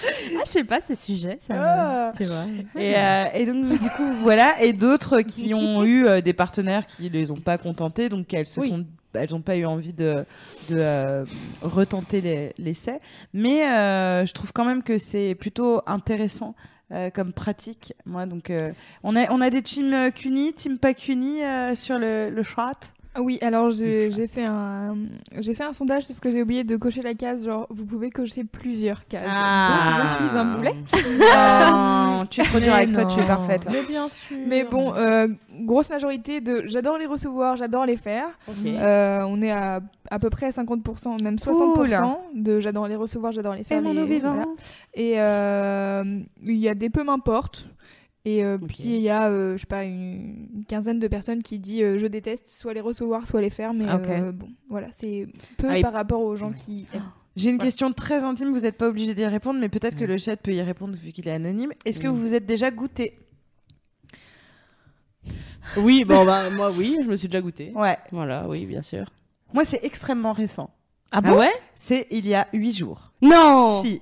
je 0.45 0.49
sais 0.49 0.63
pas 0.63 0.81
ce 0.81 0.95
sujet, 0.95 1.39
ça. 1.41 1.55
Ah. 1.59 2.11
C'est 2.15 2.27
vrai. 2.27 2.47
Et, 2.77 2.95
euh, 2.97 3.25
et 3.35 3.47
donc 3.47 3.67
du 3.67 3.91
coup 3.91 4.13
voilà 4.21 4.63
et 4.63 4.73
d'autres 4.73 5.23
qui 5.23 5.55
ont 5.55 5.83
eu 5.83 6.07
euh, 6.07 6.21
des 6.21 6.33
partenaires 6.33 6.87
qui 6.87 7.09
les 7.09 7.33
ont 7.33 7.41
pas 7.41 7.59
contentés 7.59 8.09
donc 8.09 8.33
elles 8.33 8.47
se 8.47 8.61
Oui. 8.61 8.69
sont 8.69 8.87
elles 9.15 9.31
n'ont 9.33 9.41
pas 9.41 9.57
eu 9.57 9.67
envie 9.67 9.93
de, 9.93 10.25
de 10.71 10.77
euh, 10.79 11.25
retenter 11.63 12.21
les- 12.21 12.53
l'essai 12.59 13.01
mais 13.35 13.67
euh, 13.69 14.25
je 14.25 14.33
trouve 14.35 14.53
quand 14.53 14.65
même 14.65 14.85
que 14.85 14.99
c'est 14.99 15.35
plutôt 15.35 15.83
intéressant 15.87 16.55
euh, 16.93 17.11
comme 17.11 17.33
pratique 17.33 17.95
moi. 18.07 18.27
Donc 18.27 18.51
euh, 18.51 18.73
on 19.03 19.17
a 19.17 19.31
on 19.31 19.41
a 19.41 19.51
des 19.51 19.63
teams 19.63 19.93
euh, 19.93 20.11
CUNY 20.11 20.53
team 20.53 20.79
pas 20.79 20.95
CUNY 20.95 21.43
euh, 21.43 21.75
sur 21.75 21.99
le, 21.99 22.31
le 22.31 22.43
chat 22.43 22.93
Oui, 23.19 23.39
alors 23.43 23.71
j'ai 23.71 24.11
fait 24.27 24.45
un 24.47 24.97
j'ai 25.39 25.53
fait 25.55 25.65
un 25.65 25.75
sondage 25.75 26.05
sauf 26.05 26.19
que 26.19 26.31
j'ai 26.31 26.41
oublié 26.43 26.65
de 26.65 26.77
cocher 26.77 27.03
la 27.03 27.13
case 27.13 27.45
genre 27.45 27.67
vous 27.69 27.85
pouvez 27.85 28.09
cocher 28.11 28.45
plusieurs 28.45 29.07
cases. 29.07 29.27
Ah. 29.29 29.99
Donc 29.99 30.09
je 30.09 30.29
suis 30.29 30.39
un 30.39 30.45
boulet. 30.57 30.75
Non, 32.21 32.25
tu 32.31 32.41
es 32.41 32.45
trop 32.45 32.59
dur 32.61 32.73
avec 32.75 32.93
toi, 32.93 33.05
tu 33.05 33.21
es 33.21 33.27
parfaite. 33.27 33.67
Mais 33.71 33.83
bien 33.83 34.09
sûr. 34.09 34.37
Mais 34.47 34.65
bon, 34.65 34.95
euh, 34.95 35.29
grosse 35.61 35.91
majorité 35.91 36.41
de 36.41 36.63
j'adore 36.67 36.97
les 36.97 37.07
recevoir, 37.07 37.57
j'adore 37.57 37.85
les 37.85 37.97
faire. 37.99 38.29
Euh, 38.65 39.21
on 39.29 39.43
est 39.43 39.51
à 39.53 39.81
à 40.11 40.19
peu 40.19 40.29
près 40.31 40.51
50%, 40.51 41.23
même 41.23 41.37
60% 41.37 42.17
de 42.35 42.61
j'adore 42.61 42.87
les 42.89 42.97
recevoir, 42.97 43.33
j'adore 43.33 43.55
les 43.55 43.65
faire. 43.65 43.79
Aimons-nous 43.79 44.07
les- 44.07 44.21
voilà. 44.21 44.47
Et 44.95 45.15
euh, 45.21 46.21
il 46.45 46.57
y 46.57 46.69
a 46.69 46.75
des 46.75 46.91
peu 46.91 47.03
m'importe. 47.05 47.69
Et 48.25 48.45
euh, 48.45 48.57
puis 48.57 48.77
il 48.85 49.01
y 49.03 49.09
a, 49.09 49.29
euh, 49.29 49.55
je 49.57 49.63
sais 49.63 49.67
pas, 49.67 49.83
une, 49.85 50.47
une 50.55 50.65
quinzaine 50.65 51.01
de 51.01 51.09
personnes 51.09 51.43
qui 51.43 51.59
dit 51.59 51.83
euh, 51.83 51.99
je 51.99 52.07
déteste 52.07 52.47
soit 52.49 52.73
les 52.73 52.81
recevoir, 52.81 53.27
soit 53.27 53.41
les 53.41 53.51
faire. 53.51 53.75
Mais 53.75 53.85
euh, 53.89 54.31
bon, 54.31 54.49
voilà, 54.71 54.87
c'est 54.93 55.27
peu 55.57 55.67
Ah, 55.69 55.81
par 55.81 55.93
rapport 55.93 56.21
aux 56.21 56.37
gens 56.37 56.53
qui 56.53 56.87
aiment. 56.95 57.03
J'ai 57.35 57.49
une 57.51 57.57
Ouais. 57.57 57.63
question 57.63 57.93
très 57.93 58.23
intime, 58.23 58.53
vous 58.53 58.61
n'êtes 58.61 58.77
pas 58.77 58.89
obligé 58.89 59.15
d'y 59.15 59.25
répondre, 59.27 59.59
mais 59.59 59.69
peut-être 59.71 59.97
que 59.97 60.05
le 60.05 60.19
chat 60.19 60.37
peut 60.37 60.53
y 60.53 60.61
répondre 60.63 60.95
vu 60.97 61.13
qu'il 61.13 61.27
est 61.27 61.33
anonyme. 61.33 61.73
Est-ce 61.85 61.99
que 61.99 62.07
vous 62.07 62.17
vous 62.17 62.35
êtes 62.35 62.45
déjà 62.47 62.71
goûté 62.71 63.19
Oui, 65.79 66.05
bon, 66.05 66.25
bah, 66.25 66.51
moi, 66.51 66.71
oui, 66.77 66.99
je 67.03 67.09
me 67.09 67.17
suis 67.17 67.29
déjà 67.29 67.41
goûté. 67.41 67.73
Ouais. 67.75 67.97
Voilà, 68.11 68.47
oui, 68.49 68.67
bien 68.67 68.83
sûr. 68.83 69.07
Moi, 69.55 69.65
c'est 69.65 69.83
extrêmement 69.85 70.33
récent. 70.33 70.71
Ah 71.11 71.21
Ah 71.25 71.31
bon 71.31 71.39
ouais? 71.39 71.53
C'est 71.75 72.07
il 72.11 72.27
y 72.27 72.35
a 72.35 72.49
huit 72.53 72.73
jours. 72.73 73.13
Non 73.21 73.81
Si. 73.83 74.01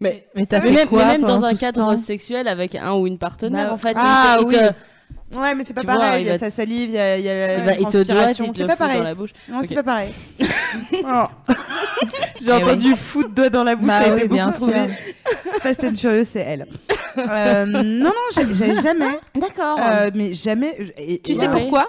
Mais, 0.00 0.28
Mais 0.34 0.46
t'as 0.46 0.60
mais 0.60 0.68
fait 0.68 0.74
même, 0.74 0.88
quoi 0.88 1.04
mais 1.06 1.12
même 1.18 1.22
dans 1.22 1.44
un 1.44 1.54
cadre 1.54 1.80
temps 1.90 1.96
sexuel 1.96 2.46
avec 2.46 2.74
un 2.76 2.94
ou 2.94 3.06
une 3.06 3.18
partenaire, 3.18 3.68
Bah, 3.68 3.74
en 3.74 3.76
fait. 3.78 3.94
ah 3.98 4.36
il 4.40 4.46
te- 4.46 4.52
il 4.54 4.58
oui. 4.58 4.68
te- 4.68 4.74
Ouais, 5.36 5.54
mais 5.54 5.62
c'est 5.64 5.74
pas 5.74 5.80
Tu 5.82 5.86
vois, 5.86 5.96
pareil. 5.98 6.24
il 6.24 6.26
y 6.28 6.30
a 6.30 6.38
sa 6.38 6.50
salive, 6.50 6.88
il 6.90 6.94
y 6.94 6.98
a, 6.98 7.18
il 7.18 7.24
y 7.24 7.28
a 7.28 7.64
la 7.64 7.74
transpiration. 7.76 8.50
C'est 8.54 8.66
pas 8.66 8.76
pareil. 8.76 9.02
Non, 9.50 9.60
c'est 9.62 9.74
pas 9.74 9.82
pareil. 9.82 10.10
J'ai 12.40 12.50
Eh 12.50 12.52
entendu 12.52 12.94
foot 12.94 13.34
doigt 13.34 13.50
dans 13.50 13.64
la 13.64 13.74
bouche. 13.76 13.86
Bah 13.88 14.02
ça 14.04 14.12
a 14.12 14.16
été 14.16 14.28
bien 14.28 14.46
beaucoup 14.46 14.58
trouvé. 14.70 14.80
Fast 15.60 15.84
and 15.84 15.96
Furious, 15.96 16.24
c'est 16.24 16.40
elle. 16.40 16.66
Euh, 17.18 17.66
non, 17.66 18.10
non, 18.10 18.12
j'avais 18.32 18.76
jamais. 18.80 19.18
D'accord. 19.34 19.76
Euh, 19.82 20.08
mais 20.14 20.34
jamais. 20.34 20.92
et- 20.96 21.20
tu 21.20 21.32
et- 21.32 21.34
sais 21.34 21.48
ouais. 21.48 21.52
pourquoi? 21.60 21.88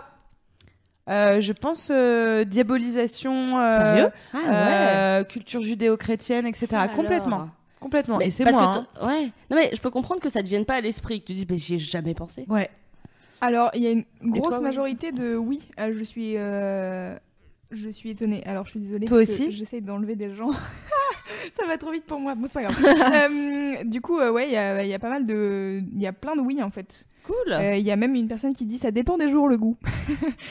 Euh, 1.07 1.39
Je 1.39 1.53
pense 1.53 1.91
euh, 1.93 2.43
diabolisation. 2.45 3.59
euh, 3.59 4.07
Ah 4.33 4.37
euh, 4.47 5.23
culture 5.25 5.61
judéo-chrétienne, 5.61 6.47
etc. 6.47 6.65
Ça 6.71 6.87
Complètement. 6.87 7.35
alors. 7.35 7.49
Complètement. 7.79 8.17
Mais 8.17 8.27
Et 8.27 8.31
c'est 8.31 8.43
moi. 8.51 8.51
que 8.51 9.01
hein. 9.01 9.07
ouais. 9.07 9.31
Non 9.49 9.57
mais 9.57 9.69
je 9.73 9.79
peux 9.79 9.89
comprendre 9.89 10.21
que 10.21 10.29
ça 10.29 10.41
te 10.43 10.47
vienne 10.47 10.65
pas 10.65 10.75
à 10.75 10.81
l'esprit, 10.81 11.21
que 11.21 11.27
tu 11.27 11.33
dis 11.33 11.47
mais 11.49 11.57
j'y 11.57 11.75
ai 11.75 11.79
jamais 11.79 12.13
pensé. 12.13 12.45
Ouais. 12.49 12.69
Alors, 13.41 13.71
il 13.73 13.81
y 13.81 13.87
a 13.87 13.91
une 13.91 14.03
grosse 14.21 14.49
toi, 14.49 14.57
oui 14.57 14.63
majorité 14.65 15.11
de 15.13 15.35
oui. 15.37 15.69
Euh, 15.79 15.93
je 15.97 16.03
suis, 16.03 16.33
euh, 16.35 17.15
je 17.71 17.89
suis 17.89 18.09
étonnée. 18.09 18.43
Alors, 18.45 18.65
je 18.65 18.71
suis 18.71 18.79
désolée. 18.81 19.05
Toi 19.05 19.19
parce 19.19 19.29
que 19.29 19.43
aussi 19.43 19.51
J'essaie 19.53 19.79
d'enlever 19.79 20.15
des 20.15 20.35
gens. 20.35 20.51
Ça 21.53 21.65
va 21.65 21.77
trop 21.77 21.91
vite 21.91 22.05
pour 22.05 22.19
moi. 22.19 22.35
Bon, 22.35 22.47
c'est 22.47 22.53
pas 22.61 22.63
grave. 22.63 22.77
Euh, 23.29 23.83
du 23.85 24.01
coup, 24.01 24.19
euh, 24.19 24.31
ouais, 24.31 24.47
il 24.47 24.53
y 24.53 24.57
a, 24.57 24.83
il 24.83 24.89
y 24.89 24.93
a 24.93 24.99
pas 24.99 25.09
mal 25.09 25.25
de, 25.25 25.81
il 25.93 26.01
y 26.01 26.07
a 26.07 26.13
plein 26.13 26.35
de 26.35 26.41
oui 26.41 26.61
en 26.61 26.69
fait. 26.69 27.05
Cool. 27.23 27.53
Euh, 27.53 27.75
Il 27.75 27.85
y 27.85 27.91
a 27.91 27.95
même 27.95 28.15
une 28.15 28.27
personne 28.27 28.53
qui 28.53 28.65
dit 28.65 28.77
ça 28.77 28.91
dépend 28.91 29.17
des 29.17 29.29
jours 29.29 29.47
le 29.47 29.57
goût. 29.57 29.77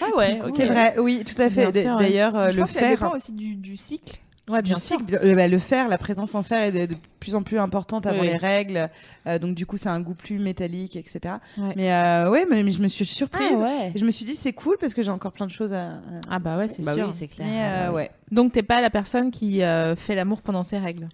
ah 0.00 0.16
ouais. 0.16 0.40
C'est 0.54 0.66
vrai, 0.66 0.94
oui, 0.98 1.24
tout 1.24 1.40
à 1.40 1.50
fait. 1.50 1.66
Ouais. 1.66 1.72
D'ailleurs, 1.82 2.36
euh, 2.36 2.50
je 2.52 2.56
le 2.56 2.62
pense 2.62 2.72
que 2.72 2.78
ça 2.80 2.88
dépend 2.88 3.14
aussi 3.14 3.32
du, 3.32 3.56
du 3.56 3.76
cycle. 3.76 4.18
Ouais, 4.48 4.62
Du 4.62 4.74
cycle, 4.74 5.04
bien- 5.04 5.18
euh, 5.22 5.34
bah, 5.34 5.46
le 5.48 5.58
fer, 5.58 5.88
la 5.88 5.98
présence 5.98 6.34
en 6.34 6.42
fer 6.42 6.62
est 6.62 6.72
de, 6.72 6.94
de 6.94 6.98
plus 7.20 7.34
en 7.34 7.42
plus 7.42 7.58
importante 7.58 8.06
avant 8.06 8.20
Oui. 8.20 8.28
les 8.28 8.36
règles, 8.36 8.88
euh, 9.26 9.38
donc 9.38 9.54
du 9.54 9.66
coup 9.66 9.76
c'est 9.76 9.88
un 9.88 10.00
goût 10.00 10.14
plus 10.14 10.38
métallique, 10.38 10.96
etc. 10.96 11.34
Ouais. 11.58 11.72
Mais 11.76 11.92
euh, 11.92 12.30
ouais, 12.30 12.46
mais, 12.50 12.62
mais 12.62 12.70
je 12.70 12.80
me 12.80 12.88
suis 12.88 13.04
surprise 13.06 13.58
Ah 13.58 13.62
ouais. 13.62 13.92
et 13.94 13.98
je 13.98 14.04
me 14.04 14.10
suis 14.10 14.24
dit 14.24 14.34
c'est 14.34 14.52
cool 14.52 14.76
parce 14.80 14.94
que 14.94 15.02
j'ai 15.02 15.10
encore 15.10 15.32
plein 15.32 15.46
de 15.46 15.50
choses 15.50 15.72
à. 15.72 15.88
à- 15.88 16.00
Ah 16.30 16.38
bah 16.38 16.56
ouais, 16.56 16.68
c'est 16.68 16.82
Bah 16.84 16.94
sûr. 16.94 17.08
oui, 17.08 17.12
c'est 17.14 17.28
clair. 17.28 17.46
Mais 17.46 17.88
euh, 17.88 17.92
ouais. 17.92 18.10
Donc 18.30 18.52
t'es 18.52 18.62
pas 18.62 18.80
la 18.80 18.90
personne 18.90 19.30
qui 19.30 19.62
euh, 19.62 19.94
fait 19.96 20.14
l'amour 20.14 20.40
pendant 20.42 20.62
ses 20.62 20.78
règles? 20.78 21.08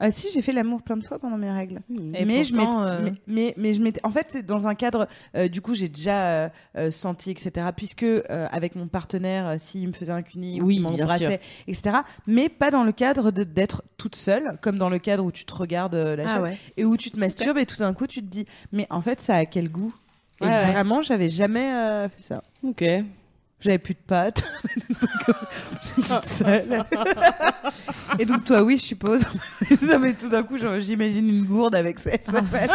Ah 0.00 0.10
si, 0.12 0.28
j'ai 0.32 0.42
fait 0.42 0.52
l'amour 0.52 0.82
plein 0.82 0.96
de 0.96 1.04
fois 1.04 1.18
pendant 1.18 1.36
mes 1.36 1.50
règles. 1.50 1.80
Et 2.14 2.24
mais 2.24 2.44
je 2.44 2.54
pourtant, 2.54 2.82
euh, 2.82 3.00
mais, 3.02 3.14
mais, 3.26 3.54
mais 3.56 3.74
je 3.74 3.80
m'étais 3.82 4.00
en 4.06 4.12
fait 4.12 4.28
c'est 4.30 4.46
dans 4.46 4.68
un 4.68 4.74
cadre 4.76 5.08
euh, 5.36 5.48
du 5.48 5.60
coup 5.60 5.74
j'ai 5.74 5.88
déjà 5.88 6.24
euh, 6.28 6.48
euh, 6.76 6.90
senti 6.92 7.32
etc 7.32 7.66
puisque 7.76 8.04
euh, 8.04 8.22
avec 8.52 8.76
mon 8.76 8.86
partenaire 8.86 9.46
euh, 9.48 9.56
s'il 9.58 9.88
me 9.88 9.92
faisait 9.92 10.12
un 10.12 10.22
cuni 10.22 10.60
ou 10.60 10.66
Oui, 10.66 10.78
bien 10.78 10.90
m'embrassait 10.90 11.40
etc 11.66 11.96
mais 12.28 12.48
pas 12.48 12.70
dans 12.70 12.84
le 12.84 12.92
cadre 12.92 13.32
de- 13.32 13.42
d'être 13.42 13.82
toute 13.96 14.14
seule 14.14 14.58
comme 14.62 14.78
dans 14.78 14.88
le 14.88 14.98
cadre 15.00 15.24
où 15.24 15.32
tu 15.32 15.44
te 15.44 15.54
regardes 15.54 15.96
euh, 15.96 16.14
la 16.14 16.24
Ah 16.28 16.42
ouais. 16.42 16.56
et 16.76 16.84
où 16.84 16.96
tu 16.96 17.10
te 17.10 17.18
masturbes 17.18 17.58
et 17.58 17.66
tout 17.66 17.78
d'un 17.78 17.92
coup 17.92 18.06
tu 18.06 18.20
te 18.20 18.26
dis 18.26 18.46
mais 18.70 18.86
en 18.90 19.00
fait 19.02 19.20
ça 19.20 19.34
a 19.34 19.46
quel 19.46 19.68
goût? 19.68 19.92
Et 20.40 20.44
Ouais, 20.44 20.50
ouais. 20.52 20.72
vraiment 20.72 21.02
j'avais 21.02 21.28
jamais 21.30 21.72
euh, 21.74 22.08
fait 22.08 22.20
ça 22.22 22.42
Ok. 22.62 22.84
J'avais 23.60 23.78
plus 23.78 23.94
de 23.94 24.00
pâtes 24.06 24.42
Donc, 24.88 25.36
j'étais 25.96 26.08
toute 26.14 26.24
seule 26.24 26.84
et 28.18 28.24
donc 28.24 28.44
toi 28.44 28.62
oui 28.62 28.78
je 28.78 28.84
suppose 28.84 29.24
non 29.82 29.98
mais 29.98 30.14
tout 30.14 30.28
d'un 30.28 30.42
coup 30.42 30.56
j'imagine 30.78 31.28
une 31.28 31.44
gourde 31.44 31.74
avec 31.74 31.98
ça, 32.00 32.10
ça 32.24 32.42
fait. 32.42 32.70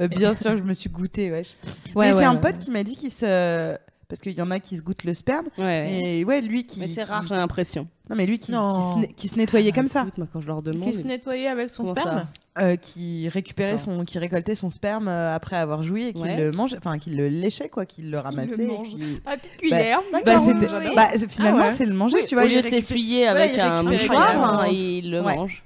Euh, 0.00 0.08
bien 0.08 0.34
sûr 0.34 0.56
je 0.56 0.62
me 0.62 0.74
suis 0.74 0.90
goûtée 0.90 1.30
wesh 1.30 1.56
Ouais, 1.94 2.06
mais 2.08 2.12
ouais, 2.12 2.18
j'ai 2.18 2.24
un 2.24 2.34
ouais. 2.34 2.40
pote 2.40 2.58
qui 2.58 2.70
m'a 2.70 2.82
dit 2.82 2.96
qu'il 2.96 3.12
se 3.12 3.76
parce 4.08 4.20
qu'il 4.20 4.32
y 4.32 4.42
en 4.42 4.50
a 4.50 4.58
qui 4.60 4.76
se 4.76 4.82
goûtent 4.82 5.04
le 5.04 5.14
sperme 5.14 5.46
Ouais. 5.58 6.00
et 6.18 6.24
ouais 6.24 6.40
lui 6.40 6.66
qui 6.66 6.80
Mais 6.80 6.88
c'est 6.88 7.02
qui- 7.04 7.10
rare, 7.10 7.22
j'ai 7.26 7.34
l'impression. 7.34 7.86
non 8.10 8.16
mais 8.16 8.26
lui 8.26 8.38
qui, 8.38 8.46
qui, 8.46 8.52
se, 8.52 8.98
ne- 8.98 9.06
qui 9.06 9.28
se 9.28 9.36
nettoyait 9.36 9.72
comme 9.72 9.88
ça 9.88 10.02
Écoute, 10.02 10.18
moi, 10.18 10.26
quand 10.32 10.40
je 10.42 10.46
leur 10.48 10.60
demande. 10.62 10.90
Qui 10.90 10.98
se 10.98 11.02
nettoyait 11.04 11.46
avec 11.48 11.70
son 11.70 11.84
Comment 11.84 11.94
sperme 12.00 12.24
euh, 12.58 12.76
qui 12.76 13.28
récupérait 13.30 13.78
son 13.78 14.04
qui 14.04 14.18
récoltait 14.18 14.54
son 14.54 14.68
sperme 14.68 15.08
euh, 15.08 15.34
après 15.34 15.56
avoir 15.56 15.82
joui 15.82 16.08
et 16.08 16.12
qui 16.12 16.22
Ouais. 16.22 16.36
le 16.36 16.50
mangeait 16.50 16.76
enfin 16.76 16.98
qui 16.98 17.08
le 17.10 17.28
léchait 17.28 17.70
quoi 17.70 17.86
qu'il 17.86 18.10
le 18.10 18.18
ramassait 18.18 18.68
qui- 18.84 19.20
À 19.24 19.36
petite 19.38 19.56
cuillère. 19.56 20.00
bah, 20.12 20.18
bah, 20.24 20.38
c'est- 21.14 21.28
finalement 21.30 21.64
Ah 21.64 21.68
ouais. 21.68 21.74
c'est 21.74 21.86
le 21.86 21.94
manger 21.94 22.18
Oui, 22.18 22.24
tu 22.26 22.34
vois 22.34 22.44
au 22.44 22.46
il 22.48 22.56
lieu 22.56 22.62
de 22.62 22.68
s'essuyer 22.68 23.26
avec 23.26 23.52
il 23.54 23.60
un 23.60 23.82
mouchoir, 23.82 24.60
hein, 24.60 24.66
il 24.70 25.10
le 25.10 25.20
Ouais. 25.22 25.34
mange. 25.36 25.62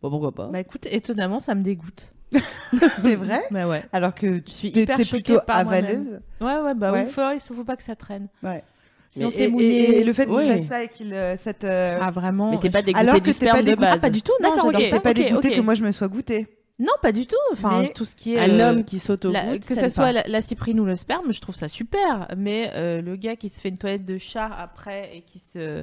Bon, 0.00 0.08
pourquoi 0.10 0.32
pas. 0.32 0.46
Bah 0.46 0.58
écoute, 0.60 0.86
étonnamment, 0.90 1.38
ça 1.38 1.54
me 1.54 1.62
dégoûte. 1.62 2.12
c'est 3.02 3.14
vrai 3.16 3.42
Bah 3.50 3.68
ouais. 3.68 3.84
alors 3.92 4.14
que 4.14 4.40
Je 4.46 4.50
suis 4.50 4.68
hyper 4.68 4.96
choquée 5.04 5.34
plutôt 5.34 5.40
avaleuse 5.48 6.20
Ouais, 6.40 6.56
ouais, 6.60 6.74
bah 6.74 6.92
Ouais. 6.92 7.04
oui, 7.04 7.10
faut, 7.10 7.20
il 7.34 7.40
faut 7.40 7.62
pas 7.64 7.76
que 7.76 7.82
ça 7.82 7.94
traîne. 7.94 8.28
ouais 8.42 8.64
Sinon, 9.12 9.28
et, 9.28 9.30
c'est 9.30 9.44
et- 9.44 9.48
mouillé. 9.48 10.00
et 10.00 10.04
le 10.04 10.12
fait 10.12 10.24
qu'il 10.26 10.34
Ouais. 10.34 10.58
fasse 10.58 10.66
ça 10.68 10.82
et 10.82 10.88
qu'il 10.88 11.12
euh, 11.14 11.36
cette 11.36 11.64
euh, 11.64 11.98
Ah 12.00 12.10
vraiment 12.10 12.50
Mais 12.50 12.58
t'es 12.58 12.70
pas 12.70 12.82
dégoûté 12.82 13.00
Alors 13.00 13.14
que 13.16 13.20
du 13.20 13.30
pas 13.30 13.32
sperme 13.34 13.60
de 13.60 13.70
dégoûté- 13.72 13.76
base. 13.80 13.94
Ah, 13.94 14.00
pas 14.00 14.10
du 14.10 14.22
tout, 14.22 14.32
non, 14.42 14.50
D'accord, 14.54 14.66
ok. 14.74 15.00
pas 15.02 15.14
dégoûté 15.14 15.50
que 15.52 15.60
moi 15.60 15.74
je 15.74 15.82
me 15.84 15.92
sois 15.92 16.08
goûtée 16.08 16.48
Non, 16.78 16.92
pas 17.02 17.12
du 17.12 17.26
tout. 17.26 17.36
Enfin, 17.52 17.82
Mais 17.82 17.88
tout 17.90 18.06
ce 18.06 18.16
qui 18.16 18.34
est 18.34 18.38
Un 18.40 18.58
euh, 18.58 18.70
homme 18.70 18.84
qui 18.84 18.98
saute 18.98 19.26
au 19.26 19.30
la- 19.30 19.58
goût, 19.58 19.64
que 19.66 19.74
ça 19.74 19.90
soit 19.90 20.10
la, 20.12 20.22
la 20.26 20.40
cyprine 20.40 20.80
ou 20.80 20.86
le 20.86 20.96
sperme, 20.96 21.30
je 21.32 21.40
trouve 21.42 21.54
ça 21.54 21.68
super. 21.68 22.26
Mais 22.36 22.70
euh, 22.74 23.02
le 23.02 23.14
gars 23.16 23.36
qui 23.36 23.50
se 23.50 23.60
fait 23.60 23.68
une 23.68 23.76
toilette 23.78 24.06
de 24.06 24.16
chat 24.18 24.46
après 24.58 25.10
et 25.14 25.20
qui 25.20 25.38
se, 25.38 25.82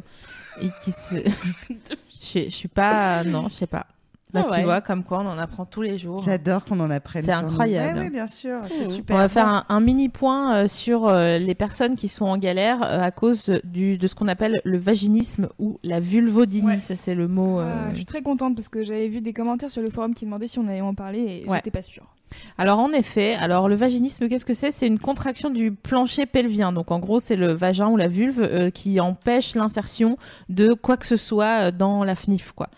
et 0.62 0.70
qui 0.84 0.92
se, 0.92 1.16
je, 2.12 2.46
je 2.46 2.50
suis 2.50 2.68
pas, 2.68 3.24
non, 3.24 3.48
je 3.50 3.54
sais 3.54 3.68
pas. 3.68 3.86
Bah, 4.32 4.46
Ah 4.48 4.56
tu 4.58 4.62
vois, 4.64 4.80
comme 4.82 5.04
quoi 5.04 5.22
on 5.22 5.26
en 5.28 5.40
apprend 5.40 5.66
tous 5.66 5.82
les 5.82 5.98
jours. 5.98 6.20
J'adore 6.20 6.64
qu'on 6.66 6.80
en 6.82 6.92
apprenne. 6.92 7.24
C'est 7.24 7.32
incroyable. 7.32 7.98
Ouais, 7.98 8.04
ouais, 8.06 8.10
bien 8.12 8.28
sûr, 8.28 8.60
c'est 8.70 8.90
super. 8.92 9.16
On 9.16 9.20
va 9.20 9.28
faire 9.28 9.48
un, 9.48 9.66
un 9.70 9.80
mini 9.80 10.08
point 10.08 10.54
euh, 10.56 10.68
sur 10.68 11.08
euh, 11.08 11.40
les 11.40 11.56
personnes 11.56 11.96
qui 11.96 12.08
sont 12.10 12.26
en 12.26 12.38
galère 12.38 12.84
euh, 12.84 13.02
à 13.02 13.10
cause 13.10 13.52
du, 13.64 13.98
de 13.98 14.06
ce 14.08 14.14
qu'on 14.14 14.28
appelle 14.28 14.62
le 14.64 14.78
vaginisme 14.78 15.50
ou 15.58 15.80
la 15.84 16.00
vulvodynie. 16.00 16.68
Ouais. 16.68 16.78
Ça, 16.78 16.96
c'est 16.96 17.16
le 17.16 17.28
mot. 17.28 17.60
euh, 17.60 17.74
Ah, 17.88 17.90
je 17.90 17.96
suis 17.96 18.06
très 18.06 18.22
contente 18.22 18.56
parce 18.56 18.70
que 18.70 18.84
j'avais 18.84 19.08
vu 19.08 19.22
des 19.22 19.34
commentaires 19.34 19.72
sur 19.72 19.82
le 19.82 19.90
forum 19.90 20.14
qui 20.14 20.26
demandaient 20.26 20.48
si 20.48 20.60
on 20.60 20.68
allait 20.68 20.82
en 20.82 20.94
parler 20.94 21.42
et 21.46 21.50
Ouais. 21.50 21.58
j'étais 21.58 21.72
pas 21.72 21.82
sûre. 21.82 22.06
Alors 22.58 22.80
en 22.80 22.92
effet, 22.92 23.36
alors 23.36 23.70
le 23.70 23.76
vaginisme, 23.76 24.28
qu'est-ce 24.28 24.46
que 24.46 24.54
c'est? 24.54 24.72
C'est 24.72 24.88
une 24.88 25.00
contraction 25.00 25.50
du 25.50 25.72
plancher 25.72 26.26
pelvien. 26.26 26.72
Donc 26.72 26.92
en 26.92 27.00
gros, 27.00 27.20
c'est 27.20 27.36
le 27.36 27.54
vagin 27.54 27.88
ou 27.88 27.98
la 27.98 28.08
vulve 28.08 28.42
euh, 28.42 28.70
qui 28.70 29.00
empêche 29.00 29.56
l'insertion 29.56 30.18
de 30.50 30.74
quoi 30.74 30.98
que 30.98 31.06
ce 31.06 31.18
soit 31.18 31.68
euh, 31.68 31.72
dans 31.72 32.04
la 32.04 32.16
FNIF, 32.16 32.52
quoi. 32.52 32.70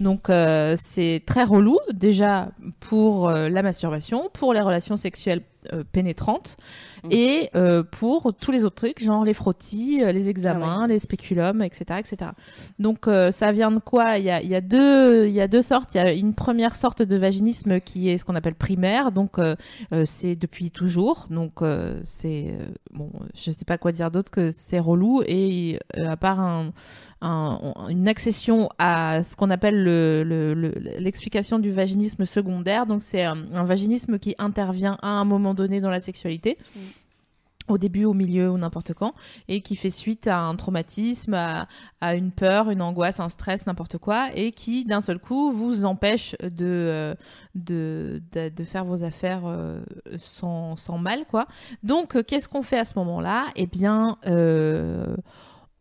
Donc 0.00 0.30
euh, 0.30 0.74
c'est 0.76 1.22
très 1.26 1.44
relou 1.44 1.78
déjà 1.92 2.48
pour 2.80 3.30
la 3.30 3.62
masturbation, 3.62 4.28
pour 4.32 4.54
les 4.54 4.60
relations 4.60 4.96
sexuelles 4.96 5.42
euh, 5.72 5.84
pénétrantes 5.90 6.56
Mhm. 7.04 7.10
et 7.12 7.50
euh, 7.54 7.82
pour 7.82 8.32
tous 8.34 8.50
les 8.52 8.64
autres 8.64 8.76
trucs, 8.76 9.02
genre 9.02 9.24
les 9.24 9.34
frottis, 9.34 10.02
euh, 10.02 10.12
les 10.12 10.28
examens, 10.28 10.80
Ah 10.84 10.86
les 10.86 10.98
spéculums, 10.98 11.62
etc., 11.62 11.84
etc. 11.98 12.30
Donc 12.78 13.06
ça 13.30 13.52
vient 13.52 13.70
de 13.70 13.78
quoi? 13.78 14.18
Il 14.18 14.24
y, 14.24 14.30
a, 14.30 14.42
il 14.42 14.48
y 14.48 14.54
a 14.54 14.60
deux, 14.60 15.26
il 15.26 15.32
y 15.32 15.40
a 15.40 15.48
deux 15.48 15.62
sortes. 15.62 15.94
Il 15.94 15.98
y 15.98 16.00
a 16.00 16.12
une 16.12 16.34
première 16.34 16.76
sorte 16.76 17.02
de 17.02 17.16
vaginisme 17.16 17.80
qui 17.80 18.08
est 18.08 18.18
ce 18.18 18.24
qu'on 18.24 18.34
appelle 18.34 18.54
primaire. 18.54 19.12
Donc 19.12 19.38
c'est 20.04 20.36
depuis 20.36 20.70
toujours. 20.70 21.26
Donc 21.30 21.60
c'est 22.04 22.54
bon, 22.92 23.10
je 23.34 23.50
sais 23.50 23.64
pas 23.64 23.78
quoi 23.78 23.92
dire 23.92 24.10
d'autre 24.10 24.30
que 24.30 24.50
c'est 24.50 24.78
relou 24.78 25.22
et 25.26 25.78
à 25.96 26.16
part 26.16 26.40
un, 26.40 26.72
un- 27.22 27.58
une 27.88 28.08
accession 28.08 28.68
à 28.78 29.22
ce 29.22 29.36
qu'on 29.36 29.50
appelle 29.50 29.82
le- 29.82 30.22
le- 30.24 30.54
le- 30.54 30.74
l'explication 30.98 31.58
du 31.58 31.70
vaginisme 31.72 32.24
secondaire. 32.24 32.86
Donc 32.86 33.02
c'est 33.02 33.24
un, 33.24 33.38
un 33.52 33.64
vaginisme 33.64 34.18
qui 34.18 34.34
intervient 34.38 34.98
à 35.02 35.08
un 35.08 35.24
moment 35.24 35.49
donné 35.54 35.80
dans 35.80 35.90
la 35.90 36.00
sexualité. 36.00 36.58
au 37.68 37.78
début, 37.78 38.04
au 38.04 38.14
milieu 38.14 38.50
ou 38.50 38.58
n'importe 38.58 38.94
quand, 38.94 39.14
et 39.46 39.60
qui 39.60 39.76
fait 39.76 39.90
suite 39.90 40.26
à 40.26 40.40
un 40.40 40.56
traumatisme, 40.56 41.34
à, 41.34 41.68
à 42.00 42.16
une 42.16 42.32
peur, 42.32 42.70
une 42.70 42.82
angoisse, 42.82 43.20
un 43.20 43.28
stress, 43.28 43.66
n'importe 43.66 43.96
quoi, 43.98 44.28
et 44.34 44.50
qui 44.50 44.84
d'un 44.84 45.00
seul 45.00 45.20
coup 45.20 45.52
vous 45.52 45.84
empêche 45.84 46.34
de, 46.42 46.66
euh, 46.66 47.14
de, 47.54 48.22
de, 48.32 48.48
de 48.48 48.64
faire 48.64 48.84
vos 48.84 49.04
affaires 49.04 49.42
euh, 49.44 49.80
sans, 50.18 50.74
sans 50.76 50.98
mal, 50.98 51.24
quoi. 51.26 51.46
Donc, 51.84 52.16
euh, 52.16 52.22
qu'est-ce 52.24 52.48
qu'on 52.48 52.62
fait 52.62 52.78
à 52.78 52.84
ce 52.84 52.98
moment-là? 52.98 53.46
Eh 53.54 53.66
bien, 53.66 54.18
euh, 54.26 55.14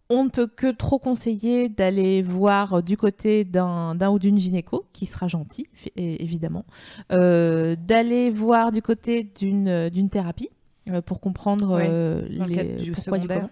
on 0.10 0.24
ne 0.24 0.30
peut 0.30 0.48
que 0.48 0.72
trop 0.72 0.98
conseiller 0.98 1.70
d'aller 1.70 2.22
voir 2.24 2.82
du 2.82 2.98
côté 2.98 3.44
d'un 3.44 4.10
ou 4.10 4.18
d'une 4.18 4.40
gynéco, 4.40 4.86
qui 4.92 5.06
sera 5.06 5.28
gentil, 5.28 5.68
évidemment, 5.96 6.66
Euh, 7.12 7.76
d'aller 7.76 8.30
voir 8.32 8.72
du 8.72 8.82
côté 8.82 9.24
d'une 9.24 10.10
thérapie 10.10 10.50
euh, 10.88 11.02
pour 11.02 11.20
comprendre 11.20 11.80
euh, 11.82 12.28
les 12.28 12.92
pourquoi 12.92 13.20
du 13.20 13.28
comment. 13.28 13.50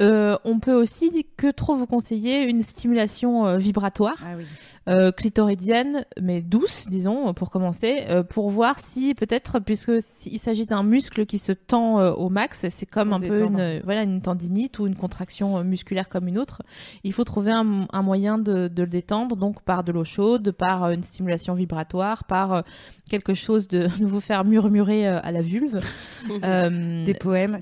Euh, 0.00 0.36
on 0.44 0.60
peut 0.60 0.74
aussi 0.74 1.26
que 1.36 1.50
trop 1.50 1.74
vous 1.74 1.86
conseiller 1.86 2.44
une 2.44 2.62
stimulation 2.62 3.46
euh, 3.46 3.56
vibratoire 3.58 4.14
Ah 4.22 4.34
oui. 4.38 4.44
euh, 4.88 5.10
clitoridienne, 5.10 6.04
mais 6.22 6.40
douce, 6.40 6.86
disons, 6.88 7.34
pour 7.34 7.50
commencer, 7.50 8.06
pour 8.30 8.48
voir 8.50 8.78
si 8.78 9.14
peut-être, 9.14 9.58
puisque 9.58 10.00
si- 10.00 10.30
il 10.30 10.38
s'agit 10.38 10.66
d'un 10.66 10.82
muscle 10.84 11.26
qui 11.26 11.38
se 11.38 11.50
tend 11.52 12.00
au 12.12 12.28
max, 12.28 12.66
c'est 12.68 12.86
comme 12.86 13.12
un 13.12 13.20
peu 13.20 13.40
une, 13.42 13.80
voilà, 13.84 14.02
une 14.04 14.22
tendinite 14.22 14.78
ou 14.78 14.86
une 14.86 14.94
contraction 14.94 15.64
musculaire 15.64 16.08
comme 16.08 16.28
une 16.28 16.38
autre. 16.38 16.62
Il 17.02 17.12
faut 17.12 17.24
trouver 17.24 17.50
un, 17.50 17.86
un 17.92 18.02
moyen 18.02 18.38
de, 18.38 18.68
de 18.68 18.82
le 18.84 18.88
détendre, 18.88 19.34
donc 19.36 19.62
par 19.62 19.82
de 19.82 19.90
l'eau 19.92 20.04
chaude, 20.04 20.52
par 20.52 20.90
une 20.92 21.02
stimulation 21.02 21.54
vibratoire, 21.54 22.24
par 22.24 22.62
quelque 23.10 23.34
chose 23.34 23.66
de, 23.68 23.88
de 24.00 24.06
vous 24.06 24.20
faire 24.20 24.44
murmurer 24.44 25.06
à 25.08 25.32
la 25.32 25.42
vulve. 25.42 25.80
Des 27.04 27.14
poèmes. 27.14 27.58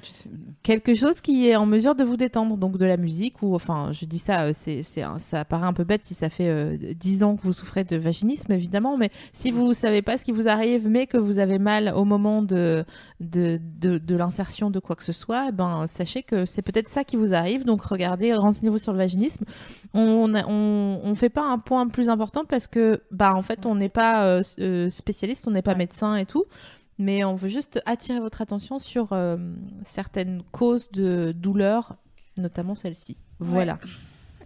quelque 0.63 0.95
chose 0.95 1.21
qui 1.21 1.49
est 1.49 1.57
en 1.57 1.67
mesure 1.67 1.95
de 1.95 2.05
vous 2.05 2.17
détendre, 2.17 2.26
donc 2.31 2.79
de 2.79 2.85
la 2.85 2.97
musique 2.97 3.43
ou 3.43 3.55
enfin, 3.55 3.91
je 3.93 4.05
dis 4.05 4.19
ça, 4.19 4.43
euh, 4.43 4.53
c'est, 4.55 4.83
ça 4.83 5.45
paraît 5.45 5.67
un 5.67 5.73
peu 5.73 5.85
bête 5.85 6.05
si 6.05 6.15
ça 6.15 6.29
fait 6.29 6.49
euh, 6.49 6.77
10 6.95 7.23
ans 7.23 7.37
que 7.37 7.43
vous 7.43 7.53
souffrez 7.53 7.85
de 7.85 7.97
vaginisme, 7.97 8.53
évidemment, 8.53 8.97
mais 8.97 9.11
si 9.33 9.51
vous 9.51 9.73
savez 9.73 10.03
pas 10.03 10.19
ce 10.19 10.25
qui 10.25 10.33
vous 10.33 10.49
arrive, 10.49 10.89
mais 10.89 11.07
que 11.07 11.19
vous 11.19 11.39
avez 11.39 11.59
mal 11.59 11.93
au 11.95 12.05
moment 12.05 12.43
de 12.43 12.85
de, 13.21 13.61
de, 13.81 13.99
de 13.99 14.17
l'insertion 14.17 14.71
de 14.71 14.79
quoi 14.79 14.97
que 14.97 15.05
ce 15.05 15.13
soit, 15.13 15.47
eh 15.49 15.53
ben 15.53 15.87
sachez 15.87 16.23
que 16.23 16.45
c'est 16.47 16.63
peut-être 16.63 16.89
ça 16.89 17.05
qui 17.05 17.17
vous 17.17 17.35
arrive, 17.35 17.65
donc 17.65 17.83
regardez, 17.83 18.35
renseignez-vous 18.35 18.79
sur 18.79 18.93
le 18.93 18.99
vaginisme. 18.99 19.45
On 19.95 20.35
on, 20.35 21.01
on 21.03 21.15
fait 21.15 21.29
pas 21.29 21.45
un 21.45 21.59
point 21.59 21.89
plus 21.89 22.09
important 22.09 22.45
parce 22.45 22.67
que 22.67 23.03
bah 23.11 23.35
en 23.35 23.43
fait 23.43 23.67
on 23.67 23.75
n'est 23.75 23.89
pas 23.89 24.27
euh, 24.27 24.43
euh, 24.59 24.91
spécialiste, 24.91 25.47
on 25.49 25.51
n'est 25.51 25.63
pas 25.63 25.75
médecin 25.75 26.17
et 26.17 26.27
tout. 26.27 26.45
Mais 26.99 27.25
on 27.25 27.35
veut 27.35 27.49
juste 27.49 27.81
attirer 27.85 28.21
votre 28.21 28.41
attention 28.41 28.79
sur 28.79 29.13
euh, 29.13 29.37
certaines 29.83 30.43
causes 30.51 30.91
de 30.91 31.33
douleur, 31.37 31.97
notamment 32.37 32.75
celle-ci. 32.75 33.17
Voilà. 33.39 33.79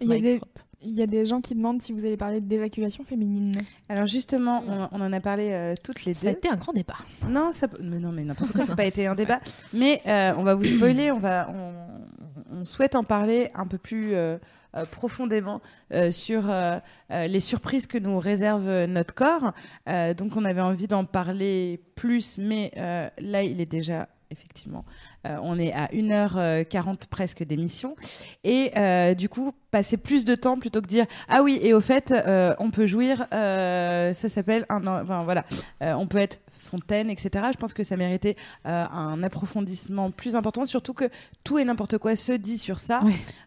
Il 0.01 0.07
y, 0.09 0.13
a 0.13 0.19
des, 0.19 0.37
drop. 0.39 0.59
il 0.81 0.91
y 0.91 1.01
a 1.01 1.07
des 1.07 1.25
gens 1.25 1.41
qui 1.41 1.53
demandent 1.55 1.81
si 1.81 1.91
vous 1.91 1.99
allez 1.99 2.17
parler 2.17 2.41
d'éjaculation 2.41 3.03
féminine. 3.03 3.53
Alors 3.87 4.07
justement, 4.07 4.63
on, 4.67 4.89
on 4.91 5.01
en 5.01 5.13
a 5.13 5.19
parlé 5.19 5.49
euh, 5.51 5.75
toutes 5.83 6.05
les 6.05 6.13
Ça 6.15 6.29
a 6.29 6.31
deux. 6.31 6.37
été 6.37 6.49
un 6.49 6.55
grand 6.55 6.73
débat. 6.73 6.95
Non, 7.29 7.51
ça, 7.53 7.67
mais 7.79 7.99
non, 7.99 8.11
mais 8.11 8.23
n'importe 8.23 8.51
quoi, 8.51 8.61
ça 8.65 8.69
n'a 8.71 8.75
pas 8.75 8.85
été 8.85 9.05
un 9.07 9.15
débat. 9.15 9.39
Mais 9.73 10.01
euh, 10.07 10.33
on 10.37 10.43
va 10.43 10.55
vous 10.55 10.65
spoiler, 10.65 11.11
on 11.11 11.19
va, 11.19 11.49
on, 11.53 12.59
on 12.61 12.65
souhaite 12.65 12.95
en 12.95 13.03
parler 13.03 13.49
un 13.53 13.67
peu 13.67 13.77
plus 13.77 14.15
euh, 14.15 14.37
euh, 14.75 14.85
profondément 14.85 15.61
euh, 15.93 16.11
sur 16.11 16.49
euh, 16.49 16.79
euh, 17.11 17.27
les 17.27 17.39
surprises 17.41 17.85
que 17.87 17.97
nous 17.97 18.17
réserve 18.19 18.85
notre 18.85 19.13
corps. 19.13 19.53
Euh, 19.87 20.13
donc, 20.13 20.35
on 20.35 20.45
avait 20.45 20.61
envie 20.61 20.87
d'en 20.87 21.05
parler 21.05 21.79
plus, 21.95 22.37
mais 22.39 22.71
euh, 22.77 23.07
là, 23.19 23.43
il 23.43 23.61
est 23.61 23.65
déjà 23.65 24.07
effectivement. 24.31 24.85
euh, 25.27 25.37
on 25.43 25.59
est 25.59 25.73
à 25.73 25.87
1h40 25.87 27.07
presque 27.09 27.43
d'émission. 27.43 27.95
Et 28.43 28.71
euh, 28.77 29.13
du 29.13 29.29
coup, 29.29 29.51
passer 29.71 29.97
plus 29.97 30.25
de 30.25 30.35
temps 30.35 30.57
plutôt 30.57 30.81
que 30.81 30.87
dire 30.87 31.05
Ah 31.29 31.43
oui, 31.43 31.59
et 31.61 31.73
au 31.73 31.79
fait, 31.81 32.11
euh, 32.11 32.55
on 32.59 32.71
peut 32.71 32.87
jouir, 32.87 33.27
euh, 33.33 34.13
ça 34.13 34.29
s'appelle 34.29 34.65
un. 34.69 34.85
Enfin, 34.87 35.23
voilà, 35.23 35.45
Euh, 35.81 35.93
on 35.93 36.07
peut 36.07 36.17
être 36.17 36.39
fontaine, 36.71 37.09
etc. 37.09 37.29
Je 37.51 37.57
pense 37.57 37.73
que 37.73 37.83
ça 37.83 37.97
méritait 37.97 38.35
euh, 38.65 38.85
un 38.91 39.21
approfondissement 39.23 40.09
plus 40.11 40.35
important, 40.35 40.65
surtout 40.65 40.93
que 40.93 41.09
tout 41.45 41.59
et 41.59 41.65
n'importe 41.65 41.97
quoi 41.97 42.15
se 42.15 42.31
dit 42.33 42.57
sur 42.57 42.79
ça. 42.79 43.01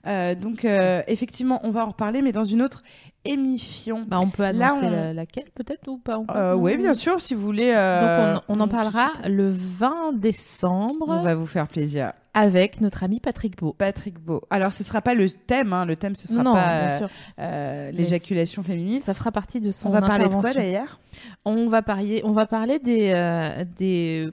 Euh, 0.06 0.34
donc, 0.34 0.64
euh, 0.64 1.02
effectivement, 1.08 1.60
on 1.64 1.70
va 1.70 1.84
en 1.84 1.88
reparler, 1.88 2.20
mais 2.22 2.32
dans 2.32 2.44
une 2.44 2.60
autre 2.62 2.82
émission. 3.24 4.04
Bah, 4.06 4.18
on 4.20 4.28
peut 4.28 4.42
Là, 4.42 4.68
annoncer 4.68 4.86
on- 4.86 4.90
la- 4.90 5.12
laquelle 5.14 5.50
peut-être 5.54 5.88
ou 5.88 5.96
pas 5.98 6.18
oui, 6.56 6.76
bien 6.76 6.94
sûr, 6.94 7.20
si 7.20 7.34
vous 7.34 7.40
voulez. 7.42 7.72
Donc 7.72 8.42
on, 8.48 8.56
on 8.56 8.60
en 8.60 8.68
parlera 8.68 9.10
le 9.26 9.50
20 9.50 10.12
décembre 10.14 11.06
On 11.08 11.22
va 11.22 11.34
vous 11.34 11.46
faire 11.46 11.66
plaisir. 11.66 12.12
Avec 12.34 12.80
notre 12.80 13.02
ami 13.04 13.20
Patrick 13.20 13.56
Beau. 13.56 13.74
Patrick 13.78 14.18
Beau. 14.18 14.42
Alors, 14.50 14.72
ce 14.72 14.82
sera 14.84 15.00
pas 15.00 15.14
le 15.14 15.30
thème, 15.30 15.72
hein, 15.72 15.84
le 15.86 15.96
thème, 15.96 16.14
ce 16.16 16.26
sera 16.28 16.42
non, 16.42 16.52
pas 16.54 16.68
euh, 16.68 17.08
euh, 17.38 17.90
l'éjaculation 17.92 18.62
féminine. 18.62 19.00
Ça 19.00 19.14
fera 19.14 19.30
partie 19.32 19.60
de 19.60 19.70
son 19.70 19.88
On 19.88 19.92
va 19.92 20.00
parler 20.02 20.28
de 20.28 20.34
quoi 20.34 20.52
d'ailleurs? 20.52 20.98
On 21.44 21.68
va 21.68 21.80
parler, 21.82 22.20
on 22.24 22.32
va 22.32 22.46
parler 22.46 22.78
des, 22.80 23.12
euh, 23.14 23.64
des 23.78 24.28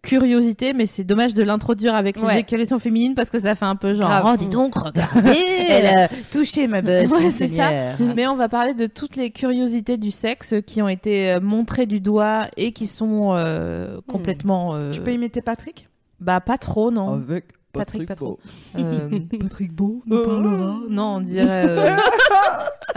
curiosités, 0.00 0.72
mais 0.72 0.86
c'est 0.86 1.02
dommage 1.04 1.34
de 1.34 1.42
l'introduire 1.42 1.94
avec 1.94 2.16
Ouais. 2.18 2.28
l'éjaculation 2.28 2.78
féminine 2.78 3.14
parce 3.14 3.30
que 3.30 3.38
ça 3.40 3.54
fait 3.56 3.64
un 3.64 3.74
peu 3.76 3.94
genre, 3.94 4.08
Grave. 4.08 4.26
oh, 4.32 4.36
dis 4.36 4.48
donc, 4.48 4.76
regardez 4.76 5.36
Elle 5.68 5.86
a 5.86 6.08
touché 6.32 6.68
ma 6.68 6.80
Ouais, 6.80 7.06
c'est 7.30 7.48
ça. 7.48 7.70
Mais 8.14 8.26
on 8.28 8.36
va 8.36 8.48
parler 8.48 8.74
de 8.74 8.86
toutes 8.86 9.16
les 9.16 9.30
curiosités 9.30 9.96
du 9.96 10.10
sexe 10.12 10.54
qui 10.66 10.80
ont 10.82 10.88
été 10.88 11.32
euh, 11.32 11.40
montrées 11.40 11.86
du 11.86 12.00
doigt 12.00 12.46
et 12.56 12.72
qui 12.72 12.86
sont 12.86 13.34
euh, 13.34 14.00
complètement. 14.08 14.76
euh, 14.76 14.92
Tu 14.92 15.00
peux 15.00 15.12
imiter 15.12 15.42
Patrick? 15.42 15.87
Bah, 16.20 16.40
pas 16.40 16.58
trop, 16.58 16.90
non. 16.90 17.14
Avec 17.14 17.46
Patrick, 17.72 18.06
pas 18.08 18.14
trop. 18.14 18.38
Beau. 18.74 18.80
Euh, 18.80 19.08
Patrick 19.40 19.72
Beau 19.72 20.02
nous 20.06 20.22
parlera. 20.24 20.78
Non, 20.88 21.16
on 21.16 21.20
dirait. 21.20 21.64
euh, 21.68 21.96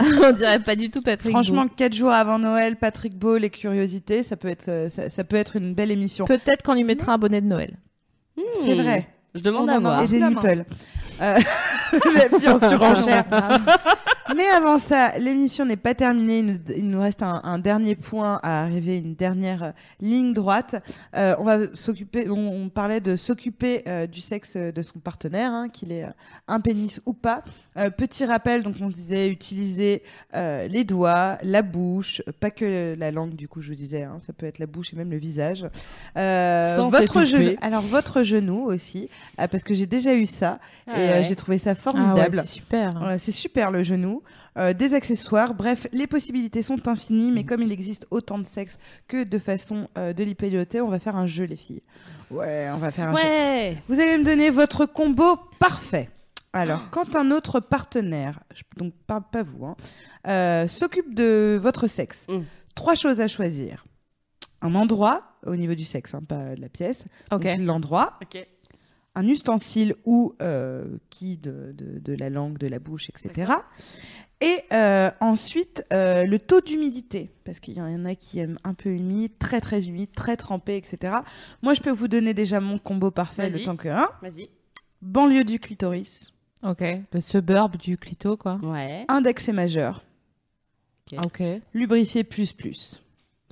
on 0.24 0.32
dirait 0.32 0.58
pas 0.60 0.74
du 0.76 0.90
tout 0.90 1.02
Patrick. 1.02 1.30
Franchement, 1.30 1.64
Beau. 1.64 1.70
quatre 1.76 1.94
jours 1.94 2.10
avant 2.10 2.38
Noël, 2.38 2.76
Patrick 2.76 3.16
Beau, 3.16 3.36
les 3.36 3.50
curiosités, 3.50 4.22
ça 4.22 4.36
peut 4.36 4.48
être, 4.48 4.68
euh, 4.68 4.88
ça, 4.88 5.08
ça 5.10 5.24
peut 5.24 5.36
être 5.36 5.56
une 5.56 5.74
belle 5.74 5.90
émission. 5.90 6.24
Peut-être 6.24 6.62
qu'on 6.64 6.74
lui 6.74 6.84
mettra 6.84 7.14
un 7.14 7.18
bonnet 7.18 7.40
de 7.40 7.46
Noël. 7.46 7.76
C'est 8.54 8.74
vrai. 8.74 9.06
Je 9.34 9.40
demande 9.40 9.68
On 9.68 9.72
à 9.72 9.78
voir. 9.78 10.02
Et 10.02 10.08
des 10.08 10.20
nipples. 10.20 10.64
Euh, 11.20 11.38
la 12.14 12.38
vie 12.38 12.48
en 12.48 12.58
surenchère. 12.58 13.24
Mais 14.36 14.48
avant 14.48 14.78
ça, 14.78 15.18
l'émission 15.18 15.64
n'est 15.66 15.76
pas 15.76 15.94
terminée. 15.94 16.38
Il 16.38 16.46
nous, 16.46 16.58
il 16.76 16.88
nous 16.88 17.00
reste 17.00 17.22
un, 17.22 17.40
un 17.44 17.58
dernier 17.58 17.96
point 17.96 18.40
à 18.42 18.62
arriver, 18.62 18.96
une 18.98 19.14
dernière 19.14 19.62
euh, 19.62 19.70
ligne 20.00 20.32
droite. 20.32 20.76
Euh, 21.16 21.34
on 21.38 21.44
va 21.44 21.58
s'occuper. 21.74 22.30
On, 22.30 22.64
on 22.64 22.68
parlait 22.68 23.00
de 23.00 23.16
s'occuper 23.16 23.82
euh, 23.88 24.06
du 24.06 24.20
sexe 24.20 24.56
de 24.56 24.82
son 24.82 25.00
partenaire, 25.00 25.50
hein, 25.50 25.68
qu'il 25.68 25.92
ait 25.92 26.06
un 26.48 26.60
pénis 26.60 27.00
ou 27.04 27.12
pas. 27.12 27.42
Petit 27.96 28.24
rappel, 28.24 28.62
donc 28.62 28.76
on 28.80 28.88
disait 28.88 29.28
utiliser 29.28 30.02
les 30.34 30.84
doigts, 30.84 31.38
la 31.42 31.62
bouche, 31.62 32.22
pas 32.38 32.50
que 32.50 32.94
la 32.98 33.10
langue. 33.10 33.34
Du 33.34 33.48
coup, 33.48 33.62
je 33.62 33.68
vous 33.68 33.74
disais, 33.74 34.02
hein, 34.02 34.18
ça 34.24 34.32
peut 34.32 34.46
être 34.46 34.58
la 34.58 34.66
bouche 34.66 34.92
et 34.92 34.96
même 34.96 35.10
le 35.10 35.16
visage. 35.16 35.66
Sans 36.14 36.88
votre 36.90 37.24
genou. 37.24 37.56
Alors 37.62 37.82
votre 37.82 38.22
genou 38.22 38.64
aussi, 38.66 39.08
parce 39.36 39.64
que 39.64 39.74
j'ai 39.74 39.86
déjà 39.86 40.14
eu 40.14 40.26
ça 40.26 40.58
Ah 40.86 41.00
et 41.00 41.11
ouais. 41.18 41.24
j'ai 41.24 41.36
trouvé 41.36 41.58
ça 41.58 41.70
Ah 41.70 41.74
ouais, 41.74 41.80
formidable. 41.80 42.40
c'est 42.42 42.46
super. 42.48 43.14
C'est 43.18 43.32
super 43.32 43.70
le 43.70 43.82
genou. 43.82 44.22
Euh, 44.58 44.74
des 44.74 44.92
accessoires, 44.94 45.54
bref, 45.54 45.86
les 45.92 46.06
possibilités 46.06 46.60
sont 46.62 46.86
infinies, 46.86 47.30
mais 47.32 47.44
comme 47.44 47.62
il 47.62 47.72
existe 47.72 48.06
autant 48.10 48.38
de 48.38 48.44
sexe 48.46 48.76
que 49.08 49.24
de 49.24 49.38
façon 49.38 49.88
euh, 49.96 50.12
de 50.12 50.22
l'hypéloter, 50.24 50.80
on 50.82 50.88
va 50.88 50.98
faire 50.98 51.16
un 51.16 51.26
jeu, 51.26 51.44
les 51.44 51.56
filles. 51.56 51.82
Ouais, 52.30 52.68
on 52.72 52.76
va 52.76 52.90
faire 52.90 53.08
un 53.08 53.16
jeu. 53.16 53.22
Ouais. 53.24 53.76
Vous 53.88 53.98
allez 53.98 54.18
me 54.18 54.24
donner 54.24 54.50
votre 54.50 54.84
combo 54.84 55.38
parfait. 55.58 56.10
Alors, 56.52 56.90
quand 56.90 57.16
un 57.16 57.30
autre 57.30 57.60
partenaire, 57.60 58.40
donc 58.76 58.92
pas, 59.06 59.22
pas 59.22 59.42
vous, 59.42 59.64
hein, 59.64 59.76
euh, 60.28 60.68
s'occupe 60.68 61.14
de 61.14 61.58
votre 61.62 61.86
sexe, 61.86 62.26
Mm. 62.28 62.40
trois 62.74 62.94
choses 62.94 63.22
à 63.22 63.28
choisir. 63.28 63.86
Un 64.60 64.74
endroit, 64.74 65.22
au 65.46 65.56
niveau 65.56 65.74
du 65.74 65.84
sexe, 65.84 66.12
hein, 66.14 66.20
pas 66.28 66.54
de 66.54 66.60
la 66.60 66.68
pièce. 66.68 67.06
Ok. 67.32 67.42
Donc, 67.44 67.58
L'endroit, 67.60 68.18
Ok. 68.22 68.46
Un 69.14 69.28
ustensile 69.28 69.94
ou 70.04 70.34
euh, 70.40 70.96
qui 71.10 71.36
de, 71.36 71.72
de, 71.76 71.98
de 71.98 72.14
la 72.14 72.30
langue, 72.30 72.58
de 72.58 72.66
la 72.66 72.78
bouche, 72.78 73.10
etc. 73.10 73.52
Et 74.40 74.58
euh, 74.72 75.10
ensuite, 75.20 75.84
euh, 75.92 76.24
le 76.24 76.38
taux 76.40 76.60
d'humidité, 76.60 77.30
parce 77.44 77.60
qu'il 77.60 77.74
y 77.74 77.80
en 77.80 78.04
a 78.04 78.14
qui 78.16 78.40
aiment 78.40 78.58
un 78.64 78.74
peu 78.74 78.88
humide, 78.90 79.32
très 79.38 79.60
très 79.60 79.86
humide, 79.86 80.10
très 80.16 80.36
trempé, 80.36 80.76
etc. 80.76 81.18
Moi, 81.62 81.74
je 81.74 81.80
peux 81.80 81.90
vous 81.92 82.08
donner 82.08 82.34
déjà 82.34 82.58
mon 82.60 82.78
combo 82.78 83.10
parfait 83.12 83.50
le 83.50 83.62
temps 83.62 83.76
que 83.76 83.88
un. 83.88 84.08
Vas-y. 84.20 84.48
Banlieue 85.00 85.44
du 85.44 85.58
clitoris, 85.60 86.32
Ok. 86.64 86.82
Le 87.12 87.20
suburb 87.20 87.76
du 87.76 87.96
clito, 87.98 88.36
quoi. 88.36 88.58
Ouais. 88.62 89.04
indexé 89.08 89.52
majeur, 89.52 90.04
Ok. 91.24 91.42
lubrifié 91.74 92.24
plus 92.24 92.52
plus. 92.52 93.02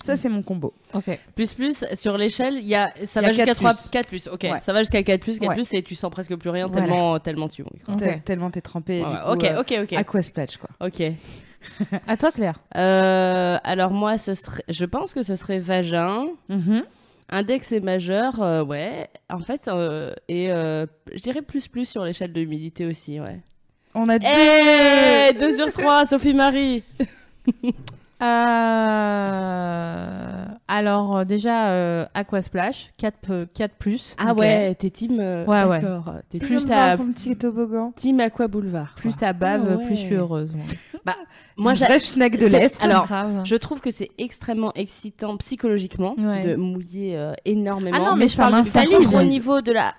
Ça, 0.03 0.17
c'est 0.17 0.29
mon 0.31 0.43
combo. 0.43 0.73
Ok. 0.95 1.19
Plus 1.35 1.53
plus 1.53 1.85
sur 1.95 2.17
l'échelle, 2.17 2.55
il 2.57 2.67
y 2.67 2.75
a 2.75 2.91
ça 3.05 3.21
y 3.21 3.25
a 3.25 3.29
va 3.29 3.33
jusqu'à 3.35 3.47
4 3.47 3.57
3 3.59 3.73
plus. 3.75 3.89
4 3.91 4.07
plus. 4.09 4.29
OK, 4.29 4.43
Ouais. 4.45 4.61
ça 4.63 4.73
va 4.73 4.79
jusqu'à 4.81 5.03
4 5.03 5.21
plus, 5.21 5.39
4 5.39 5.49
Ouais. 5.51 5.55
plus 5.55 5.73
et 5.75 5.83
tu 5.83 5.95
sens 5.95 6.11
presque 6.11 6.35
plus 6.37 6.49
rien 6.51 6.67
Voilà. 6.67 6.87
tellement 6.87 7.19
tellement 7.19 7.49
tu 7.49 7.65
quoi. 7.65 7.73
Ok. 7.89 7.99
Tel- 7.99 8.23
Tellement 8.23 8.51
t'es 8.51 8.61
trempé. 8.63 9.03
Ouais, 9.03 9.11
du 9.11 9.17
coup, 9.17 9.33
OK, 9.33 9.45
euh, 9.45 9.61
OK, 9.61 9.75
OK. 9.83 9.93
Aquasplash, 9.93 10.57
quoi. 10.57 10.71
OK. 10.87 11.03
À 12.07 12.17
toi, 12.17 12.33
Claire. 12.33 12.59
Euh, 12.77 13.59
alors 13.65 13.91
moi 13.91 14.17
ce 14.17 14.33
serait 14.35 14.63
je 14.69 14.85
pense 14.87 15.13
que 15.13 15.23
ce 15.23 15.37
serait 15.37 15.59
vagin. 15.59 16.27
Mhm. 16.49 16.85
Index 17.33 17.71
et 17.73 17.81
majeur, 17.81 18.41
euh, 18.43 18.65
ouais. 18.65 19.09
En 19.29 19.39
fait, 19.41 19.69
euh, 19.69 20.15
et 20.29 20.51
euh, 20.51 20.87
je 21.15 21.21
dirais 21.21 21.43
plus 21.43 21.69
plus 21.69 21.85
sur 21.85 22.05
l'échelle 22.05 22.33
de 22.33 22.41
l'humidité 22.41 22.87
aussi, 22.87 23.21
ouais. 23.21 23.39
On 23.95 24.09
a 24.09 24.19
deux. 24.19 24.27
Eh 24.27 25.33
2 25.39 25.53
sur 25.57 25.71
3, 25.73 26.07
Sophie 26.07 26.33
Marie 26.35 26.83
Euh, 29.21 30.45
Alors, 30.69 31.17
euh, 31.19 31.25
déjà, 31.25 31.71
euh, 31.71 32.07
Aquasplash, 32.15 32.93
4, 32.97 33.15
euh, 33.31 33.47
4 33.53 33.75
plus. 33.75 34.15
Ah 34.19 34.35
ouais, 34.35 34.75
t'es 34.77 34.91
team. 34.91 35.19
euh, 35.21 35.45
Ouais, 35.47 35.65
ouais. 35.65 35.81
d'accord. 35.81 36.15
T'es 36.29 36.39
Plus 36.39 36.49
Plus 36.65 36.71
à- 36.71 36.97
son 36.97 37.13
petit 37.13 37.37
toboggan. 37.37 37.93
team 37.97 38.21
Aqua 38.21 38.47
Boulevard. 38.49 38.93
quoi. 38.95 39.01
Plus 39.03 39.23
à 39.23 39.33
bave, 39.33 39.67
Ah 39.69 39.77
ouais. 39.77 39.87
plus 39.87 39.97
je 39.97 40.01
suis 40.01 40.15
heureuse. 40.15 40.55
moi. 40.55 40.65
Moi, 41.57 41.73
Une 41.73 41.77
j'a- 41.79 41.87
vraie 41.87 42.01
schneck 42.01 42.35
de 42.39 42.49
c'est- 42.49 42.61
l'Est. 42.61 42.83
Alors, 42.85 43.07
Grave. 43.07 43.43
je 43.45 43.55
trouve 43.57 43.81
que 43.81 43.91
c'est 43.91 44.09
extrêmement 44.19 44.73
excitant 44.75 45.37
psychologiquement 45.39 46.15
Ouais. 46.19 46.45
de 46.45 46.55
mouiller 46.57 47.17
euh, 47.17 47.33
énormément. 47.45 47.97
Ah 48.01 48.11
non, 48.11 48.17
mais 48.17 48.29
je 48.29 48.35
ça 48.37 48.49
parle 48.49 48.63
contre, 48.65 49.15
au 49.15 49.23
niveau 49.23 49.61
de 49.61 49.73
la. 49.73 49.95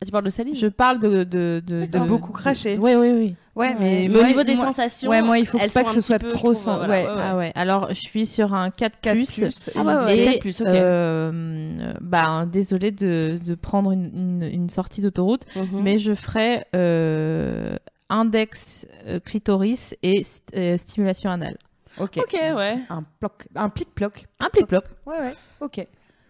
Ah, 0.00 0.04
tu 0.04 0.12
parles 0.12 0.24
de 0.24 0.30
salive 0.30 0.54
Je 0.56 0.66
parle 0.66 0.98
de... 0.98 1.24
De, 1.24 1.62
de, 1.66 1.86
De 1.86 1.98
beaucoup 2.00 2.32
cracher. 2.32 2.76
Oui, 2.78 2.94
oui, 2.94 3.12
oui. 3.12 3.34
Ouais, 3.54 3.74
mais, 3.80 4.06
Mais 4.10 4.18
au 4.20 4.24
niveau 4.24 4.42
des 4.44 4.54
moi- 4.54 4.66
sensations. 4.66 5.08
Ouais, 5.08 5.22
moi, 5.22 5.38
il 5.38 5.46
faut 5.46 5.56
pas 5.58 5.84
que 5.84 5.90
ce 5.92 6.02
soit 6.02 6.18
peu, 6.18 6.28
trop 6.28 6.52
je 6.52 6.58
trouve, 6.58 6.64
sans- 6.64 6.76
voilà, 6.76 6.92
ouais. 6.92 7.06
Ah 7.18 7.36
ouais, 7.38 7.52
alors 7.54 7.88
je 7.88 7.94
suis 8.00 8.26
sur 8.26 8.52
un 8.52 8.68
4, 8.70 9.00
4 9.00 9.14
plus. 9.14 9.32
plus. 9.32 9.70
Ah 9.74 9.82
ouais, 9.82 9.94
ouais, 10.04 10.18
Et, 10.18 10.24
4 10.32 10.40
plus, 10.40 10.60
ok. 10.60 10.66
euh, 10.66 11.94
bah, 12.02 12.44
désolé 12.46 12.90
de, 12.90 13.40
de 13.42 13.54
prendre 13.54 13.92
une, 13.92 14.10
une, 14.14 14.42
une 14.42 14.68
sortie 14.68 15.00
d'autoroute, 15.00 15.44
Mhm. 15.56 15.82
mais 15.82 15.96
je 15.98 16.14
ferai 16.14 16.66
euh, 16.74 17.76
index 18.10 18.86
euh, 19.06 19.20
clitoris 19.20 19.94
et 20.02 20.22
st- 20.22 20.42
euh, 20.54 20.76
stimulation 20.76 21.30
anale. 21.30 21.56
Ok. 21.98 22.18
Ok, 22.18 22.34
ouais. 22.34 22.78
Un 22.90 23.02
ploc, 23.20 23.48
un 23.54 23.70
plic-ploc. 23.70 24.26
Un 24.38 24.50
plic-ploc. 24.50 24.84
Ouais, 25.06 25.18
ouais. 25.18 25.34
Ok. 25.60 25.86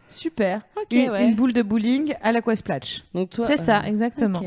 Super. 0.09 0.61
Ok, 0.77 0.87
une, 0.93 1.11
ouais. 1.11 1.25
une 1.25 1.35
boule 1.35 1.53
de 1.53 1.63
bowling 1.63 2.15
à 2.23 2.33
l'aquasplash. 2.33 3.03
Donc 3.15 3.31
toi. 3.31 3.47
C'est 3.49 3.57
ça, 3.59 3.81
euh, 3.81 3.89
exactement. 3.89 4.41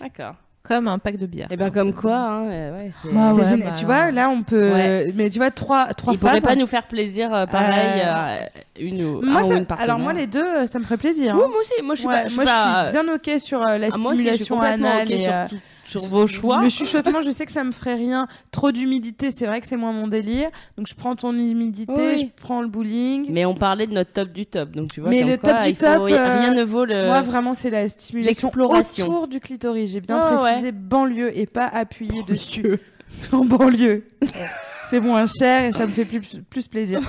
D'accord. 0.00 0.34
Comme 0.62 0.88
un 0.88 0.98
pack 0.98 1.16
de 1.16 1.24
bière. 1.26 1.48
Et 1.50 1.56
ben 1.56 1.70
comme 1.70 1.92
quoi, 1.94 2.16
hein, 2.16 2.44
euh, 2.50 2.76
ouais, 2.84 2.90
Ah 3.16 3.32
ouais, 3.34 3.44
génial. 3.44 3.70
bah 3.70 3.74
tu 3.76 3.86
vois, 3.86 4.10
là, 4.10 4.28
on 4.28 4.42
peut. 4.42 4.70
Ouais. 4.72 5.10
Mais 5.16 5.30
tu 5.30 5.38
vois, 5.38 5.50
trois, 5.50 5.86
trois 5.94 6.12
Il 6.12 6.18
pourrait 6.18 6.32
femmes. 6.34 6.42
pas 6.42 6.54
nous 6.54 6.66
faire 6.66 6.86
plaisir 6.86 7.34
euh, 7.34 7.46
pareil, 7.46 8.02
Euh, 8.04 8.38
une 8.78 9.02
ou, 9.02 9.22
Moi, 9.22 9.40
un 9.40 9.44
ou 9.44 9.52
une 9.56 9.66
alors 9.78 9.98
moi, 9.98 10.12
les 10.12 10.26
deux, 10.26 10.66
ça 10.66 10.78
me 10.78 10.84
ferait 10.84 10.98
plaisir. 10.98 11.34
Oui, 11.34 11.42
hein. 11.44 11.48
moi 11.48 11.60
aussi, 11.60 11.82
moi 11.82 11.94
je 11.94 12.00
suis 12.00 12.08
Ouais, 12.08 12.14
pas, 12.14 12.22
je 12.24 12.28
suis 12.28 12.36
moi, 12.36 12.44
pas- 12.44 12.86
je 12.92 12.92
suis 12.96 13.02
bien 13.02 13.14
ok 13.14 13.40
sur 13.40 13.62
euh, 13.62 13.78
la 13.78 13.88
Ah, 13.90 13.96
moi 13.96 14.12
aussi, 14.12 14.22
je 14.22 14.28
suis 14.34 14.44
stimulation 14.44 14.54
complètement 14.56 14.90
anale 14.90 15.06
ok 15.08 15.10
et 15.10 15.24
sur, 15.24 15.32
tout- 15.58 15.64
sur 15.90 16.04
vos 16.04 16.26
choix. 16.26 16.62
Le 16.62 16.68
chuchotement, 16.68 17.22
je 17.22 17.30
sais 17.30 17.46
que 17.46 17.52
ça 17.52 17.64
me 17.64 17.72
ferait 17.72 17.94
rien. 17.96 18.28
Trop 18.50 18.70
d'humidité, 18.72 19.30
c'est 19.30 19.46
vrai 19.46 19.60
que 19.60 19.66
c'est 19.66 19.76
moins 19.76 19.92
mon 19.92 20.08
délire. 20.08 20.50
Donc 20.76 20.86
je 20.86 20.94
prends 20.94 21.16
ton 21.16 21.32
humidité, 21.32 21.92
Oui. 21.96 22.18
je 22.18 22.42
prends 22.42 22.62
le 22.62 22.68
bowling. 22.68 23.26
Mais 23.30 23.44
on 23.44 23.54
parlait 23.54 23.86
de 23.86 23.92
notre 23.92 24.12
top 24.12 24.30
du 24.32 24.46
top, 24.46 24.70
donc 24.72 24.92
tu 24.92 25.00
vois. 25.00 25.10
Mais 25.10 25.22
le 25.24 25.36
quoi, 25.36 25.54
top 25.54 25.62
du 25.64 25.74
faut- 25.74 25.80
top, 25.94 26.04
rien 26.04 26.52
euh, 26.52 26.54
ne 26.54 26.62
vaut 26.62 26.84
le. 26.84 27.06
Moi, 27.06 27.20
vraiment, 27.22 27.54
c'est 27.54 27.70
la 27.70 27.88
stimulation 27.88 28.48
l'exploration. 28.48 29.06
autour 29.06 29.28
du 29.28 29.40
clitoris. 29.40 29.90
J'ai 29.90 30.00
bien 30.00 30.18
ouais. 30.18 30.40
précisé 30.42 30.72
banlieue 30.72 31.36
et 31.36 31.46
pas 31.46 31.66
appuyé 31.66 32.22
dessus. 32.22 32.78
en 33.32 33.44
banlieue. 33.44 34.04
c'est 34.90 35.00
moins 35.00 35.24
cher 35.26 35.64
et 35.64 35.72
ça 35.72 35.86
me 35.86 35.92
fait 35.92 36.04
plus, 36.04 36.20
plus 36.50 36.68
plaisir. 36.68 37.00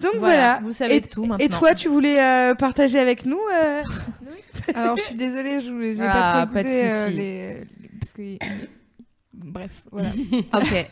Donc 0.00 0.14
voilà. 0.18 0.60
Vous 0.62 0.72
savez 0.72 0.96
Et- 0.96 1.00
tout 1.02 1.22
maintenant. 1.24 1.44
Et 1.44 1.48
toi, 1.48 1.74
tu 1.74 1.88
voulais 1.88 2.20
euh, 2.20 2.54
partager 2.54 2.98
avec 2.98 3.24
nous 3.26 3.40
euh, 3.54 3.82
Alors, 4.74 4.96
je 4.96 5.02
suis 5.02 5.14
désolée, 5.14 5.60
je 5.60 5.92
j'ai 5.92 6.04
Ah, 6.04 6.46
pas 6.46 6.46
pas 6.46 6.46
trop 6.46 6.54
de 6.54 6.58
écouté 6.60 6.90
euh, 6.90 7.04
souci. 7.06 7.16
les... 7.16 7.56
Parce 8.00 8.12
que... 8.12 8.22
Bref, 9.34 9.70
voilà. 9.92 10.08
Ok. 10.54 10.88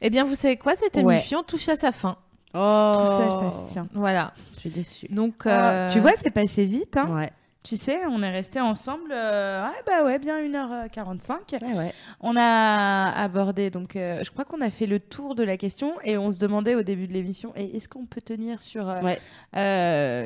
Eh 0.00 0.10
bien, 0.10 0.24
vous 0.24 0.34
savez 0.34 0.56
quoi? 0.56 0.74
Cette 0.76 0.96
Ouais. 0.96 1.16
émission 1.16 1.42
touche 1.42 1.68
à 1.68 1.76
sa 1.76 1.92
fin. 1.92 2.16
Oh. 2.54 2.92
Tout 2.94 3.00
ça, 3.00 3.30
ça 3.30 3.52
tient. 3.72 3.88
Voilà. 3.94 4.32
Je 4.54 4.60
suis 4.60 4.70
déçue. 4.70 5.06
Donc, 5.10 5.34
Ah, 5.44 5.70
euh, 5.70 5.88
Tu 5.90 6.00
vois, 6.00 6.12
c'est 6.16 6.30
passé 6.30 6.64
vite. 6.64 6.96
Hein. 6.96 7.08
Ouais. 7.14 7.30
Tu 7.68 7.76
sais, 7.76 8.06
on 8.06 8.22
est 8.22 8.30
resté 8.30 8.60
ensemble. 8.60 9.10
euh, 9.10 9.66
ouais, 9.66 9.74
bah 9.84 10.04
ouais, 10.04 10.20
bien 10.20 10.38
1h45. 10.40 11.60
Ouais, 11.62 11.76
ouais. 11.76 11.92
On 12.20 12.36
a 12.36 13.10
abordé, 13.10 13.70
donc, 13.70 13.96
euh, 13.96 14.22
je 14.22 14.30
crois 14.30 14.44
qu'on 14.44 14.60
a 14.60 14.70
fait 14.70 14.86
le 14.86 15.00
tour 15.00 15.34
de 15.34 15.42
la 15.42 15.56
question 15.56 15.94
et 16.04 16.16
on 16.16 16.30
se 16.30 16.38
demandait 16.38 16.76
au 16.76 16.84
début 16.84 17.08
de 17.08 17.12
l'émission 17.12 17.52
et 17.56 17.74
est-ce 17.76 17.88
qu'on 17.88 18.06
peut 18.06 18.20
tenir 18.20 18.62
sur 18.62 18.88
euh, 18.88 19.00
Ouais. 19.02 19.18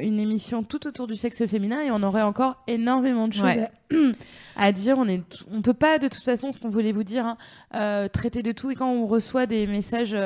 une 0.04 0.20
émission 0.20 0.62
tout 0.62 0.86
autour 0.86 1.06
du 1.06 1.16
sexe 1.16 1.46
féminin 1.46 1.80
et 1.80 1.90
on 1.90 2.02
aurait 2.02 2.20
encore 2.22 2.62
énormément 2.66 3.26
de 3.26 3.32
choses 3.32 3.44
Ouais. 3.44 3.70
À, 4.56 4.72
dire. 4.72 4.98
On 4.98 5.06
est, 5.08 5.22
on 5.50 5.62
peut 5.62 5.74
pas 5.74 5.98
de 5.98 6.08
toute 6.08 6.22
façon, 6.22 6.52
ce 6.52 6.58
qu'on 6.58 6.68
voulait 6.68 6.92
vous 6.92 7.04
dire, 7.04 7.26
hein, 7.26 7.36
euh, 7.74 8.08
traiter 8.08 8.42
de 8.42 8.52
tout. 8.52 8.70
Et 8.70 8.74
quand 8.74 8.90
on 8.90 9.06
reçoit 9.06 9.46
des 9.46 9.66
messages 9.66 10.16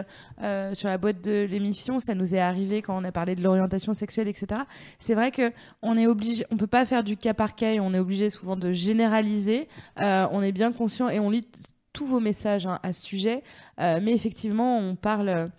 euh, 0.43 0.74
sur 0.74 0.89
la 0.89 0.99
boîte 0.99 1.23
de 1.23 1.47
l'émission, 1.49 2.01
ça 2.01 2.15
nous 2.15 2.35
est 2.35 2.41
arrivé 2.41 2.82
quand 2.82 3.01
on 3.01 3.05
a 3.05 3.12
parlé 3.12 3.35
de 3.35 3.43
l'orientation 3.43 3.95
sexuelle, 3.95 4.28
etc. 4.28 4.62
C'est 4.99 5.15
vrai 5.15 5.31
que 5.31 5.53
on 5.82 5.97
est 5.97 6.07
obligé, 6.07 6.45
on 6.51 6.57
peut 6.57 6.66
pas 6.66 6.86
faire 6.86 7.05
du 7.05 7.16
cas 7.16 7.35
par 7.35 7.55
cas 7.55 7.73
et 7.73 7.81
on 7.81 7.95
est 7.95 7.99
obligé 7.99 8.31
souvent 8.31 8.57
de 8.57 8.73
généraliser. 8.73 9.69
Euh, 10.01 10.27
on 10.31 10.43
est 10.43 10.53
bien 10.53 10.73
conscient 10.73 11.09
et 11.09 11.20
on 11.20 11.31
lit 11.31 11.47
tous 11.93 12.07
vos 12.07 12.20
messages 12.20 12.66
hein, 12.66 12.81
à 12.82 12.93
ce 12.93 13.03
sujet, 13.03 13.45
mais 13.78 14.12
effectivement, 14.12 14.78
on 14.78 14.97
parle 14.97 15.51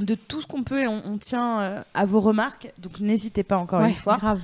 de 0.00 0.14
tout 0.16 0.40
ce 0.40 0.46
qu'on 0.46 0.64
peut 0.64 0.80
et 0.80 0.88
on, 0.88 1.02
on 1.06 1.18
tient 1.18 1.84
à 1.94 2.04
vos 2.04 2.18
remarques. 2.18 2.72
Donc 2.78 2.98
n'hésitez 2.98 3.44
pas 3.44 3.58
encore 3.58 3.80
ouais, 3.80 3.90
une 3.90 3.94
fois. 3.94 4.16
grave. 4.16 4.40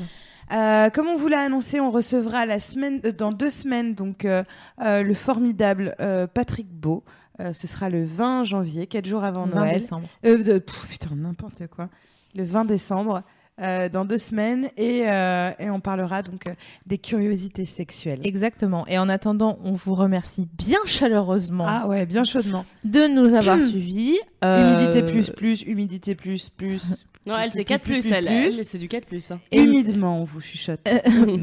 Euh, 0.52 0.88
comme 0.90 1.08
on 1.08 1.16
vous 1.16 1.28
l'a 1.28 1.40
annoncé, 1.42 1.80
on 1.80 1.90
recevra 1.90 2.46
la 2.46 2.58
semaine, 2.58 3.00
euh, 3.04 3.12
dans 3.12 3.32
deux 3.32 3.50
semaines 3.50 3.94
donc 3.94 4.24
euh, 4.24 4.42
le 4.78 5.14
formidable 5.14 5.94
Patrick 6.34 6.68
Beau. 6.68 7.04
Ce 7.52 7.68
sera 7.68 7.88
le 7.88 8.04
20 8.04 8.42
janvier, 8.44 8.88
quatre 8.88 9.06
jours 9.06 9.22
avant 9.22 9.46
20 9.46 9.54
Noël. 9.60 9.78
décembre. 9.78 10.08
De- 10.24 10.58
pff, 10.58 10.86
putain, 10.88 11.14
n'importe 11.14 11.68
quoi. 11.68 11.88
Le 12.34 12.42
20 12.42 12.64
décembre, 12.64 13.22
euh, 13.60 13.88
dans 13.88 14.04
deux 14.04 14.18
semaines, 14.18 14.68
et, 14.76 15.02
euh, 15.08 15.52
et 15.60 15.70
on 15.70 15.78
parlera 15.78 16.22
donc 16.22 16.48
euh, 16.48 16.52
des 16.86 16.98
curiosités 16.98 17.64
sexuelles. 17.64 18.18
Exactement. 18.24 18.86
Et 18.88 18.98
en 18.98 19.08
attendant, 19.08 19.58
on 19.62 19.72
vous 19.72 19.94
remercie 19.94 20.48
bien 20.58 20.78
chaleureusement 20.84 21.66
Ah 21.68 21.86
ouais, 21.86 22.06
bien 22.06 22.24
chaudement. 22.24 22.64
de 22.84 23.06
nous 23.06 23.34
avoir 23.34 23.60
suivis. 23.62 24.18
Humidité 24.42 25.02
plus 25.04 25.30
plus, 25.30 25.62
humidité 25.62 26.14
plus 26.16 26.48
plus. 26.50 27.06
Non, 27.28 27.34
elle, 27.38 27.50
c'est 27.50 27.58
plus, 27.58 27.64
4 27.64 27.82
plus, 27.82 28.12
elle. 28.12 28.52
C'est 28.52 28.78
du 28.78 28.88
4 28.88 29.04
plus. 29.06 29.30
hein. 29.30 29.38
Et- 29.52 29.62
Humidement, 29.62 30.22
on 30.22 30.24
vous 30.24 30.40
chuchote. 30.40 30.80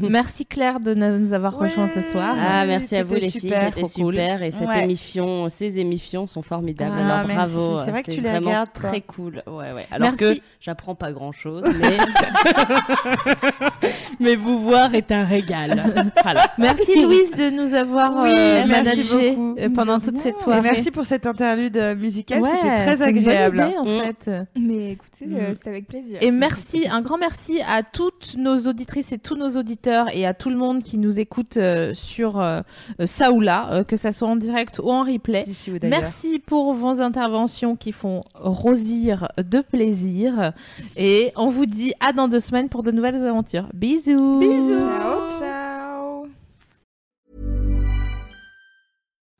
Merci 0.02 0.44
Claire 0.46 0.80
de 0.80 0.94
nous 0.94 1.32
avoir 1.32 1.56
rejoints 1.56 1.88
ce 1.88 2.02
soir. 2.02 2.34
Ah, 2.38 2.60
Ouais, 2.62 2.66
merci 2.66 2.96
à 2.96 3.04
vous, 3.04 3.14
c'était 3.14 3.26
les 3.26 3.30
filles. 3.30 3.40
super, 3.42 3.60
C'était 3.66 3.80
trop 3.82 3.88
cool. 3.88 4.14
super. 4.14 4.42
Et 4.42 4.50
cette 4.50 4.68
Ouais. 4.68 4.84
émission, 4.84 5.48
ces 5.48 5.78
émissions 5.78 6.26
sont 6.26 6.42
formidables. 6.42 6.94
Ah, 6.98 7.18
Alors, 7.18 7.28
merci. 7.28 7.34
bravo. 7.54 7.78
C'est 7.84 7.90
vrai 7.92 8.02
que 8.02 8.10
tu 8.10 8.20
les 8.20 8.28
vraiment 8.28 8.46
regardes, 8.48 8.72
toi. 8.74 8.88
très 8.90 9.00
cool. 9.00 9.42
Ouais, 9.46 9.72
ouais. 9.72 9.86
Alors 9.90 10.10
Merci. 10.18 10.38
que 10.40 10.44
j'apprends 10.60 10.94
pas 10.94 11.12
grand 11.12 11.32
chose, 11.32 11.62
mais. 11.80 11.96
mais 14.20 14.36
vous 14.36 14.58
voir 14.58 14.94
est 14.94 15.12
un 15.12 15.24
régal. 15.24 16.10
Voilà. 16.22 16.50
Merci 16.58 17.02
Louise 17.02 17.30
de 17.32 17.50
nous 17.50 17.74
avoir 17.74 18.22
Oui, 18.24 18.30
euh, 18.36 18.64
merci 18.66 18.84
managé 18.84 19.30
beaucoup. 19.30 19.56
euh, 19.58 19.68
pendant 19.70 20.00
toute 20.00 20.18
cette 20.18 20.36
Et 20.36 20.40
soirée. 20.42 20.60
merci 20.62 20.90
pour 20.90 21.06
cette 21.06 21.26
interlude 21.26 21.76
euh, 21.76 21.94
musicale, 21.94 22.42
Ouais, 22.42 22.50
c'était 22.50 22.74
très 22.74 22.96
c'est 22.96 23.10
une 23.10 23.20
bonne 23.22 23.28
agréable. 23.32 23.64
idée, 23.68 23.78
en 23.78 23.84
Mm. 23.84 24.00
fait. 24.00 24.30
Mais 24.58 24.92
écoutez, 24.92 25.26
euh, 25.26 25.50
Mm. 25.50 25.54
c'était 25.54 25.70
avec 25.76 25.88
plaisir. 25.88 26.18
Et 26.22 26.30
merci, 26.30 26.86
un 26.90 27.02
grand 27.02 27.18
merci 27.18 27.60
à 27.66 27.82
toutes 27.82 28.36
nos 28.36 28.58
auditrices 28.66 29.12
et 29.12 29.18
tous 29.18 29.36
nos 29.36 29.50
auditeurs 29.50 30.14
et 30.14 30.26
à 30.26 30.34
tout 30.34 30.50
le 30.50 30.56
monde 30.56 30.82
qui 30.82 30.98
nous 30.98 31.18
écoute 31.18 31.56
euh, 31.56 31.94
sur 31.94 32.40
euh, 32.40 32.62
ça 33.04 33.32
ou 33.32 33.40
là, 33.40 33.72
euh, 33.72 33.84
que 33.84 33.96
ça 33.96 34.12
soit 34.12 34.28
en 34.28 34.36
direct 34.36 34.80
ou 34.82 34.90
en 34.90 35.02
replay. 35.02 35.44
Ou. 35.46 35.78
Merci 35.82 36.38
pour 36.38 36.74
vos 36.74 37.00
interventions 37.00 37.76
qui 37.76 37.92
font 37.92 38.22
rosir 38.34 39.28
de 39.38 39.60
plaisir. 39.60 40.52
Et 40.96 41.32
on 41.36 41.48
vous 41.48 41.66
dit 41.66 41.92
à 42.00 42.12
dans 42.12 42.28
deux 42.28 42.40
semaines 42.40 42.68
pour 42.68 42.82
de 42.82 42.90
nouvelles 42.90 43.24
aventures. 43.24 43.68
Bisous. 43.74 44.40
Ciao, 44.40 45.30
ciao. 45.30 45.75